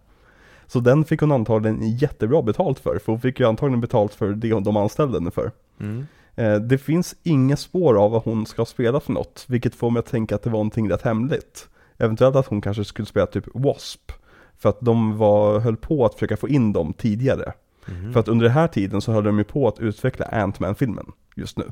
Så 0.66 0.80
den 0.80 1.04
fick 1.04 1.20
hon 1.20 1.32
antagligen 1.32 1.96
jättebra 1.96 2.42
betalt 2.42 2.78
för, 2.78 2.98
för 2.98 3.12
hon 3.12 3.20
fick 3.20 3.40
ju 3.40 3.46
antagligen 3.46 3.80
betalt 3.80 4.14
för 4.14 4.32
det 4.32 4.48
de 4.48 4.76
anställde 4.76 5.18
henne 5.18 5.30
för. 5.30 5.50
Mm. 5.80 6.06
Eh, 6.34 6.54
det 6.54 6.78
finns 6.78 7.14
inga 7.22 7.56
spår 7.56 8.04
av 8.04 8.10
vad 8.10 8.22
hon 8.22 8.46
ska 8.46 8.64
spela 8.64 9.00
för 9.00 9.12
något, 9.12 9.44
vilket 9.48 9.74
får 9.74 9.90
mig 9.90 10.00
att 10.00 10.06
tänka 10.06 10.34
att 10.34 10.42
det 10.42 10.50
var 10.50 10.58
någonting 10.58 10.90
rätt 10.90 11.02
hemligt. 11.02 11.68
Eventuellt 11.98 12.36
att 12.36 12.46
hon 12.46 12.60
kanske 12.60 12.84
skulle 12.84 13.06
spela 13.06 13.26
typ 13.26 13.44
W.A.S.P. 13.54 14.14
För 14.62 14.68
att 14.68 14.80
de 14.80 15.16
var, 15.18 15.60
höll 15.60 15.76
på 15.76 16.04
att 16.04 16.14
försöka 16.14 16.36
få 16.36 16.48
in 16.48 16.72
dem 16.72 16.92
tidigare. 16.92 17.52
Mhm. 17.86 18.12
För 18.12 18.20
att 18.20 18.28
under 18.28 18.44
den 18.44 18.54
här 18.54 18.68
tiden 18.68 19.00
så 19.00 19.12
höll 19.12 19.24
de 19.24 19.38
ju 19.38 19.44
på 19.44 19.68
att 19.68 19.78
utveckla 19.78 20.26
Ant-Man-filmen 20.26 21.12
just 21.36 21.58
nu. 21.58 21.64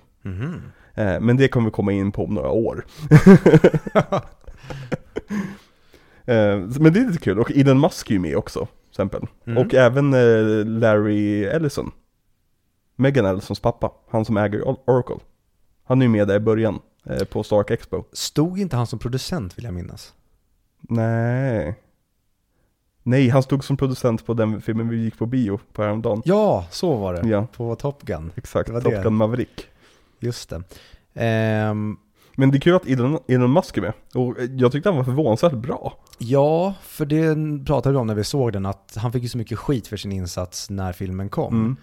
Eh, 0.94 1.20
men 1.20 1.36
det 1.36 1.48
kommer 1.48 1.66
vi 1.66 1.70
komma 1.70 1.92
in 1.92 2.12
på 2.12 2.24
om 2.24 2.34
några 2.34 2.50
år. 2.50 2.86
eh, 6.24 6.56
men 6.80 6.92
det 6.92 7.00
är 7.00 7.06
lite 7.06 7.18
kul, 7.18 7.38
och 7.38 7.50
Elon 7.50 7.80
Musk 7.80 8.10
är 8.10 8.14
ju 8.14 8.20
med 8.20 8.36
också, 8.36 8.58
till 8.60 8.90
exempel. 8.90 9.26
Mm. 9.46 9.58
Och 9.66 9.74
även 9.74 10.14
eh, 10.14 10.66
Larry 10.66 11.44
Ellison. 11.44 11.90
Megan 12.96 13.26
Ellisons 13.26 13.60
pappa, 13.60 13.92
han 14.10 14.24
som 14.24 14.36
äger 14.36 14.60
Or- 14.60 14.80
Oracle. 14.86 15.18
Han 15.84 16.02
är 16.02 16.06
ju 16.06 16.12
med 16.12 16.28
där 16.28 16.36
i 16.36 16.40
början, 16.40 16.78
på 17.30 17.42
Stark 17.42 17.70
Expo. 17.70 18.04
Stod 18.12 18.58
inte 18.58 18.76
han 18.76 18.86
som 18.86 18.98
producent 18.98 19.58
vill 19.58 19.64
jag 19.64 19.74
minnas? 19.74 20.14
Nej. 20.80 21.76
Nej, 23.02 23.28
han 23.28 23.42
stod 23.42 23.64
som 23.64 23.76
producent 23.76 24.26
på 24.26 24.34
den 24.34 24.60
filmen 24.60 24.88
vi 24.88 24.96
gick 25.04 25.18
på 25.18 25.26
bio 25.26 25.60
på 25.72 25.82
häromdagen. 25.82 26.22
Ja, 26.24 26.66
så 26.70 26.96
var 26.96 27.14
det. 27.14 27.28
Ja, 27.28 27.46
På 27.56 27.74
Top 27.76 28.02
Gun. 28.02 28.32
exakt. 28.36 28.70
Top 28.70 28.84
det. 28.84 29.02
Gun 29.02 29.14
Maverick. 29.14 29.66
Just 30.20 30.48
det. 30.50 30.62
Ehm, 31.14 31.96
Men 32.36 32.50
det 32.50 32.56
är 32.58 32.60
kul 32.60 32.74
att 32.74 32.86
Elon, 32.86 33.18
Elon 33.28 33.52
Musk 33.52 33.76
är 33.76 33.80
med. 33.82 33.92
Och 34.14 34.36
jag 34.50 34.72
tyckte 34.72 34.88
han 34.88 34.96
var 34.96 35.04
förvånansvärt 35.04 35.52
bra. 35.52 35.94
ja, 36.18 36.74
för 36.82 37.06
det 37.06 37.36
pratade 37.66 37.92
vi 37.92 37.98
om 37.98 38.06
när 38.06 38.14
vi 38.14 38.24
såg 38.24 38.52
den, 38.52 38.66
att 38.66 38.94
han 38.96 39.12
fick 39.12 39.22
ju 39.22 39.28
så 39.28 39.38
mycket 39.38 39.58
skit 39.58 39.86
för 39.86 39.96
sin 39.96 40.12
insats 40.12 40.70
när 40.70 40.92
filmen 40.92 41.28
kom. 41.28 41.54
Mm. 41.54 41.76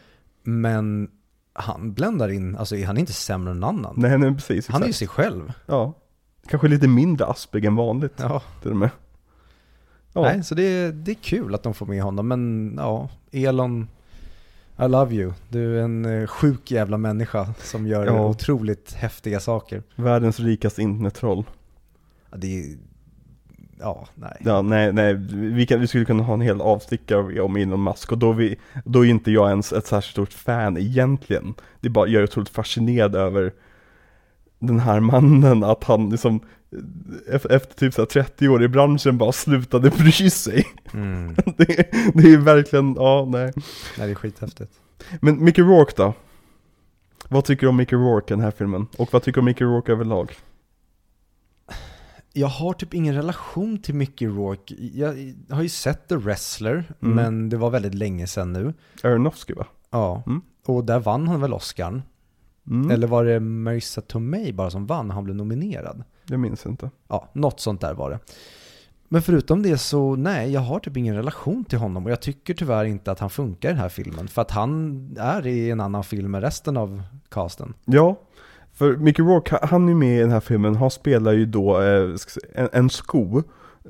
Men 0.43 1.09
han 1.53 1.93
bländar 1.93 2.29
in, 2.29 2.57
alltså 2.57 2.75
han 2.85 2.97
är 2.97 2.99
inte 2.99 3.13
sämre 3.13 3.51
än 3.51 3.59
någon 3.59 3.75
annan. 3.79 3.93
Nej, 3.97 4.17
nej 4.17 4.33
precis. 4.33 4.67
han 4.67 4.81
är 4.81 4.85
ju 4.85 4.89
exakt. 4.89 4.99
sig 4.99 5.07
själv. 5.07 5.53
Ja. 5.65 5.93
Kanske 6.49 6.67
lite 6.67 6.87
mindre 6.87 7.25
aspig 7.27 7.65
än 7.65 7.75
vanligt 7.75 8.13
Ja. 8.17 8.41
till 8.61 8.71
och 8.71 8.77
med. 8.77 8.89
Ja, 10.17 10.23
Nej, 10.23 10.43
så 10.43 10.55
det, 10.55 10.63
är- 10.63 10.91
det 10.91 11.11
är 11.11 11.15
kul 11.15 11.55
att 11.55 11.63
de 11.63 11.73
får 11.73 11.85
med 11.85 12.01
honom, 12.03 12.27
men 12.27 12.73
ja, 12.77 13.09
Elon, 13.31 13.87
I 14.79 14.87
love 14.87 15.15
you. 15.15 15.33
Du 15.49 15.79
är 15.79 15.83
en 15.83 16.05
eh, 16.21 16.27
sjuk 16.27 16.71
jävla 16.71 16.97
människa 16.97 17.53
som 17.59 17.87
gör 17.87 18.05
Ja. 18.05 18.25
otroligt 18.27 18.93
häftiga 18.93 19.39
saker. 19.39 19.83
världens 19.95 20.39
rikaste 20.39 20.81
internettroll. 20.81 21.43
Ja, 22.31 22.37
Det 22.37 22.59
är, 22.59 22.65
ja, 23.79 24.07
nej. 24.15 24.37
Ja, 24.45 24.61
nej, 24.61 24.93
nej, 24.93 25.13
vi, 25.33 25.65
kan, 25.65 25.79
vi 25.79 25.87
skulle 25.87 26.05
kunna 26.05 26.23
ha 26.23 26.33
en 26.33 26.41
hel 26.41 26.61
avstickare 26.61 27.41
om 27.41 27.55
Elon 27.55 27.83
Musk 27.83 28.11
och 28.11 28.17
då, 28.17 28.31
vi, 28.31 28.55
då 28.85 29.05
är 29.05 29.09
inte 29.09 29.31
jag 29.31 29.49
ens 29.49 29.73
ett 29.73 29.85
särskilt 29.85 30.11
stort 30.11 30.33
fan 30.33 30.77
egentligen. 30.77 31.53
Det 31.81 31.87
är 31.87 31.91
bara, 31.91 32.07
jag 32.07 32.19
är 32.19 32.23
otroligt 32.23 32.49
fascinerad 32.49 33.15
över 33.15 33.53
den 34.59 34.79
här 34.79 34.99
mannen, 34.99 35.63
att 35.63 35.83
han 35.83 36.09
liksom 36.09 36.39
efter, 37.29 37.51
efter 37.55 37.75
typ 37.75 37.93
så 37.93 38.01
här 38.01 38.05
30 38.07 38.47
år 38.47 38.63
i 38.63 38.67
branschen 38.67 39.17
bara 39.17 39.31
slutade 39.31 39.89
bry 39.89 40.29
sig. 40.29 40.65
Mm. 40.93 41.35
Det, 41.57 41.91
det 42.13 42.33
är 42.33 42.37
verkligen, 42.37 42.95
ja 42.95 43.27
nej. 43.29 43.53
Nej, 43.97 44.07
det 44.07 44.11
är 44.11 44.15
skithäftigt. 44.15 44.71
Men 45.21 45.43
Mickey 45.43 45.61
Rourke 45.61 45.93
då? 45.97 46.13
Vad 47.29 47.45
tycker 47.45 47.61
du 47.61 47.67
om 47.69 47.75
Mickey 47.77 47.95
Rourke 47.95 48.33
i 48.33 48.35
den 48.35 48.43
här 48.43 48.51
filmen? 48.51 48.87
Och 48.97 49.09
vad 49.13 49.23
tycker 49.23 49.33
du 49.35 49.39
om 49.39 49.45
Mickey 49.45 49.63
Rourke 49.65 49.91
överlag? 49.91 50.35
Jag 52.33 52.47
har 52.47 52.73
typ 52.73 52.93
ingen 52.93 53.15
relation 53.15 53.77
till 53.81 53.95
Mickey 53.95 54.27
Rourke. 54.27 54.75
Jag 54.93 55.33
har 55.55 55.61
ju 55.63 55.69
sett 55.69 56.07
The 56.07 56.15
Wrestler, 56.15 56.83
Mm. 57.01 57.15
men 57.15 57.49
det 57.49 57.57
var 57.57 57.69
väldigt 57.69 57.93
länge 57.93 58.27
sedan 58.27 58.53
nu. 58.53 58.73
Aronofsky 59.03 59.53
va? 59.53 59.65
Ja, 59.91 60.23
Mm. 60.27 60.41
och 60.65 60.85
där 60.85 60.99
vann 60.99 61.27
han 61.27 61.41
väl 61.41 61.53
Oscarn. 61.53 62.01
Mm, 62.69 62.91
Eller 62.91 63.07
var 63.07 63.25
det 63.25 63.39
Marissa 63.39 64.01
Tomei 64.01 64.53
bara 64.53 64.69
som 64.69 64.85
vann? 64.85 65.09
Han 65.11 65.23
blev 65.23 65.35
nominerad. 65.35 66.03
Jag 66.25 66.39
minns 66.39 66.65
inte. 66.65 66.89
Ja, 67.07 67.29
något 67.33 67.59
sånt 67.59 67.81
där 67.81 67.93
var 67.93 68.09
det. 68.09 68.19
Men 69.09 69.21
förutom 69.21 69.63
det 69.63 69.77
så, 69.77 70.15
nej, 70.15 70.51
jag 70.51 70.61
har 70.61 70.79
typ 70.79 70.97
ingen 70.97 71.15
relation 71.15 71.65
till 71.65 71.79
honom 71.79 72.05
och 72.05 72.11
jag 72.11 72.21
tycker 72.21 72.53
tyvärr 72.53 72.85
inte 72.85 73.11
att 73.11 73.19
han 73.19 73.29
funkar 73.29 73.69
i 73.69 73.71
den 73.71 73.81
här 73.81 73.89
filmen. 73.89 74.27
För 74.27 74.41
att 74.41 74.51
han 74.51 74.97
är 75.19 75.47
i 75.47 75.71
en 75.71 75.79
annan 75.79 76.03
film 76.03 76.31
med 76.31 76.41
resten 76.41 76.77
av 76.77 77.03
casten. 77.29 77.73
Ja, 77.85 78.19
för 78.73 78.95
Mickey 78.97 79.21
Rourke, 79.21 79.59
han 79.61 79.83
är 79.85 79.89
ju 79.89 79.95
med 79.95 80.17
i 80.17 80.21
den 80.21 80.31
här 80.31 80.39
filmen, 80.39 80.75
han 80.75 80.91
spelar 80.91 81.31
ju 81.31 81.45
då 81.45 81.81
eh, 81.81 82.15
en 82.71 82.89
sko. 82.89 83.43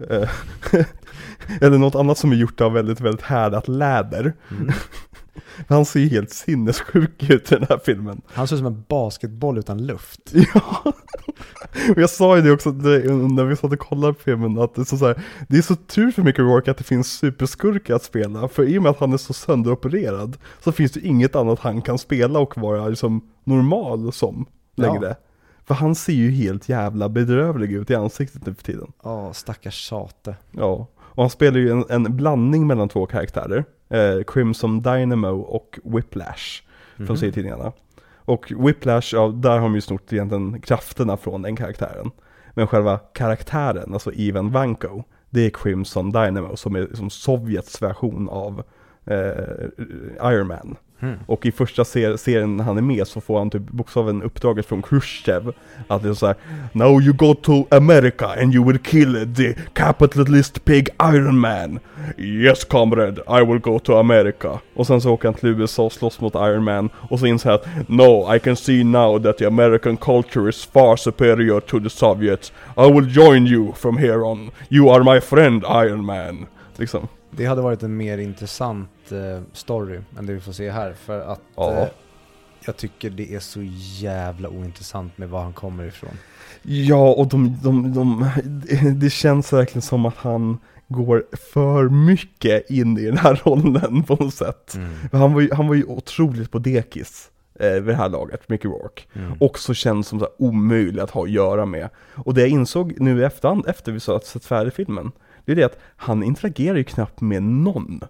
Eh, 0.09 0.29
Eller 1.61 1.77
något 1.77 1.95
annat 1.95 2.17
som 2.17 2.31
är 2.31 2.35
gjort 2.35 2.61
av 2.61 2.73
väldigt, 2.73 3.01
väldigt 3.01 3.25
härdat 3.25 3.67
läder. 3.67 4.33
Mm. 4.51 4.71
Han 5.69 5.85
ser 5.85 5.99
ju 5.99 6.07
helt 6.07 6.31
sinnessjuk 6.31 7.29
ut 7.29 7.51
i 7.51 7.55
den 7.55 7.65
här 7.69 7.79
filmen. 7.85 8.21
Han 8.27 8.47
ser 8.47 8.55
ut 8.55 8.59
som 8.59 8.67
en 8.67 8.83
basketboll 8.87 9.57
utan 9.57 9.85
luft. 9.85 10.33
Ja, 10.53 10.93
och 11.95 12.01
jag 12.01 12.09
sa 12.09 12.35
ju 12.35 12.41
det 12.41 12.51
också 12.51 12.71
när 12.71 13.45
vi 13.45 13.55
satt 13.55 13.71
och 13.71 13.79
kollade 13.79 14.13
på 14.13 14.19
filmen 14.19 14.59
att 14.59 14.75
det 14.75 14.81
är, 14.81 14.85
så, 14.85 14.97
så 14.97 15.07
här, 15.07 15.23
det 15.47 15.57
är 15.57 15.61
så 15.61 15.75
tur 15.75 16.11
för 16.11 16.21
Mickey 16.21 16.41
Rourke 16.41 16.71
att 16.71 16.77
det 16.77 16.83
finns 16.83 17.11
superskurkar 17.11 17.95
att 17.95 18.03
spela, 18.03 18.47
för 18.47 18.63
i 18.63 18.77
och 18.77 18.83
med 18.83 18.89
att 18.89 18.99
han 18.99 19.13
är 19.13 19.17
så 19.17 19.33
sönderopererad 19.33 20.37
så 20.63 20.71
finns 20.71 20.91
det 20.91 20.99
inget 20.99 21.35
annat 21.35 21.59
han 21.59 21.81
kan 21.81 21.97
spela 21.97 22.39
och 22.39 22.57
vara 22.57 22.87
liksom 22.87 23.21
normal 23.43 24.13
som 24.13 24.45
längre. 24.75 25.15
För 25.65 25.73
han 25.73 25.95
ser 25.95 26.13
ju 26.13 26.31
helt 26.31 26.69
jävla 26.69 27.09
bedrövlig 27.09 27.71
ut 27.71 27.89
i 27.89 27.95
ansiktet 27.95 28.45
nu 28.45 28.53
för 28.53 28.63
tiden. 28.63 28.91
Ja, 29.03 29.33
stackars 29.33 29.89
sate. 29.89 30.35
Ja, 30.51 30.87
och 30.97 31.23
han 31.23 31.29
spelar 31.29 31.57
ju 31.57 31.71
en, 31.71 31.85
en 31.89 32.17
blandning 32.17 32.67
mellan 32.67 32.89
två 32.89 33.05
karaktärer. 33.05 33.65
Eh, 33.89 34.23
Crimson 34.27 34.81
Dynamo 34.81 35.39
och 35.41 35.79
Whiplash, 35.83 36.61
Mhm. 36.97 37.07
från 37.07 37.17
serietidningarna. 37.17 37.71
Och 38.15 38.53
Whiplash, 38.57 39.15
ja, 39.15 39.27
där 39.27 39.49
har 39.51 39.59
de 39.61 39.75
ju 39.75 39.81
snott 39.81 40.13
egentligen 40.13 40.61
krafterna 40.61 41.17
från 41.17 41.41
den 41.41 41.55
karaktären. 41.55 42.11
Men 42.53 42.67
själva 42.67 42.97
karaktären, 42.97 43.93
alltså 43.93 44.11
Ivan 44.13 44.51
Vanko, 44.51 45.03
det 45.29 45.45
är 45.45 45.49
Crimson 45.49 46.11
Dynamo 46.11 46.55
som 46.55 46.75
är 46.75 46.87
som 46.93 47.09
Sovjets 47.09 47.81
version 47.81 48.29
av 48.29 48.63
eh, 49.05 50.29
Iron 50.31 50.47
Man. 50.47 50.75
Mm. 50.99 51.15
Och 51.25 51.45
i 51.45 51.51
första 51.51 51.85
ser- 51.85 52.17
serien 52.17 52.57
när 52.57 52.63
han 52.63 52.77
är 52.77 52.81
med 52.81 53.07
så 53.07 53.21
får 53.21 53.37
han 53.39 53.49
typ 53.49 53.61
bokstaven 53.61 54.23
uppdraget 54.23 54.65
från 54.65 54.81
Khrushchev. 54.81 55.53
Att 55.87 56.03
det 56.03 56.09
är 56.09 56.13
såhär 56.13 56.35
Now 56.71 57.01
you 57.01 57.13
go 57.13 57.33
to 57.35 57.65
America 57.71 58.27
and 58.41 58.55
you 58.55 58.65
will 58.67 58.79
kill 58.79 59.33
the 59.35 59.53
capitalist 59.73 60.65
pig 60.65 60.89
Iron 61.13 61.39
Man. 61.39 61.79
Yes 62.17 62.63
comrade, 62.65 63.21
I 63.41 63.45
will 63.45 63.59
go 63.59 63.79
to 63.79 63.97
America. 63.99 64.59
Och 64.75 64.87
sen 64.87 65.01
så 65.01 65.11
åker 65.13 65.27
han 65.27 65.33
till 65.33 65.49
USA 65.49 65.83
och 65.83 65.91
slåss 65.93 66.19
mot 66.21 66.35
Iron 66.35 66.63
Man. 66.63 66.89
Och 67.09 67.19
så 67.19 67.25
inser 67.25 67.49
han 67.49 67.59
att 67.59 67.89
No, 67.89 68.35
I 68.35 68.39
can 68.39 68.55
see 68.55 68.83
now 68.83 69.19
that 69.23 69.37
the 69.37 69.45
American 69.45 69.97
culture 69.97 70.49
is 70.49 70.65
far 70.65 70.95
superior 70.95 71.59
to 71.59 71.79
the 71.79 71.89
Soviets. 71.89 72.51
I 72.77 72.91
will 72.91 73.15
join 73.17 73.47
you 73.47 73.73
from 73.73 73.97
here 73.97 74.17
on. 74.23 74.51
You 74.69 74.89
are 74.89 75.13
my 75.13 75.21
friend 75.21 75.63
Iron 75.69 76.05
Man. 76.05 76.45
Liksom. 76.77 77.07
Det 77.37 77.45
hade 77.45 77.61
varit 77.61 77.83
en 77.83 77.97
mer 77.97 78.17
intressant 78.17 79.11
eh, 79.11 79.41
story 79.53 79.99
än 80.19 80.25
det 80.25 80.33
vi 80.33 80.39
får 80.39 80.51
se 80.51 80.71
här. 80.71 80.93
För 80.93 81.19
att 81.19 81.41
Ja. 81.55 81.73
eh, 81.73 81.87
jag 82.65 82.77
tycker 82.77 83.09
det 83.09 83.33
är 83.35 83.39
så 83.39 83.59
jävla 83.99 84.49
ointressant 84.49 85.17
med 85.17 85.29
var 85.29 85.43
han 85.43 85.53
kommer 85.53 85.85
ifrån. 85.85 86.17
Ja, 86.61 87.13
och 87.13 87.27
de, 87.27 87.57
de, 87.63 87.93
de, 87.93 88.29
det 88.99 89.09
känns 89.09 89.53
verkligen 89.53 89.81
som 89.81 90.05
att 90.05 90.15
han 90.17 90.57
går 90.87 91.23
för 91.53 91.89
mycket 91.89 92.69
in 92.69 92.97
i 92.97 93.05
den 93.05 93.17
här 93.17 93.41
rollen 93.45 94.03
på 94.03 94.15
något 94.15 94.33
sätt. 94.33 94.77
Han 95.11 95.33
var 95.33 95.41
ju, 95.41 95.53
han 95.53 95.67
var 95.67 95.75
ju 95.75 95.83
otroligt 95.83 96.51
på 96.51 96.59
dekis 96.59 97.29
eh, 97.59 97.71
vid 97.71 97.83
det 97.85 97.95
här 97.95 98.09
laget, 98.09 98.49
Mickey 98.49 98.67
Rourke. 98.67 99.01
Mm. 99.13 99.33
Också 99.39 99.73
känns 99.73 100.07
som 100.07 100.19
så 100.19 100.25
här 100.25 100.33
omöjlig 100.37 101.01
att 101.01 101.11
ha 101.11 101.23
att 101.23 101.29
göra 101.31 101.65
med. 101.65 101.89
Och 102.15 102.33
det 102.33 102.41
jag 102.41 102.49
insåg 102.49 102.93
nu 102.99 103.21
i 103.21 103.23
efterhand, 103.23 103.67
efter 103.67 103.91
vi 103.91 103.99
så 103.99 104.19
sett 104.19 104.45
färdig 104.45 104.73
filmen, 104.73 105.11
det 105.47 105.53
är 105.53 105.55
det 105.55 105.63
att 105.63 105.79
han 105.95 106.23
interagerar 106.23 106.77
ju 106.77 106.83
knappt 106.83 107.21
med 107.21 107.43
någon. 107.43 108.01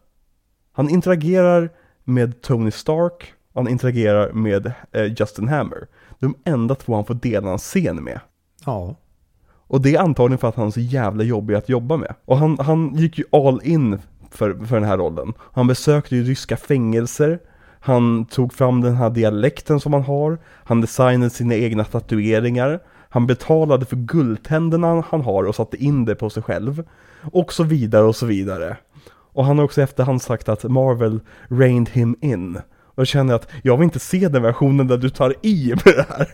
Han 0.72 0.90
interagerar 0.90 1.70
med 2.04 2.42
Tony 2.42 2.72
Stark, 2.72 3.34
han 3.54 3.68
interagerar 3.68 4.32
med 4.34 4.72
eh, 4.92 5.04
Justin 5.20 5.48
Hammer. 5.48 5.88
De 6.20 6.36
enda 6.44 6.76
två 6.76 6.96
han 6.96 7.06
får 7.06 7.14
dela 7.14 7.52
en 7.52 7.58
scen 7.58 8.04
med. 8.04 8.20
Ja. 8.66 8.96
Och 9.68 9.82
det 9.82 9.96
är 9.96 10.00
antagligen 10.00 10.38
för 10.38 10.48
att 10.48 10.56
han 10.56 10.68
är 10.68 10.72
så 10.72 10.80
jävla 10.80 11.24
jobbig 11.24 11.56
att 11.56 11.70
jobba 11.70 11.98
med. 11.98 12.16
Och 12.26 12.38
han, 12.38 12.60
han 12.60 12.96
gick 12.96 13.18
ju 13.18 13.24
all 13.32 13.62
in 13.64 14.00
för, 14.32 14.66
för 14.66 14.76
den 14.76 14.90
här 14.90 14.98
rollen. 14.98 15.34
Han 15.40 15.68
besökte 15.68 16.16
ju 16.16 16.24
ryska 16.24 16.58
fängelser, 16.58 17.40
han 17.80 18.26
tog 18.26 18.54
fram 18.54 18.82
den 18.82 18.96
här 18.96 19.10
dialekten 19.10 19.80
som 19.80 19.94
han 19.94 20.04
har, 20.04 20.38
han 20.46 20.82
designade 20.82 21.30
sina 21.30 21.56
egna 21.56 21.84
tatueringar, 21.84 22.80
han 23.10 23.28
betalade 23.28 23.86
för 23.86 23.96
guldtänderna 23.96 25.04
han 25.10 25.22
har 25.22 25.44
och 25.44 25.56
satte 25.56 25.78
in 25.78 26.06
det 26.06 26.16
på 26.16 26.30
sig 26.30 26.44
själv. 26.44 26.84
Och 27.32 27.54
så 27.54 27.64
vidare 27.64 28.06
och 28.06 28.16
så 28.16 28.26
vidare. 28.26 28.78
Och 29.10 29.46
han 29.46 29.58
har 29.58 29.66
också 29.66 29.82
efterhand 29.82 30.22
sagt 30.22 30.50
att 30.50 30.64
Marvel 30.64 31.20
reined 31.48 31.90
him 31.90 32.16
in. 32.22 32.56
Och 32.84 33.00
jag 33.02 33.08
känner 33.08 33.34
att 33.34 33.48
jag 33.64 33.78
vill 33.78 33.84
inte 33.84 34.00
se 34.00 34.28
den 34.28 34.42
versionen 34.44 34.88
där 34.88 34.98
du 34.98 35.10
tar 35.10 35.34
i 35.42 35.70
med 35.86 35.96
det 35.96 36.06
här. 36.10 36.28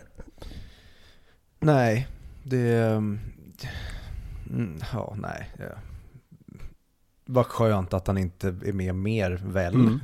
Nej, 1.60 2.08
det... 2.44 2.78
Mm, 4.50 4.80
ja, 4.94 5.16
nej. 5.18 5.50
Ja. 5.58 5.66
Vad 7.26 7.46
skönt 7.46 7.94
att 7.94 8.08
han 8.08 8.18
inte 8.18 8.48
är 8.48 8.74
med 8.74 8.96
mer 8.96 9.42
väl. 9.46 9.74
Mm. 9.76 10.00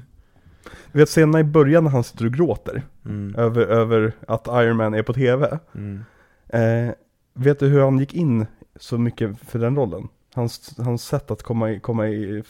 Du 0.91 0.99
vet 0.99 1.10
scenerna 1.10 1.40
i 1.40 1.44
början 1.44 1.84
när 1.84 1.91
han 1.91 2.03
sitter 2.03 2.26
och 2.26 2.34
gråter 2.34 2.84
Mm. 3.06 3.36
över, 3.36 3.61
över 3.61 4.11
att 4.28 4.48
Iron 4.48 4.78
Man 4.78 4.94
är 4.94 5.03
på 5.03 5.14
tv. 5.14 5.60
Mm. 5.76 6.03
Eh, 6.48 6.94
vet 7.34 7.60
du 7.60 7.68
hur 7.68 7.82
han 7.82 7.99
gick 7.99 8.14
in 8.14 8.45
så 8.76 8.98
mycket 8.98 9.40
för 9.40 9.60
den 9.60 9.76
rollen? 9.76 10.07
Hans, 10.40 10.78
hans 10.78 11.06
sätt 11.06 11.32
att 11.32 11.44
komma 11.44 11.72
i, 11.72 11.80
komma 11.80 12.07
i 12.07 12.44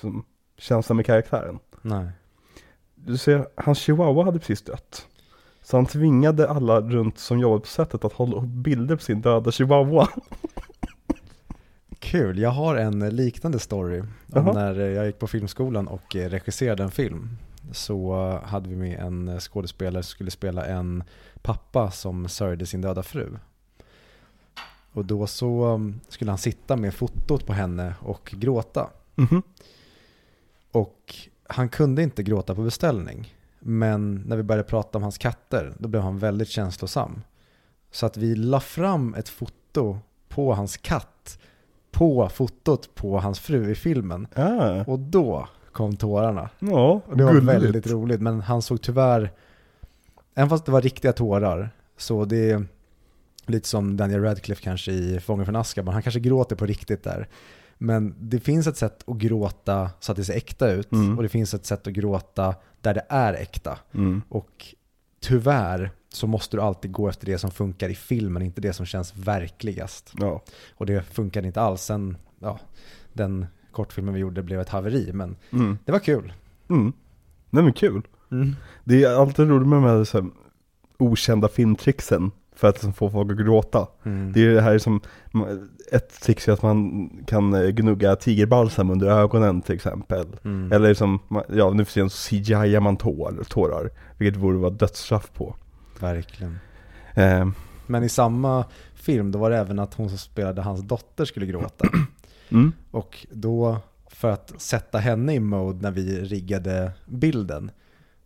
känsla 0.57 0.95
med 0.95 1.05
karaktären. 1.05 1.59
Nej. 1.81 2.09
Du 2.95 3.17
ser, 3.17 3.47
hans 3.55 3.79
chihuahua 3.79 4.23
hade 4.23 4.39
precis 4.39 4.61
dött. 4.61 5.07
Så 5.61 5.77
han 5.77 5.85
tvingade 5.85 6.49
alla 6.49 6.81
runt 6.81 7.19
som 7.19 7.39
jobbade 7.39 7.61
på 7.61 7.67
sättet 7.67 8.05
att 8.05 8.13
hålla 8.13 8.37
upp 8.37 8.43
bilder 8.43 8.95
på 8.95 9.01
sin 9.01 9.21
döda 9.21 9.51
chihuahua. 9.51 10.07
Kul, 11.99 12.39
jag 12.39 12.49
har 12.49 12.75
en 12.75 13.09
liknande 13.09 13.59
story. 13.59 14.03
Om 14.33 14.45
när 14.45 14.79
jag 14.79 15.05
gick 15.05 15.19
på 15.19 15.27
filmskolan 15.27 15.87
och 15.87 16.15
eh, 16.15 16.29
regisserade 16.29 16.83
en 16.83 16.91
film. 16.91 17.29
Så 17.71 18.29
eh, 18.29 18.49
hade 18.49 18.69
vi 18.69 18.75
med 18.75 18.99
en 18.99 19.39
skådespelare 19.39 20.03
som 20.03 20.09
skulle 20.09 20.31
spela 20.31 20.65
en 20.65 21.03
pappa 21.41 21.91
som 21.91 22.27
sörjde 22.27 22.65
sin 22.65 22.81
döda 22.81 23.03
fru. 23.03 23.37
Och 24.93 25.05
då 25.05 25.27
så 25.27 25.65
um, 25.65 25.99
skulle 26.09 26.31
han 26.31 26.37
sitta 26.37 26.75
med 26.75 26.93
fotot 26.93 27.45
på 27.45 27.53
henne 27.53 27.93
och 28.01 28.33
gråta. 28.39 28.89
Mhm. 29.15 29.41
Och 30.71 31.15
han 31.47 31.69
kunde 31.69 32.03
inte 32.03 32.23
gråta 32.23 32.55
på 32.55 32.61
beställning. 32.61 33.35
Men 33.59 34.15
när 34.15 34.37
vi 34.37 34.43
började 34.43 34.63
prata 34.69 34.97
om 34.97 35.03
hans 35.03 35.17
katter, 35.17 35.73
då 35.79 35.87
blev 35.87 36.01
han 36.03 36.17
väldigt 36.19 36.47
känslosam. 36.49 37.21
Så 37.91 38.05
att 38.05 38.17
vi 38.17 38.35
la 38.35 38.59
fram 38.59 39.13
ett 39.13 39.29
foto 39.29 39.99
på 40.27 40.53
hans 40.53 40.77
katt 40.77 41.39
på 41.91 42.29
fotot 42.29 42.95
på 42.95 43.19
hans 43.19 43.39
fru 43.39 43.71
i 43.71 43.75
filmen. 43.75 44.27
Ah, 44.35 44.83
Och 44.87 44.99
då 44.99 45.47
kom 45.71 45.95
tårarna. 45.95 46.49
ja, 46.59 47.01
Och 47.05 47.17
det 47.17 47.23
var 47.23 47.31
gulligt. 47.33 47.53
väldigt 47.53 47.87
roligt. 47.87 48.21
Men 48.21 48.41
han 48.41 48.61
såg 48.61 48.81
tyvärr, 48.81 49.31
även 50.35 50.49
fast 50.49 50.65
det 50.65 50.71
var 50.71 50.81
riktiga 50.81 51.13
tårar, 51.13 51.69
så 51.97 52.25
det 52.25 52.63
lite 53.49 53.67
som 53.67 53.97
Daniel 53.97 54.21
Radcliffe 54.21 54.63
kanske 54.63 54.91
i 54.91 55.19
Fången 55.19 55.45
från 55.45 55.55
Azkaban. 55.55 55.93
Han 55.93 56.03
kanske 56.03 56.19
gråter 56.19 56.55
på 56.55 56.65
riktigt 56.65 57.03
där. 57.03 57.27
Men 57.77 58.15
det 58.19 58.39
finns 58.39 58.67
ett 58.67 58.77
sätt 58.77 59.03
att 59.07 59.17
gråta 59.17 59.89
så 59.99 60.11
att 60.11 60.15
det 60.15 60.23
ser 60.25 60.33
äkta 60.33 60.71
ut. 60.71 60.91
Mm. 60.91 61.17
Och 61.17 61.23
det 61.23 61.29
finns 61.29 61.53
ett 61.53 61.65
sätt 61.65 61.87
att 61.87 61.93
gråta 61.93 62.55
där 62.81 62.93
det 62.93 63.05
är 63.09 63.33
äkta. 63.33 63.79
Mm. 63.93 64.21
Och 64.29 64.65
tyvärr 65.21 65.91
så 66.09 66.27
måste 66.27 66.57
du 66.57 66.61
alltid 66.61 66.91
gå 66.91 67.09
efter 67.09 67.25
det 67.25 67.37
som 67.37 67.51
funkar 67.51 67.89
i 67.89 67.95
filmen, 67.95 68.41
inte 68.41 68.61
det 68.61 68.73
som 68.73 68.85
känns 68.85 69.15
verkligast. 69.15 70.13
Ja. 70.19 70.41
Och 70.75 70.85
det 70.85 71.03
funkade 71.03 71.47
inte 71.47 71.61
alls. 71.61 71.81
Sen, 71.81 72.17
ja, 72.39 72.59
den 73.13 73.45
kortfilmen 73.71 74.13
vi 74.13 74.19
gjorde 74.19 74.43
blev 74.43 74.59
ett 74.61 74.69
haveri, 74.69 75.13
men 75.13 75.35
Mm. 75.51 75.77
det 75.85 75.91
var 75.91 75.99
kul. 75.99 76.33
Mm. 76.69 76.93
Nej 77.49 77.63
men 77.63 77.73
kul. 77.73 78.01
Det 78.83 79.03
är 79.03 79.15
alltid 79.15 79.47
roligt 79.49 79.67
med 79.67 79.77
de 79.77 79.83
här 79.83 80.03
så 80.03 80.21
här, 80.21 80.29
okända 80.97 81.47
filmtricksen 81.47 82.31
för 82.59 82.67
att 82.67 82.75
liksom 82.75 82.93
få 82.93 83.09
folk 83.09 83.31
att 83.31 83.37
gråta. 83.37 83.87
Mm. 84.03 84.33
Det 84.33 84.45
är 84.45 84.49
det 84.53 84.61
här 84.61 84.77
som, 84.77 85.01
ett 85.91 86.21
trix 86.21 86.47
är 86.47 86.53
att 86.53 86.61
man 86.61 87.09
kan 87.27 87.53
eh, 87.53 87.67
gnugga 87.69 88.15
tigerbalsam 88.15 88.89
under 88.89 89.07
ögonen 89.07 89.61
till 89.61 89.75
exempel. 89.75 90.25
Mm. 90.43 90.71
Eller 90.71 90.93
som, 90.93 91.19
ja 91.49 91.69
nu 91.69 91.85
för 91.85 91.93
tiden 91.93 92.09
så 92.09 92.29
CGI-ar 92.29 92.79
man 92.79 92.97
tår, 92.97 93.43
tårar, 93.49 93.89
vilket 94.17 94.41
borde 94.41 94.57
vara 94.57 94.69
dödsstraff 94.69 95.31
på. 95.33 95.55
Verkligen. 95.99 96.59
Eh, 97.13 97.47
Men 97.87 98.03
i 98.03 98.09
samma 98.09 98.65
film, 98.93 99.31
då 99.31 99.39
var 99.39 99.49
det 99.49 99.57
även 99.57 99.79
att 99.79 99.93
hon 99.93 100.09
som 100.09 100.17
spelade 100.17 100.61
hans 100.61 100.81
dotter 100.81 101.25
skulle 101.25 101.45
gråta. 101.45 101.85
mm, 102.49 102.71
Och 102.91 103.27
då, 103.31 103.77
för 104.07 104.31
att 104.31 104.53
sätta 104.57 104.97
henne 104.97 105.33
i 105.33 105.39
mode 105.39 105.81
när 105.81 105.91
vi 105.91 106.21
riggade 106.21 106.91
bilden, 107.05 107.71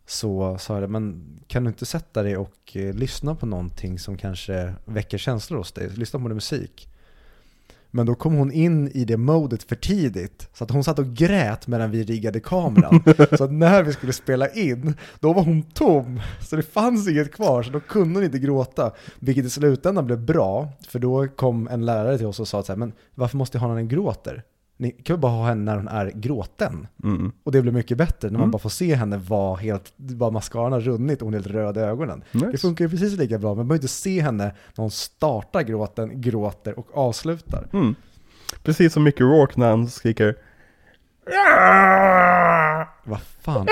så 0.06 0.58
sa 0.58 0.80
jag 0.80 0.90
men 0.90 1.24
kan 1.46 1.64
du 1.64 1.68
inte 1.68 1.86
sätta 1.86 2.22
dig 2.22 2.36
och 2.36 2.76
eh, 2.76 2.94
lyssna 2.94 3.34
på 3.34 3.46
någonting 3.46 3.98
som 3.98 4.16
kanske 4.16 4.74
väcker 4.84 5.18
känslor 5.18 5.58
hos 5.58 5.72
dig? 5.72 5.88
Lyssna 5.88 6.20
på 6.20 6.28
musik. 6.28 6.88
Men 7.90 8.06
då 8.06 8.14
kom 8.14 8.34
hon 8.34 8.52
in 8.52 8.88
i 8.88 9.04
det 9.04 9.16
modet 9.16 9.62
för 9.62 9.76
tidigt, 9.76 10.48
så 10.52 10.64
att 10.64 10.70
hon 10.70 10.84
satt 10.84 10.98
och 10.98 11.14
grät 11.14 11.66
medan 11.66 11.90
vi 11.90 12.04
riggade 12.04 12.40
kameran. 12.40 13.02
så 13.38 13.44
att 13.44 13.52
när 13.52 13.82
vi 13.82 13.92
skulle 13.92 14.12
spela 14.12 14.48
in, 14.48 14.94
då 15.20 15.32
var 15.32 15.42
hon 15.42 15.62
tom, 15.62 16.20
så 16.40 16.56
det 16.56 16.62
fanns 16.62 17.08
inget 17.08 17.32
kvar, 17.32 17.62
så 17.62 17.70
då 17.70 17.80
kunde 17.80 18.14
hon 18.14 18.24
inte 18.24 18.38
gråta. 18.38 18.92
Vilket 19.18 19.44
i 19.44 19.50
slutändan 19.50 20.06
blev 20.06 20.20
bra, 20.20 20.68
för 20.88 20.98
då 20.98 21.28
kom 21.28 21.68
en 21.68 21.86
lärare 21.86 22.18
till 22.18 22.26
oss 22.26 22.40
och 22.40 22.48
sa 22.48 22.62
så 22.62 22.72
här, 22.72 22.76
men 22.76 22.92
varför 23.14 23.36
måste 23.36 23.58
jag 23.58 23.62
ha 23.62 23.74
den 23.74 23.88
gråter? 23.88 24.42
Ni 24.76 24.90
kan 24.90 25.14
väl 25.16 25.20
bara 25.20 25.32
ha 25.32 25.46
henne 25.46 25.64
när 25.64 25.76
hon 25.76 25.88
är 25.88 26.10
gråten? 26.14 26.86
Mm. 27.04 27.32
Och 27.44 27.52
det 27.52 27.62
blir 27.62 27.72
mycket 27.72 27.98
bättre 27.98 28.28
när 28.28 28.32
man 28.32 28.40
Mm. 28.42 28.50
bara 28.50 28.58
får 28.58 28.68
se 28.70 28.94
henne 28.94 29.16
vara 29.16 29.56
helt, 29.56 29.96
bara 29.96 30.30
mascaran 30.30 30.72
har 30.72 30.80
runnit 30.80 31.22
och 31.22 31.26
hon 31.26 31.34
är 31.34 31.38
helt 31.38 31.46
röd 31.54 31.76
i 31.76 31.80
ögonen. 31.80 32.24
Nice. 32.32 32.46
Det 32.46 32.58
funkar 32.58 32.84
ju 32.84 32.90
precis 32.90 33.18
lika 33.18 33.38
bra, 33.38 33.48
men 33.50 33.56
man 33.56 33.68
behöver 33.68 33.82
inte 33.82 33.88
se 33.94 34.20
henne 34.20 34.44
när 34.44 34.82
hon 34.82 34.90
startar 34.90 35.62
gråten, 35.62 36.20
gråter 36.20 36.78
och 36.78 36.98
avslutar. 36.98 37.68
Mm. 37.72 37.94
Precis 38.62 38.92
som 38.92 39.02
Mickey 39.02 39.24
Rourke 39.24 39.60
när 39.60 39.70
han 39.70 39.88
skriker 39.88 40.34
Vad 43.04 43.20
fan? 43.20 43.66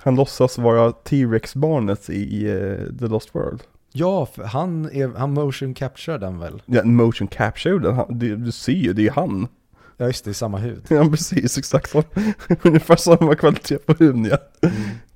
Han 0.00 0.14
låtsas 0.16 0.58
vara 0.58 0.92
T-Rex-barnet 0.92 2.10
i 2.10 2.50
eh, 2.50 2.96
The 2.98 3.06
Lost 3.06 3.34
World. 3.34 3.62
Ja, 3.96 4.26
för 4.26 4.44
han, 4.44 4.84
är, 4.92 5.08
han 5.18 5.32
motion 5.32 5.74
capture 5.74 6.18
den 6.18 6.38
väl? 6.38 6.62
Ja, 6.66 6.84
motion 6.84 7.28
capture, 7.28 7.78
den, 7.78 7.94
han- 7.94 8.18
du, 8.18 8.36
du 8.36 8.52
ser 8.52 8.72
ju, 8.72 8.92
det 8.92 9.06
är 9.06 9.10
han. 9.10 9.48
Ja 9.96 10.06
just 10.06 10.24
det, 10.24 10.30
i 10.30 10.34
samma 10.34 10.58
hud. 10.58 10.84
Ja 10.88 11.08
precis, 11.10 11.58
exakt 11.58 11.90
så. 11.90 12.02
Ungefär 12.62 12.96
samma 12.96 13.34
kvalitet 13.34 13.78
på 13.78 13.92
huden 13.98 14.24
ja. 14.24 14.38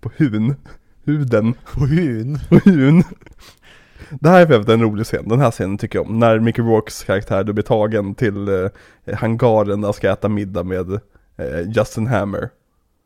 På 0.00 0.10
huden. 0.16 0.54
Huden. 1.04 1.54
På 1.74 1.86
hyn? 1.86 2.38
På 2.48 2.54
huden. 2.58 3.02
Det 4.10 4.28
här 4.28 4.40
är 4.40 4.62
för 4.62 4.72
en 4.72 4.82
rolig 4.82 5.06
scen, 5.06 5.28
den 5.28 5.40
här 5.40 5.50
scenen 5.50 5.78
tycker 5.78 5.98
jag 5.98 6.06
om. 6.06 6.18
När 6.18 6.38
Mickey 6.38 6.62
Rourkes 6.62 7.04
karaktär 7.04 7.44
då 7.44 7.52
blir 7.52 7.64
tagen 7.64 8.14
till 8.14 8.48
eh, 8.48 9.18
hangaren 9.18 9.80
där 9.80 9.86
han 9.88 9.94
ska 9.94 10.12
äta 10.12 10.28
middag 10.28 10.62
med 10.62 10.92
eh, 11.36 11.60
Justin 11.76 12.06
Hammer. 12.06 12.50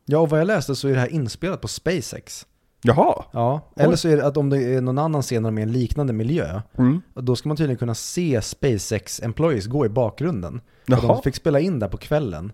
Ja, 0.06 0.18
och 0.18 0.30
vad 0.30 0.40
jag 0.40 0.46
läste 0.46 0.74
så 0.76 0.88
är 0.88 0.92
det 0.92 1.00
här 1.00 1.12
inspelat 1.12 1.60
på 1.60 1.68
SpaceX. 1.68 2.46
Jaha! 2.82 3.24
Ja, 3.32 3.60
eller 3.76 3.96
så 3.96 4.08
är 4.08 4.16
det 4.16 4.26
att 4.26 4.36
om 4.36 4.50
det 4.50 4.62
är 4.74 4.80
någon 4.80 4.98
annan 4.98 5.22
scen 5.22 5.54
med 5.54 5.62
en 5.62 5.72
liknande 5.72 6.12
miljö, 6.12 6.60
Mm. 6.78 7.02
då 7.14 7.36
ska 7.36 7.48
man 7.48 7.56
tydligen 7.56 7.78
kunna 7.78 7.94
se 7.94 8.42
SpaceX 8.42 9.22
employees 9.22 9.66
gå 9.66 9.86
i 9.86 9.88
bakgrunden. 9.88 10.60
De 10.86 11.22
fick 11.22 11.34
spela 11.34 11.60
in 11.60 11.78
där 11.78 11.88
på 11.88 11.96
kvällen. 11.96 12.52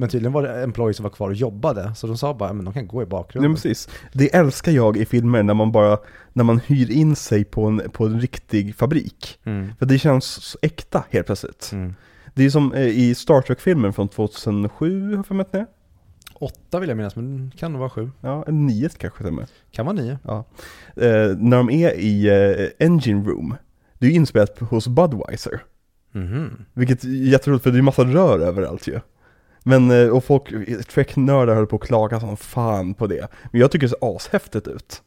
Men 0.00 0.08
tydligen 0.08 0.32
var 0.32 0.42
det 0.42 0.62
employees 0.62 0.96
som 0.96 1.02
var 1.04 1.10
kvar 1.10 1.28
och 1.28 1.34
jobbade, 1.34 1.94
så 1.94 2.06
de 2.06 2.18
sa 2.18 2.34
bara 2.34 2.50
att 2.50 2.64
de 2.64 2.72
kan 2.72 2.86
gå 2.86 3.02
i 3.02 3.04
Ja, 3.04 3.08
bakgrunden. 3.08 3.54
precis. 3.54 3.88
Det 4.12 4.34
älskar 4.34 4.72
jag 4.72 4.96
i 4.96 5.04
filmer 5.06 5.42
när 5.42 5.54
man 5.54 5.72
bara, 5.72 5.98
när 6.32 6.44
man 6.44 6.58
hyr 6.66 6.90
in 6.90 7.16
sig 7.16 7.44
på 7.44 7.64
en, 7.66 7.82
på 7.92 8.06
en 8.06 8.20
riktig 8.20 8.74
fabrik. 8.74 9.38
Mm. 9.44 9.72
För 9.78 9.86
det 9.86 9.98
känns 9.98 10.24
så 10.24 10.58
äkta 10.62 11.04
helt 11.10 11.26
plötsligt. 11.26 11.70
Mm. 11.72 11.94
Det 12.34 12.44
är 12.44 12.50
som 12.50 12.72
eh, 12.72 12.86
i 12.86 13.14
Star 13.14 13.40
Trek-filmen 13.40 13.92
från 13.92 14.08
2007, 14.08 15.04
har 15.10 15.16
jag 15.16 15.26
för 15.26 15.34
mig 15.34 15.42
att 15.42 15.52
det 15.52 15.58
är. 15.58 15.66
Åtta 16.38 16.80
vill 16.80 16.88
jag 16.88 16.96
minnas, 16.96 17.16
men 17.16 17.52
kan 17.56 17.72
nog 17.72 17.78
vara 17.78 17.90
sju. 17.90 18.10
Ja, 18.20 18.42
eller 18.42 18.58
nio 18.58 18.88
kanske 18.88 19.18
till 19.18 19.26
och 19.26 19.32
med. 19.32 19.46
Kan 19.70 19.86
vara 19.86 19.96
nio. 19.96 20.18
Ja. 20.24 20.44
Eh, 20.96 21.36
när 21.38 21.56
de 21.56 21.70
är 21.70 21.92
i 21.94 22.28
eh, 22.28 22.86
Engine 22.86 23.24
Room, 23.28 23.54
det 23.98 24.06
är 24.06 24.10
ju 24.10 24.16
inspelat 24.16 24.58
hos 24.58 24.88
Budweiser. 24.88 25.60
Mhm. 26.12 26.64
Vilket 26.72 27.04
är 27.04 27.08
jätteroligt 27.08 27.62
för 27.62 27.70
det 27.70 27.78
är 27.78 27.82
massa 27.82 28.04
rör 28.04 28.38
överallt 28.38 28.86
ju. 28.86 29.00
Men, 29.62 29.90
eh, 29.90 30.08
och 30.08 30.24
folk, 30.24 30.48
Trek-nördar 30.88 31.54
höll 31.54 31.66
på 31.66 31.76
att 31.76 31.82
klaga 31.82 32.20
som 32.20 32.36
fan 32.36 32.94
på 32.94 33.06
det. 33.06 33.28
Men 33.52 33.60
jag 33.60 33.70
tycker 33.70 33.86
det 33.86 33.90
ser 33.90 34.16
ashäftigt 34.16 34.68
ut. 34.68 35.02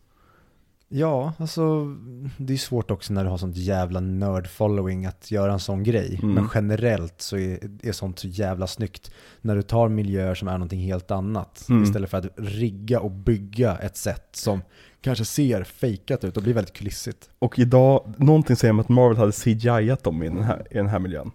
Ja, 0.93 1.33
alltså 1.37 1.95
det 2.37 2.53
är 2.53 2.57
svårt 2.57 2.91
också 2.91 3.13
när 3.13 3.23
du 3.23 3.29
har 3.29 3.37
sånt 3.37 3.57
jävla 3.57 3.99
nörd-following 3.99 5.07
att 5.07 5.31
göra 5.31 5.53
en 5.53 5.59
sån 5.59 5.83
grej. 5.83 6.19
Mm. 6.23 6.35
Men 6.35 6.49
generellt 6.53 7.21
så 7.21 7.37
är, 7.37 7.59
är 7.83 7.91
sånt 7.91 8.19
så 8.19 8.27
jävla 8.27 8.67
snyggt. 8.67 9.11
När 9.41 9.55
du 9.55 9.61
tar 9.61 9.89
miljöer 9.89 10.35
som 10.35 10.47
är 10.47 10.51
någonting 10.51 10.79
helt 10.79 11.11
annat. 11.11 11.65
Mm. 11.69 11.83
Istället 11.83 12.09
för 12.09 12.17
att 12.17 12.27
rigga 12.37 12.99
och 12.99 13.11
bygga 13.11 13.77
ett 13.77 13.97
sätt 13.97 14.27
som 14.31 14.61
kanske 15.01 15.25
ser 15.25 15.63
fejkat 15.63 16.23
ut 16.23 16.37
och 16.37 16.43
blir 16.43 16.53
väldigt 16.53 16.73
kulissigt. 16.73 17.29
Och 17.39 17.59
idag, 17.59 18.13
någonting 18.17 18.55
säger 18.55 18.73
mig 18.73 18.81
att 18.81 18.89
Marvel 18.89 19.17
hade 19.17 19.31
CGI-at 19.31 20.03
dem 20.03 20.23
i 20.23 20.29
den 20.29 20.43
här, 20.43 20.67
i 20.71 20.77
den 20.77 20.87
här 20.87 20.99
miljön. 20.99 21.31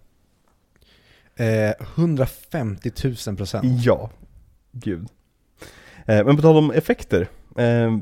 Eh, 1.37 1.87
150 1.95 2.91
000 3.27 3.37
procent. 3.37 3.65
Ja, 3.85 4.11
gud. 4.73 5.09
Eh, 6.07 6.25
men 6.25 6.37
på 6.37 6.43
tal 6.43 6.57
om 6.57 6.71
effekter. 6.71 7.29
Eh, 7.57 7.99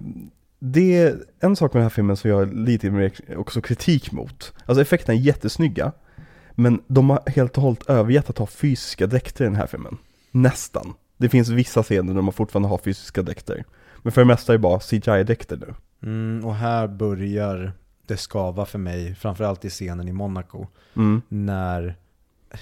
det 0.66 0.98
är 0.98 1.24
en 1.40 1.56
sak 1.56 1.72
med 1.72 1.80
den 1.80 1.84
här 1.84 1.90
filmen 1.90 2.16
som 2.16 2.30
jag 2.30 2.36
har 2.36 2.46
lite 2.46 2.90
mer 2.90 3.12
också 3.36 3.60
kritik 3.60 4.12
mot. 4.12 4.52
Alltså 4.66 4.82
effekterna 4.82 5.14
är 5.14 5.20
jättesnygga. 5.20 5.92
Men 6.52 6.82
de 6.86 7.10
har 7.10 7.22
helt 7.26 7.56
och 7.56 7.62
hållet 7.62 7.90
övergett 7.90 8.30
att 8.30 8.38
ha 8.38 8.46
fysiska 8.46 9.06
dräkter 9.06 9.44
i 9.44 9.48
den 9.48 9.56
här 9.56 9.66
filmen. 9.66 9.96
Nästan. 10.30 10.94
Det 11.16 11.28
finns 11.28 11.48
vissa 11.48 11.82
scener 11.82 12.14
där 12.14 12.22
man 12.22 12.32
fortfarande 12.32 12.68
har 12.68 12.78
fysiska 12.78 13.22
dräkter. 13.22 13.64
Men 14.02 14.12
för 14.12 14.20
det 14.20 14.26
mesta 14.26 14.52
är 14.52 14.58
det 14.58 14.62
bara 14.62 14.78
CGI-dräkter 14.78 15.56
nu. 15.56 15.74
Mm, 16.02 16.44
och 16.44 16.54
här 16.54 16.88
börjar 16.88 17.72
det 18.06 18.16
skava 18.16 18.66
för 18.66 18.78
mig, 18.78 19.14
framförallt 19.14 19.64
i 19.64 19.70
scenen 19.70 20.08
i 20.08 20.12
Monaco. 20.12 20.66
Mm. 20.96 21.22
när, 21.28 21.96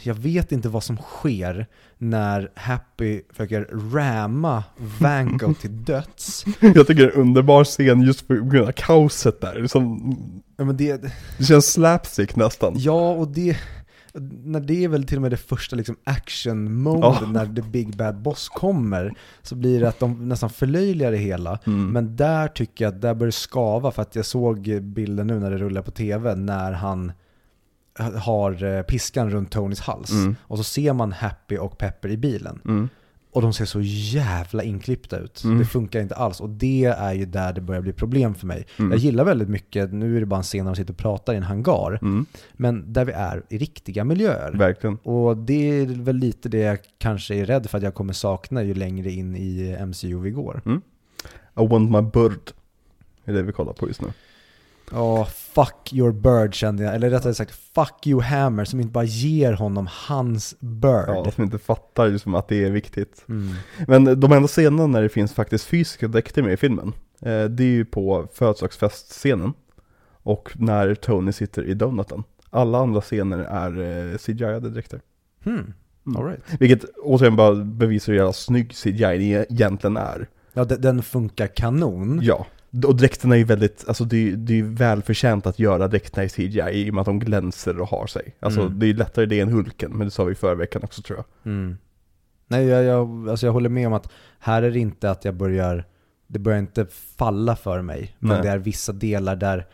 jag 0.03 0.15
vet 0.15 0.53
inte 0.53 0.69
vad 0.69 0.85
som 0.85 0.97
sker 0.97 1.67
när 1.99 2.51
Happy 2.55 3.21
försöker 3.31 3.69
ramma 3.95 4.65
Vanko 5.01 5.55
till 5.61 5.85
döds. 5.85 6.45
Jag 6.61 6.87
tycker 6.87 6.95
det 7.03 7.09
är 7.09 7.15
en 7.15 7.21
underbar 7.21 7.65
scen 7.65 8.03
just 8.03 8.29
på 8.29 8.35
grund 8.35 8.69
av 8.69 8.73
kaoset 8.73 9.41
där. 9.41 9.67
Som, 9.67 10.17
Ja, 10.57 10.65
men 10.65 10.77
det, 10.77 11.03
det 11.39 11.45
känns 11.45 11.73
slapstick 11.73 12.37
nästan. 12.37 12.75
ja 12.77 13.11
och 13.13 13.29
det, 13.29 13.57
när 14.45 14.61
det 14.61 14.85
är 14.85 14.89
väl 14.89 15.05
till 15.07 15.17
och 15.19 15.23
med 15.23 15.31
det 15.31 15.37
första 15.37 15.77
liksom 15.77 15.97
action 16.05 16.75
mode 16.83 16.99
Ja. 17.21 17.27
när 17.27 17.47
the 17.47 17.63
big 17.63 17.97
bad 17.97 18.17
boss 18.23 18.49
kommer, 18.49 19.13
så 19.43 19.55
blir 19.55 19.81
det 19.81 19.89
att 19.89 19.99
de 20.01 20.29
nästan 20.29 20.51
förlöjligar 20.51 21.11
det 21.13 21.19
hela. 21.19 21.59
Mm. 21.67 21.89
Men 21.91 22.17
där 22.17 22.49
tycker 22.49 22.85
jag 22.85 22.95
att 22.95 23.01
där 23.03 23.15
börjar 23.15 23.29
det 23.29 23.33
skava 23.33 23.91
för 23.91 24.03
att 24.03 24.17
jag 24.17 24.25
såg 24.27 24.83
bilden 24.83 25.27
nu 25.27 25.41
när 25.41 25.51
det 25.51 25.59
rullar 25.59 25.83
på 25.83 25.91
tv 25.91 26.35
när 26.35 26.73
han 26.73 27.13
har 27.99 28.65
eh, 28.65 28.83
piskan 28.83 29.31
runt 29.31 29.51
Tonys 29.51 29.81
hals. 29.81 30.11
Mm. 30.11 30.37
Och 30.43 30.59
så 30.59 30.65
ser 30.65 30.93
man 30.93 31.13
Happy 31.13 31.57
och 31.59 31.79
Pepper 31.79 32.09
i 32.09 32.17
bilen. 32.17 32.61
Mm. 32.65 32.89
Och 33.33 33.43
de 33.43 33.53
ser 33.53 33.65
så 33.65 33.81
jävla 33.83 34.63
inklippta 34.63 35.19
ut. 35.19 35.45
Mm. 35.45 35.59
Det 35.59 35.65
funkar 35.65 36.01
inte 36.01 36.15
alls. 36.15 36.41
Och 36.41 36.51
det 36.51 36.85
är 36.85 37.13
ju 37.13 37.27
där 37.27 37.53
det 37.53 37.61
börjar 37.61 37.83
bli 37.83 37.93
problem 37.93 38.35
för 38.35 38.47
mig. 38.47 38.67
Mm. 38.77 38.91
Jag 38.91 39.01
gillar 39.01 39.25
väldigt 39.25 39.49
mycket, 39.49 39.93
nu 39.93 40.17
är 40.17 40.21
det 40.21 40.27
bara 40.27 40.37
en 40.37 40.43
scen 40.43 40.65
när 40.65 40.73
de 40.73 40.77
sitter 40.77 40.93
och 40.93 40.99
pratar 40.99 41.33
i 41.33 41.37
en 41.37 41.43
hangar. 41.43 41.99
Mm. 42.03 42.27
Men 42.53 42.93
där 42.93 43.05
vi 43.05 43.13
är 43.13 43.43
i 43.49 43.59
riktiga 43.59 44.05
miljöer. 44.05 44.53
Verkligen. 44.53 44.97
Och 44.97 45.37
det 45.37 45.81
är 45.81 45.87
väl 45.87 46.17
lite 46.17 46.49
det 46.49 46.59
jag 46.59 46.79
kanske 46.99 47.35
är 47.35 47.47
rädd 47.47 47.71
för 47.71 47.79
att 47.79 47.85
jag 47.85 47.95
kommer 47.95 48.13
sakna 48.13 48.63
ju 48.63 48.75
längre 48.75 49.11
in 49.11 49.37
i 49.37 49.77
MCU 49.87 50.21
vi 50.21 50.31
går. 50.31 50.63
I 51.61 51.67
want 51.67 51.91
my 51.91 52.03
bird. 52.03 52.51
är 53.25 53.33
det 53.33 53.43
vi 53.43 53.53
kollar 53.53 53.73
på 53.73 53.89
just 53.89 54.03
nu. 54.03 54.09
Ja, 54.93 55.25
fuck 55.55 55.93
your 55.93 56.13
bird 56.13 56.55
kände 56.55 56.83
jag. 56.83 56.95
Eller 56.95 57.11
rättare 57.11 57.35
sagt, 57.35 57.55
fuck 57.75 58.07
you 58.07 58.21
hammer 58.23 58.65
som 58.65 58.81
inte 58.81 58.93
bara 58.93 59.05
ger 59.05 59.53
honom 59.53 59.89
hans 60.07 60.55
bird. 60.61 61.05
Ja, 61.09 61.31
som 61.35 61.45
inte 61.45 61.59
fattar 61.59 62.09
liksom 62.09 62.35
att 62.35 62.49
det 62.49 62.65
är 62.65 62.71
viktigt. 62.71 63.25
Mm. 63.29 63.55
Men 63.87 64.21
de 64.21 64.33
enda 64.33 64.49
scenerna 64.49 64.87
när 64.87 65.03
det 65.03 65.09
finns 65.09 65.33
faktiskt 65.33 65.65
fysiska 65.65 66.09
dräkter 66.09 66.43
med 66.43 66.53
i 66.53 66.57
filmen, 66.57 66.93
eh, 67.21 67.45
det 67.45 67.63
är 67.65 67.69
ju 67.73 67.85
på 67.85 68.27
födelsedagsfestscenen 68.33 69.53
och 70.23 70.51
när 70.55 70.95
Tony 70.95 71.33
sitter 71.33 71.65
i 71.65 71.75
donuten. 71.75 72.23
Alla 72.51 72.79
andra 72.79 73.01
scener 73.01 73.39
är 73.39 73.81
eh, 74.13 74.19
CGI-ade 74.19 74.71
dräkter. 74.71 75.01
Hmm. 75.45 75.73
Mm. 76.07 76.17
All 76.17 76.27
right. 76.29 76.43
Vilket 76.61 76.85
återigen 77.03 77.37
bara 77.37 77.55
bevisar 77.55 78.13
hur 78.13 78.19
jävla 78.19 78.33
snygg 78.33 78.73
CGI 78.75 79.45
egentligen 79.51 79.97
är. 79.97 80.29
Ja, 80.53 80.65
de- 80.65 80.77
den 80.77 81.03
funkar 81.03 81.47
kanon. 81.47 82.21
Ja, 82.23 82.47
och 82.87 82.97
dräkterna 82.97 83.35
är 83.35 83.39
ju 83.39 83.45
väldigt, 83.45 83.85
alltså 83.89 84.05
det 84.05 84.29
är, 84.29 84.37
det 84.37 84.59
är 84.59 84.63
välförtjänt 84.63 85.47
att 85.47 85.59
göra 85.59 85.89
dräkterna 85.89 86.25
i 86.25 86.29
CGI 86.29 86.71
i 86.87 86.91
och 86.91 86.95
med 86.95 87.01
att 87.01 87.07
de 87.07 87.19
glänser 87.19 87.81
och 87.81 87.89
har 87.89 88.07
sig. 88.07 88.37
Alltså 88.41 88.61
Mm. 88.61 88.79
det 88.79 88.87
är 88.87 88.89
ju 88.89 88.95
lättare 88.97 89.27
det 89.27 89.41
än 89.41 89.49
Hulken, 89.49 89.91
men 89.93 90.07
det 90.07 90.11
sa 90.11 90.25
vi 90.25 90.35
förra 90.35 90.55
veckan 90.55 90.83
också 90.85 91.03
tror 91.03 91.19
jag. 91.19 91.53
Mm. 91.53 91.79
Nej, 92.47 92.65
jag, 92.67 92.85
jag, 92.85 93.29
alltså 93.29 93.47
jag 93.47 93.53
håller 93.53 93.69
med 93.69 93.87
om 93.87 93.93
att 93.93 94.09
här 94.39 94.63
är 94.63 94.71
det 94.71 94.79
inte 94.79 95.11
att 95.11 95.25
jag 95.25 95.35
börjar, 95.35 95.85
det 96.27 96.39
börjar 96.39 96.59
inte 96.59 96.87
falla 97.17 97.57
för 97.57 97.83
mig. 97.83 98.17
Men 98.19 98.29
Nej. 98.33 98.43
det 98.43 98.49
är 98.49 98.59
vissa 98.59 98.93
delar 98.93 99.37
där 99.37 99.67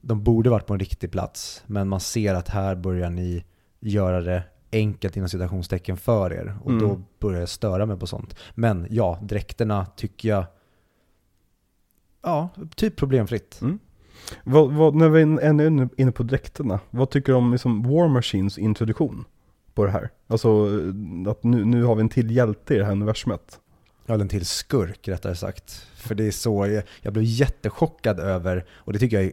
de 0.00 0.22
borde 0.24 0.50
varit 0.50 0.66
på 0.66 0.72
en 0.72 0.80
riktig 0.80 1.10
plats. 1.12 1.62
Men 1.66 1.88
man 1.88 2.00
ser 2.00 2.34
att 2.34 2.48
här 2.48 2.74
börjar 2.74 3.10
ni 3.10 3.44
göra 3.80 4.20
det 4.20 4.42
enkelt 4.72 5.16
inom 5.16 5.28
citationstecken 5.28 5.96
för 5.96 6.32
er. 6.32 6.54
Och 6.62 6.70
Mm. 6.70 6.88
då 6.88 7.00
börjar 7.20 7.40
jag 7.40 7.48
störa 7.48 7.86
mig 7.86 7.96
på 7.98 8.06
sånt. 8.06 8.36
Men 8.54 8.86
ja, 8.90 9.18
dräkterna 9.22 9.86
tycker 9.86 10.28
jag, 10.28 10.44
ja, 12.24 12.48
typ 12.76 12.96
problemfritt. 12.96 13.58
Mm. 13.62 13.78
Vad, 14.44 14.72
vad, 14.72 14.94
när 14.94 15.08
vi 15.08 15.20
är 15.22 15.40
ännu 15.40 15.66
inne- 15.68 15.88
inne 15.96 16.12
på 16.12 16.22
dräkterna, 16.22 16.80
vad 16.90 17.10
tycker 17.10 17.32
du 17.32 17.36
om 17.38 17.52
liksom 17.52 17.82
War 17.82 18.08
Machines 18.08 18.58
introduktion 18.58 19.24
på 19.74 19.84
det 19.84 19.90
här? 19.90 20.10
Alltså 20.26 20.48
eh, 20.48 21.30
att 21.30 21.44
nu, 21.44 21.64
nu 21.64 21.82
har 21.84 21.94
vi 21.94 22.00
en 22.00 22.08
till 22.08 22.30
hjälte 22.30 22.74
i 22.74 22.78
det 22.78 22.84
här 22.84 22.92
universumet. 22.92 23.60
Eller 24.06 24.20
en 24.22 24.28
till 24.28 24.46
skurk 24.46 25.08
rättare 25.08 25.36
sagt. 25.36 25.86
För 25.96 26.14
det 26.14 26.26
är 26.26 26.30
så, 26.30 26.66
jag, 26.66 26.82
jag 27.00 27.12
blev 27.12 27.24
jättechockad 27.24 28.20
över, 28.20 28.64
och 28.72 28.92
det 28.92 28.98
tycker 28.98 29.16
jag 29.16 29.24
är 29.26 29.32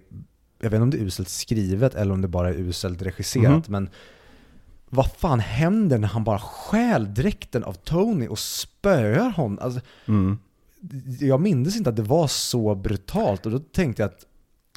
jag 0.64 0.70
vet 0.70 0.74
inte 0.78 0.84
om 0.84 0.90
det 0.90 0.98
är 0.98 1.06
uselt 1.06 1.30
skrivet 1.30 1.96
eller 1.96 2.14
om 2.14 2.22
det 2.22 2.28
bara 2.28 2.50
är 2.50 2.54
uselt 2.54 3.02
regisserat, 3.02 3.46
Mhm. 3.50 3.64
men 3.68 3.90
vad 4.90 5.12
fan 5.12 5.40
händer 5.40 5.98
när 5.98 6.08
han 6.08 6.24
bara 6.24 6.40
stjäl 6.40 7.14
dräkten 7.14 7.64
av 7.64 7.74
Tony 7.74 8.28
och 8.28 8.40
spöar 8.40 9.30
honom? 9.30 9.60
Alltså, 9.62 9.80
Mm. 10.08 10.40
Jag 11.20 11.42
minns 11.42 11.78
inte 11.78 11.90
att 11.90 11.96
det 11.96 12.02
var 12.02 12.28
så 12.28 12.76
brutalt 12.76 13.46
och 13.46 13.52
då 13.52 13.60
tänkte 13.60 14.02
jag 14.04 14.08
att 14.12 14.26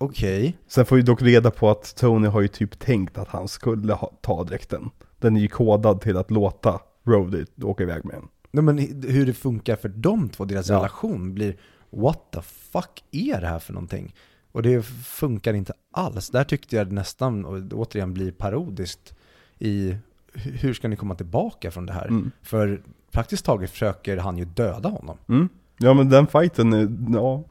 okej, 0.01 0.59
Sen 0.69 0.87
får 0.87 0.97
vi 0.97 1.03
dock 1.03 1.23
reda 1.23 1.51
på 1.51 1.71
att 1.71 1.97
Tony 1.97 2.29
har 2.29 2.41
ju 2.41 2.49
typ 2.49 2.79
tänkt 2.79 3.19
att 3.19 3.29
han 3.29 3.49
skulle 3.49 3.93
ha, 3.93 4.13
ta 4.23 4.45
dräkten. 4.45 4.91
Den 5.19 5.37
är 5.37 5.41
ju 5.41 5.49
kodad 5.49 6.01
till 6.01 6.17
att 6.17 6.31
låta 6.31 6.81
Rhodey 7.05 7.45
åka 7.63 7.83
iväg 7.83 8.05
med 8.05 8.15
den. 8.15 8.29
Nej, 8.51 8.65
men 8.65 8.79
hur 9.13 9.27
det 9.27 9.33
funkar 9.35 9.77
för 9.77 9.89
de 9.89 10.29
två, 10.29 10.45
deras 10.45 10.69
Ja. 10.69 10.77
relation 10.77 11.35
blir 11.35 11.57
What 11.91 12.33
the 12.33 12.43
fuck 12.43 13.05
är 13.11 13.41
det 13.41 13.47
här 13.47 13.59
för 13.59 13.73
någonting? 13.73 14.15
Och 14.53 14.63
det 14.63 14.83
funkar 15.05 15.55
inte 15.55 15.73
alls. 15.91 16.31
Där 16.31 16.45
tyckte 16.45 16.77
jag 16.77 16.93
nästan, 16.93 17.45
och 17.45 17.63
återigen 17.73 18.15
blir 18.15 18.33
parodiskt 18.33 19.15
i 19.59 19.97
hu- 20.35 20.51
hur 20.51 20.75
ska 20.75 20.89
ni 20.89 20.97
komma 20.97 21.15
tillbaka 21.15 21.71
från 21.71 21.87
det 21.87 21.93
här? 21.93 22.07
Mm. 22.07 22.31
För 22.43 22.83
praktiskt 23.13 23.45
taget 23.45 23.71
försöker 23.71 24.17
han 24.17 24.39
ju 24.39 24.45
döda 24.45 24.89
honom. 24.89 25.17
Mm. 25.29 25.49
Ja 25.79 25.95
men 25.95 26.09
den 26.09 26.27
fighten, 26.27 26.73
är- 26.73 27.15
ja. 27.19 27.45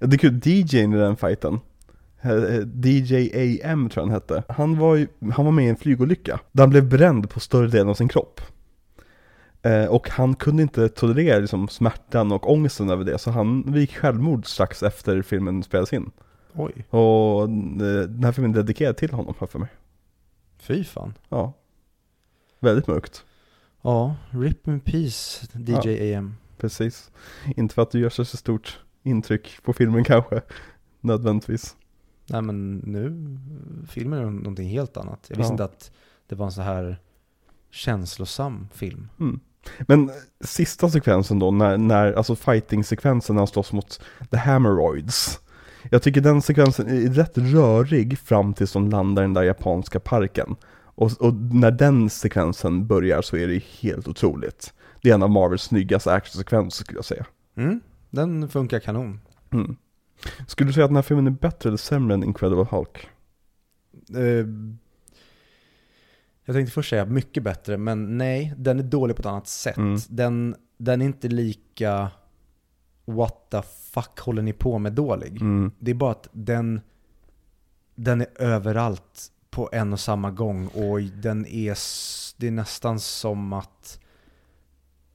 Det 0.00 0.16
är 0.16 0.18
kul, 0.18 0.40
DJn 0.44 0.92
i 0.92 0.96
den 0.96 1.16
fighten. 1.16 1.60
eh, 2.22 2.66
DJ 2.84 3.14
AM 3.62 3.88
tror 3.88 4.02
jag 4.02 4.06
han 4.06 4.14
hette. 4.14 4.42
Han 4.48 4.78
var, 4.78 4.96
ju, 4.96 5.08
han 5.32 5.44
var 5.44 5.52
med 5.52 5.64
i 5.64 5.68
en 5.68 5.76
flygolycka. 5.76 6.40
Där 6.52 6.62
han 6.62 6.70
blev 6.70 6.88
bränd 6.88 7.30
på 7.30 7.40
större 7.40 7.66
delen 7.68 7.88
av 7.88 7.94
sin 7.94 8.08
kropp. 8.08 8.40
Eh, 9.62 9.84
och 9.84 10.10
han 10.10 10.34
kunde 10.34 10.62
inte 10.62 10.88
tolerera 10.88 11.38
liksom, 11.38 11.68
smärtan 11.68 12.32
och 12.32 12.52
ångesten 12.52 12.90
över 12.90 13.04
det. 13.04 13.18
Så 13.18 13.30
han 13.30 13.62
begick 13.62 13.96
självmord 13.96 14.46
strax 14.46 14.82
efter 14.82 15.22
filmen 15.22 15.62
spelades 15.62 15.92
in. 15.92 16.10
Oj, 16.54 16.72
Och 16.90 17.42
eh, 17.42 17.48
den 18.08 18.24
här 18.24 18.32
filmen 18.32 18.50
är 18.50 18.56
dedikerad 18.56 18.96
till 18.96 19.10
honom, 19.10 19.34
jag 19.40 19.50
för 19.50 19.58
mig. 19.58 19.68
fy 20.58 20.84
fan. 20.84 21.14
Ja. 21.28 21.52
Väldigt 22.60 22.86
mörkt. 22.86 23.24
Ja, 23.82 24.16
rip 24.30 24.68
in 24.68 24.80
peace 24.80 25.46
DJ 25.54 26.14
AM. 26.14 26.34
Precis. 26.60 27.10
Inte 27.56 27.74
för 27.74 27.82
att 27.82 27.90
det 27.90 27.98
gör 27.98 28.10
så 28.10 28.24
stort 28.24 28.78
intryck 29.02 29.62
på 29.62 29.72
filmen 29.72 30.04
kanske. 30.04 30.40
Nödvändigtvis. 31.00 31.76
Nej 32.26 32.42
men 32.42 32.76
nu, 32.76 33.36
filmen 33.88 34.18
är 34.18 34.30
någonting 34.30 34.68
helt 34.68 34.96
annat. 34.96 35.26
Jag 35.28 35.36
visste 35.36 35.50
Ja. 35.50 35.54
inte 35.54 35.64
att 35.64 35.90
det 36.28 36.34
var 36.34 36.46
en 36.46 36.52
så 36.52 36.62
här 36.62 36.98
känslosam 37.70 38.68
film. 38.74 39.08
Mm. 39.20 39.40
Men 39.80 40.08
eh, 40.08 40.14
sista 40.40 40.90
sekvensen 40.90 41.38
då, 41.38 41.50
när, 41.50 41.78
när 41.78 42.12
alltså 42.12 42.36
fighting-sekvensen 42.36 43.34
när 43.34 43.40
han 43.40 43.46
slåss 43.46 43.72
mot 43.72 44.00
The 44.30 44.36
Hammeroids. 44.36 45.40
Jag 45.90 46.02
tycker 46.02 46.20
den 46.20 46.42
sekvensen 46.42 46.88
är 46.88 47.10
rätt 47.10 47.38
rörig 47.38 48.18
fram 48.18 48.54
tills 48.54 48.72
de 48.72 48.90
landar 48.90 49.22
i 49.22 49.24
den 49.24 49.34
där 49.34 49.42
japanska 49.42 50.00
parken. 50.00 50.56
Och, 50.94 51.12
och 51.20 51.34
när 51.34 51.70
den 51.70 52.10
sekvensen 52.10 52.86
börjar 52.86 53.22
så 53.22 53.36
är 53.36 53.48
det 53.48 53.62
helt 53.80 54.08
otroligt. 54.08 54.74
Det 55.02 55.10
är 55.10 55.14
en 55.14 55.22
av 55.22 55.30
Marvels 55.30 55.62
snyggaste 55.62 56.12
actionsekvenser 56.12 56.84
skulle 56.84 56.98
jag 56.98 57.04
säga. 57.04 57.26
Mm, 57.54 57.80
den 58.10 58.48
funkar 58.48 58.80
kanon. 58.80 59.20
Mm. 59.52 59.76
Skulle 60.46 60.68
du 60.68 60.72
säga 60.72 60.84
att 60.84 60.90
den 60.90 60.96
här 60.96 61.02
filmen 61.02 61.26
är 61.26 61.30
bättre 61.30 61.68
eller 61.68 61.76
sämre 61.76 62.14
än 62.14 62.24
Incredible 62.24 62.66
Hulk? 62.70 63.08
Eh, 64.14 64.46
jag 66.44 66.56
tänkte 66.56 66.72
först 66.72 66.90
säga 66.90 67.04
mycket 67.04 67.42
bättre, 67.42 67.76
men 67.76 68.18
nej, 68.18 68.54
den 68.56 68.78
är 68.78 68.82
dålig 68.82 69.16
på 69.16 69.20
ett 69.20 69.26
annat 69.26 69.48
sätt. 69.48 69.76
Mm. 69.76 69.98
Den, 70.08 70.56
den 70.78 71.02
är 71.02 71.06
inte 71.06 71.28
lika 71.28 72.10
what 73.04 73.50
the 73.50 73.62
fuck 73.92 74.20
håller 74.20 74.42
ni 74.42 74.52
på 74.52 74.78
med 74.78 74.92
dålig. 74.92 75.40
Mm. 75.40 75.72
Det 75.78 75.90
är 75.90 75.94
bara 75.94 76.10
att 76.10 76.28
den, 76.32 76.80
den 77.94 78.20
är 78.20 78.28
överallt 78.38 79.32
på 79.50 79.68
en 79.72 79.92
och 79.92 80.00
samma 80.00 80.30
gång 80.30 80.66
och 80.66 81.00
den 81.02 81.46
är, 81.46 81.78
det 82.36 82.46
är 82.46 82.50
nästan 82.50 83.00
som 83.00 83.52
att 83.52 83.99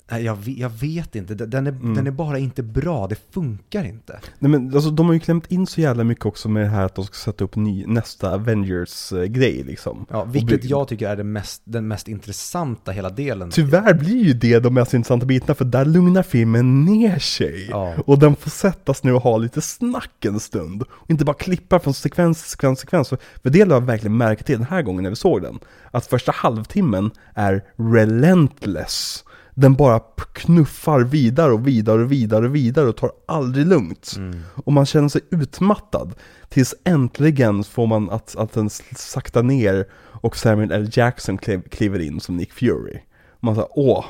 jag, 0.09 0.37
jag 0.47 0.69
vet 0.69 1.15
inte. 1.15 1.33
Den 1.33 1.67
är, 1.67 1.71
Mm. 1.71 1.93
den 1.95 2.07
är 2.07 2.11
bara 2.11 2.39
inte 2.39 2.63
bra. 2.63 3.07
Det 3.07 3.15
funkar 3.31 3.83
inte. 3.83 4.19
Nej 4.39 4.51
men 4.51 4.75
alltså 4.75 4.89
de 4.91 5.05
har 5.05 5.13
ju 5.13 5.19
klämt 5.19 5.51
in 5.51 5.67
så 5.67 5.81
jävla 5.81 6.03
mycket 6.03 6.25
också 6.25 6.49
med 6.49 6.63
det 6.63 6.69
här 6.69 6.85
att 6.85 6.95
de 6.95 7.05
ska 7.05 7.13
sätta 7.13 7.43
upp 7.43 7.55
ny, 7.55 7.85
nästa 7.87 8.33
Avengers-grej 8.33 9.63
liksom. 9.63 10.05
Ja, 10.09 10.23
vilket 10.23 10.63
jag 10.65 10.87
tycker 10.87 11.09
är 11.09 11.23
mest, 11.23 11.61
den 11.65 11.87
mest 11.87 12.07
intressanta 12.07 12.91
hela 12.91 13.09
delen. 13.09 13.49
Tyvärr 13.51 13.93
blir 13.93 14.23
ju 14.23 14.33
det 14.33 14.59
de 14.59 14.73
mest 14.73 14.93
intressanta 14.93 15.25
bitarna 15.25 15.55
för 15.55 15.65
där 15.65 15.85
lugnar 15.85 16.23
filmen 16.23 16.85
ner 16.85 17.19
sig. 17.19 17.67
Ja. 17.69 17.93
Och 18.05 18.19
den 18.19 18.35
får 18.35 18.49
sättas 18.49 19.03
ner 19.03 19.13
och 19.13 19.21
ha 19.21 19.37
lite 19.37 19.61
snack 19.61 20.25
en 20.25 20.39
stund. 20.39 20.81
Och 20.89 21.09
inte 21.09 21.25
bara 21.25 21.33
klippa 21.35 21.79
från 21.79 21.93
sekvens 21.93 22.41
till 22.41 22.49
sekvens, 22.51 22.79
sekvens. 22.79 23.09
För 23.09 23.49
det 23.49 23.59
lade 23.65 23.73
jag 23.73 23.81
verkligen 23.85 24.17
märke 24.17 24.43
till 24.43 24.57
den 24.57 24.67
här 24.67 24.81
gången 24.81 25.03
när 25.03 25.09
vi 25.09 25.15
såg 25.15 25.41
den. 25.41 25.59
Att 25.91 26.05
första 26.05 26.31
halvtimmen 26.31 27.11
är 27.33 27.63
relentless. 27.77 29.23
Den 29.57 29.73
bara 29.73 29.99
knuffar 30.33 30.99
vidare 30.99 31.53
och 31.53 31.67
vidare 31.67 32.01
och 32.01 32.11
vidare 32.11 32.45
och 32.45 32.55
vidare 32.55 32.87
och 32.87 32.97
tar 32.97 33.11
aldrig 33.25 33.67
lugnt. 33.67 34.13
Mm. 34.17 34.39
Och 34.55 34.73
man 34.73 34.85
känner 34.85 35.09
sig 35.09 35.21
utmattad. 35.29 36.13
Tills 36.49 36.75
äntligen 36.83 37.63
får 37.63 37.87
man 37.87 38.09
att, 38.09 38.35
att 38.35 38.53
den 38.53 38.69
sakta 38.95 39.41
ner 39.41 39.85
och 39.95 40.37
Samuel 40.37 40.71
L. 40.71 40.89
Jackson 40.91 41.37
klev, 41.37 41.61
kliver 41.61 41.99
in 41.99 42.19
som 42.19 42.37
Nick 42.37 42.51
Fury. 42.51 42.99
Man 43.39 43.55
säger 43.55 43.69
åh, 43.71 44.05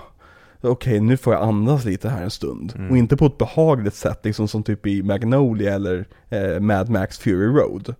okej 0.61 0.99
nu 0.99 1.17
får 1.17 1.33
jag 1.33 1.43
andas 1.43 1.85
lite 1.85 2.09
här 2.09 2.23
en 2.23 2.31
stund. 2.31 2.73
Mm. 2.75 2.91
Och 2.91 2.97
inte 2.97 3.17
på 3.17 3.25
ett 3.25 3.37
behagligt 3.37 3.95
sätt, 3.95 4.19
liksom 4.23 4.47
som 4.47 4.63
typ 4.63 4.87
i 4.87 5.03
Magnolia 5.03 5.73
eller 5.73 6.07
eh, 6.29 6.59
Mad 6.59 6.89
Max 6.89 7.19
Fury 7.19 7.47
Road. 7.47 7.95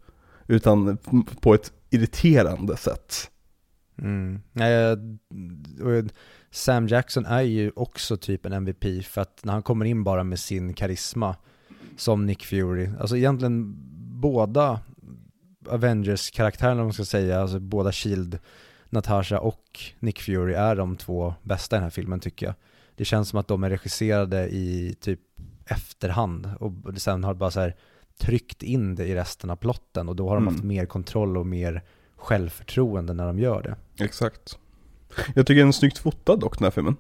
Utan 0.47 0.97
på 1.41 1.53
ett 1.53 1.72
irriterande 1.89 2.77
sätt. 2.77 3.31
Mm. 4.01 4.41
Nej, 4.51 4.91
och 5.84 6.03
Sam 6.56 6.88
Jackson 6.88 7.26
är 7.26 7.41
ju 7.41 7.72
också 7.76 8.18
typ 8.18 8.45
en 8.45 8.53
MVP 8.53 9.06
för 9.06 9.22
att 9.22 9.40
när 9.44 9.53
han 9.53 9.64
kommer 9.64 9.86
in 9.86 10.03
bara 10.03 10.23
med 10.23 10.40
sin 10.40 10.73
karisma 10.73 11.36
som 11.98 12.26
Nick 12.26 12.45
Fury, 12.45 12.90
alltså 12.99 13.18
egentligen 13.18 13.76
båda 14.22 14.80
Avengers-karaktärerna 15.69 16.82
om 16.82 16.86
man 16.88 16.94
ska 16.94 17.06
säga, 17.06 17.41
alltså 17.41 17.60
båda 17.60 17.91
Shield, 17.91 18.40
Natasha 18.90 19.40
och 19.40 19.80
Nick 19.99 20.19
Fury 20.22 20.53
är 20.53 20.76
de 20.76 20.98
två 20.98 21.34
bästa 21.44 21.76
i 21.76 21.77
den 21.77 21.84
här 21.84 21.90
filmen 21.90 22.19
tycker 22.19 22.45
jag. 22.45 22.56
Det 22.95 23.06
känns 23.06 23.30
som 23.30 23.40
att 23.40 23.48
de 23.48 23.64
är 23.64 23.69
regisserade 23.69 24.48
i 24.49 24.95
typ 24.99 25.19
efterhand 25.65 26.49
och 26.60 26.73
sen 26.98 27.23
har 27.23 27.34
bara 27.34 27.52
så 27.52 27.60
här 27.60 27.76
tryckt 28.19 28.64
in 28.64 28.95
det 28.95 29.06
i 29.06 29.15
resten 29.15 29.49
av 29.49 29.56
plotten 29.56 30.10
och 30.10 30.15
då 30.15 30.30
har 30.30 30.36
de 30.36 30.44
Mm. 30.44 30.53
haft 30.53 30.64
mer 30.65 30.86
kontroll 30.86 31.38
och 31.38 31.45
mer 31.45 31.84
självförtroende 32.15 33.14
när 33.14 33.27
de 33.27 33.40
gör 33.40 33.61
det. 33.61 34.03
Exakt. 34.03 34.60
Jag 35.35 35.47
tycker 35.47 35.59
den 35.59 35.67
är 35.67 35.71
snyggt 35.71 35.97
fotad 35.97 36.39
dock 36.39 36.59
den 36.59 36.63
här 36.63 36.71
filmen. 36.71 36.95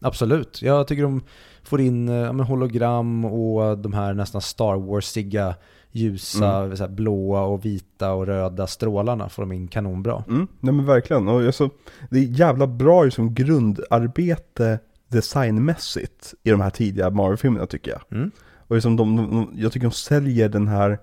Absolut. 0.00 0.62
Jag 0.62 0.86
tycker 0.86 1.02
de 1.02 1.22
får 1.62 1.80
in 1.80 2.08
eh, 2.08 2.14
ja, 2.14 2.32
hologram 2.32 3.24
och 3.24 3.78
de 3.78 3.92
här 3.92 4.14
nästan 4.14 4.40
Star 4.40 4.76
Warsiga 4.76 5.54
ljusa, 5.92 6.76
så 6.76 6.82
här, 6.82 6.88
blåa 6.88 7.42
och 7.42 7.64
vita 7.64 8.12
och 8.12 8.26
röda 8.26 8.66
strålarna 8.66 9.28
får 9.28 9.42
de 9.42 9.52
in 9.52 9.68
kanonbra. 9.68 10.24
Mm, 10.28 10.48
nej 10.60 10.74
men 10.74 10.86
verkligen. 10.86 11.28
Och 11.28 11.40
alltså, 11.42 11.70
det 12.10 12.18
är 12.18 12.22
jävla 12.22 12.66
bra 12.66 13.04
liksom 13.04 13.34
grundarbete 13.34 14.78
designmässigt 15.08 16.34
i 16.42 16.50
de 16.50 16.60
här 16.60 16.70
tidiga 16.70 17.10
Marvel-filmerna 17.10 17.66
tycker 17.66 17.90
jag. 17.90 18.18
Mm. 18.18 18.30
Och 18.68 18.74
liksom 18.74 18.96
de, 18.96 19.16
de, 19.16 19.50
jag 19.56 19.72
tycker 19.72 19.86
de 19.86 19.92
säljer 19.92 20.48
den 20.48 20.68
här 20.68 20.98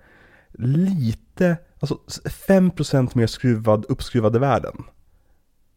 lite, 0.52 1.58
alltså 1.80 2.00
5% 2.48 3.18
mer 3.18 3.28
skruvad, 3.28 3.86
uppskruvade 3.90 4.40
världen. 4.40 4.84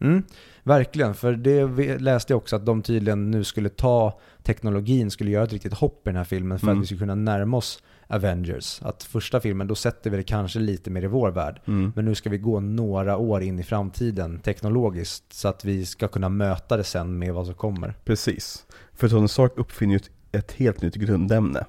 Mm, 0.01 0.23
verkligen, 0.62 1.14
för 1.14 1.32
det 1.32 1.98
läste 1.98 2.32
jag 2.32 2.39
också 2.39 2.56
att 2.56 2.66
de 2.66 2.82
tydligen 2.82 3.31
nu 3.31 3.44
skulle 3.44 3.68
ta 3.68 4.20
teknologin, 4.43 5.10
skulle 5.10 5.31
göra 5.31 5.44
ett 5.44 5.52
riktigt 5.52 5.74
hopp 5.74 6.06
i 6.06 6.10
den 6.10 6.16
här 6.16 6.24
filmen 6.24 6.59
för 6.59 6.66
Mm. 6.66 6.78
att 6.78 6.82
vi 6.82 6.86
skulle 6.86 7.01
kunna 7.01 7.14
närma 7.14 7.56
oss 7.56 7.82
Avengers. 8.09 8.82
Att 8.82 9.02
första 9.02 9.40
filmen, 9.40 9.66
då 9.66 9.74
sätter 9.74 10.10
vi 10.10 10.16
det 10.16 10.23
kanske 10.23 10.59
lite 10.59 10.90
mer 10.90 11.02
i 11.05 11.06
vår 11.06 11.31
värld. 11.31 11.60
Mm. 11.66 11.93
Men 11.97 12.05
nu 12.05 12.14
ska 12.14 12.31
vi 12.31 12.39
gå 12.39 12.60
några 12.60 13.16
år 13.16 13.43
in 13.43 13.59
i 13.59 13.62
framtiden 13.62 14.39
teknologiskt 14.39 15.32
så 15.32 15.48
att 15.48 15.64
vi 15.64 15.86
ska 15.86 16.09
kunna 16.09 16.28
möta 16.28 16.77
det 16.77 16.85
sen 16.85 17.18
med 17.18 17.35
vad 17.35 17.47
som 17.47 17.55
kommer. 17.55 17.94
Precis. 18.05 18.66
För 18.94 19.09
Tony 19.09 19.28
Stark 19.28 19.52
uppfinner 19.56 19.93
ju 19.93 19.97
ett, 19.97 20.10
ett 20.32 20.52
helt 20.52 20.82
nytt 20.82 20.94
grundämne. 20.94 21.64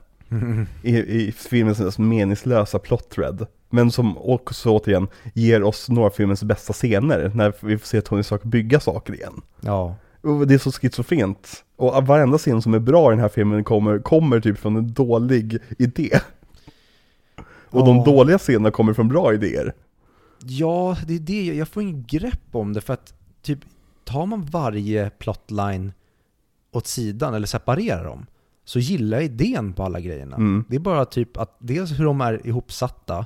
I, 0.83 0.97
i 0.97 1.31
filmens 1.31 1.97
meningslösa 1.99 2.79
plot 2.79 3.09
thread. 3.09 3.47
Men 3.69 3.91
som 3.91 4.17
också 4.17 4.69
återigen 4.69 5.07
ger 5.33 5.63
oss 5.63 5.89
några 5.89 6.07
av 6.07 6.11
filmens 6.11 6.43
bästa 6.43 6.73
scener 6.73 7.31
när 7.35 7.53
vi 7.61 7.77
får 7.77 7.85
se 7.87 8.01
Tony 8.01 8.23
Stark 8.23 8.43
bygga 8.43 8.79
saker 8.79 9.13
igen. 9.13 9.41
Ja, 9.61 9.95
Och 10.21 10.47
det 10.47 10.53
är 10.53 10.57
så 10.57 10.71
schizofrent. 10.71 11.63
Och 11.75 12.07
varenda 12.07 12.37
scen 12.37 12.61
som 12.61 12.73
är 12.73 12.79
bra 12.79 13.11
i 13.11 13.15
den 13.15 13.19
här 13.19 13.29
filmen 13.29 13.63
kommer, 13.63 13.99
kommer 13.99 14.39
typ 14.39 14.57
från 14.57 14.75
en 14.75 14.93
dålig 14.93 15.57
idé. 15.77 16.19
Och 17.69 17.85
de 17.85 17.97
Ja. 17.97 18.03
dåliga 18.05 18.37
scenerna 18.37 18.71
kommer 18.71 18.93
från 18.93 19.07
bra 19.07 19.33
idéer. 19.33 19.73
Ja, 20.43 20.97
det 21.07 21.15
är 21.15 21.19
det. 21.19 21.45
Jag 21.45 21.67
får 21.67 21.83
ingen 21.83 22.03
grepp 22.07 22.41
om 22.51 22.73
det 22.73 22.81
för 22.81 22.93
att 22.93 23.13
typ 23.41 23.59
tar 24.03 24.25
man 24.25 24.45
varje 24.51 25.09
plotline 25.09 25.93
åt 26.71 26.87
sidan 26.87 27.33
eller 27.33 27.47
separerar 27.47 28.03
dem 28.03 28.25
så 28.67 28.79
gillar 28.79 29.17
jag 29.17 29.25
idén 29.25 29.73
på 29.73 29.83
alla 29.83 29.99
grejerna. 29.99 30.35
Mm. 30.35 30.65
Det 30.69 30.75
är 30.75 30.79
bara 30.79 31.05
typ 31.05 31.37
att 31.37 31.57
dels 31.59 31.99
hur 31.99 32.05
de 32.05 32.21
är 32.21 32.47
ihopsatta 32.47 33.25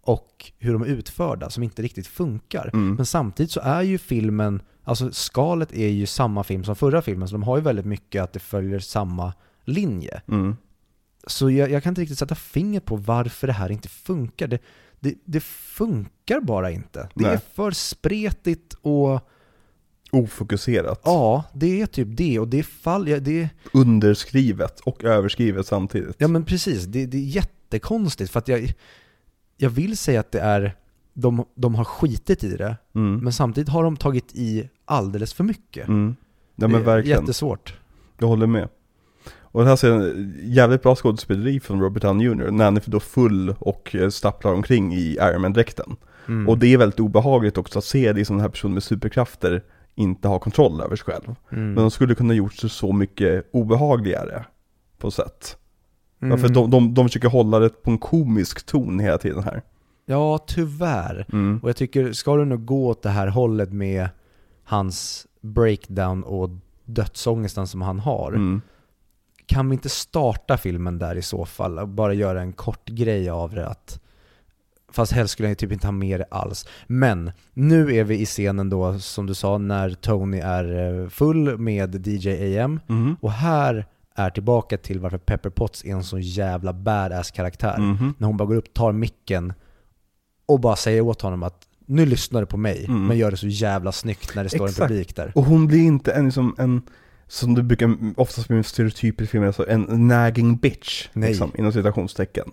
och 0.00 0.52
hur 0.58 0.72
de 0.72 0.82
är 0.82 0.86
utförda 0.86 1.50
som 1.50 1.62
inte 1.62 1.82
riktigt 1.82 2.06
funkar. 2.06 2.70
Mm. 2.72 2.94
Men 2.94 3.06
samtidigt 3.06 3.52
så 3.52 3.60
är 3.60 3.82
ju 3.82 3.98
filmen, 3.98 4.62
alltså 4.84 5.12
skalet 5.12 5.72
är 5.72 5.88
ju 5.88 6.06
samma 6.06 6.44
film 6.44 6.64
som 6.64 6.76
förra 6.76 7.02
filmen, 7.02 7.28
så 7.28 7.34
de 7.34 7.42
har 7.42 7.56
ju 7.56 7.62
väldigt 7.62 7.84
mycket 7.86 8.22
att 8.22 8.32
det 8.32 8.38
följer 8.38 8.78
samma 8.78 9.32
linje. 9.64 10.22
Mm. 10.28 10.56
Så 11.26 11.50
jag, 11.50 11.70
jag 11.70 11.82
kan 11.82 11.90
inte 11.90 12.00
riktigt 12.00 12.18
sätta 12.18 12.34
fingret 12.34 12.84
på 12.84 12.96
varför 12.96 13.46
det 13.46 13.52
här 13.52 13.70
inte 13.70 13.88
funkar. 13.88 14.46
Det, 14.46 14.58
det, 15.00 15.14
det 15.24 15.40
funkar 15.40 16.40
bara 16.40 16.70
inte. 16.70 17.08
Det 17.14 17.24
Nej. 17.24 17.34
är 17.34 17.40
för 17.54 17.70
spretigt 17.70 18.74
och 18.82 19.28
Ofokuserat. 20.12 21.00
ja, 21.04 21.44
det 21.54 21.80
är 21.80 21.86
typ 21.86 22.08
det. 22.10 22.38
Och 22.38 22.48
det 22.48 22.62
fall, 22.62 23.08
ja, 23.08 23.18
det, 23.20 23.48
Underskrivet 23.72 24.80
och 24.80 25.04
överskrivet 25.04 25.66
samtidigt. 25.66 26.14
ja 26.18 26.28
men 26.28 26.44
precis, 26.44 26.84
det, 26.84 27.06
det 27.06 27.16
är 27.16 27.22
jättekonstigt 27.22 28.30
för 28.30 28.38
att 28.38 28.48
jag, 28.48 28.72
jag 29.56 29.70
vill 29.70 29.96
säga 29.96 30.20
att 30.20 30.32
det 30.32 30.40
är, 30.40 30.74
de, 31.14 31.44
de 31.54 31.74
har 31.74 31.84
skitit 31.84 32.44
i 32.44 32.56
det, 32.56 32.76
Mm. 32.94 33.16
men 33.18 33.32
samtidigt 33.32 33.68
har 33.68 33.84
de 33.84 33.96
tagit 33.96 34.34
i 34.34 34.68
alldeles 34.84 35.32
för 35.34 35.44
mycket. 35.44 35.88
Mm. 35.88 36.16
Ja 36.56 36.66
det 36.66 36.72
men 36.72 36.80
är 36.80 36.84
verkligen. 36.84 37.20
jättesvårt. 37.20 37.74
Jag 38.18 38.26
håller 38.28 38.46
med. 38.46 38.68
Och 39.52 39.62
det 39.62 39.68
här 39.68 39.76
ser 39.76 39.90
en 39.92 40.34
jävligt 40.44 40.82
bra 40.82 40.94
skådespeleri 40.96 41.60
från 41.60 41.80
Robert 41.80 42.02
Downey 42.02 42.26
Jr. 42.26 42.50
när 42.50 42.64
han 42.64 42.76
är 42.76 42.82
då 42.86 43.00
full 43.00 43.54
och 43.58 43.94
eh, 43.94 44.08
stapplar 44.08 44.52
omkring 44.52 44.94
i 44.94 45.12
Iron 45.20 45.40
Man-dräkten. 45.40 45.96
Mm. 46.28 46.48
Och 46.48 46.58
det 46.58 46.66
är 46.66 46.78
väldigt 46.78 47.00
obehagligt 47.00 47.58
också 47.58 47.78
att 47.78 47.84
se 47.84 48.12
det 48.12 48.24
som 48.24 48.36
den 48.36 48.42
här 48.42 48.48
personen 48.50 48.74
med 48.74 48.82
superkrafter 48.82 49.62
inte 49.94 50.28
har 50.28 50.38
kontroll 50.38 50.80
över 50.80 50.96
sig 50.96 51.04
själv. 51.04 51.34
Mm. 51.52 51.64
Men 51.66 51.74
de 51.74 51.90
skulle 51.90 52.14
kunna 52.14 52.34
gjort 52.34 52.60
det 52.62 52.68
så 52.68 52.92
mycket 52.92 53.50
obehagligare 53.52 54.44
på 54.98 55.10
sätt. 55.10 55.56
Mm. 56.22 56.30
Ja, 56.30 56.38
för 56.38 56.54
de, 56.54 56.70
de, 56.70 56.94
de 56.94 57.08
försöker 57.08 57.28
hålla 57.28 57.58
det 57.58 57.82
på 57.82 57.90
en 57.90 57.98
komisk 57.98 58.66
ton 58.66 58.98
hela 59.00 59.18
tiden 59.18 59.42
här. 59.42 59.62
Ja, 60.06 60.38
tyvärr. 60.46 61.26
Mm. 61.32 61.60
Och 61.62 61.68
jag 61.68 61.76
tycker, 61.76 62.12
ska 62.12 62.36
du 62.36 62.44
nu 62.44 62.56
gå 62.58 62.86
åt 62.88 63.02
det 63.02 63.10
här 63.10 63.26
hållet 63.26 63.72
med 63.72 64.08
hans 64.64 65.26
breakdown 65.40 66.22
och 66.24 66.50
dödsångesten 66.84 67.66
som 67.66 67.82
han 67.82 67.98
har, 67.98 68.32
Mm. 68.32 68.62
kan 69.46 69.68
vi 69.68 69.74
inte 69.74 69.88
starta 69.88 70.56
filmen 70.56 70.98
där 70.98 71.16
i 71.16 71.22
så 71.22 71.44
fall? 71.44 71.78
Och 71.78 71.88
bara 71.88 72.12
göra 72.14 72.40
en 72.40 72.52
kort 72.52 72.88
grej 72.88 73.30
av 73.30 73.54
det 73.54 73.66
att 73.68 74.00
Fast 74.92 75.12
helst 75.12 75.32
skulle 75.32 75.48
jag 75.48 75.58
typ 75.58 75.72
inte 75.72 75.86
ha 75.86 75.92
med 75.92 76.20
det 76.20 76.26
alls. 76.30 76.66
Men 76.86 77.32
nu 77.54 77.94
är 77.96 78.04
vi 78.04 78.20
i 78.20 78.26
scenen 78.26 78.70
då, 78.70 78.98
som 78.98 79.26
du 79.26 79.34
sa, 79.34 79.58
när 79.58 79.90
Tony 79.90 80.38
är 80.38 81.02
eh, 81.02 81.08
full 81.08 81.58
med 81.58 82.06
DJ 82.06 82.58
AM. 82.58 82.80
Mhm. 82.86 83.16
Och 83.20 83.32
här 83.32 83.86
är 84.14 84.30
tillbaka 84.30 84.76
till 84.78 85.00
varför 85.00 85.18
Pepper 85.18 85.50
Potts 85.50 85.84
är 85.84 85.90
en 85.92 86.04
så 86.04 86.18
jävla 86.18 86.72
badass 86.72 87.30
karaktär. 87.30 87.78
Mhm. 87.78 88.14
När 88.18 88.26
hon 88.26 88.36
bara 88.36 88.44
går 88.48 88.56
upp, 88.56 88.74
tar 88.74 88.92
micken 88.92 89.52
och 90.46 90.60
bara 90.60 90.76
säger 90.76 91.00
åt 91.00 91.22
honom 91.22 91.42
att 91.42 91.66
nu 91.86 92.06
lyssnar 92.06 92.40
du 92.40 92.46
på 92.46 92.56
mig, 92.56 92.84
Mm. 92.88 93.06
men 93.06 93.18
gör 93.18 93.30
det 93.30 93.36
så 93.36 93.46
jävla 93.48 93.92
snyggt 93.92 94.34
när 94.34 94.44
det 94.44 94.50
står 94.50 94.64
Exakt. 94.66 94.80
en 94.80 94.88
publik 94.88 95.16
där. 95.16 95.32
Och 95.34 95.44
hon 95.44 95.66
blir 95.66 95.80
inte 95.82 96.12
en, 96.12 96.24
liksom, 96.24 96.54
en 96.58 96.82
som 97.28 97.54
du 97.54 97.62
brukar 97.62 97.96
oftast 98.16 98.48
bli 98.48 98.56
en 98.56 98.64
stereotyp 98.64 99.20
i 99.20 99.26
filmer, 99.26 99.46
alltså 99.46 99.68
en 99.68 100.08
nagging 100.08 100.56
bitch, 100.56 101.08
Nej. 101.12 101.28
liksom, 101.28 101.52
inom 101.58 101.72
citationstecken. 101.72 102.50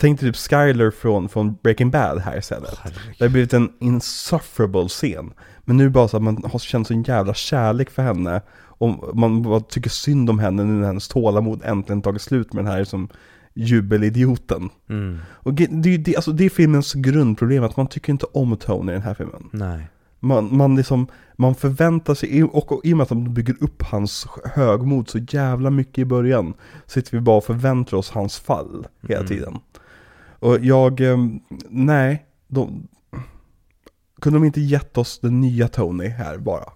Tänk 0.00 0.20
dig 0.20 0.28
typ 0.32 0.36
Skyler 0.36 0.90
från, 0.90 1.28
från 1.28 1.56
Breaking 1.62 1.90
Bad 1.90 2.18
här 2.18 2.38
istället. 2.38 2.78
Det 3.18 3.24
har 3.24 3.28
blivit 3.28 3.52
en 3.52 3.72
insufferable 3.80 4.88
scen. 4.88 5.32
Men 5.64 5.76
nu 5.76 5.88
bara 5.90 6.08
så 6.08 6.16
att 6.16 6.22
man 6.22 6.44
har 6.52 6.58
känt 6.58 6.86
sån 6.86 7.02
jävla 7.02 7.34
kärlek 7.34 7.90
för 7.90 8.02
henne. 8.02 8.42
Och 8.58 9.16
man 9.18 9.42
bara 9.42 9.60
tycker 9.60 9.90
synd 9.90 10.30
om 10.30 10.38
henne 10.38 10.64
nu 10.64 10.72
när 10.72 10.86
hennes 10.86 11.08
tålamod 11.08 11.60
äntligen 11.64 12.02
tagit 12.02 12.22
slut 12.22 12.52
med 12.52 12.64
den 12.64 12.72
här 12.72 12.84
som 12.84 13.08
jubelidioten. 13.54 14.70
Mm. 14.88 15.18
Och 15.30 15.54
det, 15.54 15.66
det, 15.70 15.96
det, 15.96 16.16
alltså 16.16 16.32
det 16.32 16.44
är 16.44 16.50
filmens 16.50 16.94
grundproblem, 16.94 17.64
att 17.64 17.76
man 17.76 17.86
tycker 17.86 18.12
inte 18.12 18.26
om 18.32 18.56
Tony 18.56 18.92
i 18.92 18.94
den 18.94 19.02
här 19.02 19.14
filmen. 19.14 19.48
Nej. 19.52 19.88
Man, 20.20 20.56
man, 20.56 20.76
liksom, 20.76 21.06
man 21.36 21.54
förväntar 21.54 22.14
sig, 22.14 22.44
och, 22.44 22.72
och 22.72 22.80
i 22.84 22.92
och 22.92 22.96
med 22.96 23.02
att 23.02 23.08
de 23.08 23.34
bygger 23.34 23.56
upp 23.60 23.82
hans 23.82 24.26
högmod 24.44 25.08
så 25.08 25.18
jävla 25.18 25.70
mycket 25.70 25.98
i 25.98 26.04
början, 26.04 26.54
sitter 26.86 27.12
vi 27.12 27.20
bara 27.20 27.36
och 27.36 27.44
förväntar 27.44 27.96
oss 27.96 28.10
hans 28.10 28.38
fall 28.38 28.86
hela 29.02 29.20
Mm. 29.20 29.28
tiden. 29.28 29.58
Och 30.40 30.58
jag, 30.60 31.00
ehm, 31.00 31.40
nej, 31.68 32.26
de, 32.48 32.88
kunde 34.20 34.38
de 34.38 34.44
inte 34.44 34.60
gett 34.60 34.98
oss 34.98 35.18
den 35.18 35.40
nya 35.40 35.68
Tony 35.68 36.08
här 36.08 36.38
bara? 36.38 36.72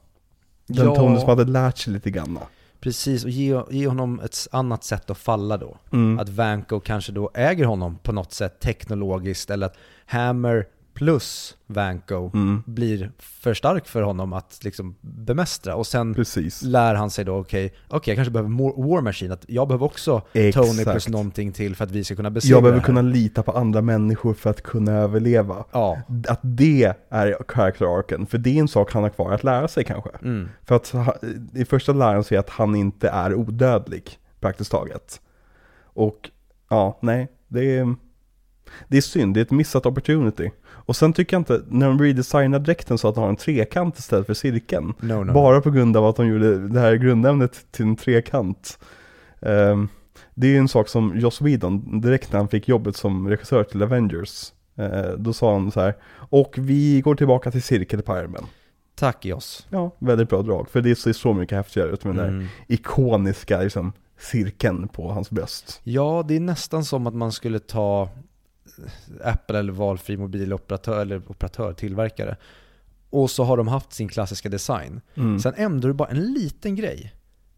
Den 0.67 0.87
Ja. 0.87 0.95
Tony 0.95 1.19
som 1.19 1.29
hade 1.29 1.45
lärt 1.45 1.79
sig 1.79 1.93
lite 1.93 2.11
grann. 2.11 2.39
Precis, 2.81 3.25
och 3.25 3.31
ge, 3.31 3.63
ge 3.71 3.89
honom 3.89 4.21
ett 4.21 4.37
annat 4.53 4.85
sätt 4.85 5.11
att 5.11 5.19
falla 5.19 5.57
då. 5.57 5.77
Mm. 5.93 6.19
Att 6.19 6.29
Vanko 6.29 6.81
kanske 6.81 7.13
då 7.13 7.31
äger 7.35 7.65
honom 7.65 7.99
på 8.03 8.13
något 8.13 8.33
sätt 8.33 8.61
teknologiskt, 8.61 9.51
eller 9.51 9.67
att 9.67 9.77
Hammer 10.07 10.67
plus 10.95 11.57
Vanko 11.67 12.31
Mm. 12.35 12.63
blir 12.67 13.13
för 13.19 13.55
stark 13.55 13.87
för 13.89 14.03
honom 14.03 14.33
att 14.33 14.61
liksom 14.65 14.95
bemästra. 15.01 15.75
Och 15.77 15.87
sen 15.87 16.15
Precis. 16.15 16.63
lär 16.63 16.95
han 16.95 17.11
sig 17.11 17.25
då, 17.25 17.37
okej, 17.37 17.73
okej 17.89 18.11
jag 18.13 18.17
kanske 18.17 18.31
behöver 18.33 18.51
more- 18.51 18.89
War 18.91 19.01
Machine, 19.01 19.33
att 19.33 19.45
jag 19.49 19.69
behöver 19.69 19.87
också 19.87 20.21
Tony 20.33 20.49
Exakt. 20.49 20.91
plus 20.91 21.09
någonting 21.09 21.53
till 21.53 21.77
för 21.77 21.85
att 21.85 21.91
vi 21.91 22.05
ska 22.05 22.17
kunna 22.17 22.31
besegra 22.31 22.57
Jag 22.57 22.63
behöver 22.63 22.77
det 22.77 22.81
här. 22.81 22.87
kunna 22.87 23.03
lita 23.03 23.43
på 23.43 23.53
andra 23.53 23.83
människor 23.83 24.35
för 24.35 24.51
att 24.51 24.63
kunna 24.63 24.93
överleva. 24.93 25.65
Ja. 25.73 25.99
Att 26.29 26.41
det 26.43 26.95
är 27.11 27.37
character-arken, 27.49 28.27
för 28.27 28.39
det 28.39 28.51
är 28.57 28.61
en 28.61 28.69
sak 28.69 28.93
han 28.93 29.03
har 29.03 29.11
kvar 29.11 29.33
att 29.33 29.45
lära 29.45 29.69
sig 29.69 29.85
kanske. 29.85 30.11
Mm. 30.23 30.49
För 30.65 30.75
att 30.77 30.95
i 31.55 31.65
första 31.65 31.93
lär 31.93 32.15
han 32.15 32.25
sig 32.25 32.39
att 32.39 32.51
han 32.51 32.75
inte 32.75 33.09
är 33.09 33.35
odödlig, 33.35 34.19
praktiskt 34.41 34.71
taget. 34.71 35.21
Och 35.95 36.31
ja, 36.69 36.99
nej, 37.03 37.29
det 37.49 37.77
är, 37.79 37.95
det 38.89 38.97
är 38.97 39.01
synd, 39.01 39.35
det 39.35 39.41
är 39.41 39.43
ett 39.43 39.51
missat 39.51 39.87
opportunity. 39.87 40.51
Och 40.85 40.97
sen 40.97 41.13
tycker 41.13 41.35
jag 41.37 41.41
inte, 41.41 41.63
när 41.69 41.87
de 41.87 41.99
redesignar 42.01 42.59
dräkten 42.59 42.99
så 42.99 43.09
att 43.09 43.17
han 43.17 43.23
har 43.23 43.31
en 43.31 43.37
trekant 43.37 43.99
istället 43.99 44.27
för 44.27 44.35
cirkeln. 44.35 44.95
No, 45.01 45.13
no. 45.25 45.33
Bara 45.33 45.61
på 45.61 45.71
grund 45.71 45.97
av 45.97 46.07
att 46.07 46.17
de 46.17 46.27
gjorde 46.27 46.69
det 46.69 46.81
här 46.81 46.95
grundämnet 46.95 47.67
till 47.71 47.85
en 47.85 47.97
trekant. 47.97 48.79
Ehm, 49.41 49.89
det 50.35 50.47
är 50.47 50.51
ju 50.51 50.57
en 50.59 50.69
sak 50.69 50.89
som 50.89 51.19
Joss 51.19 51.41
Whedon, 51.41 52.01
direkt 52.01 52.33
när 52.33 52.39
han 52.39 52.49
fick 52.49 52.69
jobbet 52.69 52.97
som 52.97 53.29
regissör 53.29 53.65
till 53.65 53.83
Avengers, 53.83 54.53
eh, 54.77 55.11
då 55.19 55.33
sa 55.33 55.53
han 55.53 55.71
så 55.71 55.81
här, 55.81 55.95
och 56.17 56.55
vi 56.59 57.01
går 57.01 57.15
tillbaka 57.15 57.51
till 57.51 57.63
cirkel 57.63 58.03
på 58.03 58.13
armen. 58.13 58.45
Tack 58.95 59.25
Joss. 59.25 59.67
Ja, 59.71 59.91
väldigt 59.99 60.29
bra 60.29 60.43
drag. 60.43 60.69
För 60.71 60.81
det 60.81 60.95
ser 60.97 61.13
så 61.13 61.33
mycket 61.33 61.57
häftigare 61.57 61.91
ut 61.91 62.05
med 62.05 62.15
den 62.17 62.25
där 62.25 62.33
Mm. 62.33 62.47
ikoniska 62.67 63.61
liksom, 63.61 63.93
cirkeln 64.19 64.89
på 64.89 65.13
hans 65.13 65.31
bröst. 65.31 65.81
Ja, 65.85 66.25
det 66.29 66.37
är 66.37 66.41
nästan 66.41 66.85
som 66.85 67.07
att 67.07 67.15
man 67.15 67.33
skulle 67.33 67.59
ta 67.59 68.09
Apple 69.25 69.59
eller 69.59 69.73
valfri 69.73 70.17
mobiloperatör 70.17 71.03
eller 71.03 71.23
operatör, 71.27 71.73
tillverkare. 71.73 72.37
Och 73.11 73.31
så 73.31 73.45
har 73.45 73.57
de 73.57 73.69
haft 73.69 73.93
sin 73.93 74.09
klassiska 74.09 74.49
design. 74.49 75.01
Mm. 75.15 75.41
Sen 75.41 75.55
ändrar 75.57 75.89
du 75.89 75.95
bara 75.95 76.09
en 76.09 76.33
liten 76.33 76.77
grej. 76.77 77.13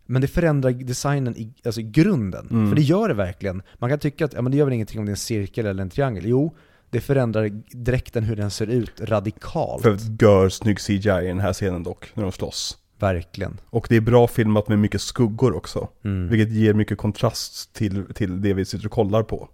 Men 0.07 0.23
det 0.23 0.29
förändrar 0.29 0.71
designen 0.71 1.37
i, 1.37 1.55
alltså 1.65 1.81
i 1.81 1.85
grunden. 1.85 2.49
Mm. 2.51 2.69
För 2.69 2.77
det 2.77 2.83
gör 2.83 3.09
det 3.09 3.15
verkligen. 3.15 3.63
Man 3.79 3.91
kan 3.91 3.99
tycka 3.99 4.25
att 4.25 4.33
ja, 4.33 4.43
men 4.43 4.53
det 4.53 4.59
gör 4.59 4.65
väl 4.65 4.75
ingenting 4.75 4.99
om 4.99 5.07
det 5.07 5.11
är 5.11 5.13
en 5.13 5.17
cirkel 5.17 5.67
eller 5.67 5.83
en 5.83 5.91
triangel. 5.91 6.27
Jo, 6.27 6.57
det 6.91 7.01
förändrar 7.01 7.51
dräkten 7.71 8.25
hur 8.25 8.37
den 8.37 8.51
ser 8.51 8.67
ut 8.67 9.01
radikalt. 9.01 9.83
För 9.83 9.99
gör 10.21 10.49
snygg 10.49 10.79
CGI 10.79 11.25
i 11.25 11.27
den 11.27 11.41
här 11.41 11.53
scenen 11.53 11.83
dock, 11.83 12.11
när 12.15 12.23
de 12.23 12.33
slåss. 12.33 12.79
Verkligen. 12.99 13.61
Och 13.71 13.87
det 13.89 13.97
är 13.97 14.01
bra 14.01 14.29
filmat 14.29 14.69
med 14.69 14.79
mycket 14.79 15.01
skuggor 15.01 15.57
också. 15.57 15.89
Mm. 16.05 16.29
Vilket 16.29 16.55
ger 16.55 16.75
mycket 16.75 16.99
kontrast 16.99 17.73
till, 17.73 18.05
till 18.15 18.43
det 18.43 18.55
vi 18.55 18.65
sitter 18.65 18.87
och 18.87 18.93
kollar 18.93 19.23
på. 19.23 19.49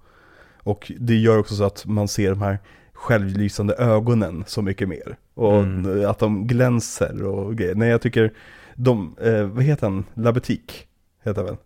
Och 0.63 0.93
det 0.99 1.15
gör 1.17 1.39
också 1.39 1.55
så 1.55 1.65
att 1.65 1.87
man 1.87 2.09
ser 2.09 2.31
de 2.31 2.43
här 2.43 2.59
självlysande 2.93 3.75
ögonen 3.75 4.45
så 4.47 4.63
mycket 4.63 4.89
mer. 4.89 5.17
Och 5.35 5.59
Mm. 5.59 6.11
att 6.11 6.19
de 6.19 6.47
glänser 6.47 7.23
och 7.25 7.57
grejer. 7.57 7.75
Nej, 7.75 7.89
jag 7.89 8.03
tycker 8.03 8.33
de, 8.75 9.17
eh, 9.21 9.43
vad 9.45 9.65
heter 9.65 9.87
han? 9.87 10.05
Labetik, 10.15 10.87
heter 11.25 11.43
väl? 11.43 11.57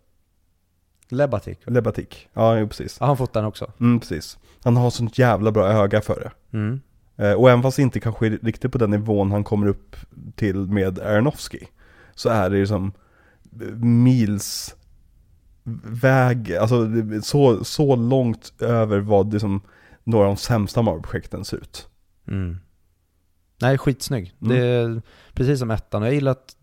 Lebatik. 1.09 1.59
Lebatik, 1.65 2.29
ja 2.33 2.59
jo, 2.59 2.67
precis. 2.67 2.97
Ja, 2.99 3.05
han 3.05 3.17
fotar 3.17 3.41
den 3.41 3.47
också. 3.47 3.71
Mm, 3.79 3.99
precis. 3.99 4.37
Han 4.63 4.77
har 4.77 4.89
sånt 4.89 5.17
jävla 5.17 5.51
bra 5.51 5.67
öga 5.67 6.01
för 6.01 6.19
det. 6.19 6.57
Mm. 6.57 6.81
Eh, 7.17 7.33
och 7.33 7.49
även 7.49 7.61
fast 7.63 7.79
inte 7.79 7.99
kanske 7.99 8.29
riktigt 8.29 8.71
på 8.71 8.77
den 8.77 8.91
nivån 8.91 9.31
han 9.31 9.43
kommer 9.43 9.67
upp 9.67 9.95
till 10.35 10.55
med 10.57 10.99
Aronofsky, 10.99 11.59
så 12.15 12.29
är 12.29 12.49
det 12.49 12.57
ju 12.57 12.67
som 12.67 12.91
mils 13.81 14.75
väg, 15.83 16.55
alltså 16.55 16.87
så, 17.23 17.63
så 17.63 17.95
långt 17.95 18.53
över 18.59 18.99
vad 18.99 19.31
det 19.31 19.39
som 19.39 19.61
några 20.03 20.25
av 20.27 20.35
de 20.35 20.37
sämsta 20.41 20.81
Marvel-projekten 20.81 21.45
ser 21.45 21.57
ut. 21.57 21.87
Mm. 22.27 22.57
Nej, 23.61 23.77
skitsnygg. 23.77 24.33
Mm. 24.41 24.55
Det 24.57 24.65
är 24.65 25.01
precis 25.33 25.59
som 25.59 25.71
ettan. 25.71 26.01
Och 26.01 26.07
jag 26.07 26.13
gillar 26.15 26.31
att 26.31 26.55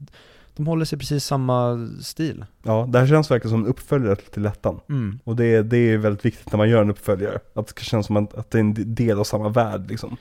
de 0.56 0.66
håller 0.66 0.84
sig 0.84 0.98
precis 0.98 1.24
samma 1.24 1.88
stil. 2.00 2.44
Ja, 2.62 2.88
det 2.92 2.98
här 2.98 3.06
känns 3.06 3.30
verkligen 3.30 3.50
som 3.50 3.60
en 3.64 3.70
uppföljare 3.70 4.16
till 4.16 4.46
ettan. 4.46 4.80
Mm. 4.88 5.18
Och 5.24 5.36
det, 5.36 5.44
är- 5.46 5.62
det 5.62 5.76
är 5.76 5.98
väldigt 5.98 6.24
viktigt 6.24 6.52
när 6.52 6.56
man 6.58 6.68
gör 6.70 6.82
en 6.82 6.90
uppföljare, 6.90 7.38
att 7.54 7.66
det 7.76 7.82
känns 7.82 8.06
som 8.06 8.16
att, 8.16 8.34
att 8.34 8.50
det 8.50 8.58
är 8.58 8.60
en 8.60 8.94
del 8.94 9.18
av 9.18 9.24
samma 9.24 9.48
värld 9.48 9.88
liksom. 9.90 10.16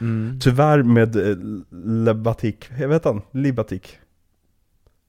Mm. 0.00 0.38
Tyvärr 0.42 0.82
med 0.82 1.16
eh, 1.16 1.36
Lebatik, 2.04 2.68
jag 2.78 2.88
vet 2.88 3.04
han, 3.04 3.22
Libatik. 3.30 3.98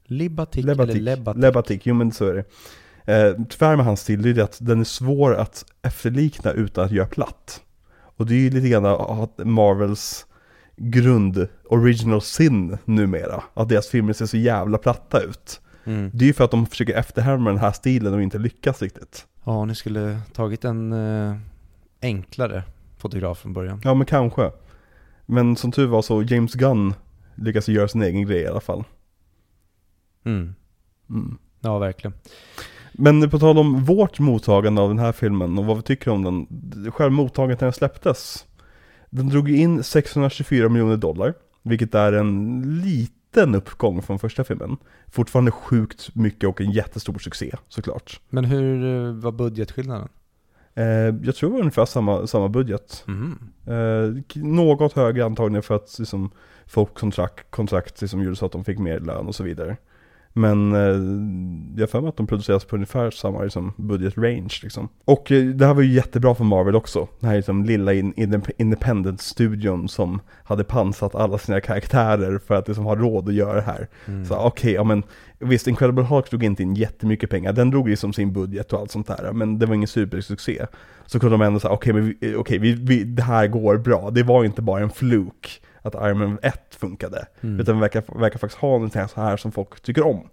Libatik, 0.05 0.65
Lebatik. 0.65 0.95
eller 0.95 1.15
Lebatik. 1.15 1.41
Lebatik, 1.41 1.85
jo 1.85 1.93
men 1.95 2.11
så 2.11 2.25
är 2.27 2.33
det. 2.33 2.43
Eh, 3.05 3.33
tyvärr 3.49 3.75
med 3.75 3.85
hans 3.85 4.01
stil, 4.01 4.21
det 4.21 4.29
är 4.29 4.43
att 4.43 4.57
den 4.61 4.79
är 4.79 4.83
svår 4.83 5.35
att 5.35 5.65
efterlikna 5.81 6.51
utan 6.51 6.85
att 6.85 6.91
göra 6.91 7.07
platt. 7.07 7.61
Och 8.01 8.21
Och 8.21 8.27
det 8.27 8.33
är 8.33 8.39
ju 8.39 8.49
lite 8.49 8.69
grann 8.69 8.85
att 8.85 9.37
Marvels 9.37 10.25
grund, 10.77 11.47
original 11.65 12.21
sin 12.21 12.77
numera. 12.85 13.43
Att 13.53 13.69
deras 13.69 13.87
filmer 13.87 14.13
ser 14.13 14.25
så 14.25 14.37
jävla 14.37 14.77
platta 14.77 15.21
ut. 15.21 15.61
Mm. 15.83 16.11
Det 16.13 16.25
är 16.25 16.27
ju 16.27 16.33
för 16.33 16.43
att 16.43 16.51
de 16.51 16.65
försöker 16.65 16.93
efterhärma 16.93 17.49
den 17.49 17.59
här 17.59 17.71
stilen 17.71 18.13
och 18.13 18.21
inte 18.21 18.37
lyckas 18.37 18.81
riktigt. 18.81 19.27
Ja, 19.43 19.65
ni 19.65 19.75
skulle 19.75 20.19
tagit 20.33 20.65
en 20.65 20.93
eh, 20.93 21.35
enklare 22.01 22.63
fotograf 22.97 23.39
från 23.39 23.53
början. 23.53 23.81
Ja 23.83 23.93
men 23.93 24.05
kanske. 24.05 24.51
Men 25.25 25.55
som 25.55 25.71
tur 25.71 25.87
var 25.87 26.01
så 26.01 26.23
James 26.23 26.53
Gunn 26.53 26.93
lyckas 27.35 27.67
göra 27.67 27.87
sin 27.87 28.01
egen 28.01 28.25
grej 28.27 28.41
i 28.41 28.47
alla 28.47 28.61
fall. 28.61 28.83
Mm. 30.25 30.55
Mm. 31.09 31.37
Ja, 31.59 31.77
verkligen. 31.79 32.13
Men 33.01 33.29
på 33.29 33.39
tal 33.39 33.57
om 33.57 33.83
vårt 33.83 34.19
mottagande 34.19 34.81
av 34.81 34.89
den 34.89 34.99
här 34.99 35.11
filmen 35.11 35.57
och 35.57 35.65
vad 35.65 35.77
vi 35.77 35.83
tycker 35.83 36.11
om 36.11 36.23
den. 36.23 36.91
Själva 36.91 37.15
mottagandet 37.15 37.61
när 37.61 37.65
den 37.65 37.73
släpptes. 37.73 38.45
Den 39.09 39.29
drog 39.29 39.49
in 39.49 39.83
624 39.83 40.69
miljoner 40.69 40.97
dollar. 40.97 41.33
Vilket 41.63 41.95
är 41.95 42.13
en 42.13 42.61
liten 42.85 43.55
uppgång 43.55 44.01
från 44.01 44.19
första 44.19 44.43
filmen. 44.43 44.77
Fortfarande 45.11 45.51
sjukt 45.51 46.15
mycket 46.15 46.49
och 46.49 46.61
en 46.61 46.71
jättestor 46.71 47.19
succé 47.19 47.55
såklart. 47.67 48.19
Men 48.29 48.45
hur 48.45 48.85
eh, 48.85 49.13
var 49.13 49.31
budgetskillnaden? 49.31 50.07
Eh, 50.75 50.85
jag 51.23 51.35
tror 51.35 51.49
det 51.49 51.53
var 51.53 51.59
ungefär 51.59 51.85
samma, 51.85 52.27
samma 52.27 52.49
budget. 52.49 53.03
Mhm. 53.07 53.37
Eh, 53.65 54.41
något 54.43 54.93
högre 54.93 55.25
antagligen 55.25 55.63
för 55.63 55.75
att 55.75 55.99
liksom, 55.99 56.31
få 56.65 56.85
kontrakt, 56.85 57.51
kontrakt 57.51 58.01
liksom, 58.01 58.23
gjorde 58.23 58.35
så 58.35 58.45
att 58.45 58.51
de 58.51 58.63
fick 58.63 58.79
mer 58.79 58.99
lön 58.99 59.27
och 59.27 59.35
så 59.35 59.43
vidare. 59.43 59.77
Men 60.33 60.73
eh, 60.73 60.79
jag 61.75 61.81
har 61.81 61.87
för 61.87 62.01
mig 62.01 62.09
att 62.09 62.17
de 62.17 62.27
produceras 62.27 62.65
på 62.65 62.75
ungefär 62.75 63.11
samma 63.11 63.43
liksom, 63.43 63.73
budget 63.77 64.17
range 64.17 64.59
liksom. 64.63 64.89
Och 65.05 65.31
eh, 65.31 65.43
det 65.43 65.65
här 65.65 65.73
var 65.73 65.81
ju 65.81 65.93
jättebra 65.93 66.35
för 66.35 66.43
Marvel 66.43 66.75
också. 66.75 67.07
Den 67.19 67.29
här 67.29 67.37
liksom, 67.37 67.65
lilla 67.65 67.93
in, 67.93 68.13
indep- 68.13 68.51
independent-studion 68.57 69.87
som 69.87 70.19
hade 70.43 70.63
pansat 70.63 71.15
alla 71.15 71.37
sina 71.37 71.61
karaktärer 71.61 72.39
för 72.47 72.55
att 72.55 72.67
liksom, 72.67 72.85
ha 72.85 72.95
råd 72.95 73.29
att 73.29 73.33
göra 73.33 73.55
det 73.55 73.61
här. 73.61 73.87
Mm. 74.05 74.25
Så 74.25 74.35
okej, 74.35 74.73
ja 74.73 74.83
men 74.83 75.03
visst 75.39 75.67
Incredible 75.67 76.03
Hulk 76.03 76.29
drog 76.29 76.43
inte 76.43 76.63
in 76.63 76.75
jättemycket 76.75 77.29
pengar, 77.29 77.53
den 77.53 77.69
drog 77.69 77.89
ju 77.89 77.95
som 77.95 78.13
sin 78.13 78.33
budget 78.33 78.73
och 78.73 78.79
allt 78.79 78.91
sånt 78.91 79.07
där, 79.07 79.31
men 79.33 79.59
det 79.59 79.65
var 79.65 79.75
ingen 79.75 79.87
supersuccé. 79.87 80.65
Så 81.05 81.19
kunde 81.19 81.37
de 81.37 81.41
ändå 81.41 81.59
säga, 81.59 81.73
okej 81.73 81.93
men 81.93 82.15
okej, 82.37 82.57
vi, 82.57 82.73
vi, 82.73 83.03
det 83.03 83.23
här 83.23 83.47
går 83.47 83.77
bra, 83.77 84.09
det 84.11 84.23
var 84.23 84.45
inte 84.45 84.61
bara 84.61 84.81
en 84.81 84.89
fluk 84.89 85.61
att 85.81 85.93
Iron 85.95 86.17
Man 86.17 86.39
1 86.41 86.75
funkade, 86.75 87.25
Mm. 87.41 87.59
utan 87.59 87.79
verkar, 87.79 88.19
verkar 88.19 88.39
faktiskt 88.39 88.61
ha 88.61 88.69
någonting 88.69 89.07
så 89.07 89.21
här 89.21 89.37
som 89.37 89.51
folk 89.51 89.81
tycker 89.81 90.05
om. 90.07 90.29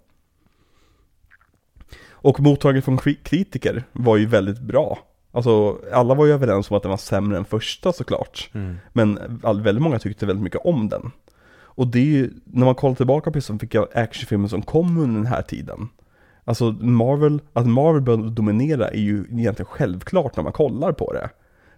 Och 2.11 2.39
mottagandet 2.39 2.85
från 2.85 2.97
kri- 2.97 3.23
kritiker 3.23 3.83
var 3.91 4.17
ju 4.17 4.25
väldigt 4.25 4.59
bra. 4.59 4.99
Alltså, 5.31 5.77
alla 5.93 6.13
var 6.13 6.25
ju 6.25 6.31
överens 6.31 6.71
om 6.71 6.77
att 6.77 6.83
den 6.83 6.89
var 6.89 6.97
sämre 6.97 7.37
än 7.37 7.45
första 7.45 7.93
såklart. 7.93 8.49
Mm. 8.53 8.75
Men 8.93 9.39
väldigt 9.63 9.81
många 9.81 9.99
tyckte 9.99 10.25
väldigt 10.25 10.43
mycket 10.43 10.61
om 10.65 10.89
den. 10.89 11.11
Och 11.61 11.87
det 11.87 11.99
är 11.99 12.03
ju, 12.05 12.31
när 12.45 12.65
man 12.65 12.75
kollar 12.75 12.95
tillbaka 12.95 13.31
på 13.31 13.39
vilka 13.59 13.87
actionfilmer 13.93 14.47
som 14.47 14.61
kom 14.61 14.97
under 14.97 15.15
den 15.15 15.25
här 15.25 15.41
tiden. 15.41 15.89
Alltså 16.43 16.71
Marvel, 16.71 17.41
att 17.53 17.67
Marvel 17.67 18.01
började 18.01 18.29
dominera 18.29 18.87
är 18.87 18.99
ju 18.99 19.17
egentligen 19.31 19.65
självklart 19.69 20.35
när 20.35 20.43
man 20.43 20.51
kollar 20.53 20.91
på 20.91 21.13
det. 21.13 21.29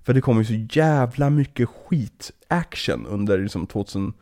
För 0.03 0.13
det 0.13 0.21
kom 0.21 0.37
ju 0.37 0.45
så 0.45 0.77
jävla 0.79 1.29
mycket 1.29 1.69
skit-action 1.69 3.05
under 3.05 3.37
liksom 3.37 3.67
2003 3.67 4.13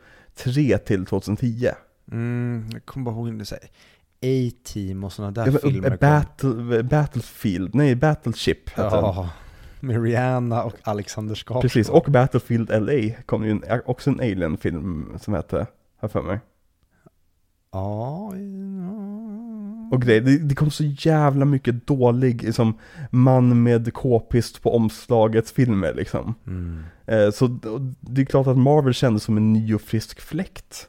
till 0.78 1.06
2010. 1.06 1.68
Mm, 2.12 2.68
jag 2.72 2.84
kommer 2.86 3.04
bara 3.04 3.14
ihåg 3.14 3.30
när 3.30 3.38
du 3.38 3.44
säger 3.44 3.68
A-Team 4.22 5.04
och 5.04 5.12
sådana 5.12 5.30
där 5.44 5.52
Ja, 5.52 5.58
filmer. 5.58 5.88
kom. 5.88 5.96
Battle, 6.00 6.82
Battlefield, 6.82 7.74
nej 7.74 7.94
Battleship 7.94 8.68
hette 8.68 8.82
den. 8.96 9.04
Ja, 9.04 9.30
med 9.80 10.02
Rihanna 10.02 10.62
och 10.64 10.74
Alexander 10.82 11.34
Skarsgård. 11.34 11.62
Precis, 11.62 11.88
och 11.88 12.04
Battlefield 12.08 12.68
LA 12.70 13.14
kom 13.26 13.44
ju 13.44 13.50
en, 13.50 13.62
också 13.86 14.10
en 14.10 14.20
Alien-film 14.20 15.18
som 15.20 15.34
hette, 15.34 15.66
här 16.00 16.08
för 16.08 16.22
mig. 16.22 16.40
Ja, 17.72 18.32
ja. 18.36 19.29
Och 19.90 20.02
grejer. 20.02 20.20
Det, 20.20 20.38
det 20.38 20.54
kom 20.54 20.70
så 20.70 20.84
jävla 20.84 21.44
mycket 21.44 21.86
dålig, 21.86 22.42
liksom, 22.42 22.78
man 23.10 23.62
med 23.62 23.94
k-pist 23.94 24.62
på 24.62 24.76
omslaget 24.76 25.50
filmer 25.50 25.94
liksom. 25.94 26.34
Mm. 26.46 26.82
Eh, 27.06 27.30
så 27.30 27.46
det 28.00 28.20
är 28.20 28.24
klart 28.24 28.46
att 28.46 28.58
Marvel 28.58 28.94
kändes 28.94 29.22
som 29.22 29.36
en 29.36 29.52
ny 29.52 29.74
och 29.74 29.80
frisk 29.80 30.20
fläkt. 30.20 30.88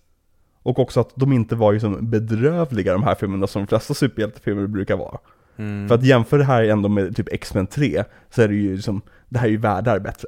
Och 0.64 0.80
också 0.80 1.00
att 1.00 1.12
de 1.16 1.34
inte 1.34 1.56
var 1.56 1.74
ju 1.74 1.80
som 1.80 2.10
bedrövliga 2.10 2.94
de 2.94 3.04
här 3.04 3.16
filmerna 3.16 3.48
som 3.48 3.62
de 3.62 3.68
flesta 3.68 3.94
superhjältefilmer 3.94 4.68
brukar 4.68 4.98
vara. 4.98 5.18
Mm. 5.58 5.88
För 5.88 5.96
att 5.96 6.04
jämföra 6.04 6.40
det 6.40 6.46
här 6.46 6.64
ändå 6.64 6.90
med 6.90 7.16
typ 7.16 7.28
X-Men 7.32 7.68
3, 7.68 8.04
så 8.30 8.42
är 8.42 8.48
det 8.48 8.56
ju 8.56 8.82
som, 8.82 9.02
det 9.30 9.40
här 9.40 9.48
är 9.48 9.52
ju 9.52 9.58
världar 9.58 10.00
bättre. 10.00 10.28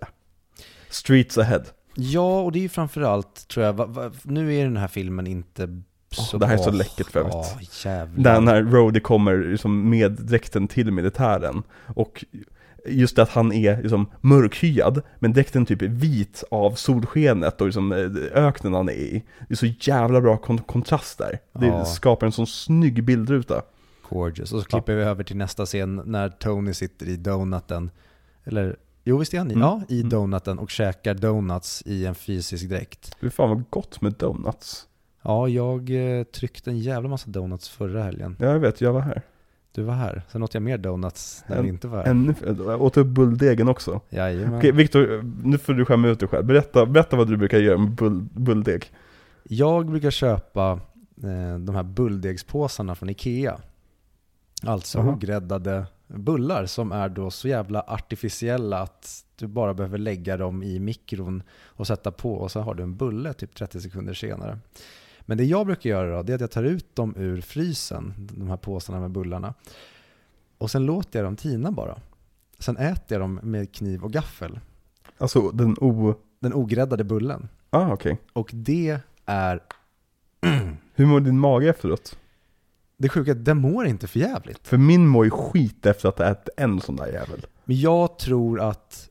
Streets 0.89 1.37
ahead. 1.37 1.63
Ja, 1.95 2.41
och 2.41 2.51
det 2.51 2.59
är 2.59 2.63
ju 2.63 2.69
framförallt, 2.69 3.47
tror 3.47 3.65
jag, 3.65 3.73
va, 3.73 3.85
va, 3.85 4.11
nu 4.23 4.55
är 4.55 4.63
den 4.63 4.77
här 4.77 4.87
filmen 4.87 5.27
inte 5.27 5.81
så 6.15 6.37
det 6.37 6.45
här 6.45 6.53
är 6.53 6.57
så 6.57 6.71
läckert 6.71 7.07
för 7.11 7.19
övrigt. 7.19 7.55
Ja. 7.85 8.05
Där 8.15 8.41
när 8.41 8.63
Rhodey 8.63 9.01
kommer 9.01 9.37
liksom 9.37 9.89
med 9.89 10.11
dräkten 10.11 10.67
till 10.67 10.91
militären. 10.91 11.63
Och 11.95 12.25
just 12.85 13.19
att 13.19 13.29
han 13.29 13.51
är 13.53 13.81
liksom 13.81 14.09
mörkhyad, 14.21 15.01
men 15.19 15.33
dräkten 15.33 15.65
typ 15.65 15.81
är 15.81 15.87
vit 15.87 16.43
av 16.51 16.71
solskenet 16.71 17.61
och 17.61 17.67
liksom 17.67 17.91
eh, 17.91 18.43
öknen 18.45 18.73
han 18.73 18.89
är 18.89 18.93
i. 18.93 19.23
Det 19.47 19.53
är 19.53 19.55
så 19.55 19.65
jävla 19.79 20.21
bra 20.21 20.37
kon- 20.37 20.57
kontrast 20.57 21.17
där. 21.17 21.39
Det 21.53 21.65
Ja. 21.67 21.85
skapar 21.85 22.25
en 22.25 22.31
sån 22.31 22.47
snygg 22.47 23.03
bildruta. 23.03 23.61
Gorgeous. 24.09 24.51
Och 24.53 24.61
så 24.61 24.65
klipper 24.67 24.95
vi 24.95 25.03
över 25.03 25.23
till 25.23 25.37
nästa 25.37 25.65
scen 25.65 26.01
när 26.05 26.29
Tony 26.29 26.73
sitter 26.73 27.05
i 27.05 27.15
donuten. 27.17 27.91
Eller, 28.45 28.75
jo 29.03 29.17
visst 29.17 29.33
är 29.33 29.37
han 29.37 29.51
i? 29.51 29.53
Mm. 29.53 29.61
Ja, 29.67 29.81
i 29.89 29.97
Mm. 29.99 30.09
donuten 30.09 30.59
och 30.59 30.69
käkar 30.69 31.13
donuts 31.13 31.83
i 31.85 32.05
en 32.05 32.15
fysisk 32.15 32.69
dräkt. 32.69 33.15
Fy 33.21 33.29
fan 33.29 33.49
vad 33.49 33.63
gott 33.69 34.01
med 34.01 34.13
donuts. 34.13 34.85
Ja, 35.23 35.47
jag 35.47 35.89
eh, 36.19 36.23
tryckte 36.23 36.69
en 36.69 36.79
jävla 36.79 37.09
massa 37.09 37.29
donuts 37.29 37.69
förra 37.69 38.03
helgen. 38.03 38.35
Ja, 38.39 38.45
jag 38.45 38.59
vet, 38.59 38.81
jag 38.81 38.93
var 38.93 39.01
här. 39.01 39.21
Du 39.71 39.83
var 39.83 39.93
här. 39.93 40.21
Sen 40.31 40.43
åt 40.43 40.53
jag 40.53 40.63
mer 40.63 40.77
donuts 40.77 41.43
när 41.47 41.55
En- 41.57 41.63
du 41.63 41.69
inte 41.69 41.87
var 41.87 41.97
här. 41.97 42.05
Ännu, 42.11 42.33
jag 42.45 42.81
åt 42.81 42.97
upp 42.97 43.07
bulldegen 43.07 43.67
också. 43.69 44.01
Jajamän. 44.09 44.57
Okej, 44.57 44.71
Viktor, 44.71 45.23
nu 45.43 45.57
får 45.57 45.73
du 45.73 45.85
skämma 45.85 46.07
ut 46.07 46.19
dig 46.19 46.29
själv. 46.29 46.45
Berätta, 46.45 46.85
berätta 46.85 47.15
vad 47.17 47.27
du 47.29 47.37
brukar 47.37 47.57
göra 47.59 47.77
med 47.77 47.91
bull, 47.91 48.21
bulldeg. 48.33 48.85
Jag 49.43 49.85
brukar 49.89 50.11
köpa 50.11 50.71
eh, 51.23 51.57
de 51.59 51.75
här 51.75 51.83
bulldegspåsarna 51.83 52.95
från 52.95 53.09
Ikea. 53.09 53.57
Alltså 54.65 54.97
Jaha. 54.97 55.11
ogräddade 55.13 55.85
bullar 56.07 56.65
som 56.65 56.91
är 56.91 57.09
då 57.09 57.31
så 57.31 57.47
jävla 57.47 57.81
artificiella 57.87 58.79
att 58.79 59.25
du 59.35 59.47
bara 59.47 59.73
behöver 59.73 59.97
lägga 59.97 60.37
dem 60.37 60.63
i 60.63 60.79
mikron 60.79 61.43
och 61.65 61.87
sätta 61.87 62.11
på 62.11 62.33
och 62.33 62.51
så 62.51 62.59
har 62.59 62.73
du 62.75 62.83
en 62.83 62.95
bulle 62.95 63.33
typ 63.33 63.55
30 63.55 63.81
sekunder 63.81 64.13
senare. 64.13 64.59
Men 65.25 65.37
det 65.37 65.43
jag 65.43 65.65
brukar 65.65 65.89
göra 65.89 66.15
då, 66.17 66.23
det 66.23 66.31
är 66.31 66.35
att 66.35 66.41
jag 66.41 66.51
tar 66.51 66.63
ut 66.63 66.95
dem 66.95 67.13
ur 67.17 67.41
frysen, 67.41 68.13
de 68.17 68.49
här 68.49 68.57
påsarna 68.57 68.99
med 68.99 69.11
bullarna. 69.11 69.53
Och 70.57 70.71
sen 70.71 70.85
låter 70.85 71.19
jag 71.19 71.25
dem 71.25 71.35
tina 71.35 71.71
bara. 71.71 71.99
Sen 72.59 72.77
äter 72.77 73.05
jag 73.07 73.21
dem 73.21 73.39
med 73.43 73.75
kniv 73.75 74.03
och 74.03 74.11
gaffel. 74.11 74.59
Alltså 75.17 75.51
den 75.51 75.77
o... 75.81 76.15
Den 76.39 76.53
ogräddade 76.53 77.03
bullen. 77.03 77.49
Ah, 77.69 77.93
okej. 77.93 78.17
Och 78.33 78.49
det 78.53 78.99
är 79.25 79.59
Hur 80.95 81.05
mår 81.05 81.19
din 81.19 81.39
mage 81.39 81.69
efteråt? 81.69 82.17
Det 82.97 83.09
sjuka 83.09 83.31
är 83.31 83.35
att 83.35 83.45
den 83.45 83.57
mår 83.57 83.87
inte 83.87 84.07
för 84.07 84.19
jävligt. 84.19 84.67
För 84.67 84.77
min 84.77 85.07
mår 85.07 85.25
ju 85.25 85.31
skit 85.31 85.85
efter 85.85 86.09
att 86.09 86.17
ha 86.19 86.25
ätit 86.25 86.49
en 86.57 86.81
sån 86.81 86.95
där 86.95 87.07
jävel. 87.07 87.45
Men 87.65 87.79
jag 87.79 88.17
tror 88.19 88.61
att 88.61 89.09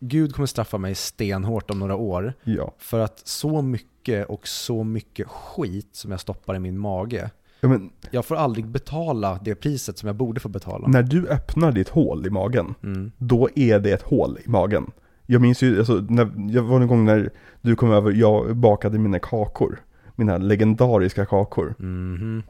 Gud 0.00 0.34
kommer 0.34 0.46
straffa 0.46 0.78
mig 0.78 0.94
stenhårt 0.94 1.70
om 1.70 1.78
några 1.78 1.96
år. 1.96 2.34
Ja. 2.44 2.74
För 2.78 3.00
att 3.00 3.28
så 3.28 3.62
mycket 3.62 3.97
och 4.28 4.48
så 4.48 4.84
mycket 4.84 5.28
skit 5.28 5.88
som 5.92 6.10
jag 6.10 6.20
stoppar 6.20 6.54
i 6.56 6.58
min 6.58 6.78
mage. 6.78 7.30
ja 7.60 7.68
men, 7.68 7.90
Jag 8.10 8.24
får 8.24 8.36
aldrig 8.36 8.66
betala 8.66 9.38
det 9.44 9.54
priset 9.54 9.98
som 9.98 10.06
jag 10.06 10.16
borde 10.16 10.40
få 10.40 10.48
betala. 10.48 10.88
när 10.88 11.02
du 11.02 11.28
öppnar 11.28 11.72
ditt 11.72 11.88
hål 11.88 12.26
i 12.26 12.30
magen, 12.30 12.74
Mm. 12.82 13.12
då 13.18 13.48
är 13.54 13.78
det 13.78 13.90
ett 13.92 14.02
hål 14.02 14.38
i 14.46 14.48
magen. 14.50 14.90
Jag 15.26 15.40
minns 15.42 15.62
ju, 15.62 15.78
alltså, 15.78 15.94
när, 16.08 16.30
jag 16.52 16.62
var 16.62 16.80
en 16.80 16.86
gång 16.86 17.04
när 17.04 17.30
du 17.60 17.76
kom 17.76 17.90
över, 17.92 18.12
jag 18.12 18.56
bakade 18.56 18.98
mina 18.98 19.18
kakor. 19.18 19.80
Mina 20.16 20.38
legendariska 20.38 21.26
kakor. 21.26 21.74
Mhm. 21.78 22.42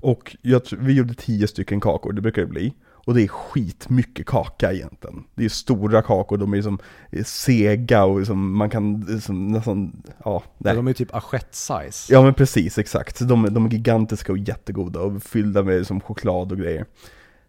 Och 0.00 0.36
jag, 0.42 0.62
vi 0.78 0.92
gjorde 0.92 1.14
tio 1.14 1.48
stycken 1.48 1.80
kakor, 1.80 2.12
det 2.12 2.20
brukar 2.20 2.42
det 2.42 2.48
bli. 2.48 2.74
Och 3.08 3.14
det 3.14 3.22
är 3.22 3.28
skitmycket 3.28 4.26
kaka 4.26 4.72
egentligen. 4.72 5.24
Det 5.34 5.44
är 5.44 5.48
stora 5.48 6.02
kakor, 6.02 6.36
de 6.36 6.54
är 6.54 6.62
som 6.62 6.78
eh, 7.10 7.24
sega 7.24 8.04
och 8.04 8.18
liksom, 8.18 8.56
man 8.56 8.70
kan 8.70 9.00
liksom, 9.08 9.48
nästan, 9.48 10.02
ja, 10.24 10.42
nej. 10.58 10.74
De 10.74 10.88
är 10.88 10.92
typ 10.92 11.14
assiett-size. 11.14 12.12
Ja 12.12 12.22
men 12.22 12.34
precis, 12.34 12.78
exakt. 12.78 13.28
De, 13.28 13.54
de 13.54 13.66
är 13.66 13.70
gigantiska 13.70 14.32
och 14.32 14.38
jättegoda 14.38 15.00
och 15.00 15.22
fyllda 15.22 15.62
med 15.62 15.78
liksom, 15.78 16.00
choklad 16.00 16.52
och 16.52 16.58
grejer. 16.58 16.84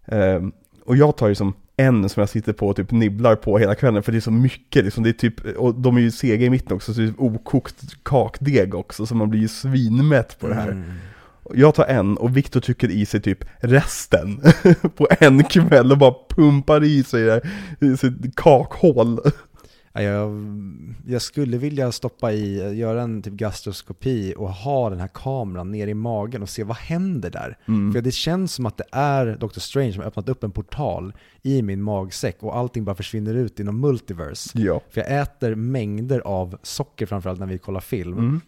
Ehm, 0.06 0.52
och 0.86 0.98
jag 0.98 1.18
tar 1.18 1.28
ju 1.28 1.36
som 1.36 1.54
en 1.78 2.10
som 2.10 2.22
jag 2.22 2.30
sitter 2.30 2.54
på 2.54 2.68
och 2.68 2.76
typ 2.76 2.92
nibblar 2.92 3.36
på 3.36 3.58
hela 3.58 3.76
kvällen 3.76 4.04
för 4.04 4.12
det 4.12 4.18
är 4.18 4.22
så 4.22 4.32
mycket 4.32 4.86
liksom, 4.86 5.04
det 5.04 5.10
är 5.10 5.14
typ, 5.14 5.58
och 5.58 5.76
de 5.76 5.98
är 5.98 6.02
ju 6.02 6.12
sega 6.12 6.46
i 6.46 6.50
mitten 6.50 6.76
också 6.76 6.94
så 6.94 7.00
det 7.00 7.08
är 7.08 7.22
okokt 7.22 8.04
kakdeg 8.04 8.76
också 8.76 9.06
så 9.06 9.16
man 9.16 9.30
blir 9.30 9.42
ju 9.42 9.48
svinmätt 9.48 10.40
på 10.40 10.48
det 10.48 10.56
här. 10.56 10.72
Mm. 10.72 10.92
Jag 11.54 11.76
tar 11.76 11.86
en 11.86 12.18
och 12.18 12.38
Viktor 12.38 12.60
trycker 12.60 12.92
i 12.92 13.06
sig 13.06 13.22
typ 13.22 13.46
resten 13.60 14.42
på 14.96 15.08
en 15.20 15.44
kväll 15.44 15.92
och 15.92 15.98
bara 15.98 16.14
pumpar 16.30 16.84
i 16.84 17.04
sig 17.04 17.24
det 17.24 17.42
i 17.80 17.98
sitt 17.98 18.36
kakhål. 18.36 19.20
Ja, 19.94 20.02
Jag, 20.02 20.32
jag 21.08 21.22
skulle 21.22 21.58
vilja 21.58 21.92
stoppa 21.92 22.32
i, 22.32 22.78
göra 22.78 23.02
en 23.02 23.22
typ 23.22 23.34
gastroskopi 23.34 24.34
och 24.38 24.50
ha 24.50 24.90
den 24.90 25.00
här 25.00 25.10
kameran 25.14 25.72
ner 25.72 25.88
i 25.88 25.94
magen 25.94 26.42
och 26.42 26.50
se 26.50 26.64
vad 26.64 26.78
händer 26.78 27.30
där. 27.30 27.58
Mm. 27.68 27.94
För 27.94 28.02
det 28.02 28.12
känns 28.12 28.54
som 28.54 28.66
att 28.66 28.78
det 28.78 28.84
är 28.92 29.38
Doctor 29.40 29.62
Strange 29.62 29.94
som 29.94 30.02
har 30.02 30.08
öppnat 30.08 30.30
upp 30.30 30.44
en 30.44 30.52
portal 30.52 31.14
i 31.42 31.62
min 31.62 31.82
magsäck 31.82 32.38
och 32.44 32.58
allting 32.58 32.86
bara 32.86 32.96
försvinner 32.96 33.34
ut 33.34 33.60
i 33.60 33.64
någon 33.64 33.80
multiverse. 33.80 34.50
Ja. 34.60 34.82
För 34.90 35.02
jag 35.02 35.22
äter 35.22 35.56
mängder 35.56 36.20
av 36.20 36.58
socker 36.64 37.06
framförallt 37.06 37.40
när 37.40 37.48
vi 37.48 37.58
kollar 37.58 37.82
film, 37.82 38.18
Mm. 38.18 38.42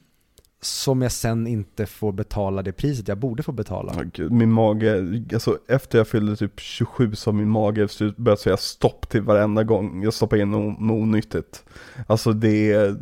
Som 0.61 1.01
jag 1.01 1.11
sen 1.11 1.47
inte 1.47 1.85
får 1.85 2.11
betala 2.11 2.61
det 2.63 2.71
priset 2.71 3.07
jag 3.07 3.17
borde 3.17 3.43
få 3.43 3.51
betala. 3.51 3.93
Min 4.29 4.51
mage, 4.51 5.23
alltså 5.33 5.57
efter 5.67 5.97
jag 5.97 6.07
fyllde 6.07 6.35
typ 6.35 6.59
27 6.59 7.15
så 7.15 7.31
min 7.31 7.49
mage 7.49 7.87
börjat 8.17 8.39
säga 8.39 8.57
stopp 8.57 9.09
till 9.09 9.21
varenda 9.21 9.63
gång 9.63 10.03
jag 10.03 10.13
stoppar 10.13 10.37
in 10.37 10.51
något, 10.51 10.77
onyttigt. 10.79 11.63
Alltså 12.07 12.33
det 12.33 12.71
är, 12.71 12.95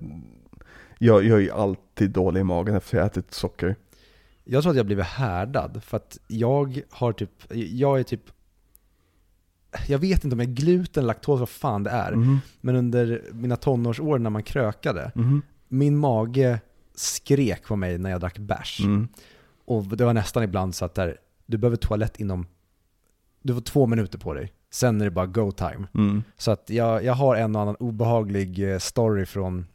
jag, 0.97 1.23
jag 1.25 1.37
är 1.37 1.41
ju 1.41 1.51
alltid 1.51 2.11
dålig 2.11 2.41
i 2.41 2.43
magen 2.43 2.75
efter 2.75 2.97
jag 2.97 3.05
ätit 3.05 3.33
socker. 3.33 3.75
Jag 4.43 4.63
tror 4.63 4.71
att 4.71 4.77
jag 4.77 4.85
blivit 4.85 5.05
härdad 5.05 5.81
för 5.83 5.97
att 5.97 6.17
jag 6.27 6.81
har 6.89 7.13
typ, 7.13 7.31
jag 7.53 7.99
är 7.99 8.03
typ 8.03 8.21
jag 9.87 9.99
vet 9.99 10.23
inte 10.23 10.33
om 10.35 10.39
jag 10.39 10.49
är 10.49 10.53
gluten, 10.53 11.07
laktos, 11.07 11.39
vad 11.39 11.49
fan 11.49 11.83
det 11.83 11.89
är. 11.89 12.11
Mhm. 12.11 12.39
Men 12.61 12.75
under 12.75 13.21
mina 13.31 13.55
tonårsår 13.55 14.19
när 14.19 14.29
man 14.29 14.43
krökade, 14.43 15.11
Mhm. 15.15 15.41
min 15.67 15.97
mage 15.97 16.59
skrek 16.99 17.63
på 17.67 17.75
mig 17.75 17.97
när 17.97 18.09
jag 18.09 18.21
drack 18.21 18.37
bärs. 18.37 18.79
Mm. 18.79 19.07
Och 19.65 19.97
det 19.97 20.05
var 20.05 20.13
nästan 20.13 20.43
ibland 20.43 20.75
så 20.75 20.85
att 20.85 20.95
där, 20.95 21.17
du 21.45 21.57
behöver 21.57 21.77
toalett 21.77 22.19
inom, 22.19 22.45
du 23.41 23.53
får 23.53 23.61
två 23.61 23.87
minuter 23.87 24.17
på 24.19 24.33
dig. 24.33 24.53
Sen 24.71 25.01
är 25.01 25.05
det 25.05 25.11
bara 25.11 25.25
go 25.25 25.51
time. 25.51 25.87
Mm. 25.93 26.23
Så 26.37 26.51
att 26.51 26.69
jag, 26.69 27.03
jag 27.03 27.13
har 27.13 27.35
en 27.35 27.55
och 27.55 27.61
annan 27.61 27.75
obehaglig 27.75 28.71
eh, 28.73 28.79
story 28.79 29.25
från 29.25 29.65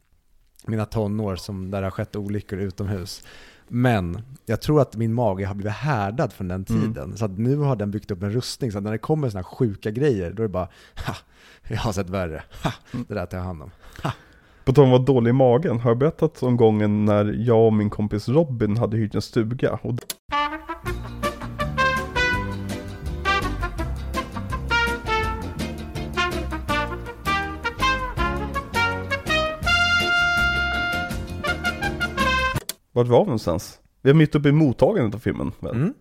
mina 0.66 0.84
tonår 0.86 1.36
som 1.36 1.70
där 1.70 1.80
det 1.80 1.86
har 1.86 1.90
skett 1.90 2.16
olyckor 2.16 2.58
utomhus. 2.58 3.24
Men 3.68 4.22
jag 4.46 4.60
tror 4.60 4.80
att 4.80 4.96
min 4.96 5.14
mage 5.14 5.46
har 5.46 5.54
blivit 5.54 5.72
härdad 5.72 6.32
från 6.32 6.48
den 6.48 6.64
Mm. 6.68 6.82
tiden. 6.82 7.16
Så 7.16 7.24
att 7.24 7.38
nu 7.38 7.56
har 7.56 7.76
den 7.76 7.90
byggt 7.90 8.10
upp 8.10 8.22
en 8.22 8.30
rustning. 8.32 8.72
Så 8.72 8.78
att 8.78 8.84
när 8.84 8.92
det 8.92 8.98
kommer 8.98 9.28
sådana 9.28 9.48
här 9.48 9.56
sjuka 9.56 9.90
grejer, 9.90 10.32
då 10.32 10.42
är 10.42 10.46
det 10.46 10.52
bara 10.52 10.68
ha, 11.06 11.14
jag 11.68 11.76
har 11.76 11.92
sett 11.92 12.10
värre. 12.10 12.42
Ha, 12.62 12.72
det 13.08 13.14
där 13.14 13.26
tar 13.26 13.36
jag 13.38 13.44
hand 13.44 13.62
om. 13.62 13.70
På 14.64 14.72
tal 14.72 14.84
om 14.84 14.92
att 14.92 14.98
vara 15.00 15.16
dålig 15.16 15.30
i 15.30 15.32
magen, 15.32 15.80
har 15.80 15.90
jag 15.90 15.98
berättat 15.98 16.42
om 16.42 16.56
gången 16.56 17.04
när 17.04 17.34
jag 17.38 17.66
och 17.66 17.72
min 17.72 17.90
kompis 17.90 18.28
Robin 18.28 18.76
hade 18.76 18.96
hyrt 18.96 19.14
en 19.14 19.22
stuga? 19.22 19.78
Och 19.82 19.94
Vart 32.92 33.06
var 33.06 33.20
vi 33.20 33.24
någonstans? 33.24 33.78
Vi 34.02 34.10
är 34.10 34.14
mitt 34.14 34.34
uppe 34.34 34.48
i 34.48 34.52
mottagandet 34.52 35.14
av 35.14 35.18
filmen 35.18 35.52
väl? 35.60 35.76
Mm 35.76 35.94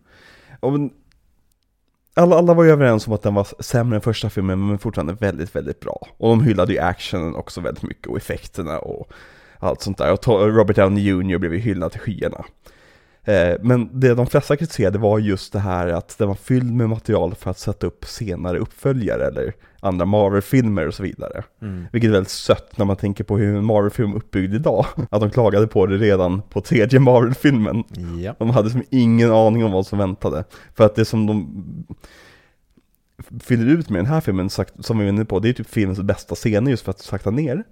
alla, 2.13 2.35
alla 2.35 2.53
var 2.53 2.63
ju 2.63 2.71
överens 2.71 3.07
om 3.07 3.13
att 3.13 3.21
den 3.21 3.33
var 3.33 3.47
sämre 3.59 3.95
än 3.95 4.01
första 4.01 4.29
filmen 4.29 4.67
men 4.67 4.79
fortfarande 4.79 5.13
väldigt, 5.13 5.55
väldigt 5.55 5.79
bra. 5.79 6.07
Och 6.17 6.29
de 6.29 6.43
hyllade 6.43 6.73
ju 6.73 6.79
actionen 6.79 7.35
också 7.35 7.61
väldigt 7.61 7.83
mycket 7.83 8.07
och 8.07 8.17
effekterna 8.17 8.79
och 8.79 9.11
allt 9.59 9.81
sånt 9.81 9.97
där. 9.97 10.11
Och 10.11 10.27
Robert 10.27 10.75
Downey 10.75 11.03
Jr 11.03 11.37
blev 11.37 11.53
ju 11.53 11.59
hyllad 11.59 11.91
till 11.91 12.01
skyarna. 12.01 12.45
Eh, 13.23 13.55
men 13.61 13.99
det 13.99 14.13
de 14.13 14.27
flesta 14.27 14.57
kritiserade 14.57 14.97
var 14.97 15.19
just 15.19 15.53
det 15.53 15.59
här 15.59 15.87
att 15.87 16.17
den 16.17 16.27
var 16.27 16.35
fylld 16.35 16.73
med 16.73 16.89
material 16.89 17.35
för 17.35 17.51
att 17.51 17.59
sätta 17.59 17.87
upp 17.87 18.05
senare 18.05 18.59
uppföljare 18.59 19.27
eller 19.27 19.53
andra 19.83 20.05
Marvel-filmer 20.05 20.87
och 20.87 20.93
så 20.93 21.03
vidare. 21.03 21.43
Mm. 21.61 21.85
Vilket 21.91 22.07
är 22.07 22.11
väldigt 22.11 22.31
sött 22.31 22.77
när 22.77 22.85
man 22.85 22.95
tänker 22.95 23.23
på 23.23 23.37
hur 23.37 23.57
en 23.57 23.65
Marvel-film 23.65 24.11
är 24.11 24.15
uppbyggd 24.15 24.53
idag. 24.53 24.85
Att 25.09 25.21
de 25.21 25.29
klagade 25.29 25.67
på 25.67 25.85
det 25.85 25.97
redan 25.97 26.41
på 26.41 26.61
tredje 26.61 26.99
Marvel-filmen. 26.99 27.83
Ja. 28.21 28.35
De 28.39 28.49
hade 28.49 28.69
som 28.69 28.83
ingen 28.89 29.31
aning 29.31 29.65
om 29.65 29.71
vad 29.71 29.87
som 29.87 29.99
väntade. 29.99 30.43
För 30.73 30.85
att 30.85 30.95
det 30.95 31.05
som 31.05 31.27
de 31.27 31.65
fyller 33.43 33.65
ut 33.65 33.89
med 33.89 33.99
den 33.99 34.05
här 34.05 34.21
filmen, 34.21 34.49
som 34.49 34.97
vi 34.97 35.03
var 35.03 35.09
inne 35.09 35.25
på, 35.25 35.39
det 35.39 35.49
är 35.49 35.53
typ 35.53 35.69
filmens 35.69 35.99
bästa 35.99 36.35
scener 36.35 36.71
just 36.71 36.83
för 36.83 36.91
att 36.91 36.99
sakta 36.99 37.31
ner. 37.31 37.63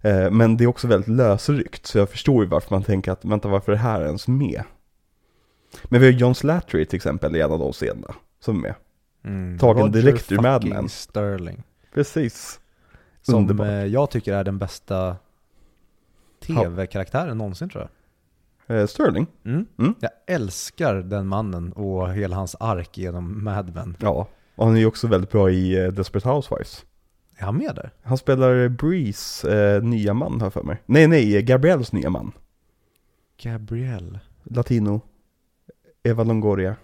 Eh, 0.00 0.30
Men 0.30 0.56
det 0.56 0.64
är 0.64 0.68
också 0.68 0.86
väldigt 0.86 1.08
lösryckt, 1.08 1.86
så 1.86 1.98
jag 1.98 2.10
förstår 2.10 2.44
ju 2.44 2.50
varför 2.50 2.74
man 2.74 2.82
tänker 2.82 3.12
att, 3.12 3.24
vänta 3.24 3.48
varför 3.48 3.72
är 3.72 3.76
det 3.76 3.82
här 3.82 4.04
ens 4.04 4.28
med? 4.28 4.62
Men 5.84 6.00
vi 6.00 6.06
har 6.06 6.12
John 6.12 6.34
Slattery 6.34 6.84
till 6.86 6.96
exempel 6.96 7.36
i 7.36 7.40
en 7.40 7.50
av 7.50 7.58
de 7.58 7.72
scenerna, 7.72 8.14
som 8.40 8.56
är 8.56 8.60
med. 8.60 8.74
Mm. 9.24 9.58
Tagen 9.58 9.82
Roger 9.82 10.02
direkt 10.02 10.32
ur 10.32 10.38
Mad 10.40 10.68
Men. 10.68 10.88
Sterling. 10.88 11.62
Precis. 11.94 12.60
Som 13.22 13.34
Underbart. 13.34 13.66
eh, 13.66 13.72
jag 13.86 14.10
tycker 14.10 14.34
är 14.34 14.44
den 14.44 14.58
bästa 14.58 15.16
tv-karaktären 16.46 17.38
någonsin 17.38 17.68
tror 17.68 17.88
jag. 18.66 18.80
Eh, 18.80 18.86
Sterling, 18.86 19.26
Mm. 19.44 19.66
Mm. 19.78 19.94
Jag 20.00 20.10
älskar 20.26 20.94
den 20.94 21.26
mannen 21.26 21.72
och 21.72 22.12
hela 22.12 22.36
hans 22.36 22.56
ark 22.60 22.98
genom 22.98 23.44
Mad 23.44 23.74
Men. 23.74 23.96
ja. 24.00 24.28
Och 24.56 24.66
han 24.66 24.74
är 24.76 24.80
ju 24.80 24.86
också 24.86 25.06
väldigt 25.06 25.30
bra 25.30 25.50
i 25.50 25.84
eh, 25.84 25.88
Desperate 25.92 26.28
Housewives. 26.28 26.84
Är 27.36 27.44
han 27.44 27.56
med 27.56 27.74
där? 27.74 27.90
Han 28.02 28.18
spelar 28.18 28.68
Breeze, 28.68 29.50
eh, 29.76 29.82
nya 29.82 30.14
man 30.14 30.38
jag 30.40 30.52
för 30.52 30.62
mig. 30.62 30.82
Nej, 30.86 31.06
nej, 31.08 31.42
Gabriels 31.42 31.92
nya 31.92 32.10
man. 32.10 32.32
Gabrielle. 33.42 34.20
Latino. 34.42 35.00
Eva 36.02 36.24
Longoria. 36.24 36.76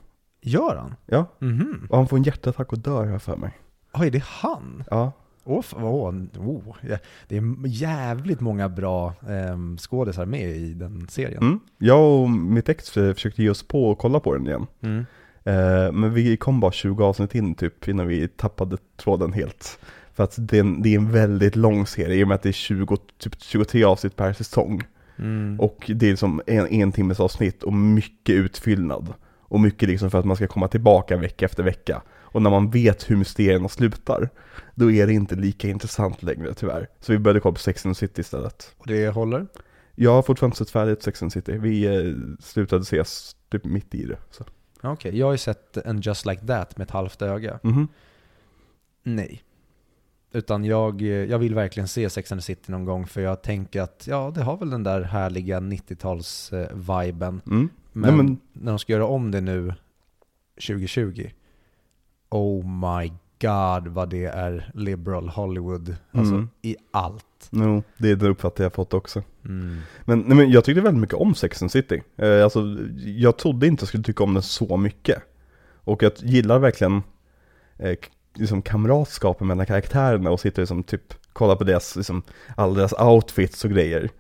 Gör 0.43 0.77
han? 0.77 0.95
Ja, 1.07 1.27
Mhm. 1.39 1.87
och 1.91 1.97
han 1.97 2.09
får 2.09 2.17
en 2.17 2.23
hjärtattack 2.23 2.73
och 2.73 2.79
dör 2.79 3.07
jag 3.07 3.23
för 3.23 3.37
mig. 3.37 3.53
Oj, 3.93 4.07
är 4.07 4.11
det 4.11 4.25
han? 4.25 4.85
Ja, 4.91 5.13
Åh, 5.45 5.59
f- 5.65 5.75
åh, 5.77 6.11
oh, 6.39 6.77
ja, 6.83 6.97
det 7.29 7.37
är 7.37 7.67
jävligt 7.67 8.41
många 8.41 8.69
bra 8.69 9.15
um, 9.53 9.79
skådisar 9.79 10.27
med 10.27 10.57
i 10.57 10.75
den 10.75 11.07
serien. 11.09 11.43
mm. 11.43 11.61
Jag 11.79 12.21
och 12.23 12.31
mitt 12.31 12.69
ex 12.69 12.97
eh, 12.97 13.15
försökte 13.15 13.43
ge 13.43 13.51
oss 13.51 13.63
på 13.69 13.91
och 13.91 13.99
kolla 13.99 14.21
på 14.21 14.35
den 14.35 14.47
igen. 14.47 14.67
Mm. 14.81 14.99
Eh, 15.45 15.93
men 15.93 16.15
vi 16.15 16.37
kom 16.37 16.61
bara 16.61 16.73
20 16.73 17.05
avsnitt 17.05 17.35
in 17.35 17.55
typ 17.55 17.89
innan 17.89 18.07
vi 18.07 18.29
tappade 18.29 18.77
tråden 18.97 19.33
helt. 19.33 19.79
För 20.15 20.25
att 20.25 20.35
det 20.39 20.57
är 20.57 20.61
en, 20.61 20.83
det 20.83 20.95
är 20.95 20.99
en 20.99 21.13
väldigt 21.13 21.57
lång 21.57 21.87
serie 21.87 22.17
i 22.21 22.25
och 22.25 22.29
med 22.29 22.35
att 22.35 22.43
det 22.43 22.49
är 22.49 22.53
20, 22.53 22.97
typ 23.19 23.43
23 23.43 23.85
avsnitt 23.85 24.17
per 24.17 24.33
säsong. 24.33 24.83
Mm. 25.19 25.61
Och 25.61 25.91
det 25.95 26.07
är 26.07 26.11
liksom 26.11 26.41
en, 26.47 26.67
en 26.67 26.93
timmes 26.93 27.21
avsnitt 27.21 27.63
och 27.63 27.73
mycket 27.73 28.35
utfyllnad. 28.35 29.15
Och 29.51 29.61
mycket 29.61 29.89
liksom 29.89 30.11
för 30.11 30.19
att 30.19 30.25
man 30.25 30.37
ska 30.37 30.47
komma 30.47 30.69
tillbaka 30.69 31.17
vecka 31.17 31.45
efter 31.45 31.63
vecka. 31.63 32.03
Och 32.33 32.43
när 32.43 32.51
man 32.51 32.71
vet 32.71 33.11
hur 33.11 33.17
mysterierna 33.17 33.69
slutar, 33.69 34.29
då 34.75 34.91
är 34.91 35.07
det 35.07 35.13
inte 35.13 35.35
lika 35.35 35.69
intressant 35.69 36.23
längre 36.23 36.55
tyvärr. 36.55 36.89
Så 37.01 37.13
vi 37.13 37.19
började 37.19 37.41
kolla 37.41 37.53
på 37.53 37.59
Sex 37.59 37.87
and 37.87 37.95
the 37.95 37.99
City 37.99 38.21
istället. 38.21 38.75
Och 38.79 38.87
det 38.87 39.09
håller? 39.09 39.47
Jag 39.95 40.13
har 40.13 40.23
fortfarande 40.23 40.57
sett 40.57 40.71
färdigt 40.71 41.03
Sex 41.03 41.23
and 41.23 41.33
the 41.33 41.41
City. 41.41 41.59
Vi 41.59 41.85
eh, 41.85 42.15
slutade 42.41 42.83
ses 42.83 43.37
typ 43.51 43.65
mitt 43.65 43.95
i 43.95 44.05
det. 44.05 44.19
Så. 44.31 44.45
Okej, 44.83 45.19
jag 45.19 45.27
har 45.27 45.33
ju 45.33 45.39
sett 45.39 45.77
en 45.77 46.01
Just 46.01 46.27
Like 46.27 46.47
That 46.47 46.77
med 46.77 46.85
ett 46.85 46.91
halvt 46.91 47.23
öga. 47.23 47.59
Mhm. 47.63 47.89
Nej. 49.03 49.43
Utan 50.33 50.65
jag, 50.65 51.03
jag 51.03 51.39
vill 51.39 51.55
verkligen 51.55 51.89
se 51.89 52.11
Sex 52.11 52.33
and 52.33 52.41
the 52.41 52.45
City 52.45 52.73
någon 52.73 52.85
gång 52.85 53.07
för 53.07 53.21
jag 53.21 53.43
tänker 53.43 53.83
att 53.83 54.07
ja, 54.07 54.33
det 54.35 54.43
har 54.43 54.57
väl 54.57 54.71
den 54.71 54.83
där 54.83 55.03
härliga 55.03 55.61
90-tals-viben. 55.61 57.41
Mm. 57.47 57.69
Men, 57.93 58.17
Nej, 58.17 58.25
men- 58.25 58.39
när 58.53 58.73
de 58.73 58.79
ska 58.79 58.93
göra 58.93 59.07
om 59.07 59.31
det 59.31 59.41
nu 59.41 59.75
2020, 60.67 61.31
oh 62.31 62.65
my 62.67 63.09
god 63.41 63.89
vad 63.89 64.11
det 64.11 64.25
är 64.25 64.71
liberal 64.75 65.29
Hollywood. 65.29 65.97
Alltså 66.13 66.35
Mm. 66.35 66.49
i 66.63 66.77
allt. 66.91 67.25
No, 67.51 67.83
det 67.99 68.11
är 68.11 68.17
den 68.17 68.31
uppfattning 68.31 68.63
jag 68.63 68.73
fått 68.75 68.95
också. 68.95 69.23
Mm. 69.45 69.79
Men, 70.05 70.19
nej, 70.21 70.37
men 70.37 70.51
jag 70.51 70.65
tyckte 70.65 70.81
väldigt 70.81 71.01
mycket 71.01 71.17
om 71.17 71.35
Sex 71.35 71.63
and 71.63 71.73
City. 71.73 72.03
Eh, 72.17 72.45
alltså, 72.45 72.65
jag 73.05 73.37
trodde 73.39 73.67
inte 73.67 73.83
jag 73.83 73.89
skulle 73.89 74.03
tycka 74.05 74.25
om 74.25 74.35
den 74.35 74.43
så 74.43 74.77
mycket. 74.77 75.23
Och 75.85 76.03
jag 76.03 76.13
gillar 76.17 76.59
verkligen 76.59 77.03
eh, 77.79 77.99
liksom 78.35 78.63
kamratskapen 78.63 79.47
mellan 79.47 79.67
karaktärerna 79.67 80.31
och 80.31 80.41
sitter 80.41 80.63
liksom 80.63 80.83
typ 80.83 81.15
kolla 81.33 81.57
på 81.57 81.65
deras, 81.65 81.97
liksom, 81.97 82.23
alla 82.57 82.75
deras 82.75 82.93
outfits 82.93 83.65
och 83.65 83.71
grejer. 83.71 84.11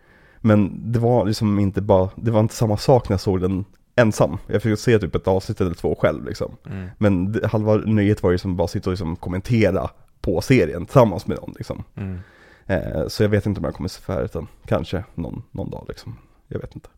Men 0.41 0.93
det 0.93 0.99
var 0.99 1.27
liksom 1.27 1.59
inte 1.59 1.81
bara, 1.81 2.09
det 2.17 2.31
var 2.31 2.41
inte 2.41 2.55
samma 2.55 2.77
sak 2.77 3.09
när 3.09 3.15
jag 3.15 3.21
såg 3.21 3.41
den 3.41 3.65
ensam. 3.97 4.39
Jag 4.47 4.63
fick 4.63 4.79
se 4.79 4.99
typ 4.99 5.15
ett 5.15 5.29
avsnitt 5.29 5.61
eller 5.61 5.75
två 5.75 5.95
själv 5.95 6.25
liksom. 6.25 6.57
Mm. 6.67 6.89
Men 6.99 7.33
det, 7.33 7.47
halva 7.47 7.77
nöjet 7.77 8.23
var 8.23 8.31
ju 8.31 8.39
som 8.39 8.57
bara 8.57 8.69
sitta 8.69 8.91
och 8.91 8.93
liksom 8.93 9.17
kommentera 9.17 9.91
på 10.21 10.41
serien 10.41 10.87
tillsammans 10.87 11.27
med 11.27 11.39
någon 11.41 11.55
liksom. 11.59 11.85
Mm. 11.95 12.19
Eh, 12.67 13.09
så 13.09 13.23
jag 13.23 13.29
vet 13.29 13.47
inte 13.47 13.59
om 13.59 13.65
jag 13.65 13.75
kommer 13.75 13.89
se 13.89 14.03
färdigt 14.03 14.33
den. 14.33 14.47
Kanske 14.67 15.05
någon, 15.15 15.43
någon 15.51 15.71
dag 15.71 15.85
liksom. 15.89 16.17
Jag 16.49 16.61
vet 16.61 16.75
inte. 16.75 16.89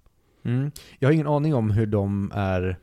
Mm. 0.45 0.71
Jag 0.99 1.09
har 1.09 1.13
ingen 1.13 1.27
aning 1.27 1.55
om 1.55 1.71
hur 1.71 1.87
de 1.87 2.33
är, 2.35 2.79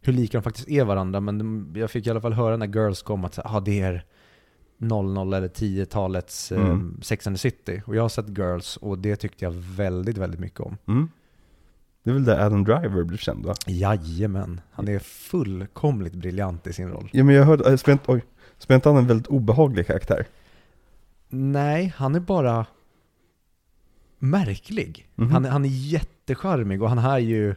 hur 0.00 0.12
lika 0.12 0.38
de 0.38 0.42
faktiskt 0.42 0.68
är 0.68 0.84
varandra, 0.84 1.20
men 1.20 1.38
de, 1.38 1.72
jag 1.80 1.90
fick 1.90 2.06
i 2.06 2.10
alla 2.10 2.20
fall 2.20 2.32
höra 2.32 2.56
när 2.56 2.66
Girls 2.66 3.02
kom 3.02 3.24
att 3.24 3.38
ah, 3.44 3.60
det 3.60 3.80
är 3.80 4.04
00 4.78 5.36
eller 5.36 5.48
10-talets 5.48 6.52
eh, 6.52 6.60
Mm. 6.66 6.98
Sex 7.02 7.26
and 7.26 7.36
the 7.36 7.40
City. 7.40 7.82
Och 7.86 7.96
jag 7.96 8.02
har 8.02 8.08
sett 8.08 8.38
Girls 8.38 8.76
och 8.76 8.98
det 8.98 9.16
tyckte 9.16 9.44
jag 9.44 9.52
väldigt, 9.52 10.18
väldigt 10.18 10.40
mycket 10.40 10.60
om. 10.60 10.76
Mm. 10.88 11.08
Det 12.02 12.10
är 12.10 12.14
väl 12.14 12.24
där 12.24 12.46
Adam 12.46 12.64
Driver 12.64 13.02
blev 13.04 13.18
känd 13.18 13.46
va? 13.46 13.54
Jajamän, 13.66 14.60
han 14.72 14.88
är 14.88 14.98
fullkomligt 14.98 16.14
briljant 16.14 16.66
i 16.66 16.72
sin 16.72 16.88
roll. 16.88 17.08
Ja 17.12 17.24
men 17.24 17.34
jag 17.34 17.44
hörde, 17.44 17.70
äh, 17.70 17.76
spelar 17.76 18.14
inte, 18.70 18.88
han 18.88 18.98
en 18.98 19.06
väldigt 19.06 19.26
obehaglig 19.26 19.86
karaktär? 19.86 20.26
Nej, 21.28 21.94
han 21.96 22.14
är 22.14 22.20
bara 22.20 22.66
märklig. 24.18 25.08
Mhm. 25.14 25.30
Han, 25.30 25.44
han 25.44 25.64
är 25.64 25.68
jättecharmig 25.68 26.82
och 26.82 26.88
han 26.88 26.98
har 26.98 27.18
ju 27.18 27.54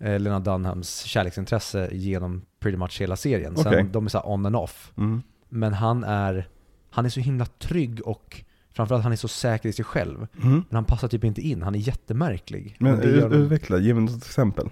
eh, 0.00 0.20
Lena 0.20 0.40
Dunhams 0.40 1.02
kärleksintresse 1.02 1.88
genom 1.92 2.42
pretty 2.60 2.78
much 2.78 3.00
hela 3.00 3.16
serien. 3.16 3.56
Sen 3.56 3.66
Okej. 3.66 3.86
de 3.92 4.04
är 4.04 4.08
så 4.10 4.20
on 4.20 4.46
and 4.46 4.56
off. 4.56 4.92
Mm. 4.96 5.22
Men 5.54 5.74
han 5.74 6.04
är, 6.04 6.48
han 6.90 7.04
är 7.04 7.08
så 7.08 7.20
himla 7.20 7.46
trygg 7.46 8.00
och 8.06 8.44
framförallt 8.70 9.04
han 9.04 9.12
är 9.12 9.16
så 9.16 9.28
säker 9.28 9.68
i 9.68 9.72
sig 9.72 9.84
själv. 9.84 10.26
Mm. 10.42 10.52
Men 10.68 10.74
han 10.74 10.84
passar 10.84 11.08
typ 11.08 11.24
inte 11.24 11.40
in, 11.40 11.62
han 11.62 11.74
är 11.74 11.78
jättemärklig. 11.78 12.76
Men 12.78 13.02
gör 13.02 13.34
utveckla, 13.34 13.78
ge 13.78 13.94
mig 13.94 14.02
något 14.02 14.26
exempel. 14.26 14.70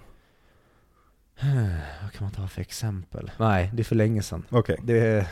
Vad 2.02 2.12
kan 2.12 2.24
man 2.24 2.30
ta 2.30 2.48
för 2.48 2.60
exempel? 2.60 3.30
Nej, 3.38 3.70
det 3.74 3.82
är 3.82 3.84
för 3.84 3.96
länge 3.96 4.22
sedan. 4.22 4.44
Okej. 4.50 4.76
Det 4.82 4.98
är, 4.98 5.28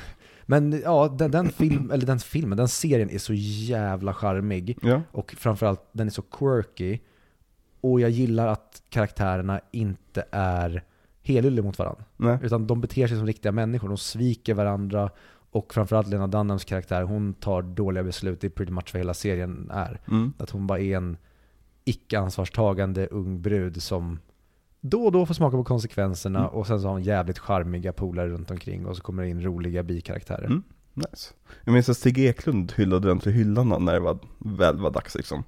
men 0.46 0.80
ja, 0.84 1.14
den, 1.18 1.30
den, 1.30 1.50
film, 1.50 1.90
eller 1.90 2.06
den 2.06 2.18
filmen, 2.18 2.58
den 2.58 2.68
serien 2.68 3.10
är 3.10 3.18
så 3.18 3.34
jävla 3.34 4.14
charmig. 4.14 4.78
Ja. 4.82 5.02
Och 5.12 5.34
framförallt, 5.38 5.88
den 5.92 6.06
är 6.06 6.10
så 6.10 6.22
quirky. 6.22 6.98
Och 7.80 8.00
jag 8.00 8.10
gillar 8.10 8.46
att 8.46 8.82
karaktärerna 8.90 9.60
inte 9.70 10.24
är 10.30 10.84
helylle 11.22 11.62
mot 11.62 11.78
varandra. 11.78 12.04
Nej. 12.16 12.38
Utan 12.42 12.66
de 12.66 12.80
beter 12.80 13.06
sig 13.06 13.16
som 13.16 13.26
riktiga 13.26 13.52
människor, 13.52 13.88
de 13.88 13.98
sviker 13.98 14.54
varandra. 14.54 15.10
Och 15.50 15.74
framförallt 15.74 16.08
Lena 16.08 16.26
Dunhams 16.26 16.64
karaktär, 16.64 17.02
hon 17.02 17.34
tar 17.34 17.62
dåliga 17.62 18.04
beslut. 18.04 18.40
Det 18.40 18.46
är 18.46 18.50
pretty 18.50 18.72
much 18.72 18.90
vad 18.94 19.00
hela 19.00 19.14
serien 19.14 19.70
är. 19.72 20.00
Mm. 20.08 20.32
Att 20.38 20.50
hon 20.50 20.66
bara 20.66 20.78
är 20.80 20.96
en 20.96 21.16
icke-ansvarstagande 21.84 23.06
ung 23.06 23.42
brud 23.42 23.82
som 23.82 24.18
då 24.80 25.04
och 25.04 25.12
då 25.12 25.26
får 25.26 25.34
smaka 25.34 25.56
på 25.56 25.64
konsekvenserna 25.64 26.38
Mm. 26.38 26.50
och 26.50 26.66
sen 26.66 26.80
så 26.80 26.86
har 26.86 26.92
hon 26.92 27.02
jävligt 27.02 27.38
charmiga 27.38 27.92
polare 27.92 28.28
runt 28.28 28.50
omkring 28.50 28.86
och 28.86 28.96
så 28.96 29.02
kommer 29.02 29.22
det 29.22 29.28
in 29.28 29.42
roliga 29.42 29.82
bikaraktärer. 29.82 30.44
Mm. 30.44 30.62
Nice. 30.94 31.34
Jag 31.64 31.72
minns 31.72 31.88
att 31.88 31.96
Stig 31.96 32.18
Eklund 32.18 32.72
hyllade 32.76 33.08
den 33.08 33.18
till 33.18 33.32
hyllan 33.32 33.84
när 33.84 33.92
det 33.94 34.00
var, 34.00 34.18
väl 34.38 34.76
var 34.80 34.90
dags 34.90 35.14
liksom. 35.14 35.44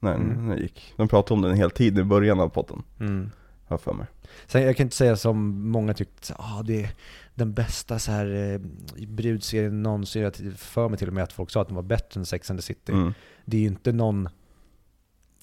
När, 0.00 0.14
Mm. 0.14 0.46
när 0.46 0.56
det 0.56 0.62
gick. 0.62 0.94
De 0.96 1.08
pratade 1.08 1.34
om 1.34 1.42
den 1.42 1.54
hela 1.56 1.70
tiden 1.70 2.04
i 2.06 2.08
början 2.08 2.40
av 2.40 2.48
podden. 2.48 2.82
Mm. 3.00 3.30
Har 3.72 3.74
jag 3.74 3.80
för 3.80 3.92
mig. 3.92 4.06
Sen 4.46 4.62
jag 4.62 4.76
kan 4.76 4.86
inte 4.86 4.96
säga 4.96 5.16
som 5.16 5.68
många 5.70 5.94
tyckte, 5.94 6.34
ah, 6.38 6.62
det 6.62 6.84
är 6.84 6.90
den 7.34 7.52
bästa 7.52 7.98
så 7.98 8.12
här, 8.12 8.26
eh, 8.34 8.60
brudserien 9.06 9.82
någonsin. 9.82 10.22
Jag 10.22 10.34
för 10.56 10.88
mig 10.88 10.98
till 10.98 11.08
och 11.08 11.14
med 11.14 11.24
att 11.24 11.32
folk 11.32 11.50
sa 11.50 11.60
att 11.62 11.68
den 11.68 11.76
var 11.76 11.82
bättre 11.82 12.20
än 12.20 12.26
Sex 12.26 12.50
and 12.50 12.58
the 12.58 12.62
City. 12.62 12.92
Mm. 12.92 13.14
Det 13.44 13.56
är 13.56 13.60
ju 13.60 13.66
inte 13.66 13.92
någon 13.92 14.28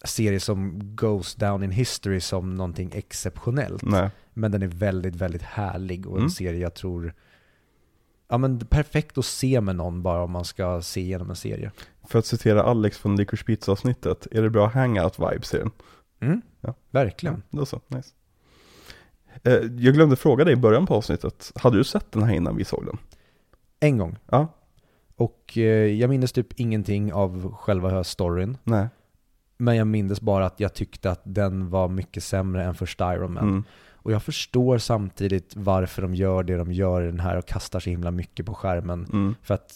serie 0.04 0.40
som 0.40 0.80
goes 0.96 1.36
down 1.36 1.64
in 1.64 1.72
history 1.72 2.20
som 2.20 2.56
någonting 2.56 2.92
exceptionellt. 2.94 3.84
Nej. 3.84 4.10
Men 4.34 4.52
den 4.52 4.62
är 4.62 4.68
väldigt, 4.68 5.16
väldigt 5.16 5.42
härlig 5.42 6.08
och 6.08 6.14
en 6.14 6.20
Mm. 6.20 6.30
serie 6.30 6.60
jag 6.60 6.74
tror 6.74 7.14
Ja 8.32 8.38
men 8.38 8.60
perfekt 8.60 9.18
att 9.18 9.26
se 9.26 9.62
med 9.62 9.76
någon 9.76 10.02
bara 10.02 10.24
om 10.24 10.32
man 10.32 10.46
ska 10.46 10.82
se 10.82 11.02
igenom 11.02 11.30
en 11.30 11.36
serie. 11.36 11.72
För 12.08 12.20
att 12.20 12.26
citera 12.26 12.64
Alex 12.64 12.98
från 12.98 13.16
Licorice 13.16 13.44
Pizza 13.46 13.72
avsnittet, 13.72 14.28
är 14.32 14.42
det 14.42 14.50
bra 14.50 14.68
hangout 14.68 15.20
vibes 15.20 15.54
i 15.54 15.58
den? 15.58 15.72
Mm. 16.20 16.42
Ja. 16.62 16.74
Verkligen. 16.92 17.44
Då 17.50 17.66
så, 17.66 17.82
nice. 17.88 18.10
Eh, 19.44 19.54
jag 19.54 19.94
glömde 19.94 20.16
fråga 20.16 20.44
dig 20.44 20.54
i 20.54 20.58
början 20.58 20.86
på 20.86 20.96
avsnittet, 20.96 21.52
hade 21.56 21.78
du 21.78 21.84
sett 21.84 22.12
den 22.12 22.24
här 22.24 22.34
innan 22.36 22.56
vi 22.56 22.66
såg 22.66 22.86
den? 22.86 22.98
En 23.80 23.98
gång. 23.98 24.18
Ja, 24.32 24.48
Och 25.16 25.58
eh, 25.58 25.64
jag 25.86 26.10
minns 26.10 26.32
typ 26.32 26.60
ingenting 26.60 27.14
av 27.14 27.56
själva 27.56 28.04
storyn. 28.04 28.58
nej. 28.64 28.88
Men 29.62 29.76
jag 29.76 29.88
minns 29.88 30.22
bara 30.22 30.46
att 30.46 30.60
jag 30.60 30.74
tyckte 30.74 31.12
att 31.12 31.22
den 31.24 31.70
var 31.70 31.88
mycket 31.88 32.24
sämre 32.24 32.64
än 32.64 32.76
första 32.76 33.16
Iron 33.16 33.34
Man. 33.34 33.44
Mm. 33.44 33.64
Och 33.94 34.12
jag 34.12 34.24
förstår 34.24 34.78
samtidigt 34.78 35.56
varför 35.56 36.02
de 36.02 36.16
gör 36.16 36.44
det 36.44 36.58
de 36.58 36.72
gör 36.74 37.02
i 37.02 37.06
den 37.06 37.20
här 37.20 37.36
och 37.38 37.46
kastar 37.48 37.80
så 37.80 37.90
himla 37.90 38.12
mycket 38.12 38.46
på 38.46 38.54
skärmen. 38.54 39.08
Mm. 39.14 39.36
För 39.42 39.54
att 39.54 39.72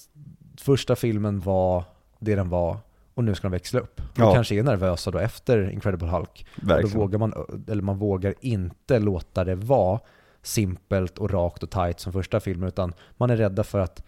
första 0.61 0.95
filmen 0.95 1.39
var 1.39 1.84
det 2.19 2.35
den 2.35 2.49
var 2.49 2.77
och 3.14 3.23
nu 3.23 3.35
ska 3.35 3.48
de 3.48 3.52
växla 3.52 3.80
upp. 3.80 4.02
Ja. 4.15 4.27
Och 4.27 4.35
kanske 4.35 4.56
är 4.56 4.64
nervösa 4.64 5.11
då 5.11 5.18
efter 5.18 5.69
Incredible 5.69 6.07
Hulk. 6.07 6.48
Då 6.56 6.68
Verkligen. 6.68 6.99
vågar 6.99 7.19
man, 7.19 7.34
eller 7.68 7.84
man 7.84 7.98
vågar 7.98 8.34
inte 8.41 8.99
låta 8.99 9.44
det 9.44 9.56
vara 9.56 9.99
simpelt 10.41 11.18
och 11.18 11.31
rakt 11.31 11.64
och 11.64 11.69
tight 11.69 11.99
som 11.99 12.14
första 12.14 12.40
filmen 12.40 12.68
utan 12.68 12.94
man 13.18 13.30
är 13.30 13.38
rädda 13.38 13.64
för 13.64 13.80
att 13.80 14.03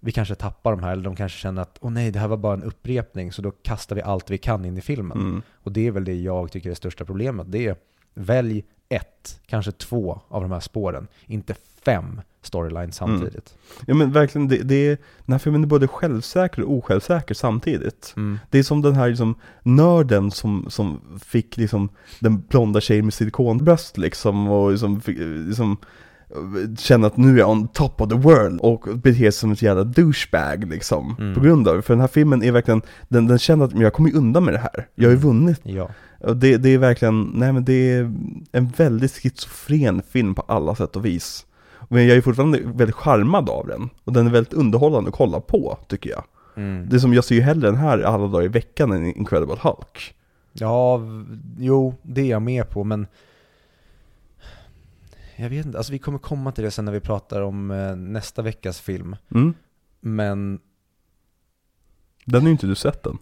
vi 0.00 0.12
kanske 0.12 0.34
tappar 0.34 0.70
de 0.70 0.82
här 0.82 0.92
eller 0.92 1.04
de 1.04 1.16
kanske 1.16 1.38
känner 1.38 1.62
att 1.62 1.78
åh 1.80 1.90
nej, 1.90 2.10
det 2.10 2.18
här 2.18 2.28
var 2.28 2.36
bara 2.36 2.54
en 2.54 2.62
upprepning 2.62 3.32
så 3.32 3.42
då 3.42 3.50
kastar 3.50 3.96
vi 3.96 4.02
allt 4.02 4.30
vi 4.30 4.38
kan 4.38 4.64
in 4.64 4.76
i 4.76 4.80
filmen. 4.80 5.18
Mm. 5.18 5.42
Och 5.52 5.72
det 5.72 5.86
är 5.86 5.90
väl 5.90 6.04
det 6.04 6.14
jag 6.14 6.52
tycker 6.52 6.68
är 6.68 6.70
det 6.70 6.76
största 6.76 7.04
problemet. 7.04 7.46
Det 7.52 7.66
är 7.66 7.76
välj 8.14 8.64
ett, 8.88 9.40
kanske 9.46 9.72
två 9.72 10.20
av 10.28 10.42
de 10.42 10.52
här 10.52 10.60
spåren, 10.60 11.08
inte 11.26 11.54
fem 11.84 12.20
storylines 12.42 13.00
Mm. 13.00 13.18
samtidigt. 13.18 13.54
Ja 13.86 13.94
men 13.94 14.12
verkligen, 14.12 14.48
det, 14.48 14.56
det 14.56 14.88
är, 14.88 14.98
den 15.26 15.32
här 15.32 15.38
filmen 15.38 15.62
är 15.62 15.66
både 15.66 15.88
självsäker 15.88 16.62
och 16.62 16.72
osjälvsäker 16.72 17.34
samtidigt. 17.34 18.14
Mm. 18.16 18.38
Det 18.50 18.58
är 18.58 18.62
som 18.62 18.82
den 18.82 18.94
här 18.94 19.08
liksom, 19.08 19.34
nörden 19.62 20.30
som, 20.30 20.66
som 20.68 21.00
fick 21.24 21.56
liksom 21.56 21.88
den 22.20 22.40
blonda 22.40 22.80
tjejen 22.80 23.04
med 23.04 23.14
silikonbröst 23.14 23.98
liksom 23.98 24.48
och 24.48 24.70
liksom, 24.70 25.00
fick, 25.00 25.18
liksom 25.18 25.76
känna 26.78 27.06
att 27.06 27.16
nu 27.16 27.34
är 27.34 27.38
jag 27.38 27.50
on 27.50 27.68
top 27.68 28.00
of 28.00 28.08
the 28.08 28.16
world 28.16 28.60
och 28.60 28.88
beter 28.94 29.18
sig 29.18 29.32
som 29.32 29.52
ett 29.52 29.62
jävla 29.62 29.84
douchebag 29.84 30.70
liksom. 30.70 31.16
Mm. 31.18 31.34
På 31.34 31.40
grund 31.40 31.68
av. 31.68 31.82
För 31.82 31.94
den 31.94 32.00
här 32.00 32.08
filmen 32.08 32.42
är 32.42 32.52
verkligen, 32.52 32.82
den, 33.08 33.26
den 33.26 33.38
känner 33.38 33.64
att 33.64 33.72
men 33.72 33.82
jag 33.82 33.92
kommer 33.92 34.16
undan 34.16 34.44
med 34.44 34.54
det 34.54 34.58
här. 34.58 34.88
Jag 34.94 35.04
har 35.04 35.10
ju 35.10 35.18
vunnit. 35.18 35.60
Ja. 35.62 35.90
Och 36.20 36.36
det, 36.36 36.56
det 36.56 36.68
är 36.68 36.78
verkligen, 36.78 37.22
nej 37.34 37.52
men 37.52 37.64
det 37.64 37.92
är 37.92 38.12
en 38.52 38.68
väldigt 38.76 39.12
schizofren 39.12 40.02
film 40.10 40.34
på 40.34 40.42
alla 40.42 40.74
sätt 40.74 40.96
och 40.96 41.04
vis. 41.04 41.46
Men 41.88 42.06
jag 42.06 42.16
är 42.16 42.20
fortfarande 42.20 42.60
väldigt 42.64 42.94
charmad 42.96 43.50
av 43.50 43.66
den. 43.66 43.90
Och 44.04 44.12
den 44.12 44.26
är 44.26 44.30
väldigt 44.30 44.52
underhållande 44.52 45.08
att 45.10 45.16
kolla 45.16 45.40
på, 45.40 45.78
tycker 45.88 46.10
jag. 46.10 46.24
Mm. 46.56 46.88
Det 46.88 46.96
är 46.96 47.00
som, 47.00 47.14
jag 47.14 47.24
ser 47.24 47.34
ju 47.34 47.40
hellre 47.40 47.66
den 47.68 47.76
här 47.76 47.98
alla 47.98 48.26
dagar 48.26 48.44
i 48.44 48.48
veckan 48.48 48.92
än 48.92 49.04
Incredible 49.06 49.56
Hulk. 49.60 50.14
Ja, 50.52 51.00
jo, 51.58 51.94
det 52.02 52.20
är 52.20 52.26
jag 52.30 52.42
med 52.42 52.70
på, 52.70 52.84
men 52.84 53.06
jag 55.36 55.48
vet 55.50 55.66
inte, 55.66 55.78
alltså 55.78 55.92
vi 55.92 55.98
kommer 55.98 56.18
komma 56.18 56.52
till 56.52 56.64
det 56.64 56.70
sen 56.70 56.84
när 56.84 56.92
vi 56.92 57.00
pratar 57.00 57.40
om 57.42 57.70
eh, 57.70 57.96
nästa 57.96 58.42
veckas 58.42 58.80
film. 58.80 59.16
Mm. 59.34 59.54
Men 60.00 60.60
Den 62.24 62.40
har 62.40 62.48
ju 62.48 62.52
inte 62.52 62.66
du 62.66 62.74
sett 62.74 63.02
den. 63.02 63.18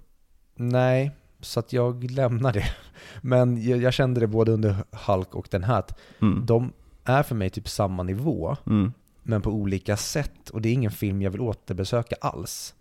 nej, 0.54 1.10
så 1.40 1.60
att 1.60 1.72
jag 1.72 2.10
lämnar 2.10 2.52
det. 2.52 2.64
Men 3.20 3.68
jag, 3.68 3.82
jag 3.82 3.92
kände 3.92 4.20
det 4.20 4.26
både 4.26 4.52
under 4.52 4.76
Hulk 5.06 5.34
och 5.34 5.48
den 5.50 5.64
här, 5.64 5.78
att 5.78 5.98
Mm. 6.20 6.46
de 6.46 6.72
är 7.04 7.22
för 7.22 7.34
mig 7.34 7.50
typ 7.50 7.68
samma 7.68 8.02
nivå, 8.02 8.56
Mm. 8.66 8.92
men 9.22 9.42
på 9.42 9.50
olika 9.50 9.96
sätt. 9.96 10.50
Och 10.50 10.62
det 10.62 10.68
är 10.68 10.72
ingen 10.72 10.90
film 10.90 11.22
jag 11.22 11.30
vill 11.30 11.40
återbesöka 11.40 12.16
alls. 12.20 12.74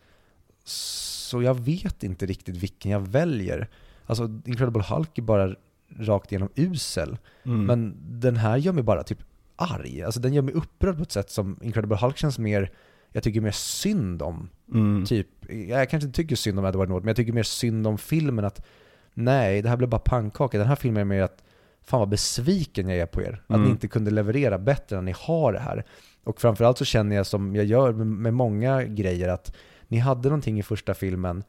Så 0.64 1.41
jag 1.41 1.53
vet 1.60 2.03
inte 2.03 2.26
riktigt 2.26 2.57
vilken 2.57 2.91
jag 2.91 2.99
väljer. 2.99 3.68
Alltså 4.06 4.23
Incredible 4.45 4.84
Hulk 4.84 5.18
är 5.18 5.22
bara 5.22 5.56
rakt 5.99 6.31
igenom 6.31 6.49
usel. 6.56 7.18
Mm. 7.43 7.65
Men 7.65 7.95
den 8.22 8.35
här 8.35 8.57
gör 8.57 8.73
mig 8.73 8.84
bara 8.84 9.03
typ 9.03 9.19
arg. 9.56 10.03
Alltså 10.03 10.19
den 10.19 10.34
gör 10.34 10.41
mig 10.41 10.53
upprörd 10.53 10.98
på 10.98 11.03
ett 11.03 11.11
sätt 11.11 11.30
som 11.30 11.60
Incredible 11.61 11.98
Hulk 11.98 12.18
känns 12.18 12.39
mer, 12.39 12.72
jag 13.11 13.23
tycker 13.23 13.41
mer 13.41 13.52
synd 13.52 14.22
om. 14.22 14.49
Mm. 14.73 15.06
Typ, 15.06 15.27
jag 15.49 15.89
kanske 15.89 16.07
inte 16.07 16.15
tycker 16.18 16.35
synd 16.35 16.60
om 16.60 16.65
Edward 16.65 16.89
Norton, 16.89 17.03
men 17.03 17.10
jag 17.10 17.15
tycker 17.15 17.34
mer 17.34 17.43
synd 17.43 17.88
om 17.88 17.98
filmen 17.98 18.45
att 18.45 18.65
nej, 19.14 19.61
det 19.61 19.69
här 19.69 19.77
blev 19.77 19.89
bara 19.89 19.99
pannkaka. 20.02 20.57
Den 20.57 20.68
här 20.68 20.76
filmen 20.76 21.02
är 21.02 21.06
mer 21.06 21.22
att 21.22 21.43
fan 21.84 21.99
vad 21.99 22.10
besviken 22.10 22.90
jag 22.90 22.98
är 22.98 23.06
på 23.06 23.22
er. 23.22 23.41
Att 23.48 23.56
Mm. 23.56 23.64
ni 23.64 23.70
inte 23.70 23.88
kunde 23.88 24.12
leverera 24.12 24.58
bättre 24.60 24.98
än 24.98 25.06
ni 25.06 25.14
har 25.18 25.53
det 25.53 25.60
här. 25.60 25.86
Och 26.24 26.41
framförallt 26.41 26.78
så 26.78 26.86
känner 26.86 27.16
jag 27.16 27.26
som 27.28 27.56
jag 27.56 27.66
gör 27.66 27.91
med, 27.94 28.34
många 28.34 28.84
grejer 28.84 29.28
att 29.28 29.56
ni 29.88 29.98
hade 29.98 30.30
någonting 30.30 30.60
i 30.60 30.64
första 30.64 30.94
filmen 30.94 31.44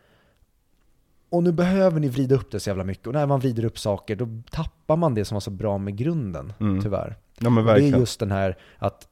och 1.30 1.42
nu 1.42 1.52
behöver 1.52 2.00
ni 2.00 2.08
vrida 2.08 2.34
upp 2.34 2.50
det 2.50 2.60
så 2.60 2.70
jävla 2.70 2.84
mycket. 2.84 3.06
Och 3.06 3.12
när 3.12 3.26
man 3.26 3.40
vrider 3.40 3.64
upp 3.64 3.78
saker 3.78 4.16
då 4.16 4.28
tappar 4.50 4.96
man 4.96 5.14
det 5.14 5.24
som 5.24 5.34
var 5.34 5.40
så 5.40 5.50
bra 5.50 5.78
med 5.78 5.96
grunden, 5.96 6.52
Mm. 6.60 6.82
tyvärr. 6.82 7.16
Ja 7.38 7.50
det 7.50 7.70
är 7.72 7.98
just 7.98 8.20
den 8.20 8.30
här 8.30 8.58
att 8.78 9.08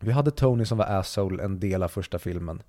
vi 0.00 0.12
hade 0.12 0.30
Tony 0.30 0.64
som 0.64 0.78
var 0.78 0.84
asshole 0.84 1.42
en 1.44 1.60
del 1.60 1.82
av 1.82 1.88
första 1.88 2.18
filmen. 2.18 2.62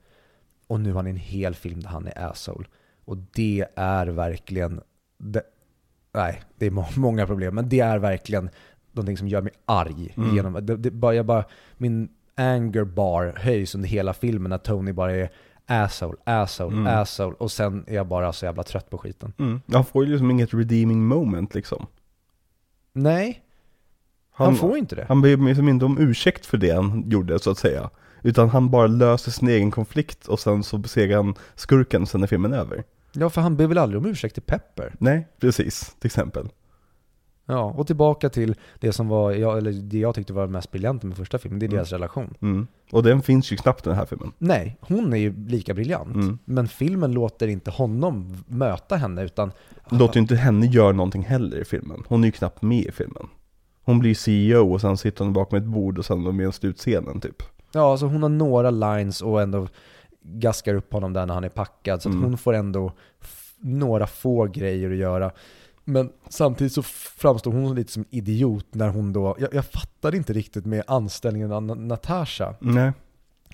Och 0.68 0.80
nu 0.80 0.94
har 0.94 1.04
ni 1.04 1.10
en 1.10 1.16
hel 1.16 1.56
film 1.56 1.82
där 1.82 1.90
han 1.90 2.08
är 2.08 2.18
asshole. 2.32 2.66
Och 3.06 3.18
det 3.18 3.66
är 3.76 4.08
verkligen, 4.08 4.82
det, 5.18 5.44
nej, 6.14 6.42
det 6.58 6.66
är 6.66 6.72
må- 6.72 6.88
många 6.98 7.28
problem, 7.28 7.56
men 7.56 7.70
det 7.70 7.80
är 7.80 8.00
verkligen 8.00 8.50
någonting 8.92 9.18
som 9.18 9.28
gör 9.28 9.42
mig 9.42 9.54
arg. 9.66 10.14
Mm. 10.18 10.36
Genom, 10.36 10.54
det, 10.66 10.78
det, 10.78 10.92
bara, 10.92 11.16
jag 11.16 11.26
bara, 11.26 11.44
min 11.78 12.10
anger 12.36 12.84
bar 12.84 13.34
höjs 13.38 13.76
under 13.76 13.90
hela 13.90 14.14
filmen 14.14 14.50
när 14.50 14.58
Tony 14.58 14.92
bara 14.94 15.12
är 15.12 15.30
asshole, 15.66 16.18
asshole, 16.24 16.76
Mm. 16.78 16.88
asshole. 16.88 17.36
Och 17.40 17.52
sen 17.52 17.84
är 17.88 17.96
jag 17.96 18.08
bara 18.08 18.34
så 18.34 18.46
jävla 18.46 18.64
trött 18.64 18.90
på 18.90 18.98
skiten. 18.98 19.34
Mm. 19.40 19.62
Han 19.74 19.86
får 19.86 20.06
ju 20.06 20.12
liksom 20.12 20.32
inget 20.32 20.54
redeeming 20.54 21.06
moment 21.06 21.56
liksom. 21.56 21.86
Nej, 22.94 23.42
han, 24.32 24.56
får 24.56 24.78
inte 24.78 24.96
det. 24.96 25.06
Han 25.08 25.22
ber 25.22 25.38
liksom 25.38 25.70
inte 25.70 25.86
om 25.86 25.98
ursäkt 26.00 26.46
för 26.46 26.58
det 26.58 26.72
han 26.72 27.10
gjorde 27.10 27.40
så 27.40 27.52
att 27.52 27.58
säga. 27.58 27.90
Utan 28.22 28.50
han 28.50 28.70
bara 28.70 28.88
löser 28.88 29.32
sin 29.32 29.48
egen 29.48 29.72
konflikt 29.72 30.28
och 30.28 30.40
sen 30.40 30.64
så 30.64 30.78
besegrar 30.78 31.16
han 31.18 31.36
skurken 31.56 32.06
sen 32.06 32.24
är 32.24 32.28
filmen 32.28 32.54
över. 32.54 32.84
Ja, 33.14 33.30
för 33.30 33.42
han 33.42 33.58
ber 33.58 33.68
väl 33.68 33.78
aldrig 33.78 34.02
om 34.02 34.06
ursäkt 34.10 34.34
till 34.34 34.44
Pepper? 34.44 34.96
Nej, 35.00 35.28
precis, 35.40 35.96
till 36.00 36.06
exempel. 36.08 36.50
Ja, 37.46 37.64
och 37.78 37.88
tillbaka 37.88 38.30
till 38.30 38.56
det 38.80 38.94
som 38.94 39.08
var, 39.08 39.32
jag, 39.32 39.58
eller 39.58 39.72
det 39.72 39.98
jag 40.00 40.16
tyckte 40.16 40.34
var 40.34 40.48
mest 40.48 40.72
briljant 40.72 41.04
med 41.04 41.18
första 41.18 41.38
filmen, 41.38 41.60
det 41.60 41.66
är 41.66 41.68
Mm. 41.68 41.76
deras 41.78 41.92
relation. 41.92 42.34
Mm. 42.42 42.68
Och 42.92 43.04
den 43.04 43.22
finns 43.22 43.52
ju 43.52 43.58
knappt 43.58 43.86
i 43.88 43.90
den 43.90 43.98
här 43.98 44.06
filmen. 44.06 44.32
Nej, 44.38 44.78
hon 44.82 45.14
är 45.14 45.18
ju 45.18 45.48
lika 45.48 45.74
briljant. 45.74 46.16
Mm. 46.16 46.40
Men 46.46 46.68
filmen 46.68 47.12
låter 47.12 47.48
inte 47.48 47.72
honom 47.72 48.44
möta 48.48 48.96
henne 48.96 49.24
utan 49.24 49.52
Låter 49.90 50.16
ju 50.16 50.22
inte 50.22 50.36
henne 50.36 50.66
göra 50.66 50.92
någonting 50.92 51.24
heller 51.24 51.58
i 51.58 51.66
filmen. 51.66 52.04
Hon 52.08 52.24
är 52.24 52.26
ju 52.28 52.32
knappt 52.32 52.62
med 52.62 52.86
i 52.86 52.92
filmen. 52.92 53.28
Hon 53.84 54.00
blir 54.00 54.16
CEO 54.16 54.74
och 54.74 54.82
sen 54.82 54.98
sitter 54.98 55.24
hon 55.24 55.34
bakom 55.34 55.58
ett 55.58 55.64
bord 55.66 55.98
och 56.00 56.06
sen 56.06 56.36
med 56.38 56.50
i 56.50 56.52
slutscenen 56.52 57.20
typ. 57.22 57.44
Ja, 57.72 57.92
alltså 57.92 58.06
hon 58.06 58.22
har 58.22 58.30
några 58.30 58.72
lines 58.72 59.22
och 59.22 59.42
ändå 59.42 59.68
gaskar 60.24 60.74
upp 60.76 60.94
honom 60.94 61.14
där 61.14 61.26
när 61.26 61.34
han 61.34 61.44
är 61.44 61.50
packad. 61.50 62.02
Så 62.02 62.10
att 62.10 62.16
Mm. 62.16 62.26
hon 62.30 62.38
får 62.38 62.54
ändå 62.54 62.92
några 63.58 64.08
få 64.08 64.46
grejer 64.46 64.92
att 64.92 64.98
göra. 64.98 65.32
Men 65.84 66.12
samtidigt 66.30 66.74
så 66.74 66.84
framstår 66.84 67.52
hon 67.52 67.76
lite 67.76 67.92
som 67.92 68.06
idiot 68.10 68.66
när 68.72 68.90
hon 68.90 69.14
då, 69.14 69.36
jag, 69.40 69.54
jag 69.54 69.66
fattade 69.66 70.18
inte 70.18 70.34
riktigt 70.34 70.66
med 70.66 70.84
anställningen 70.88 71.52
av 71.52 71.62
Na- 71.62 71.76
Natasha. 71.88 72.56
Nej. 72.60 72.92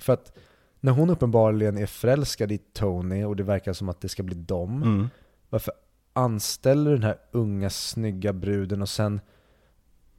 För 0.02 0.14
att 0.14 0.38
när 0.80 0.92
hon 0.92 1.10
uppenbarligen 1.10 1.78
är 1.78 1.86
förälskad 1.86 2.52
i 2.52 2.58
Tony 2.58 3.24
och 3.24 3.36
det 3.36 3.44
verkar 3.44 3.74
som 3.74 3.90
att 3.90 4.02
det 4.02 4.10
ska 4.10 4.24
bli 4.24 4.36
dem. 4.36 4.84
Mm. 4.84 5.10
Varför 5.50 5.74
anställer 6.14 6.92
den 6.92 7.04
här 7.04 7.18
unga 7.32 7.70
snygga 7.70 8.34
bruden 8.34 8.82
och 8.82 8.90
sen 8.90 9.22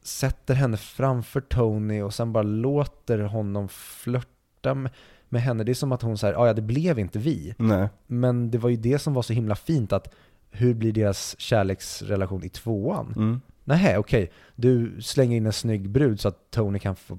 sätter 0.02 0.54
henne 0.54 0.76
framför 0.76 1.40
Tony 1.40 2.02
och 2.02 2.14
sen 2.14 2.32
bara 2.32 2.42
låter 2.42 3.18
honom 3.18 3.68
flörta 3.68 4.74
med, 4.74 4.92
med 5.30 5.42
henne. 5.42 5.64
Det 5.64 5.72
är 5.72 5.74
som 5.74 5.92
att 5.92 6.02
hon 6.02 6.18
säger, 6.18 6.34
ja 6.34 6.52
det 6.52 6.62
blev 6.62 6.98
inte 6.98 7.18
vi. 7.18 7.54
Nej. 7.58 7.88
Men 8.06 8.50
det 8.50 8.58
var 8.58 8.70
ju 8.70 8.76
det 8.76 8.98
som 8.98 9.14
var 9.14 9.22
så 9.22 9.32
himla 9.32 9.54
fint 9.54 9.92
att 9.92 10.14
hur 10.50 10.74
blir 10.74 10.92
deras 10.92 11.40
kärleksrelation 11.40 12.44
i 12.44 12.48
tvåan? 12.48 13.14
Mm. 13.16 13.40
Nej, 13.64 13.98
okej. 13.98 14.30
Du 14.56 14.92
slänger 15.00 15.36
in 15.36 15.46
en 15.46 15.52
snygg 15.52 15.90
brud 15.90 16.20
så 16.20 16.28
att 16.28 16.50
Tony 16.50 16.78
kan 16.78 16.96
få... 16.96 17.18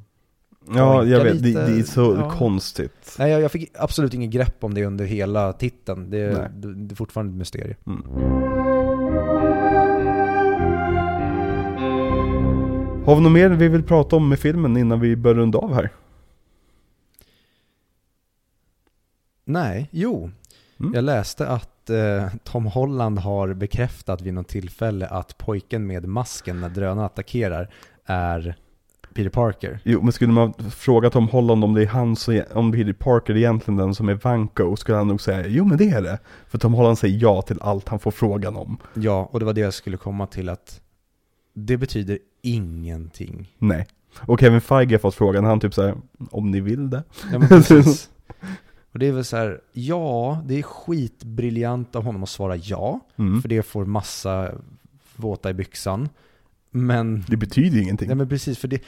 Ja, 0.76 1.06
jag 1.06 1.24
vet. 1.24 1.44
Det, 1.44 1.54
det 1.54 1.80
är 1.80 1.84
så 1.84 2.16
ja. 2.20 2.30
konstigt. 2.30 3.16
Nej, 3.20 3.32
jag, 3.32 3.42
jag 3.42 3.52
fick 3.52 3.72
absolut 3.74 4.14
inget 4.14 4.30
grepp 4.30 4.64
om 4.64 4.74
det 4.74 4.86
under 4.86 5.06
hela 5.06 5.54
titeln. 5.54 6.10
Det, 6.10 6.50
det, 6.56 6.74
det 6.74 6.94
är 6.94 6.96
fortfarande 6.96 7.32
ett 7.32 7.38
mysterium. 7.38 7.78
Mm. 7.88 8.02
Har 13.06 13.16
vi 13.16 13.22
något 13.22 13.32
mer 13.32 13.50
vi 13.50 13.68
vill 13.68 13.84
prata 13.84 14.16
om 14.16 14.30
med 14.30 14.40
filmen 14.40 14.78
innan 14.78 15.00
vi 15.00 15.16
börjar 15.16 15.36
runda 15.36 15.60
av 15.60 15.74
här? 15.74 15.90
Nej, 19.52 19.90
jo. 19.92 20.32
Mm. 20.80 20.94
Jag 20.94 21.04
läste 21.04 21.48
att 21.48 21.90
eh, 21.90 22.28
Tom 22.44 22.66
Holland 22.66 23.20
har 23.20 23.54
bekräftat 23.54 24.22
vid 24.22 24.34
något 24.34 24.48
tillfälle 24.48 25.08
att 25.08 25.38
pojken 25.38 25.88
med 25.88 26.06
masken 26.06 26.62
när 26.62 26.70
drönaren 26.70 27.06
attackerar 27.06 27.70
är 28.06 28.56
Peter 29.14 29.30
Parker. 29.30 29.80
Jo, 29.84 30.02
men 30.02 30.12
skulle 30.12 30.34
man 30.34 30.54
fråga 30.54 31.10
Tom 31.10 31.28
Holland 31.28 31.64
om 31.64 31.74
det 31.74 31.82
är 31.82 31.88
han 31.88 32.16
som, 32.16 32.42
om 32.54 32.72
Peter 32.72 32.94
Parker 32.94 33.34
är 33.34 33.38
egentligen 33.38 33.78
den 33.78 33.96
som 33.96 34.10
är 34.10 34.14
Vanko, 34.14 34.76
skulle 34.76 34.98
han 34.98 35.08
nog 35.08 35.22
säga 35.22 35.48
jo 35.48 35.66
men 35.66 35.78
det 35.78 35.90
är 35.90 36.02
det. 36.02 36.20
För 36.48 36.58
Tom 36.58 36.74
Holland 36.74 36.98
säger 36.98 37.20
ja 37.22 37.42
till 37.42 37.62
allt 37.62 37.90
han 37.90 38.00
får 38.00 38.12
frågan 38.12 38.56
om. 38.56 38.78
Ja, 38.94 39.30
och 39.32 39.40
det 39.40 39.46
var 39.46 39.54
det 39.54 39.62
jag 39.62 39.74
skulle 39.74 39.98
komma 39.98 40.28
till 40.28 40.50
att 40.50 40.82
det 41.54 41.78
betyder 41.78 42.20
ingenting. 42.42 43.56
Nej. 43.58 43.88
Och 44.20 44.40
Kevin 44.40 44.62
Feige 44.62 44.94
har 44.94 45.00
fått 45.00 45.16
frågan, 45.16 45.44
han 45.44 45.60
typ 45.60 45.74
såhär, 45.74 45.96
om 46.32 46.52
ni 46.52 46.60
vill 46.60 46.90
det. 46.90 47.04
Ja, 47.32 47.40
men 47.40 47.48
precis. 47.48 48.10
Och 48.92 49.00
det 49.00 49.08
är 49.08 49.12
väl 49.12 49.26
så 49.26 49.38
här, 49.38 49.62
ja, 49.74 50.42
det 50.46 50.60
är 50.60 50.62
skitbriljant 50.64 51.96
av 51.96 52.04
honom 52.04 52.24
att 52.24 52.30
svara 52.30 52.56
ja, 52.56 53.00
Mm. 53.16 53.42
för 53.42 53.50
det 53.50 53.64
får 53.64 53.86
massa 53.86 54.52
våta 55.16 55.50
i 55.50 55.54
byxan. 55.54 56.10
Men 56.72 57.24
Det 57.28 57.38
betyder 57.38 57.78
ju 57.78 57.84
ingenting. 57.84 58.08
Nej 58.08 58.18
men 58.18 58.30
precis, 58.30 58.58
för 58.58 58.68
det, 58.68 58.82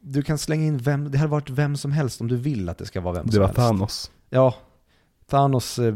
du 0.00 0.22
kan 0.22 0.38
slänga 0.38 0.64
in 0.66 0.78
vem, 0.78 1.10
det 1.10 1.18
hade 1.18 1.30
varit 1.30 1.50
vem 1.50 1.76
som 1.76 1.92
helst 1.92 2.20
om 2.20 2.28
du 2.28 2.36
vill 2.36 2.68
att 2.68 2.78
det 2.78 2.86
ska 2.86 3.00
vara 3.00 3.14
vem 3.14 3.26
det 3.26 3.32
som 3.32 3.40
var 3.40 3.46
helst. 3.46 3.56
Thanos. 3.60 4.10
Ja, 4.30 4.54
Thanos 5.26 5.78
eh, 5.78 5.94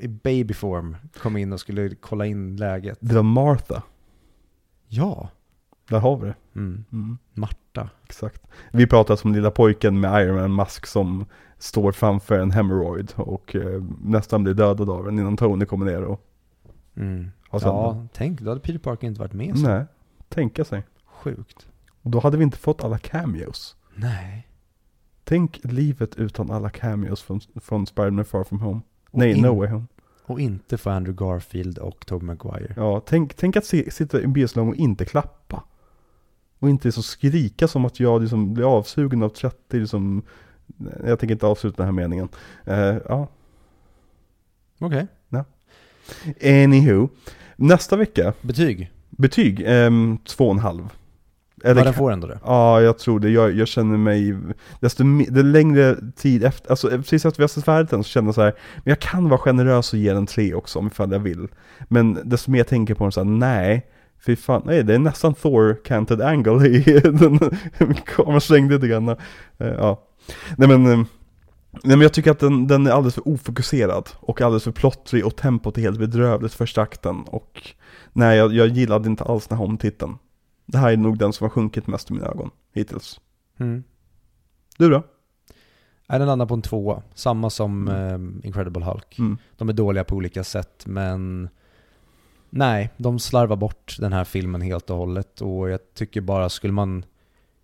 i 0.00 0.08
babyform 0.08 0.96
kom 1.22 1.36
in 1.36 1.52
och 1.52 1.60
skulle 1.60 1.94
kolla 1.94 2.26
in 2.26 2.56
läget. 2.56 2.98
Det 3.00 3.14
var 3.14 3.22
Martha. 3.22 3.82
Ja, 4.88 5.28
Där 5.88 5.98
har 5.98 6.16
vi 6.16 6.26
det. 6.26 6.34
mm. 6.54 6.84
Mm. 6.92 7.18
Marta. 7.34 7.90
Exakt. 8.04 8.42
Vi 8.72 8.86
pratar 8.86 9.16
som 9.16 9.32
lilla 9.34 9.50
pojken 9.50 10.00
med 10.00 10.22
Iron 10.26 10.34
Man-mask 10.36 10.86
som 10.86 11.24
står 11.58 11.92
framför 11.92 12.38
en 12.38 12.50
hemorroid 12.50 13.12
och 13.16 13.56
eh, 13.56 13.82
nästan 14.04 14.44
blir 14.44 14.54
dödad 14.54 14.90
av 14.90 15.04
den 15.04 15.18
innan 15.18 15.36
Tony 15.36 15.64
kommer 15.64 15.86
ner 15.86 16.02
och 16.02 16.28
Mm. 16.96 17.30
har 17.48 17.58
sönder 17.58 17.82
den. 17.82 17.96
Ja, 18.02 18.06
tänk, 18.12 18.40
då 18.40 18.50
hade 18.50 18.60
Peter 18.60 18.78
Parker 18.78 19.06
inte 19.06 19.20
varit 19.20 19.32
med 19.32 19.58
så 19.58 19.68
Nej, 19.68 19.84
tänka 20.28 20.64
sig. 20.64 20.82
sjukt. 21.06 21.66
Och 22.02 22.10
då 22.10 22.20
hade 22.20 22.36
vi 22.36 22.44
inte 22.44 22.58
fått 22.58 22.84
alla 22.84 22.98
cameos. 22.98 23.76
Nej. 23.94 24.48
Tänk 25.24 25.60
livet 25.62 26.16
utan 26.16 26.50
alla 26.50 26.70
cameos 26.70 27.22
från, 27.22 27.40
från 27.60 27.86
Spider-Man 27.86 28.24
Far 28.24 28.44
From 28.44 28.60
Home. 28.60 28.80
Och 29.10 29.18
Nej, 29.18 29.32
in- 29.32 29.42
No 29.42 29.58
Way 29.58 29.68
Home. 29.68 29.84
Och 30.26 30.40
inte 30.40 30.78
för 30.78 30.90
Andrew 30.90 31.24
Garfield 31.26 31.78
och 31.78 32.06
Tobey 32.06 32.26
Maguire. 32.26 32.74
Ja, 32.76 33.00
tänk, 33.06 33.34
tänk 33.34 33.56
att 33.56 33.64
se, 33.64 33.90
sitta 33.90 34.20
i 34.20 34.24
en 34.24 34.32
biosalong 34.32 34.68
och 34.68 34.74
inte 34.76 35.04
klappa. 35.04 35.62
Och 36.62 36.70
inte 36.70 36.92
så 36.92 37.02
skrika 37.02 37.68
som 37.68 37.84
att 37.84 38.00
jag 38.00 38.20
liksom 38.20 38.54
blir 38.54 38.76
avsugen 38.78 39.22
av 39.22 39.28
30 39.28 39.56
liksom, 39.80 40.22
jag 41.06 41.18
tänker 41.18 41.32
inte 41.34 41.46
avsluta 41.46 41.76
den 41.76 41.86
här 41.86 41.92
meningen. 42.02 42.28
Eh, 42.64 42.96
ja, 43.08 43.28
Okej. 44.80 45.06
anywho. 46.64 47.08
Nästa 47.56 47.96
vecka, 47.96 48.32
Betyg? 48.40 48.90
betyg, 49.10 49.62
ehm, 49.66 50.18
två 50.24 50.44
och 50.46 50.52
en 50.54 50.58
halv. 50.58 50.88
Ja, 51.62 51.70
Eller 51.70 51.84
den 51.84 51.92
ka- 51.92 51.96
får 51.96 52.12
ändå 52.12 52.26
det. 52.26 52.38
Ja, 52.44 52.80
jag 52.80 52.98
tror 52.98 53.20
det. 53.20 53.30
Jag, 53.30 53.52
jag 53.56 53.68
känner 53.68 53.96
mig, 53.96 54.36
desto 54.80 55.04
det 55.30 55.42
längre 55.42 55.96
tid 56.16 56.44
efter, 56.44 56.70
alltså 56.70 56.88
precis 56.88 57.24
efter 57.26 57.38
vi 57.38 57.42
har 57.42 57.48
sett 57.48 57.64
färdigt 57.64 57.90
den 57.90 58.04
så 58.04 58.08
känner 58.08 58.28
jag 58.28 58.34
så 58.34 58.42
här, 58.42 58.52
men 58.76 58.90
jag 58.90 58.98
kan 59.00 59.28
vara 59.28 59.38
generös 59.38 59.92
och 59.92 59.98
ge 59.98 60.12
den 60.12 60.26
tre 60.26 60.54
också 60.54 60.78
om 60.78 60.86
ifall 60.86 61.12
jag 61.12 61.18
vill. 61.18 61.48
Men 61.88 62.18
desto 62.24 62.50
mer 62.50 62.58
jag 62.58 62.68
tänker 62.68 62.94
på 62.94 63.04
den 63.04 63.12
så 63.12 63.20
här, 63.20 63.30
nej, 63.30 63.86
fy 64.26 64.36
fan, 64.36 64.62
nej 64.64 64.82
det 64.82 64.94
är 64.94 64.98
nästan 64.98 65.34
Thor 65.34 65.84
canted 65.84 66.20
angle 66.20 66.66
i 66.66 67.00
den, 67.00 67.38
kameran 68.06 68.40
svängde 68.40 68.74
lite 68.74 68.88
grann. 68.88 69.08
Eh, 69.08 69.16
ja. 69.58 70.02
Nej 70.56 70.68
men, 70.68 70.86
eh, 70.86 71.06
nej 71.70 71.96
men 71.96 72.00
jag 72.00 72.12
tycker 72.12 72.30
att 72.30 72.38
den, 72.38 72.66
den 72.66 72.86
är 72.86 72.90
alldeles 72.90 73.14
för 73.14 73.28
ofokuserad 73.28 74.08
och 74.20 74.40
alldeles 74.40 74.64
för 74.64 74.72
plottrig 74.72 75.26
och 75.26 75.36
tempot 75.36 75.78
är 75.78 75.82
helt 75.82 75.98
bedrövligt 75.98 76.54
första 76.54 76.82
akten 76.82 77.22
och 77.22 77.74
nej 78.12 78.38
jag, 78.38 78.52
jag 78.52 78.68
gillade 78.68 79.08
inte 79.08 79.24
alls 79.24 79.46
den 79.46 79.58
här 79.58 79.64
omtiteln. 79.64 80.18
Det 80.66 80.78
här 80.78 80.92
är 80.92 80.96
nog 80.96 81.18
den 81.18 81.32
som 81.32 81.44
har 81.44 81.50
sjunkit 81.50 81.86
mest 81.86 82.10
i 82.10 82.14
mina 82.14 82.26
ögon 82.26 82.50
hittills. 82.74 83.20
Mm. 83.58 83.84
Du 84.78 84.90
då? 84.90 85.02
Nej, 86.08 86.18
den 86.18 86.28
landar 86.28 86.46
på 86.46 86.54
en 86.54 86.62
tvåa. 86.62 87.02
Samma 87.14 87.50
som 87.50 87.88
eh, 87.88 88.46
Incredible 88.46 88.84
Hulk. 88.84 89.18
Mm. 89.18 89.38
De 89.56 89.68
är 89.68 89.72
dåliga 89.72 90.04
på 90.04 90.16
olika 90.16 90.44
sätt, 90.44 90.82
men 90.86 91.48
nej, 92.54 92.90
de 92.96 93.18
slarvar 93.18 93.56
bort 93.56 93.96
den 94.00 94.12
här 94.12 94.24
filmen 94.24 94.60
helt 94.62 94.90
och 94.90 94.96
hållet. 94.96 95.40
Och 95.40 95.70
jag 95.70 95.80
tycker 95.94 96.20
bara, 96.20 96.48
skulle 96.48 96.72
man 96.72 97.04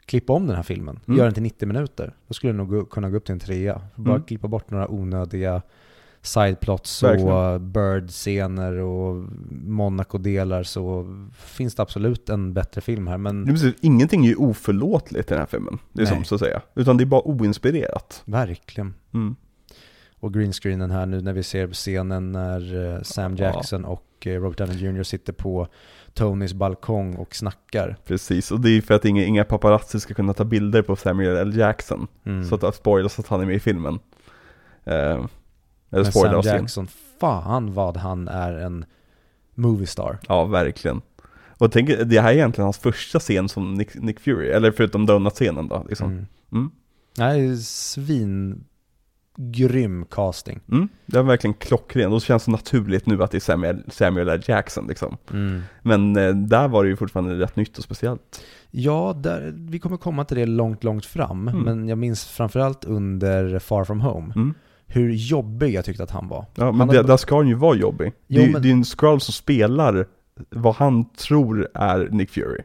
klippa 0.06 0.32
om 0.32 0.46
den 0.46 0.56
här 0.56 0.62
filmen, 0.62 1.00
Mm. 1.06 1.18
göra 1.18 1.26
den 1.26 1.34
till 1.34 1.42
90 1.42 1.68
minuter, 1.68 2.14
då 2.28 2.34
skulle 2.34 2.52
den 2.52 2.66
nog 2.68 2.90
kunna 2.90 3.10
gå 3.10 3.16
upp 3.16 3.24
till 3.24 3.32
en 3.32 3.38
trea. 3.40 3.80
Bara 3.94 4.14
Mm. 4.14 4.22
klippa 4.26 4.48
bort 4.48 4.70
några 4.70 4.88
onödiga 4.88 5.62
sideplots 6.22 7.02
Verkligen. 7.02 7.32
och 7.32 7.60
bird-scener 7.60 8.72
och 8.72 9.24
Monaco-delar 9.50 10.62
så 10.62 11.06
finns 11.38 11.74
det 11.74 11.82
absolut 11.82 12.28
en 12.28 12.54
bättre 12.54 12.80
film 12.80 13.06
här. 13.06 13.18
Men 13.18 13.44
Det 13.44 13.52
precis, 13.52 13.74
ingenting 13.80 14.24
är 14.24 14.28
ju 14.28 14.36
oförlåtligt 14.36 15.30
i 15.30 15.34
den 15.34 15.38
här 15.40 15.46
filmen. 15.46 15.78
Det 15.92 16.02
är 16.02 16.06
som 16.06 16.24
så 16.24 16.34
att 16.34 16.40
säga. 16.40 16.60
Utan 16.74 16.96
det 16.96 17.04
är 17.04 17.06
bara 17.06 17.22
oinspirerat. 17.28 18.22
verkligen. 18.24 18.94
Mm. 19.14 19.36
Och 20.20 20.34
greenscreenen 20.34 20.90
här 20.90 21.06
nu 21.06 21.20
när 21.20 21.32
vi 21.32 21.42
ser 21.42 21.68
scenen 21.72 22.32
när 22.32 22.94
eh, 22.94 23.02
Sam 23.02 23.36
Ja. 23.36 23.44
Jackson 23.44 23.84
och 23.84 24.04
eh, 24.26 24.40
Robert 24.40 24.58
Downey 24.58 24.76
Jr. 24.76 25.02
sitter 25.02 25.32
på 25.32 25.68
Tonys 26.14 26.54
balkong 26.54 27.14
och 27.16 27.34
snackar. 27.34 27.96
Precis, 28.04 28.50
och 28.50 28.60
det 28.60 28.70
är 28.70 28.80
för 28.80 28.94
att 28.94 29.04
inga, 29.04 29.24
inga 29.24 29.44
paparazzi 29.44 30.00
ska 30.00 30.14
kunna 30.14 30.34
ta 30.34 30.44
bilder 30.44 30.82
på 30.82 30.96
Samuel 30.96 31.36
L. 31.36 31.56
Jackson. 31.56 32.06
Mm. 32.24 32.44
Så 32.44 32.54
att 32.54 32.60
det 32.60 32.72
spoilas 32.72 33.18
att 33.18 33.28
han 33.28 33.40
är 33.40 33.46
med 33.46 33.56
i 33.56 33.60
filmen. 33.60 33.98
Eh, 34.84 35.26
eller 35.90 36.04
Men 36.04 36.12
Sam. 36.12 36.42
Jackson, 36.42 36.88
fan 37.20 37.74
vad 37.74 37.96
han 37.96 38.28
är 38.28 38.52
en 38.52 38.84
movie 39.54 39.86
star. 39.86 40.18
Ja, 40.28 40.44
verkligen. 40.44 41.00
Och 41.58 41.72
tänk, 41.72 41.88
det 41.88 42.20
här 42.20 42.30
är 42.30 42.34
egentligen 42.34 42.64
hans 42.64 42.78
första 42.78 43.20
scen 43.20 43.48
som 43.48 43.74
Nick, 43.74 43.94
Nick 43.94 44.20
Fury, 44.20 44.48
eller 44.48 44.70
förutom 44.70 45.06
donut-scenen 45.06 45.68
då 45.68 45.86
liksom. 45.88 46.10
Mm. 46.10 46.26
Mm. 46.52 46.70
Nej, 47.16 47.56
svin 47.56 48.64
grym 49.40 50.04
casting. 50.10 50.60
Mm. 50.72 50.88
Det 51.06 51.18
är 51.18 51.22
verkligen 51.22 51.54
klockren, 51.54 52.12
och 52.12 52.20
det 52.20 52.24
känns 52.26 52.42
så 52.42 52.50
naturligt 52.50 53.06
nu 53.06 53.22
att 53.22 53.30
det 53.30 53.38
är 53.38 53.40
Samuel, 53.40 53.82
Samuel 53.88 54.28
L. 54.28 54.42
Jackson 54.46 54.86
liksom. 54.86 55.16
Mm. 55.30 55.62
Men 55.82 56.16
eh, 56.16 56.34
där 56.34 56.68
var 56.68 56.84
det 56.84 56.90
ju 56.90 56.96
fortfarande 56.96 57.34
rätt 57.38 57.56
nytt 57.56 57.78
och 57.78 57.84
speciellt. 57.84 58.42
Ja, 58.70 59.12
där, 59.22 59.54
vi 59.56 59.78
kommer 59.78 59.96
komma 59.96 60.24
till 60.24 60.36
det 60.36 60.46
långt, 60.46 60.84
långt 60.84 61.06
fram. 61.06 61.48
Mm. 61.48 61.60
Men 61.62 61.88
jag 61.88 61.98
minns 61.98 62.24
framförallt 62.24 62.84
under 62.84 63.58
Far 63.58 63.84
From 63.84 64.00
Home, 64.00 64.32
Mm. 64.36 64.54
hur 64.86 65.10
jobbig 65.12 65.74
jag 65.74 65.84
tyckte 65.84 66.02
att 66.02 66.10
han 66.10 66.28
var. 66.28 66.46
Ja, 66.54 66.72
men 66.72 66.88
hade- 66.88 67.02
där 67.02 67.16
ska 67.16 67.36
han 67.36 67.48
ju 67.48 67.54
vara 67.54 67.76
jobbig. 67.76 68.12
Jo, 68.26 68.40
det, 68.42 68.48
är, 68.48 68.52
men- 68.52 68.62
det 68.62 68.68
är 68.68 68.72
en 68.72 68.84
scroll 68.84 69.20
som 69.20 69.32
spelar 69.32 70.06
vad 70.50 70.74
han 70.74 71.10
tror 71.10 71.68
är 71.74 72.08
Nick 72.10 72.30
Fury. 72.30 72.62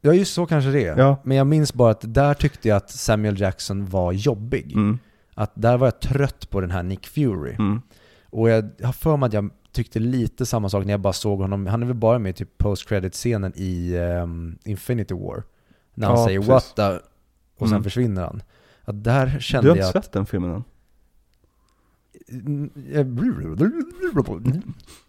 Ja, 0.00 0.12
just 0.12 0.34
så 0.34 0.46
kanske 0.46 0.70
det 0.70 0.84
är. 0.86 0.98
Ja. 0.98 1.16
Men 1.24 1.36
jag 1.36 1.46
minns 1.46 1.74
bara 1.74 1.90
att 1.90 2.14
där 2.14 2.34
tyckte 2.34 2.68
jag 2.68 2.76
att 2.76 2.90
Samuel 2.90 3.40
Jackson 3.40 3.86
var 3.86 4.12
jobbig. 4.12 4.72
Mm, 4.72 4.98
Att 5.40 5.52
där 5.54 5.76
var 5.76 5.86
jag 5.86 6.00
trött 6.00 6.50
på 6.50 6.60
den 6.60 6.70
här 6.70 6.82
Nick 6.82 7.06
Fury. 7.06 7.52
mm. 7.58 7.82
Och 8.30 8.50
jag 8.50 8.70
har 8.82 8.92
för 8.92 9.16
mig 9.16 9.26
att 9.26 9.32
jag 9.32 9.50
tyckte 9.72 9.98
lite 9.98 10.46
samma 10.46 10.68
sak 10.68 10.84
när 10.84 10.92
jag 10.92 11.00
bara 11.00 11.12
såg 11.12 11.38
honom. 11.40 11.66
Han 11.66 11.82
är 11.82 11.86
väl 11.86 11.96
bara 11.96 12.18
med 12.18 12.30
i 12.30 12.32
typ 12.32 12.58
post 12.58 12.88
credit 12.88 13.14
scenen 13.14 13.52
i 13.56 13.96
ehm, 13.96 14.58
Infinity 14.64 15.14
War. 15.14 15.42
När 15.94 16.06
han 16.06 16.16
Ja, 16.18 16.26
säger 16.26 16.38
precis. 16.38 16.50
what 16.50 16.76
the... 16.76 17.06
Och 17.58 17.68
sen 17.68 17.76
Mm. 17.76 17.82
försvinner 17.84 18.22
han. 18.22 18.42
Att 18.84 19.04
där 19.04 19.26
Du 19.36 19.40
kände 19.42 19.68
har 19.70 19.76
inte 19.76 19.86
jag 19.86 19.96
att... 19.96 20.04
sett 20.04 20.12
den 20.12 20.26
filmen 20.26 20.50
än? 20.50 20.64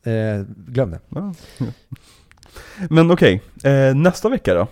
Eh, 0.03 0.45
glöm 0.68 0.91
det. 0.91 0.99
Ja. 1.10 1.34
Men 2.89 3.11
okej, 3.11 3.41
eh, 3.64 3.95
nästa 3.95 4.30
vecka 4.30 4.53
då? 4.53 4.68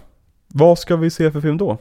Vad 0.48 0.80
ska 0.80 0.96
vi 0.96 1.10
se 1.10 1.32
för 1.32 1.42
film 1.42 1.58
då? 1.58 1.78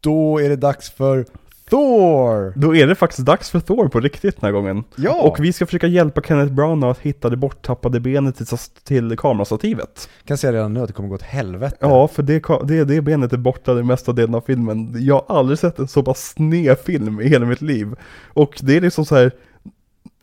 Då 0.00 0.38
är 0.38 0.48
det 0.48 0.56
dags 0.56 0.90
för 0.90 1.26
Thor! 1.72 2.52
Då 2.56 2.76
är 2.76 2.86
det 2.86 2.94
faktiskt 2.94 3.26
dags 3.26 3.50
för 3.50 3.60
Thor 3.60 3.88
på 3.88 4.00
riktigt 4.00 4.40
den 4.40 4.46
här 4.46 4.52
gången. 4.52 4.84
Ja! 4.96 5.22
Och 5.22 5.44
vi 5.44 5.52
ska 5.52 5.66
försöka 5.66 5.86
hjälpa 5.86 6.22
Kenneth 6.22 6.52
Branagh 6.52 6.90
att 6.90 6.98
hitta 6.98 7.30
det 7.30 7.36
borttappade 7.36 8.00
benet 8.00 8.36
till, 8.36 8.46
till 8.84 9.16
kamerastativet. 9.16 10.08
kan 10.24 10.38
säga 10.38 10.52
redan 10.52 10.74
nu 10.74 10.80
att 10.80 10.86
det 10.86 10.92
kommer 10.92 11.08
gå 11.08 11.14
åt 11.14 11.22
helvete. 11.22 11.76
Ja, 11.80 12.08
för 12.08 12.22
det, 12.22 12.42
det, 12.64 12.84
det 12.84 13.00
benet 13.00 13.32
är 13.32 13.36
borta 13.36 13.74
den 13.74 13.86
mesta 13.86 14.12
delen 14.12 14.34
av 14.34 14.40
filmen. 14.40 14.94
Jag 14.98 15.24
har 15.28 15.36
aldrig 15.36 15.58
sett 15.58 15.78
en 15.78 15.88
så 15.88 16.02
pass 16.02 16.34
sned 16.34 16.78
film 16.78 17.20
i 17.20 17.28
hela 17.28 17.46
mitt 17.46 17.62
liv. 17.62 17.94
Och 18.26 18.58
det 18.62 18.76
är 18.76 18.80
liksom 18.80 19.04
så 19.04 19.14
här. 19.14 19.32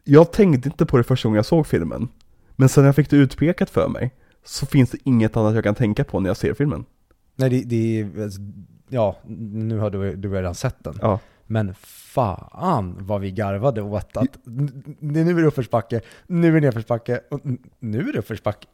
Jag 0.03 0.31
tänkte 0.31 0.69
inte 0.69 0.85
på 0.85 0.97
det 0.97 1.03
första 1.03 1.27
gången 1.27 1.35
jag 1.35 1.45
såg 1.45 1.67
filmen. 1.67 2.07
Men 2.55 2.69
sen 2.69 2.85
jag 2.85 2.95
fick 2.95 3.09
det 3.09 3.17
utpekat 3.17 3.69
för 3.69 3.87
mig, 3.87 4.11
så 4.45 4.65
finns 4.65 4.89
det 4.89 4.97
inget 5.03 5.37
annat 5.37 5.55
jag 5.55 5.63
kan 5.63 5.75
tänka 5.75 6.03
på 6.03 6.19
när 6.19 6.29
jag 6.29 6.37
ser 6.37 6.53
filmen. 6.53 6.85
Nej, 7.35 7.49
det, 7.49 7.63
det 7.65 7.99
är... 7.99 8.23
alltså, 8.23 8.41
Ja, 8.89 9.17
nu 9.27 9.77
har 9.77 9.89
du, 9.89 10.15
du 10.15 10.33
redan 10.33 10.55
sett 10.55 10.83
den. 10.83 10.99
Ja. 11.01 11.19
Men 11.51 11.73
fan 11.79 12.97
vad 12.99 13.21
vi 13.21 13.31
garvade 13.31 13.81
åt 13.81 14.17
att 14.17 14.37
nu 14.99 15.29
är 15.29 15.33
det 15.33 15.47
uppförsbacke, 15.47 16.01
nu 16.27 16.47
är 16.47 16.51
det 16.53 16.59
nedförsbacke, 16.59 17.21
och 17.29 17.41
nu 17.79 18.09
är 18.09 18.13
det 18.13 18.19
uppförsbacke. 18.19 18.67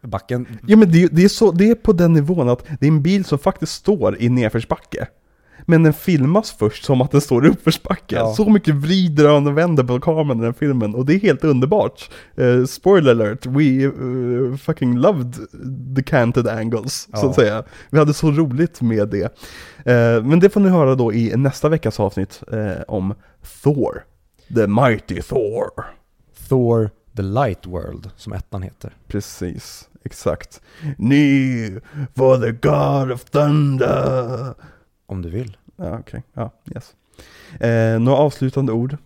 Backen. 0.00 0.46
Ja 0.66 0.76
men 0.76 0.92
det, 0.92 1.08
det, 1.08 1.24
är 1.24 1.28
så, 1.28 1.52
det 1.52 1.70
är 1.70 1.74
på 1.74 1.92
den 1.92 2.12
nivån 2.12 2.48
att 2.48 2.66
det 2.80 2.86
är 2.86 2.90
en 2.90 3.02
bil 3.02 3.24
som 3.24 3.38
faktiskt 3.38 3.72
står 3.72 4.22
i 4.22 4.28
nedförsbacke. 4.28 5.08
Men 5.66 5.82
den 5.82 5.92
filmas 5.92 6.52
först 6.58 6.84
som 6.84 7.00
att 7.00 7.10
den 7.10 7.20
står 7.20 7.46
i 7.46 7.48
uppförsbacke. 7.48 8.14
Ja. 8.16 8.34
Så 8.34 8.50
mycket 8.50 8.74
vrider 8.74 9.30
och 9.32 9.58
vänder 9.58 9.84
på 9.84 10.00
kameran 10.00 10.40
i 10.40 10.42
den 10.44 10.54
filmen 10.54 10.94
och 10.94 11.06
det 11.06 11.14
är 11.14 11.18
helt 11.20 11.44
underbart. 11.44 12.10
Eh, 12.36 12.64
spoiler 12.64 13.10
alert, 13.10 13.46
we 13.46 13.84
eh, 13.84 14.56
fucking 14.56 14.96
loved 14.98 15.34
the 15.96 16.02
canted 16.02 16.48
angles, 16.48 17.02
så 17.02 17.08
Ja. 17.12 17.28
att 17.28 17.34
säga. 17.34 17.64
Vi 17.90 17.98
hade 17.98 18.14
så 18.14 18.30
roligt 18.30 18.80
med 18.80 19.08
det. 19.08 19.22
Eh, 19.92 20.22
men 20.24 20.40
det 20.40 20.50
får 20.50 20.60
ni 20.60 20.68
höra 20.68 20.94
då 20.94 21.12
i 21.12 21.36
nästa 21.36 21.68
veckas 21.68 22.00
avsnitt 22.00 22.42
om 22.88 23.14
Thor. 23.62 24.04
The 24.54 24.66
Mighty 24.66 25.22
Thor. 25.22 25.68
Thor 26.48 26.90
The 27.16 27.22
Light 27.22 27.66
World, 27.66 28.10
som 28.16 28.32
ettan 28.32 28.62
heter. 28.62 28.92
Precis, 29.08 29.88
exakt. 30.04 30.60
Ni 30.98 31.78
for 32.16 32.36
the 32.38 32.52
God 32.68 33.12
of 33.12 33.24
Thunder. 33.24 34.54
Om 35.06 35.22
du 35.22 35.30
vill. 35.30 35.56
Ja, 35.76 35.98
okej. 35.98 36.22
Ja, 36.32 36.50
yes. 36.74 36.94
Eh, 37.60 38.00
några 38.00 38.18
avslutande 38.18 38.72
ord? 38.72 38.96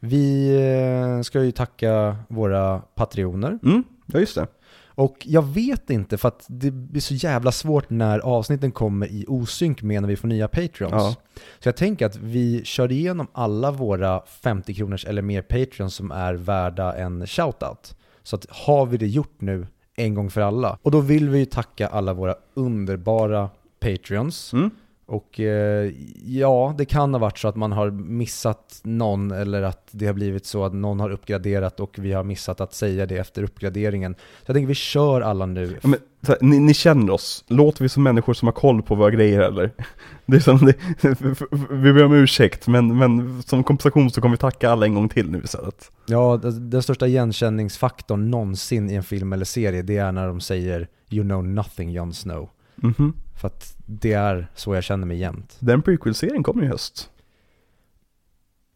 Vi 0.00 0.56
eh, 0.56 1.22
ska 1.22 1.42
ju 1.42 1.50
tacka 1.50 2.16
våra 2.28 2.78
patrioner. 2.78 3.58
Mm, 3.62 3.84
ja 4.06 4.20
just 4.20 4.34
det. 4.34 4.46
Och 4.96 5.16
jag 5.24 5.42
vet 5.42 5.90
inte, 5.90 6.18
för 6.18 6.28
att 6.28 6.44
det 6.48 6.70
blir 6.70 7.00
så 7.00 7.14
jävla 7.14 7.52
svårt 7.52 7.90
när 7.90 8.18
avsnitten 8.18 8.72
kommer 8.72 9.06
i 9.06 9.24
osynk 9.28 9.82
med 9.82 10.02
när 10.02 10.08
vi 10.08 10.16
får 10.16 10.28
nya 10.28 10.48
Patreons. 10.48 10.92
Ja. 10.92 11.14
Så 11.58 11.68
jag 11.68 11.76
tänker 11.76 12.06
att 12.06 12.16
vi 12.16 12.64
kör 12.64 12.92
igenom 12.92 13.26
alla 13.32 13.70
våra 13.70 14.22
50 14.42 14.74
kronors 14.74 15.04
eller 15.04 15.22
mer 15.22 15.42
Patreons 15.42 15.94
som 15.94 16.10
är 16.10 16.34
värda 16.34 16.94
en 16.94 17.26
shoutout. 17.26 17.96
Så 18.22 18.36
att 18.36 18.46
har 18.50 18.86
vi 18.86 18.96
det 18.96 19.06
gjort 19.06 19.40
nu 19.40 19.66
en 19.96 20.14
gång 20.14 20.30
för 20.30 20.40
alla. 20.40 20.78
Och 20.82 20.90
då 20.90 21.00
vill 21.00 21.28
vi 21.28 21.38
ju 21.38 21.44
tacka 21.44 21.86
alla 21.86 22.14
våra 22.14 22.34
underbara 22.54 23.50
Patreons. 23.80 24.52
Mm. 24.52 24.70
Och 25.08 25.40
eh, 25.40 25.92
ja, 26.24 26.74
det 26.78 26.84
kan 26.84 27.14
ha 27.14 27.18
varit 27.18 27.38
så 27.38 27.48
att 27.48 27.56
man 27.56 27.72
har 27.72 27.90
missat 27.90 28.80
någon 28.82 29.30
eller 29.30 29.62
att 29.62 29.88
det 29.90 30.06
har 30.06 30.12
blivit 30.12 30.46
så 30.46 30.64
att 30.64 30.74
någon 30.74 31.00
har 31.00 31.10
uppgraderat 31.10 31.80
och 31.80 31.98
vi 31.98 32.12
har 32.12 32.24
missat 32.24 32.60
att 32.60 32.74
säga 32.74 33.06
det 33.06 33.16
efter 33.16 33.42
uppgraderingen. 33.42 34.14
Så 34.14 34.44
jag 34.46 34.54
tänker 34.54 34.68
vi 34.68 34.74
kör 34.74 35.20
alla 35.20 35.46
nu. 35.46 35.78
Ja, 35.82 35.88
men, 35.88 36.00
här, 36.26 36.38
ni, 36.40 36.58
ni 36.58 36.74
känner 36.74 37.12
oss, 37.12 37.44
låter 37.48 37.82
vi 37.82 37.88
som 37.88 38.02
människor 38.02 38.34
som 38.34 38.48
har 38.48 38.52
koll 38.52 38.82
på 38.82 38.94
våra 38.94 39.10
grejer 39.10 39.40
eller? 39.40 39.70
Det 40.28 40.36
är 40.36 40.40
som 40.40 40.58
det, 40.58 40.74
vi 41.70 41.92
ber 41.92 42.04
om 42.04 42.12
ursäkt, 42.12 42.66
men, 42.66 42.98
men 42.98 43.42
som 43.42 43.64
kompensation 43.64 44.10
så 44.10 44.20
kommer 44.20 44.36
vi 44.36 44.40
tacka 44.40 44.70
alla 44.70 44.86
en 44.86 44.94
gång 44.94 45.08
till 45.08 45.30
nu 45.30 45.40
istället. 45.44 45.90
Ja, 46.06 46.36
den 46.42 46.82
största 46.82 47.06
igenkänningsfaktorn 47.06 48.30
någonsin 48.30 48.90
i 48.90 48.94
en 48.94 49.02
film 49.02 49.32
eller 49.32 49.44
serie, 49.44 49.82
det 49.82 49.96
är 49.96 50.12
när 50.12 50.26
de 50.26 50.40
säger 50.40 50.88
“You 51.10 51.24
know 51.24 51.44
nothing 51.44 51.90
Jon 51.90 52.14
Snow”. 52.14 52.48
Mhm. 52.76 53.12
För 53.40 53.46
att 53.46 53.76
det 53.86 54.12
är 54.12 54.46
så 54.54 54.74
jag 54.74 54.84
känner 54.84 55.06
mig 55.06 55.16
jämt. 55.16 55.56
Den 55.60 55.82
prequel-serien 55.82 56.42
kommer 56.42 56.62
i 56.62 56.66
höst. 56.66 57.10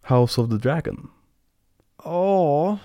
House 0.08 0.40
of 0.40 0.50
the 0.50 0.56
Dragon. 0.56 1.10
Ja, 2.04 2.78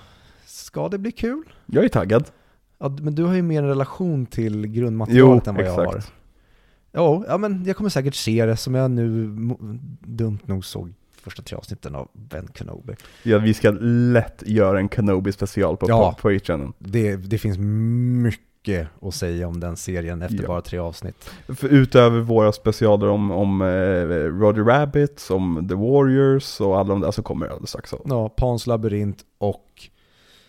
ska 0.45 0.89
det 0.89 0.97
bli 0.97 1.11
kul? 1.11 1.53
Jag 1.65 1.85
är 1.85 1.89
taggad. 1.89 2.31
Ja, 2.77 2.89
men 3.01 3.15
du 3.15 3.23
har 3.23 3.33
ju 3.33 3.41
mer 3.41 3.63
en 3.63 3.67
relation 3.69 4.25
till 4.25 4.67
grundmaterialet 4.67 5.47
än 5.47 5.55
vad 5.55 5.65
jag 5.65 5.73
har. 5.73 5.85
exakt. 5.85 6.13
Ja, 6.91 7.37
men 7.37 7.65
jag 7.65 7.75
kommer 7.75 7.89
säkert 7.89 8.15
se 8.15 8.45
det 8.45 8.57
som 8.57 8.75
jag 8.75 8.91
nu 8.91 9.27
dumt 10.01 10.39
nog 10.45 10.65
såg 10.65 10.93
första 11.11 11.41
tre 11.43 11.57
avsnitten 11.57 11.95
av 11.95 12.09
Ben 12.13 12.47
Kenobi. 12.53 12.93
Ja, 13.23 13.37
vi 13.37 13.53
ska 13.53 13.71
lätt 13.81 14.43
göra 14.45 14.79
en 14.79 14.89
Kenobi 14.89 15.31
special 15.31 15.77
på, 15.77 15.89
Ja. 15.89 16.15
på, 16.21 16.39
på. 16.39 16.73
Det, 16.79 17.15
det 17.15 17.37
finns 17.37 17.57
mycket 17.57 18.41
att 19.01 19.13
säga 19.15 19.47
om 19.47 19.59
den 19.59 19.77
serien 19.77 20.21
efter 20.21 20.41
Ja. 20.41 20.47
bara 20.47 20.61
tre 20.61 20.79
avsnitt. 20.79 21.29
För 21.47 21.67
utöver 21.67 22.19
våra 22.19 22.51
specialer 22.51 23.07
om, 23.07 23.31
om 23.31 23.61
eh, 23.61 23.65
Roger 24.39 24.63
Rabbit, 24.63 25.27
om 25.31 25.67
The 25.69 25.75
Warriors 25.75 26.61
och 26.61 26.79
alla 26.79 26.89
de 26.89 27.01
där 27.01 27.11
så 27.11 27.21
kommer 27.23 27.45
det 27.45 27.51
alldeles 27.51 27.69
strax. 27.69 27.89
Så. 27.89 28.01
Ja, 28.05 28.29
Pans 28.29 28.67
labyrint 28.67 29.17
och 29.37 29.61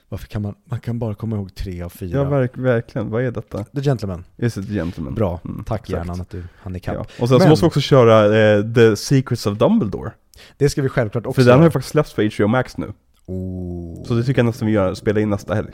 varför 0.08 0.26
kan 0.26 0.42
man, 0.42 0.54
man 0.64 0.80
kan 0.80 0.98
bara 0.98 1.14
komma 1.14 1.36
ihåg 1.36 1.54
tre 1.54 1.82
av 1.82 1.88
fyra. 1.88 2.18
Ja, 2.18 2.24
verk, 2.24 2.50
verkligen. 2.58 3.10
Vad 3.10 3.24
är 3.24 3.30
detta? 3.30 3.64
The 3.64 3.80
Gentleman. 3.82 4.24
Is 4.36 4.56
it 4.56 4.68
gentleman? 4.68 5.14
Bra, 5.14 5.40
Mm, 5.44 5.64
tack 5.64 5.80
exakt. 5.80 5.90
hjärnan 5.90 6.20
att 6.20 6.30
du 6.30 6.44
hann 6.62 6.76
ikapp. 6.76 6.94
Ja. 6.94 7.00
Och 7.00 7.08
sen 7.16 7.28
så 7.28 7.38
Men- 7.38 7.48
måste 7.48 7.64
vi 7.64 7.68
också 7.68 7.80
köra 7.80 8.38
eh, 8.38 8.72
The 8.74 8.96
Secrets 8.96 9.46
of 9.46 9.58
Dumbledore. 9.58 10.10
Det 10.56 10.68
ska 10.68 10.82
vi 10.82 10.88
självklart 10.88 11.26
också 11.26 11.40
För 11.42 11.50
den 11.50 11.58
har 11.58 11.64
ju 11.66 11.70
faktiskt 11.70 11.90
släppts 11.92 12.14
på 12.14 12.22
HBO 12.22 12.46
Max 12.46 12.76
nu. 12.76 12.92
oh, 13.26 14.04
Så 14.04 14.14
det 14.14 14.22
tycker 14.24 14.38
jag 14.38 14.46
nästan 14.46 14.66
vi 14.66 14.72
gör, 14.74 14.94
spelar 14.94 15.20
in 15.20 15.30
nästa 15.30 15.54
helg. 15.54 15.68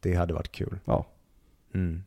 Det 0.00 0.14
hade 0.14 0.34
varit 0.34 0.52
kul. 0.52 0.78
Ja. 0.84 1.06
Mm. 1.74 2.02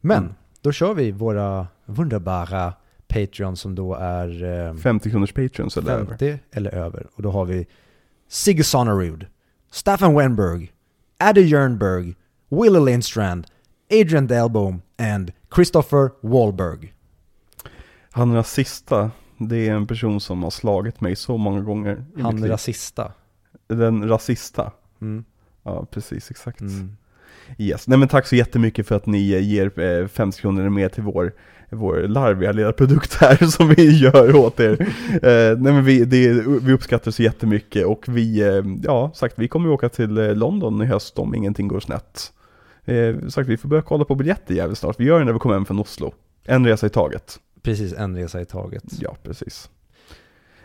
Men, 0.00 0.18
Mm. 0.22 0.34
då 0.60 0.72
kör 0.72 0.94
vi 0.94 1.10
våra 1.12 1.66
wunderbara 1.84 2.74
Patreon 3.08 3.56
som 3.56 3.74
då 3.74 3.94
är 3.94 4.44
eh, 4.68 4.74
50 4.74 5.10
kronors 5.10 5.32
Patreons 5.32 5.76
eller 5.76 5.92
över. 5.92 6.06
50 6.06 6.38
eller 6.52 6.74
över. 6.74 7.06
Och 7.14 7.22
då 7.22 7.30
har 7.30 7.44
vi 7.44 7.66
Sigge 8.28 8.64
Sonnerud, 8.64 9.26
Staffan 9.70 10.14
Wenberg, 10.14 10.72
Addy 11.18 11.40
Jernberg, 11.42 12.14
Wille 12.48 12.80
Lindstrand, 12.80 13.46
Adrian 13.92 14.26
Delbom 14.26 14.82
and 14.98 15.32
Christopher 15.54 16.10
Wahlberg. 16.20 16.94
Han 18.10 18.28
den 18.28 18.34
där 18.36 18.42
sista, 18.42 19.10
det 19.38 19.68
är 19.68 19.74
en 19.74 19.86
person 19.86 20.20
som 20.20 20.42
har 20.42 20.50
slagit 20.50 21.00
mig 21.00 21.16
så 21.16 21.36
många 21.36 21.60
gånger 21.60 22.04
i 22.16 22.20
Han 22.22 22.34
mitt 22.34 22.42
liv. 22.42 22.50
rasista. 22.50 23.12
Den 23.68 24.08
rasista. 24.08 24.72
Mm. 25.00 25.24
Ja, 25.62 25.84
precis, 25.90 26.30
exakt. 26.30 26.60
Mm. 26.60 26.96
Yes. 27.58 27.88
Nej 27.88 27.98
men 27.98 28.08
tack 28.08 28.26
så 28.26 28.36
jättemycket 28.36 28.86
för 28.86 28.96
att 28.96 29.06
ni 29.06 29.32
eh, 29.32 29.48
ger 29.48 29.80
eh, 29.80 30.06
50 30.06 30.40
kronor 30.40 30.60
eller 30.60 30.70
mer 30.70 30.88
till 30.88 31.02
vår, 31.02 31.32
vår 31.70 31.96
larviga 31.96 32.52
lilla 32.52 32.72
produkt 32.72 33.14
här 33.14 33.36
som 33.50 33.68
vi 33.68 33.98
gör 33.98 34.36
åt 34.36 34.60
er. 34.60 34.80
eh, 35.12 35.58
nej 35.58 35.72
men 35.72 35.84
vi, 35.84 36.04
det, 36.04 36.32
vi 36.62 36.72
uppskattar 36.72 37.10
så 37.10 37.22
jättemycket 37.22 37.86
och 37.86 38.04
vi, 38.08 38.40
eh, 38.40 38.62
ja 38.82 39.10
sagt 39.14 39.34
vi 39.38 39.48
kommer 39.48 39.68
ju 39.68 39.72
åka 39.74 39.88
till 39.88 40.18
eh, 40.18 40.34
London 40.34 40.82
i 40.82 40.86
höst 40.86 41.18
om 41.18 41.34
ingenting 41.34 41.68
går 41.68 41.80
snett. 41.80 42.32
Eh, 42.84 43.28
sagt 43.28 43.48
vi 43.48 43.56
får 43.56 43.68
börja 43.68 43.82
kolla 43.82 44.04
på 44.04 44.14
biljetter 44.14 44.54
jävligt 44.54 44.78
snart, 44.78 45.00
vi 45.00 45.04
gör 45.04 45.18
det 45.18 45.24
när 45.24 45.32
vi 45.32 45.38
kommer 45.38 45.54
hem 45.54 45.64
från 45.64 45.78
Oslo. 45.78 46.12
En 46.44 46.66
resa 46.66 46.86
i 46.86 46.90
taget. 46.90 47.38
Precis, 47.62 47.92
en 47.92 48.16
resa 48.16 48.40
i 48.40 48.44
taget. 48.44 48.84
Ja, 49.00 49.16
precis. 49.22 49.70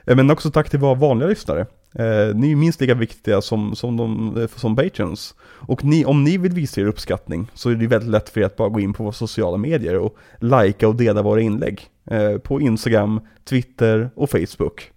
Eh, 0.05 0.15
Men 0.15 0.31
också 0.31 0.51
tack 0.51 0.69
till 0.69 0.79
våra 0.79 0.93
vanliga 0.93 1.29
lyssnare. 1.29 1.65
Eh, 1.99 2.35
ni 2.35 2.51
är 2.51 2.55
minst 2.55 2.81
lika 2.81 2.93
viktiga 2.93 3.41
som, 3.41 3.75
som, 3.75 3.97
de, 3.97 4.37
eh, 4.41 4.47
som 4.55 4.75
Patreons. 4.75 5.35
Och 5.41 5.83
ni, 5.83 6.05
om 6.05 6.23
ni 6.23 6.37
vill 6.37 6.53
visa 6.53 6.81
er 6.81 6.85
uppskattning 6.85 7.47
så 7.53 7.69
är 7.69 7.75
det 7.75 7.87
väldigt 7.87 8.09
lätt 8.09 8.29
för 8.29 8.41
er 8.41 8.45
att 8.45 8.55
bara 8.55 8.69
gå 8.69 8.79
in 8.79 8.93
på 8.93 9.03
våra 9.03 9.13
sociala 9.13 9.57
medier 9.57 9.97
och 9.97 10.17
likea 10.39 10.89
och 10.89 10.95
dela 10.95 11.21
våra 11.21 11.41
inlägg. 11.41 11.81
Eh, 12.11 12.37
på 12.37 12.61
Instagram, 12.61 13.19
Twitter 13.43 14.09
och 14.15 14.29
Facebook. 14.29 14.91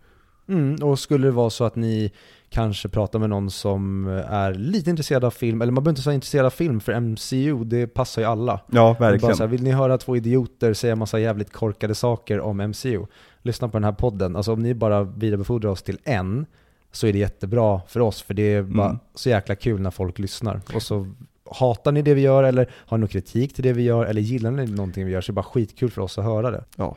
Mm, 0.48 0.74
och 0.82 0.98
skulle 0.98 1.26
det 1.26 1.32
vara 1.32 1.50
så 1.50 1.64
att 1.64 1.76
ni 1.76 2.12
kanske 2.50 2.88
prata 2.88 3.18
med 3.18 3.30
någon 3.30 3.50
som 3.50 4.06
är 4.28 4.54
lite 4.54 4.90
intresserad 4.90 5.24
av 5.24 5.30
film, 5.30 5.62
eller 5.62 5.72
man 5.72 5.84
behöver 5.84 5.98
inte 5.98 6.08
vara 6.08 6.14
intresserad 6.14 6.46
av 6.46 6.50
film, 6.50 6.80
för 6.80 7.00
MCU, 7.00 7.64
det 7.64 7.86
passar 7.86 8.22
ju 8.22 8.28
alla. 8.28 8.60
Ja, 8.72 8.96
Bara 8.98 9.10
verkligen. 9.10 9.36
så 9.36 9.42
här, 9.42 9.48
vill 9.48 9.62
ni 9.62 9.70
höra 9.70 9.98
två 9.98 10.16
idioter 10.16 10.72
säga 10.72 10.96
massa 10.96 11.18
jävligt 11.18 11.52
korkade 11.52 11.94
saker 11.94 12.40
om 12.40 12.56
MCU? 12.56 13.06
Lyssna 13.42 13.68
på 13.68 13.76
den 13.76 13.84
här 13.84 13.92
podden. 13.92 14.36
Alltså 14.36 14.52
om 14.52 14.62
ni 14.62 14.74
bara 14.74 15.02
vidarebefordrar 15.02 15.70
oss 15.70 15.82
till 15.82 15.98
en, 16.04 16.46
så 16.92 17.06
är 17.06 17.12
det 17.12 17.18
jättebra 17.18 17.80
för 17.88 18.00
oss, 18.00 18.22
för 18.22 18.34
det 18.34 18.42
är 18.42 18.62
bara 18.62 18.86
Mm. 18.88 18.98
så 19.14 19.28
jäkla 19.28 19.54
kul 19.54 19.80
när 19.80 19.90
folk 19.90 20.18
lyssnar. 20.18 20.60
Och 20.74 20.82
så 20.82 21.06
hatar 21.50 21.92
ni 21.92 22.02
det 22.02 22.14
vi 22.14 22.20
gör, 22.20 22.42
eller 22.44 22.70
har 22.74 22.98
ni 22.98 23.00
någon 23.00 23.08
kritik 23.08 23.54
till 23.54 23.64
det 23.64 23.72
vi 23.72 23.82
gör, 23.82 24.06
eller 24.06 24.20
gillar 24.20 24.50
ni 24.50 24.66
någonting 24.66 25.06
vi 25.06 25.12
gör, 25.12 25.20
så 25.20 25.30
är 25.30 25.32
det 25.32 25.36
bara 25.36 25.42
skitkul 25.42 25.90
för 25.90 26.02
oss 26.02 26.18
att 26.18 26.24
höra 26.24 26.50
det. 26.50 26.64
Ja. 26.76 26.96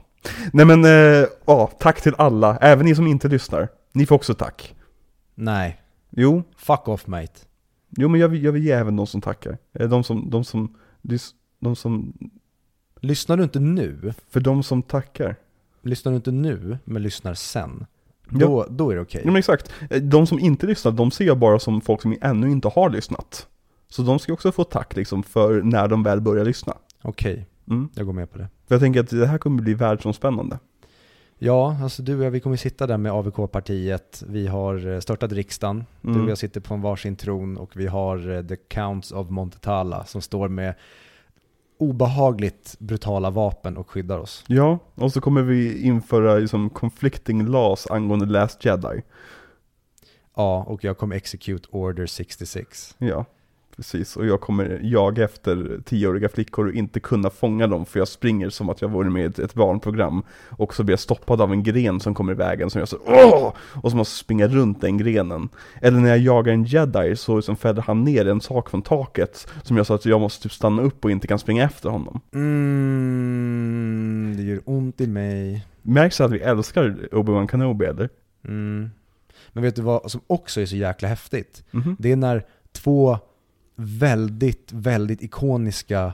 Nej 0.53 0.65
men, 0.65 0.85
eh, 0.85 1.27
ja, 1.45 1.71
tack 1.79 2.01
till 2.01 2.13
alla, 2.17 2.57
även 2.57 2.85
ni 2.85 2.95
som 2.95 3.07
inte 3.07 3.27
lyssnar. 3.27 3.67
Ni 3.93 4.05
får 4.05 4.15
också 4.15 4.33
tack. 4.33 4.75
Nej, 5.35 5.81
Jo, 6.09 6.43
fuck 6.57 6.87
off 6.87 7.07
mate. 7.07 7.39
jo 7.89 8.07
men 8.09 8.21
jag 8.21 8.27
vill, 8.29 8.43
jag 8.43 8.51
vill 8.51 8.63
ge 8.65 8.71
även 8.71 8.95
de 8.95 9.07
som 9.07 9.21
tackar. 9.21 9.57
Eh, 9.73 9.89
De 9.89 10.03
som, 10.03 10.29
de 10.29 10.43
som, 10.43 10.75
de 11.59 11.75
som, 11.75 12.13
Lyssnar 13.03 13.37
du 13.37 13.43
inte 13.43 13.59
nu, 13.59 14.13
för 14.29 14.39
de 14.39 14.63
som 14.63 14.81
tackar. 14.83 15.35
lyssnar 15.81 16.11
du 16.11 16.15
inte 16.15 16.31
nu, 16.31 16.77
men 16.83 17.03
lyssnar 17.03 17.33
sen, 17.33 17.85
Ja. 18.31 18.39
då, 18.47 18.65
då 18.69 18.89
är 18.91 18.95
det 18.95 19.01
okej. 19.01 19.21
Ja 19.25 19.31
men 19.31 19.39
exakt. 19.39 19.71
Eh, 19.89 20.01
De 20.01 20.27
som 20.27 20.39
inte 20.39 20.65
lyssnar, 20.67 20.91
de 20.91 21.11
ser 21.11 21.25
jag 21.25 21.37
bara 21.37 21.59
som 21.59 21.81
folk 21.81 22.01
som 22.01 22.17
ännu 22.21 22.51
inte 22.51 22.67
har 22.67 22.89
lyssnat. 22.89 23.47
Så 23.89 24.01
de 24.01 24.19
ska 24.19 24.33
också 24.33 24.51
få 24.51 24.63
tack 24.63 24.95
liksom 24.95 25.23
för 25.23 25.61
när 25.61 25.87
de 25.87 26.03
väl 26.03 26.21
börjar 26.21 26.45
lyssna. 26.45 26.73
Okej, 27.01 27.47
Mm. 27.67 27.89
jag 27.95 28.05
går 28.05 28.13
med 28.13 28.31
på 28.31 28.37
det. 28.37 28.47
För 28.67 28.75
jag 28.75 28.81
tänker 28.81 28.99
att 28.99 29.09
det 29.09 29.27
här 29.27 29.37
kommer 29.37 29.61
bli 29.61 29.73
världsomspännande. 29.73 30.59
Ja, 31.43 31.77
alltså 31.83 32.03
du 32.03 32.17
och 32.17 32.23
jag, 32.25 32.31
vi 32.31 32.39
kommer 32.39 32.55
sitta 32.57 32.87
där 32.87 32.97
med 32.97 33.11
AVK-partiet. 33.11 34.23
Vi 34.27 34.47
har 34.47 34.87
eh, 34.93 34.99
störtat 34.99 35.31
riksdagen. 35.31 35.85
Du 36.01 36.09
Mm. 36.09 36.23
och 36.23 36.29
jag 36.29 36.37
sitter 36.37 36.61
på 36.61 36.73
en 36.73 36.81
varsin 36.81 37.15
tron 37.15 37.57
och 37.57 37.71
vi 37.75 37.87
har 37.87 38.31
eh, 38.31 38.43
The 38.45 38.55
Counts 38.55 39.11
of 39.11 39.29
Montetala 39.29 40.05
som 40.05 40.21
står 40.21 40.47
med 40.47 40.73
obehagligt 41.81 42.75
brutala 42.79 43.29
vapen 43.29 43.77
och 43.77 43.89
skyddar 43.89 44.19
oss. 44.19 44.43
Ja, 44.47 44.79
och 44.95 45.13
så 45.13 45.21
kommer 45.21 45.41
vi 45.41 45.81
införa 45.81 46.35
liksom 46.35 46.69
conflicting 46.69 47.47
laws 47.47 47.87
angående 47.87 48.25
Last 48.25 48.65
Jedi. 48.65 49.01
Ja, 50.35 50.63
och 50.67 50.83
jag 50.83 50.97
kommer 50.97 51.15
execute 51.15 51.67
order 51.71 52.05
66. 52.05 52.95
Ja, 52.97 53.25
precis. 53.75 54.17
Och 54.17 54.25
jag 54.25 54.41
kommer 54.41 54.79
jaga 54.83 55.23
efter 55.23 55.81
tioåriga 55.85 56.29
flickor 56.29 56.67
och 56.67 56.73
inte 56.73 56.99
kunna 56.99 57.29
fånga 57.29 57.67
dem 57.67 57.85
för 57.85 57.99
jag 57.99 58.07
springer 58.07 58.49
som 58.49 58.69
att 58.69 58.81
jag 58.81 58.89
vore 58.89 59.09
med 59.09 59.23
i 59.23 59.25
ett, 59.25 59.39
ett 59.39 59.53
barnprogram. 59.53 60.23
Och 60.49 60.73
så 60.73 60.83
blir 60.83 60.93
jag 60.93 60.99
stoppad 60.99 61.41
av 61.41 61.51
en 61.51 61.63
gren 61.63 61.99
som 61.99 62.13
kommer 62.13 62.31
i 62.31 62.35
vägen 62.35 62.69
som 62.69 62.79
jag 62.79 62.87
så 62.87 62.97
åh! 63.05 63.53
Och 63.81 63.91
så 63.91 63.97
måste 63.97 64.11
jag 64.11 64.19
springa 64.19 64.47
runt 64.47 64.81
den 64.81 64.97
grenen. 64.97 65.49
Eller 65.81 65.99
när 65.99 66.09
jag 66.09 66.19
jagar 66.19 66.53
en 66.53 66.63
jedi 66.63 67.15
så 67.15 67.35
liksom 67.35 67.55
fäller 67.55 67.81
han 67.81 68.03
ner 68.03 68.27
en 68.27 68.41
sak 68.41 68.69
från 68.69 68.81
taket 68.81 69.47
som 69.63 69.77
jag 69.77 69.85
sa 69.85 69.95
att 69.95 70.05
jag 70.05 70.21
måste 70.21 70.43
typ 70.43 70.53
stanna 70.53 70.81
upp 70.81 71.05
och 71.05 71.11
inte 71.11 71.27
kan 71.27 71.39
springa 71.39 71.63
efter 71.63 71.89
honom. 71.89 72.19
Mm, 72.33 74.33
det 74.37 74.43
gör 74.43 74.61
ont 74.65 75.01
i 75.01 75.07
mig. 75.07 75.65
Märks 75.81 76.17
det 76.17 76.25
att 76.25 76.31
vi 76.31 76.39
älskar 76.39 77.07
Obi-Wan 77.11 77.47
Kenobi 77.47 77.85
eller? 77.85 78.09
Mm. 78.45 78.89
Men 79.53 79.63
vet 79.63 79.75
du 79.75 79.81
vad 79.81 80.11
som 80.11 80.21
också 80.27 80.61
är 80.61 80.65
så 80.65 80.75
jäkla 80.75 81.07
häftigt? 81.07 81.63
Mhm. 81.71 81.95
Det 81.99 82.11
är 82.11 82.15
när 82.15 82.45
två 82.71 83.19
väldigt, 83.83 84.69
väldigt 84.71 85.21
ikoniska 85.23 86.13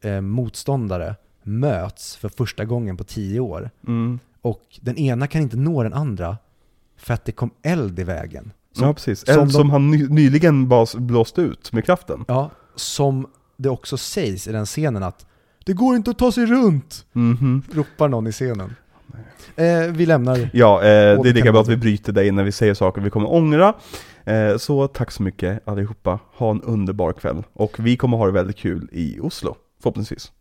eh, 0.00 0.20
motståndare 0.20 1.16
möts 1.42 2.16
för 2.16 2.28
första 2.28 2.64
gången 2.64 2.96
på 2.96 3.04
tio 3.04 3.40
år. 3.40 3.70
Mm. 3.86 4.18
Och 4.42 4.62
den 4.80 4.96
ena 4.96 5.26
kan 5.26 5.42
inte 5.42 5.56
nå 5.56 5.82
den 5.82 5.92
andra 5.92 6.36
för 6.96 7.14
att 7.14 7.24
det 7.24 7.32
kom 7.32 7.50
eld 7.62 7.98
i 7.98 8.04
vägen. 8.04 8.52
Som, 8.72 8.86
Ja 8.86 8.94
precis, 8.94 9.24
som 9.26 9.34
Eld 9.34 9.48
de- 9.48 9.50
som 9.52 9.70
han 9.70 9.90
ny, 9.90 10.08
nyligen 10.08 10.68
bas, 10.68 10.94
blåst 10.96 11.38
ut 11.38 11.72
med 11.72 11.84
kraften. 11.84 12.24
ja, 12.28 12.50
som 12.76 13.26
det 13.56 13.68
också 13.68 13.96
sägs 13.96 14.48
i 14.48 14.52
den 14.52 14.66
scenen 14.66 15.02
att 15.02 15.26
det 15.66 15.72
går 15.72 15.96
inte 15.96 16.10
att 16.10 16.18
ta 16.18 16.32
sig 16.32 16.46
runt, 16.46 17.06
Mhm. 17.12 17.62
ropar 17.72 18.08
någon 18.08 18.26
i 18.26 18.32
scenen. 18.32 18.74
Eh, 19.56 19.92
vi 19.92 20.06
lämnar. 20.06 20.50
Ja, 20.52 20.78
eh, 20.78 21.22
det 21.22 21.28
är 21.28 21.34
lika 21.34 21.52
bra 21.52 21.60
att 21.60 21.68
vi 21.68 21.76
bryter 21.76 22.12
dig 22.12 22.30
när 22.30 22.44
vi 22.44 22.52
säger 22.52 22.74
saker 22.74 23.00
vi 23.00 23.10
kommer 23.10 23.32
ångra. 23.32 23.74
Eh, 24.24 24.56
så 24.56 24.88
tack 24.88 25.10
så 25.10 25.22
mycket 25.22 25.68
allihopa, 25.68 26.18
ha 26.32 26.50
en 26.50 26.62
underbar 26.62 27.12
kväll. 27.12 27.42
Och 27.52 27.76
vi 27.78 27.96
kommer 27.96 28.16
ha 28.16 28.26
det 28.26 28.32
väldigt 28.32 28.56
kul 28.56 28.88
i 28.92 29.20
Oslo, 29.20 29.56
förhoppningsvis. 29.82 30.32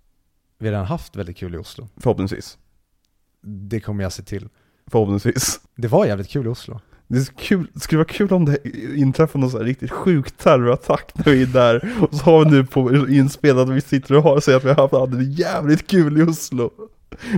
Vi 0.60 0.68
har 0.68 0.72
redan 0.72 0.86
haft 0.86 1.16
väldigt 1.16 1.38
kul 1.38 1.56
i 1.56 1.58
Oslo. 1.58 1.88
Förhoppningsvis. 1.98 2.58
Det 3.42 3.80
kommer 3.80 4.04
jag 4.04 4.14
se 4.14 4.24
till. 4.24 4.50
Förhoppningsvis. 4.88 5.60
Det 5.76 5.88
var 5.88 6.06
jävligt 6.06 6.30
kul 6.30 6.46
i 6.46 6.50
Oslo. 6.50 6.80
Det, 7.08 7.18
är 7.18 7.22
så 7.22 7.34
kul, 7.34 7.68
det 7.74 7.80
skulle 7.80 7.98
vara 7.98 8.08
kul 8.08 8.34
om 8.34 8.46
det 8.46 8.58
inträffar 8.96 9.40
någon 9.40 9.52
så 9.52 9.58
här 9.58 9.66
riktigt 9.66 9.92
sjuk 9.92 10.38
terrorattack 10.38 11.12
när 11.14 11.32
vi 11.32 11.42
är 11.42 11.48
där. 11.48 11.94
Och 12.02 12.16
så 12.16 12.24
har 12.24 12.46
vi 12.46 12.52
nu 12.52 12.66
på 12.66 13.08
inspelat 13.10 13.70
och 13.70 13.76
vi 13.76 13.82
sitter 13.82 14.16
och 14.16 14.24
har 14.24 14.40
säger 14.40 14.58
att 14.58 14.64
vi 14.64 14.70
har 14.70 14.76
haft 14.76 14.94
hade 14.94 15.18
det 15.18 15.24
jävligt 15.24 15.88
kul 15.88 16.20
i 16.20 16.24
Oslo. 16.24 16.72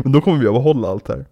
Men 0.04 0.12
då 0.12 0.22
kommer 0.22 0.38
vi 0.40 0.48
att 0.48 0.54
behålla 0.54 0.88
allt 0.88 1.08
här. 1.08 1.26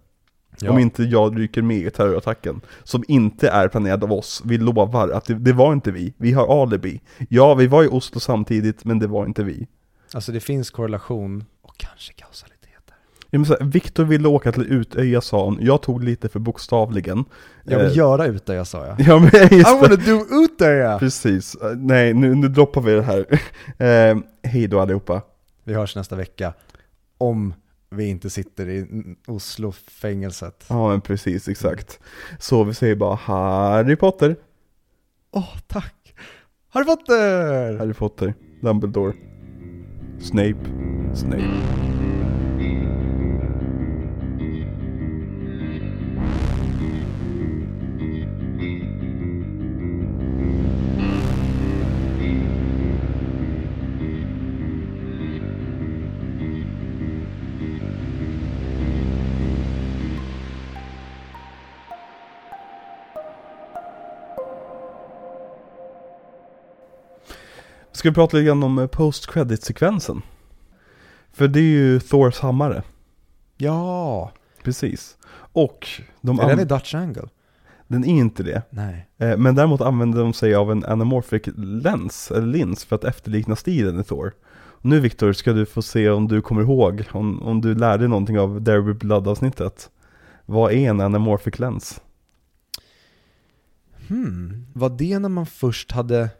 Ja. 0.60 0.70
Om 0.70 0.78
inte 0.78 1.02
jag 1.02 1.40
ryker 1.40 1.62
med 1.62 1.76
i 1.76 1.90
terrorattacken. 1.90 2.60
Som 2.84 3.04
inte 3.08 3.48
är 3.48 3.68
planerad 3.68 4.04
av 4.04 4.12
oss. 4.12 4.42
Vi 4.44 4.58
lovar 4.58 5.08
att 5.08 5.24
det, 5.24 5.34
det 5.34 5.52
var 5.52 5.72
inte 5.72 5.90
vi. 5.92 6.14
Vi 6.16 6.32
har 6.32 6.62
alibi. 6.62 7.00
Ja, 7.28 7.54
vi 7.54 7.66
var 7.66 7.84
i 7.84 7.88
Oslo 7.88 8.20
samtidigt, 8.20 8.84
men 8.84 8.98
det 8.98 9.06
var 9.06 9.26
inte 9.26 9.44
vi. 9.44 9.66
Alltså 10.14 10.32
det 10.32 10.40
finns 10.40 10.70
korrelation 10.70 11.44
och 11.62 11.76
kanske 11.76 12.12
kausalitet 12.12 12.54
Viktor 13.60 14.04
ville 14.04 14.28
åka 14.28 14.52
till 14.52 14.72
Utöja 14.72 15.20
sa 15.20 15.44
han. 15.44 15.58
Jag 15.60 15.82
tog 15.82 16.04
lite 16.04 16.28
för 16.28 16.38
bokstavligen. 16.38 17.24
Jag 17.64 17.78
vill 17.78 17.86
Eh, 17.90 17.96
göra 17.96 18.26
ut 18.26 18.46
det 18.46 18.54
jag 18.54 18.66
sa 18.66 18.86
jag. 18.86 19.00
Ja 19.08 19.18
men 19.18 19.58
just 19.58 19.70
I 19.70 19.80
wanna 19.80 19.96
do 19.96 20.44
ut 20.44 20.58
det 20.58 20.74
ja! 20.74 20.98
Precis. 20.98 21.54
Eh, 21.54 21.70
Nej, 21.76 22.14
nu, 22.14 22.34
nu 22.34 22.48
droppar 22.48 22.80
vi 22.80 22.92
det 22.92 23.02
här. 23.02 23.26
Eh, 23.78 24.16
hej 24.42 24.66
då 24.68 24.80
allihopa. 24.80 25.22
Vi 25.64 25.74
hörs 25.74 25.96
nästa 25.96 26.16
vecka. 26.16 26.52
Om 27.18 27.54
vi 27.94 28.08
inte 28.08 28.30
sitter 28.30 28.68
i 28.68 28.86
Oslo-fängelset. 29.26 30.64
Ja 30.68 30.88
men 30.88 31.00
precis, 31.00 31.48
exakt. 31.48 32.00
Så 32.38 32.64
vi 32.64 32.74
säger 32.74 32.96
bara 32.96 33.14
Harry 33.14 33.96
Potter. 33.96 34.36
Åh, 35.30 35.56
tack! 35.66 36.14
Harry 36.68 36.84
Potter! 36.84 37.78
Harry 37.78 37.94
Potter. 37.94 38.34
Dumbledore. 38.60 39.14
Snape. 40.20 40.58
Snape. 41.14 42.03
Ska 68.04 68.10
vi 68.10 68.14
prata 68.14 68.36
lite 68.36 68.46
grann 68.46 68.62
om 68.62 68.78
eh, 68.78 68.86
post-credit-sekvensen? 68.86 70.22
För 71.32 71.48
det 71.48 71.58
är 71.58 71.62
ju 71.62 72.00
Thors 72.00 72.40
hammare. 72.40 72.82
Ja! 73.56 74.32
Precis. 74.62 75.16
Och 75.52 75.88
de 76.20 76.40
Är 76.40 76.48
den 76.48 76.60
i 76.60 76.64
Dutch 76.64 76.94
Angle? 76.94 77.28
den 77.88 78.04
är 78.04 78.08
inte 78.08 78.42
det. 78.42 78.62
Nej. 78.70 79.08
Eh, 79.18 79.36
Men 79.36 79.54
däremot 79.54 79.80
använder 79.80 80.20
de 80.20 80.32
sig 80.32 80.54
av 80.54 80.72
en 80.72 80.84
anamorphic 80.84 81.42
lens, 81.56 82.30
eller 82.30 82.46
lins, 82.46 82.84
för 82.84 82.96
att 82.96 83.04
efterlikna 83.04 83.56
stilen 83.56 84.00
i 84.00 84.04
Thor. 84.04 84.32
Nu 84.80 85.00
Viktor, 85.00 85.32
ska 85.32 85.52
du 85.52 85.66
få 85.66 85.82
se 85.82 86.10
om 86.10 86.28
du 86.28 86.42
kommer 86.42 86.62
ihåg, 86.62 87.04
om, 87.12 87.42
om 87.42 87.60
du 87.60 87.74
lärde 87.74 88.02
dig 88.02 88.08
någonting 88.08 88.38
av 88.38 88.62
Derby 88.62 88.92
Blood-avsnittet. 88.92 89.90
Vad 90.46 90.72
är 90.72 90.90
en 90.90 91.00
anamorphic 91.00 91.58
lens? 91.58 92.00
Hmm. 94.08 94.66
Var 94.72 94.90
det 94.90 95.18
när 95.18 95.28
man 95.28 95.46
först 95.46 95.92
hade 95.92 96.30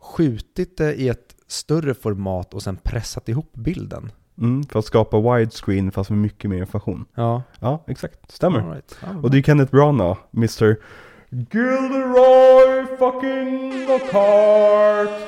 skjutit 0.00 0.76
det 0.76 0.94
i 0.94 1.08
ett 1.08 1.34
större 1.46 1.94
format 1.94 2.54
och 2.54 2.62
sen 2.62 2.76
pressat 2.76 3.28
ihop 3.28 3.50
bilden? 3.54 4.12
Mm, 4.38 4.64
för 4.64 4.78
att 4.78 4.84
skapa 4.84 5.20
widescreen 5.36 5.90
fast 5.92 6.10
med 6.10 6.18
mycket 6.18 6.50
mer 6.50 6.58
information. 6.58 7.04
Ja. 7.14 7.42
Ja, 7.60 7.84
exakt. 7.86 8.30
Stämmer. 8.32 8.70
Right. 8.72 8.96
Ja, 9.02 9.08
Och 9.22 9.30
det 9.30 9.38
är 9.38 9.42
Kenneth 9.42 9.70
Branagh, 9.72 10.18
Mr. 10.36 10.76
Gilderoy 11.30 12.86
fucking 12.98 13.86
Lockhart 13.88 15.20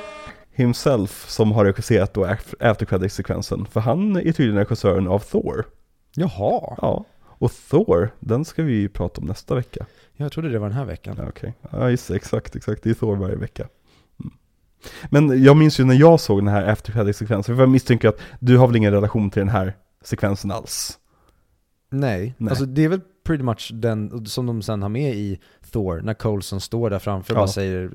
himself 0.53 1.29
som 1.29 1.51
har 1.51 1.65
regisserat 1.65 2.13
då 2.13 2.25
af- 2.25 2.53
after 2.59 2.85
credit-sekvensen. 2.85 3.65
För 3.65 3.79
han 3.79 4.15
är 4.15 4.21
tydligen 4.21 4.57
regissören 4.57 5.07
av 5.07 5.19
Thor. 5.19 5.65
Jaha. 6.15 6.75
Ja. 6.81 7.05
Och 7.23 7.51
Thor, 7.69 8.09
den 8.19 8.45
ska 8.45 8.63
vi 8.63 8.89
prata 8.89 9.21
om 9.21 9.27
nästa 9.27 9.55
vecka. 9.55 9.85
Jag 10.13 10.31
trodde 10.31 10.49
det 10.49 10.59
var 10.59 10.67
den 10.69 10.77
här 10.77 10.85
veckan. 10.85 11.15
Ja, 11.17 11.25
Okej, 11.29 11.53
ja 11.71 11.89
just 11.89 12.07
det, 12.07 12.15
exakt, 12.15 12.55
exakt. 12.55 12.83
Det 12.83 12.89
är 12.89 12.93
Thor 12.93 13.15
varje 13.15 13.35
vecka. 13.35 13.67
Men 15.09 15.43
jag 15.43 15.57
minns 15.57 15.79
ju 15.79 15.83
när 15.83 15.95
jag 15.95 16.19
såg 16.19 16.39
den 16.39 16.47
här 16.47 16.67
after 16.67 16.91
credit-sekvensen, 16.91 17.55
för 17.55 17.61
jag 17.63 17.69
misstänker 17.69 18.09
att 18.09 18.19
du 18.39 18.57
har 18.57 18.67
väl 18.67 18.75
ingen 18.75 18.93
relation 18.93 19.29
till 19.29 19.39
den 19.39 19.49
här 19.49 19.73
sekvensen 20.03 20.51
alls? 20.51 20.97
Nej. 21.89 22.35
Nej. 22.37 22.49
Alltså 22.49 22.65
det 22.65 22.83
är 22.83 22.89
väl 22.89 23.01
pretty 23.23 23.43
much 23.43 23.71
den 23.73 24.25
som 24.25 24.45
de 24.45 24.61
sen 24.61 24.81
har 24.81 24.89
med 24.89 25.15
i 25.15 25.39
Thor, 25.71 26.01
när 26.03 26.13
Coulson 26.13 26.61
står 26.61 26.89
där 26.89 26.99
framför 26.99 27.33
och 27.33 27.37
Ja. 27.37 27.41
bara 27.41 27.47
säger 27.47 27.91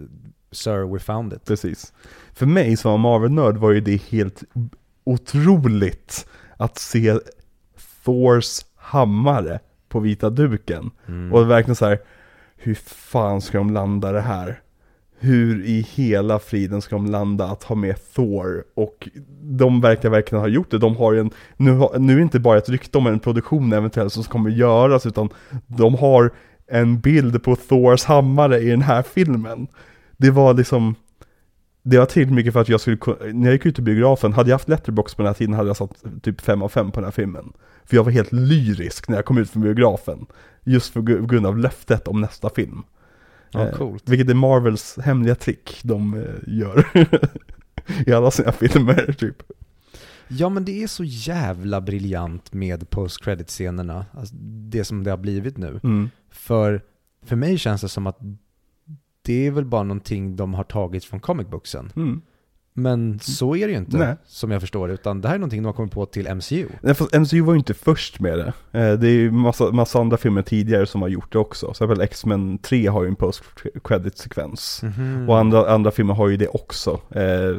Sir, 0.50 0.92
we 0.92 0.98
found 0.98 1.32
it. 1.32 1.44
Precis. 1.44 1.92
För 2.32 2.46
mig 2.46 2.76
som 2.76 3.00
Marvel-nörd 3.00 3.56
var 3.56 3.70
ju 3.70 3.80
det 3.80 4.02
helt 4.02 4.42
otroligt 5.04 6.28
att 6.56 6.78
se 6.78 7.18
Thors 8.04 8.60
hammare 8.76 9.60
på 9.88 10.00
vita 10.00 10.30
duken. 10.30 10.90
Mm. 11.06 11.32
Och 11.32 11.50
verkligen 11.50 11.76
så 11.76 11.86
här, 11.86 11.98
hur 12.56 12.74
fan 12.74 13.40
ska 13.40 13.58
de 13.58 13.70
landa 13.70 14.12
det 14.12 14.20
här? 14.20 14.60
Hur 15.18 15.64
i 15.64 15.86
hela 15.94 16.38
friden 16.38 16.82
ska 16.82 16.97
de 16.97 17.06
landa 17.06 17.44
att 17.44 17.62
ha 17.62 17.76
med 17.76 17.97
Thor? 18.14 18.64
Och 18.74 19.09
de 19.40 19.80
verkar 19.80 20.10
verkligen 20.10 20.40
ha 20.40 20.48
gjort 20.48 20.70
det. 20.70 20.78
De 20.78 20.97
har 20.97 21.12
ju 21.12 21.20
en, 21.20 21.30
nu, 21.56 21.70
har, 21.70 21.98
nu 21.98 22.12
är 22.12 22.16
det 22.16 22.22
inte 22.22 22.40
bara 22.40 22.59
ett 22.59 22.68
rykte 22.68 22.98
om 22.98 23.06
en 23.06 23.20
produktion 23.20 23.72
eventuellt 23.72 24.12
som 24.12 24.24
kommer 24.24 24.51
göras, 24.51 25.06
utan 25.06 25.28
de 25.66 25.94
har 25.94 26.30
en 26.66 27.01
bild 27.01 27.43
på 27.43 27.56
Thors 27.56 28.05
hammare 28.05 28.59
i 28.59 28.70
den 28.70 28.82
här 28.82 29.02
filmen. 29.02 29.66
Det 30.16 30.30
var 30.30 30.55
liksom, 30.55 30.94
det 31.82 31.98
var 31.98 32.06
tillräckligt 32.06 32.34
mycket 32.34 32.52
för 32.52 32.60
att 32.60 32.68
jag 32.68 32.80
skulle 32.80 32.97
kunna, 32.97 33.16
när 33.32 33.47
jag 33.47 33.52
gick 33.52 33.66
ut 33.66 33.78
i 33.78 33.82
biografen, 33.82 34.32
hade 34.32 34.51
jag 34.51 34.55
haft 34.55 34.68
letterbox 34.68 35.14
på 35.14 35.22
den 35.22 35.26
här 35.26 35.34
tiden 35.34 35.55
hade 35.55 35.68
jag 35.68 35.76
satt 35.76 36.05
typ 36.22 36.40
5 36.40 36.62
av 36.62 36.68
5 36.68 36.90
på 36.90 37.01
den 37.01 37.05
här 37.05 37.12
filmen. 37.12 37.52
För 37.84 37.97
jag 37.97 38.05
var 38.05 38.12
helt 38.12 38.32
lyrisk 38.32 39.09
när 39.09 39.16
jag 39.16 39.24
kom 39.24 39.38
ut 39.38 39.51
från 39.51 39.62
biografen. 39.62 40.26
Just 40.64 40.94
på 40.94 41.02
grund 41.02 41.47
av 41.47 41.59
löftet 41.59 42.09
om 42.09 42.20
nästa 42.20 42.51
film. 42.51 42.82
Ja, 43.57 43.69
Eh, 43.69 43.74
coolt. 43.74 44.09
Vilket 44.09 44.31
är 44.31 44.35
Marvels 44.35 44.99
hemliga 44.99 45.35
trick 45.35 45.81
de 45.83 46.15
eh, 46.15 46.55
gör. 46.59 46.87
I 48.07 48.12
alla 48.12 48.31
sina 48.31 48.53
filmer 48.53 49.12
typ. 49.19 49.43
Ja 50.28 50.49
men 50.49 50.65
det 50.65 50.83
är 50.83 50.87
så 50.87 51.05
jävla 51.05 51.81
briljant 51.81 52.53
med 52.53 52.91
post 52.91 53.24
credit 53.24 53.49
scenerna 53.49 54.07
alltså, 54.12 54.35
det 54.70 54.85
som 54.85 55.05
det 55.05 55.11
har 55.11 55.19
blivit 55.19 55.57
nu. 55.57 55.81
Mm. 55.85 56.11
För, 56.31 56.83
för 57.23 57.37
mig 57.37 57.59
känns 57.59 57.81
det 57.81 57.89
som 57.89 58.07
att 58.07 58.19
det 59.23 59.47
är 59.47 59.51
väl 59.51 59.65
bara 59.65 59.83
någonting 59.83 60.37
de 60.37 60.55
har 60.55 60.65
tagit 60.65 61.05
från 61.05 61.20
comic 61.20 61.47
booksen. 61.47 61.93
Mm. 61.97 62.23
Men 62.78 63.19
så 63.23 63.57
är 63.57 63.66
det 63.66 63.73
ju 63.73 63.78
inte, 63.78 63.97
Nej. 63.98 64.15
som 64.27 64.51
jag 64.51 64.61
förstår 64.61 64.90
utan 64.90 65.20
det 65.20 65.28
här 65.28 65.35
är 65.35 65.39
någonting 65.39 65.62
de 65.62 65.66
har 65.66 65.73
kommit 65.73 65.93
på 65.93 66.07
till 66.07 66.28
MCU. 66.35 66.66
Nej, 66.81 66.94
fast 66.94 67.15
MCU 67.15 67.40
var 67.40 67.53
ju 67.53 67.59
inte 67.59 67.74
först 67.74 68.20
med 68.20 68.39
det. 68.39 68.53
Eh, 68.81 68.93
Det 68.98 69.09
är 69.09 69.12
ju 69.12 69.31
massa, 69.31 69.70
massa 69.73 69.98
andra 70.01 70.16
filmer 70.16 70.43
tidigare 70.43 70.86
som 70.86 71.03
har 71.03 71.09
gjort 71.09 71.32
det 71.32 71.39
också. 71.39 71.66
Så 71.74 71.85
exempel 71.85 72.01
X-Men 72.01 72.59
3 72.59 72.86
har 72.86 73.03
ju 73.03 73.09
en 73.09 73.16
post-credit-sekvens. 73.16 74.82
Mhm. 74.82 75.28
Och 75.28 75.39
andra, 75.39 75.70
andra 75.74 75.90
filmer 75.90 76.15
har 76.15 76.28
ju 76.28 76.36
det 76.36 76.48
också. 76.48 77.01
Eh, 77.11 77.57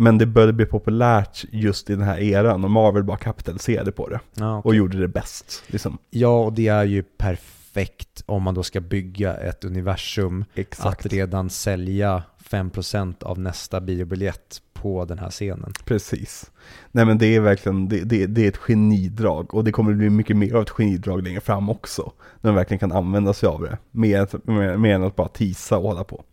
Men 0.00 0.18
det 0.18 0.26
började 0.26 0.52
bli 0.52 0.66
populärt 0.66 1.44
just 1.52 1.90
i 1.90 1.94
den 1.94 2.02
här 2.04 2.18
eran 2.18 2.64
och 2.64 2.70
Marvel 2.70 3.04
bara 3.04 3.16
kapitaliserade 3.16 3.92
på 3.92 4.08
det. 4.08 4.20
Ja, 4.34 4.58
okej. 4.58 4.68
Och 4.68 4.74
gjorde 4.74 5.00
det 5.00 5.08
bäst. 5.08 5.62
Liksom. 5.66 5.98
ja, 6.10 6.38
och 6.44 6.52
det 6.52 6.68
är 6.68 6.84
ju 6.84 7.02
perfekt 7.02 8.22
om 8.26 8.42
man 8.42 8.54
då 8.54 8.62
ska 8.62 8.80
bygga 8.80 9.34
ett 9.36 9.64
universum 9.64 10.44
Exakt. 10.54 11.06
att 11.06 11.12
redan 11.12 11.50
sälja 11.50 12.22
5% 12.50 13.24
av 13.24 13.38
nästa 13.38 13.80
biobiljett 13.80 14.62
på 14.72 15.04
den 15.04 15.18
här 15.18 15.30
scenen. 15.30 15.72
Precis. 15.84 16.50
Nej 16.92 17.04
men 17.04 17.18
det 17.18 17.26
är 17.36 17.40
verkligen, 17.40 17.88
det, 17.88 18.00
det, 18.00 18.26
det 18.26 18.44
är 18.44 18.48
ett 18.48 18.56
genidrag 18.56 19.54
och 19.54 19.64
det 19.64 19.72
kommer 19.72 19.92
bli 19.94 20.10
mycket 20.10 20.36
mer 20.36 20.54
av 20.54 20.62
ett 20.62 20.70
genidrag 20.70 21.22
längre 21.22 21.40
fram 21.40 21.70
också. 21.70 22.12
När 22.40 22.50
de 22.50 22.54
verkligen 22.56 22.78
kan 22.78 22.92
använda 22.92 23.32
sig 23.32 23.46
av 23.46 23.62
det. 23.62 23.78
Mer, 23.90 24.28
mer, 24.50 24.76
mer 24.76 24.94
än 24.94 25.02
att 25.02 25.16
bara 25.16 25.28
tisa 25.28 25.78
och 25.78 25.82
hålla 25.88 26.04
på. 26.04 26.24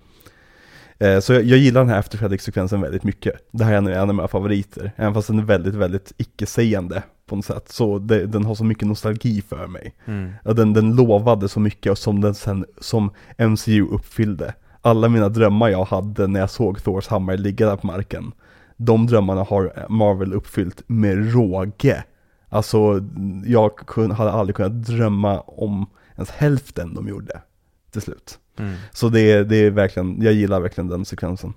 Eh, 0.99 1.19
Så 1.19 1.33
jag, 1.33 1.43
jag 1.43 1.59
gillar 1.59 1.81
den 1.81 1.89
här 1.89 1.99
after 1.99 2.37
sekvensen 2.37 2.81
väldigt 2.81 3.03
mycket. 3.03 3.47
Det 3.51 3.63
här 3.63 3.73
är 3.73 3.77
en, 3.77 3.87
en 3.87 3.99
av 4.09 4.15
mina 4.15 4.27
favoriter. 4.27 4.91
Även 4.95 5.13
fast 5.13 5.27
den 5.27 5.39
är 5.39 5.43
väldigt, 5.43 5.75
väldigt 5.75 6.13
icke-sägande 6.17 7.03
på 7.25 7.35
något 7.35 7.45
sätt. 7.45 7.69
Så 7.69 7.99
det, 7.99 8.25
den 8.25 8.45
har 8.45 8.55
så 8.55 8.63
mycket 8.63 8.87
nostalgi 8.87 9.41
för 9.41 9.67
mig. 9.67 9.93
Ja, 10.43 10.53
Den, 10.53 10.73
den 10.73 10.95
lovade 10.95 11.49
så 11.49 11.59
mycket 11.59 11.91
och 11.91 11.97
som 11.97 12.21
den 12.21 12.35
sen, 12.35 12.65
som 12.81 13.11
MCU 13.37 13.87
uppfyllde. 13.87 14.53
Alla 14.85 15.09
mina 15.09 15.29
drömmar 15.29 15.69
jag 15.69 15.85
hade 15.85 16.27
när 16.27 16.39
jag 16.39 16.49
såg 16.49 16.83
Thors 16.83 17.07
hammare 17.07 17.37
ligga 17.37 17.65
där 17.65 17.75
på 17.75 17.87
marken. 17.87 18.31
De 18.77 19.07
drömmarna 19.07 19.43
har 19.43 19.85
Marvel 19.89 20.33
uppfyllt 20.33 20.83
med 20.87 21.33
råge. 21.33 22.03
Alltså, 22.49 23.01
jag 23.45 23.71
hade 24.13 24.31
aldrig 24.31 24.55
kunnat 24.55 24.85
drömma 24.85 25.39
om 25.39 25.85
ens 26.15 26.29
hälften 26.29 26.93
de 26.93 27.07
gjorde 27.07 27.41
till 27.91 28.01
slut. 28.01 28.39
Mm. 28.59 28.75
Så 28.91 29.09
det, 29.09 29.43
det 29.43 29.55
är 29.55 29.71
verkligen, 29.71 30.21
jag 30.21 30.33
gillar 30.33 30.59
verkligen 30.59 30.87
den 30.87 31.05
sekvensen. 31.05 31.53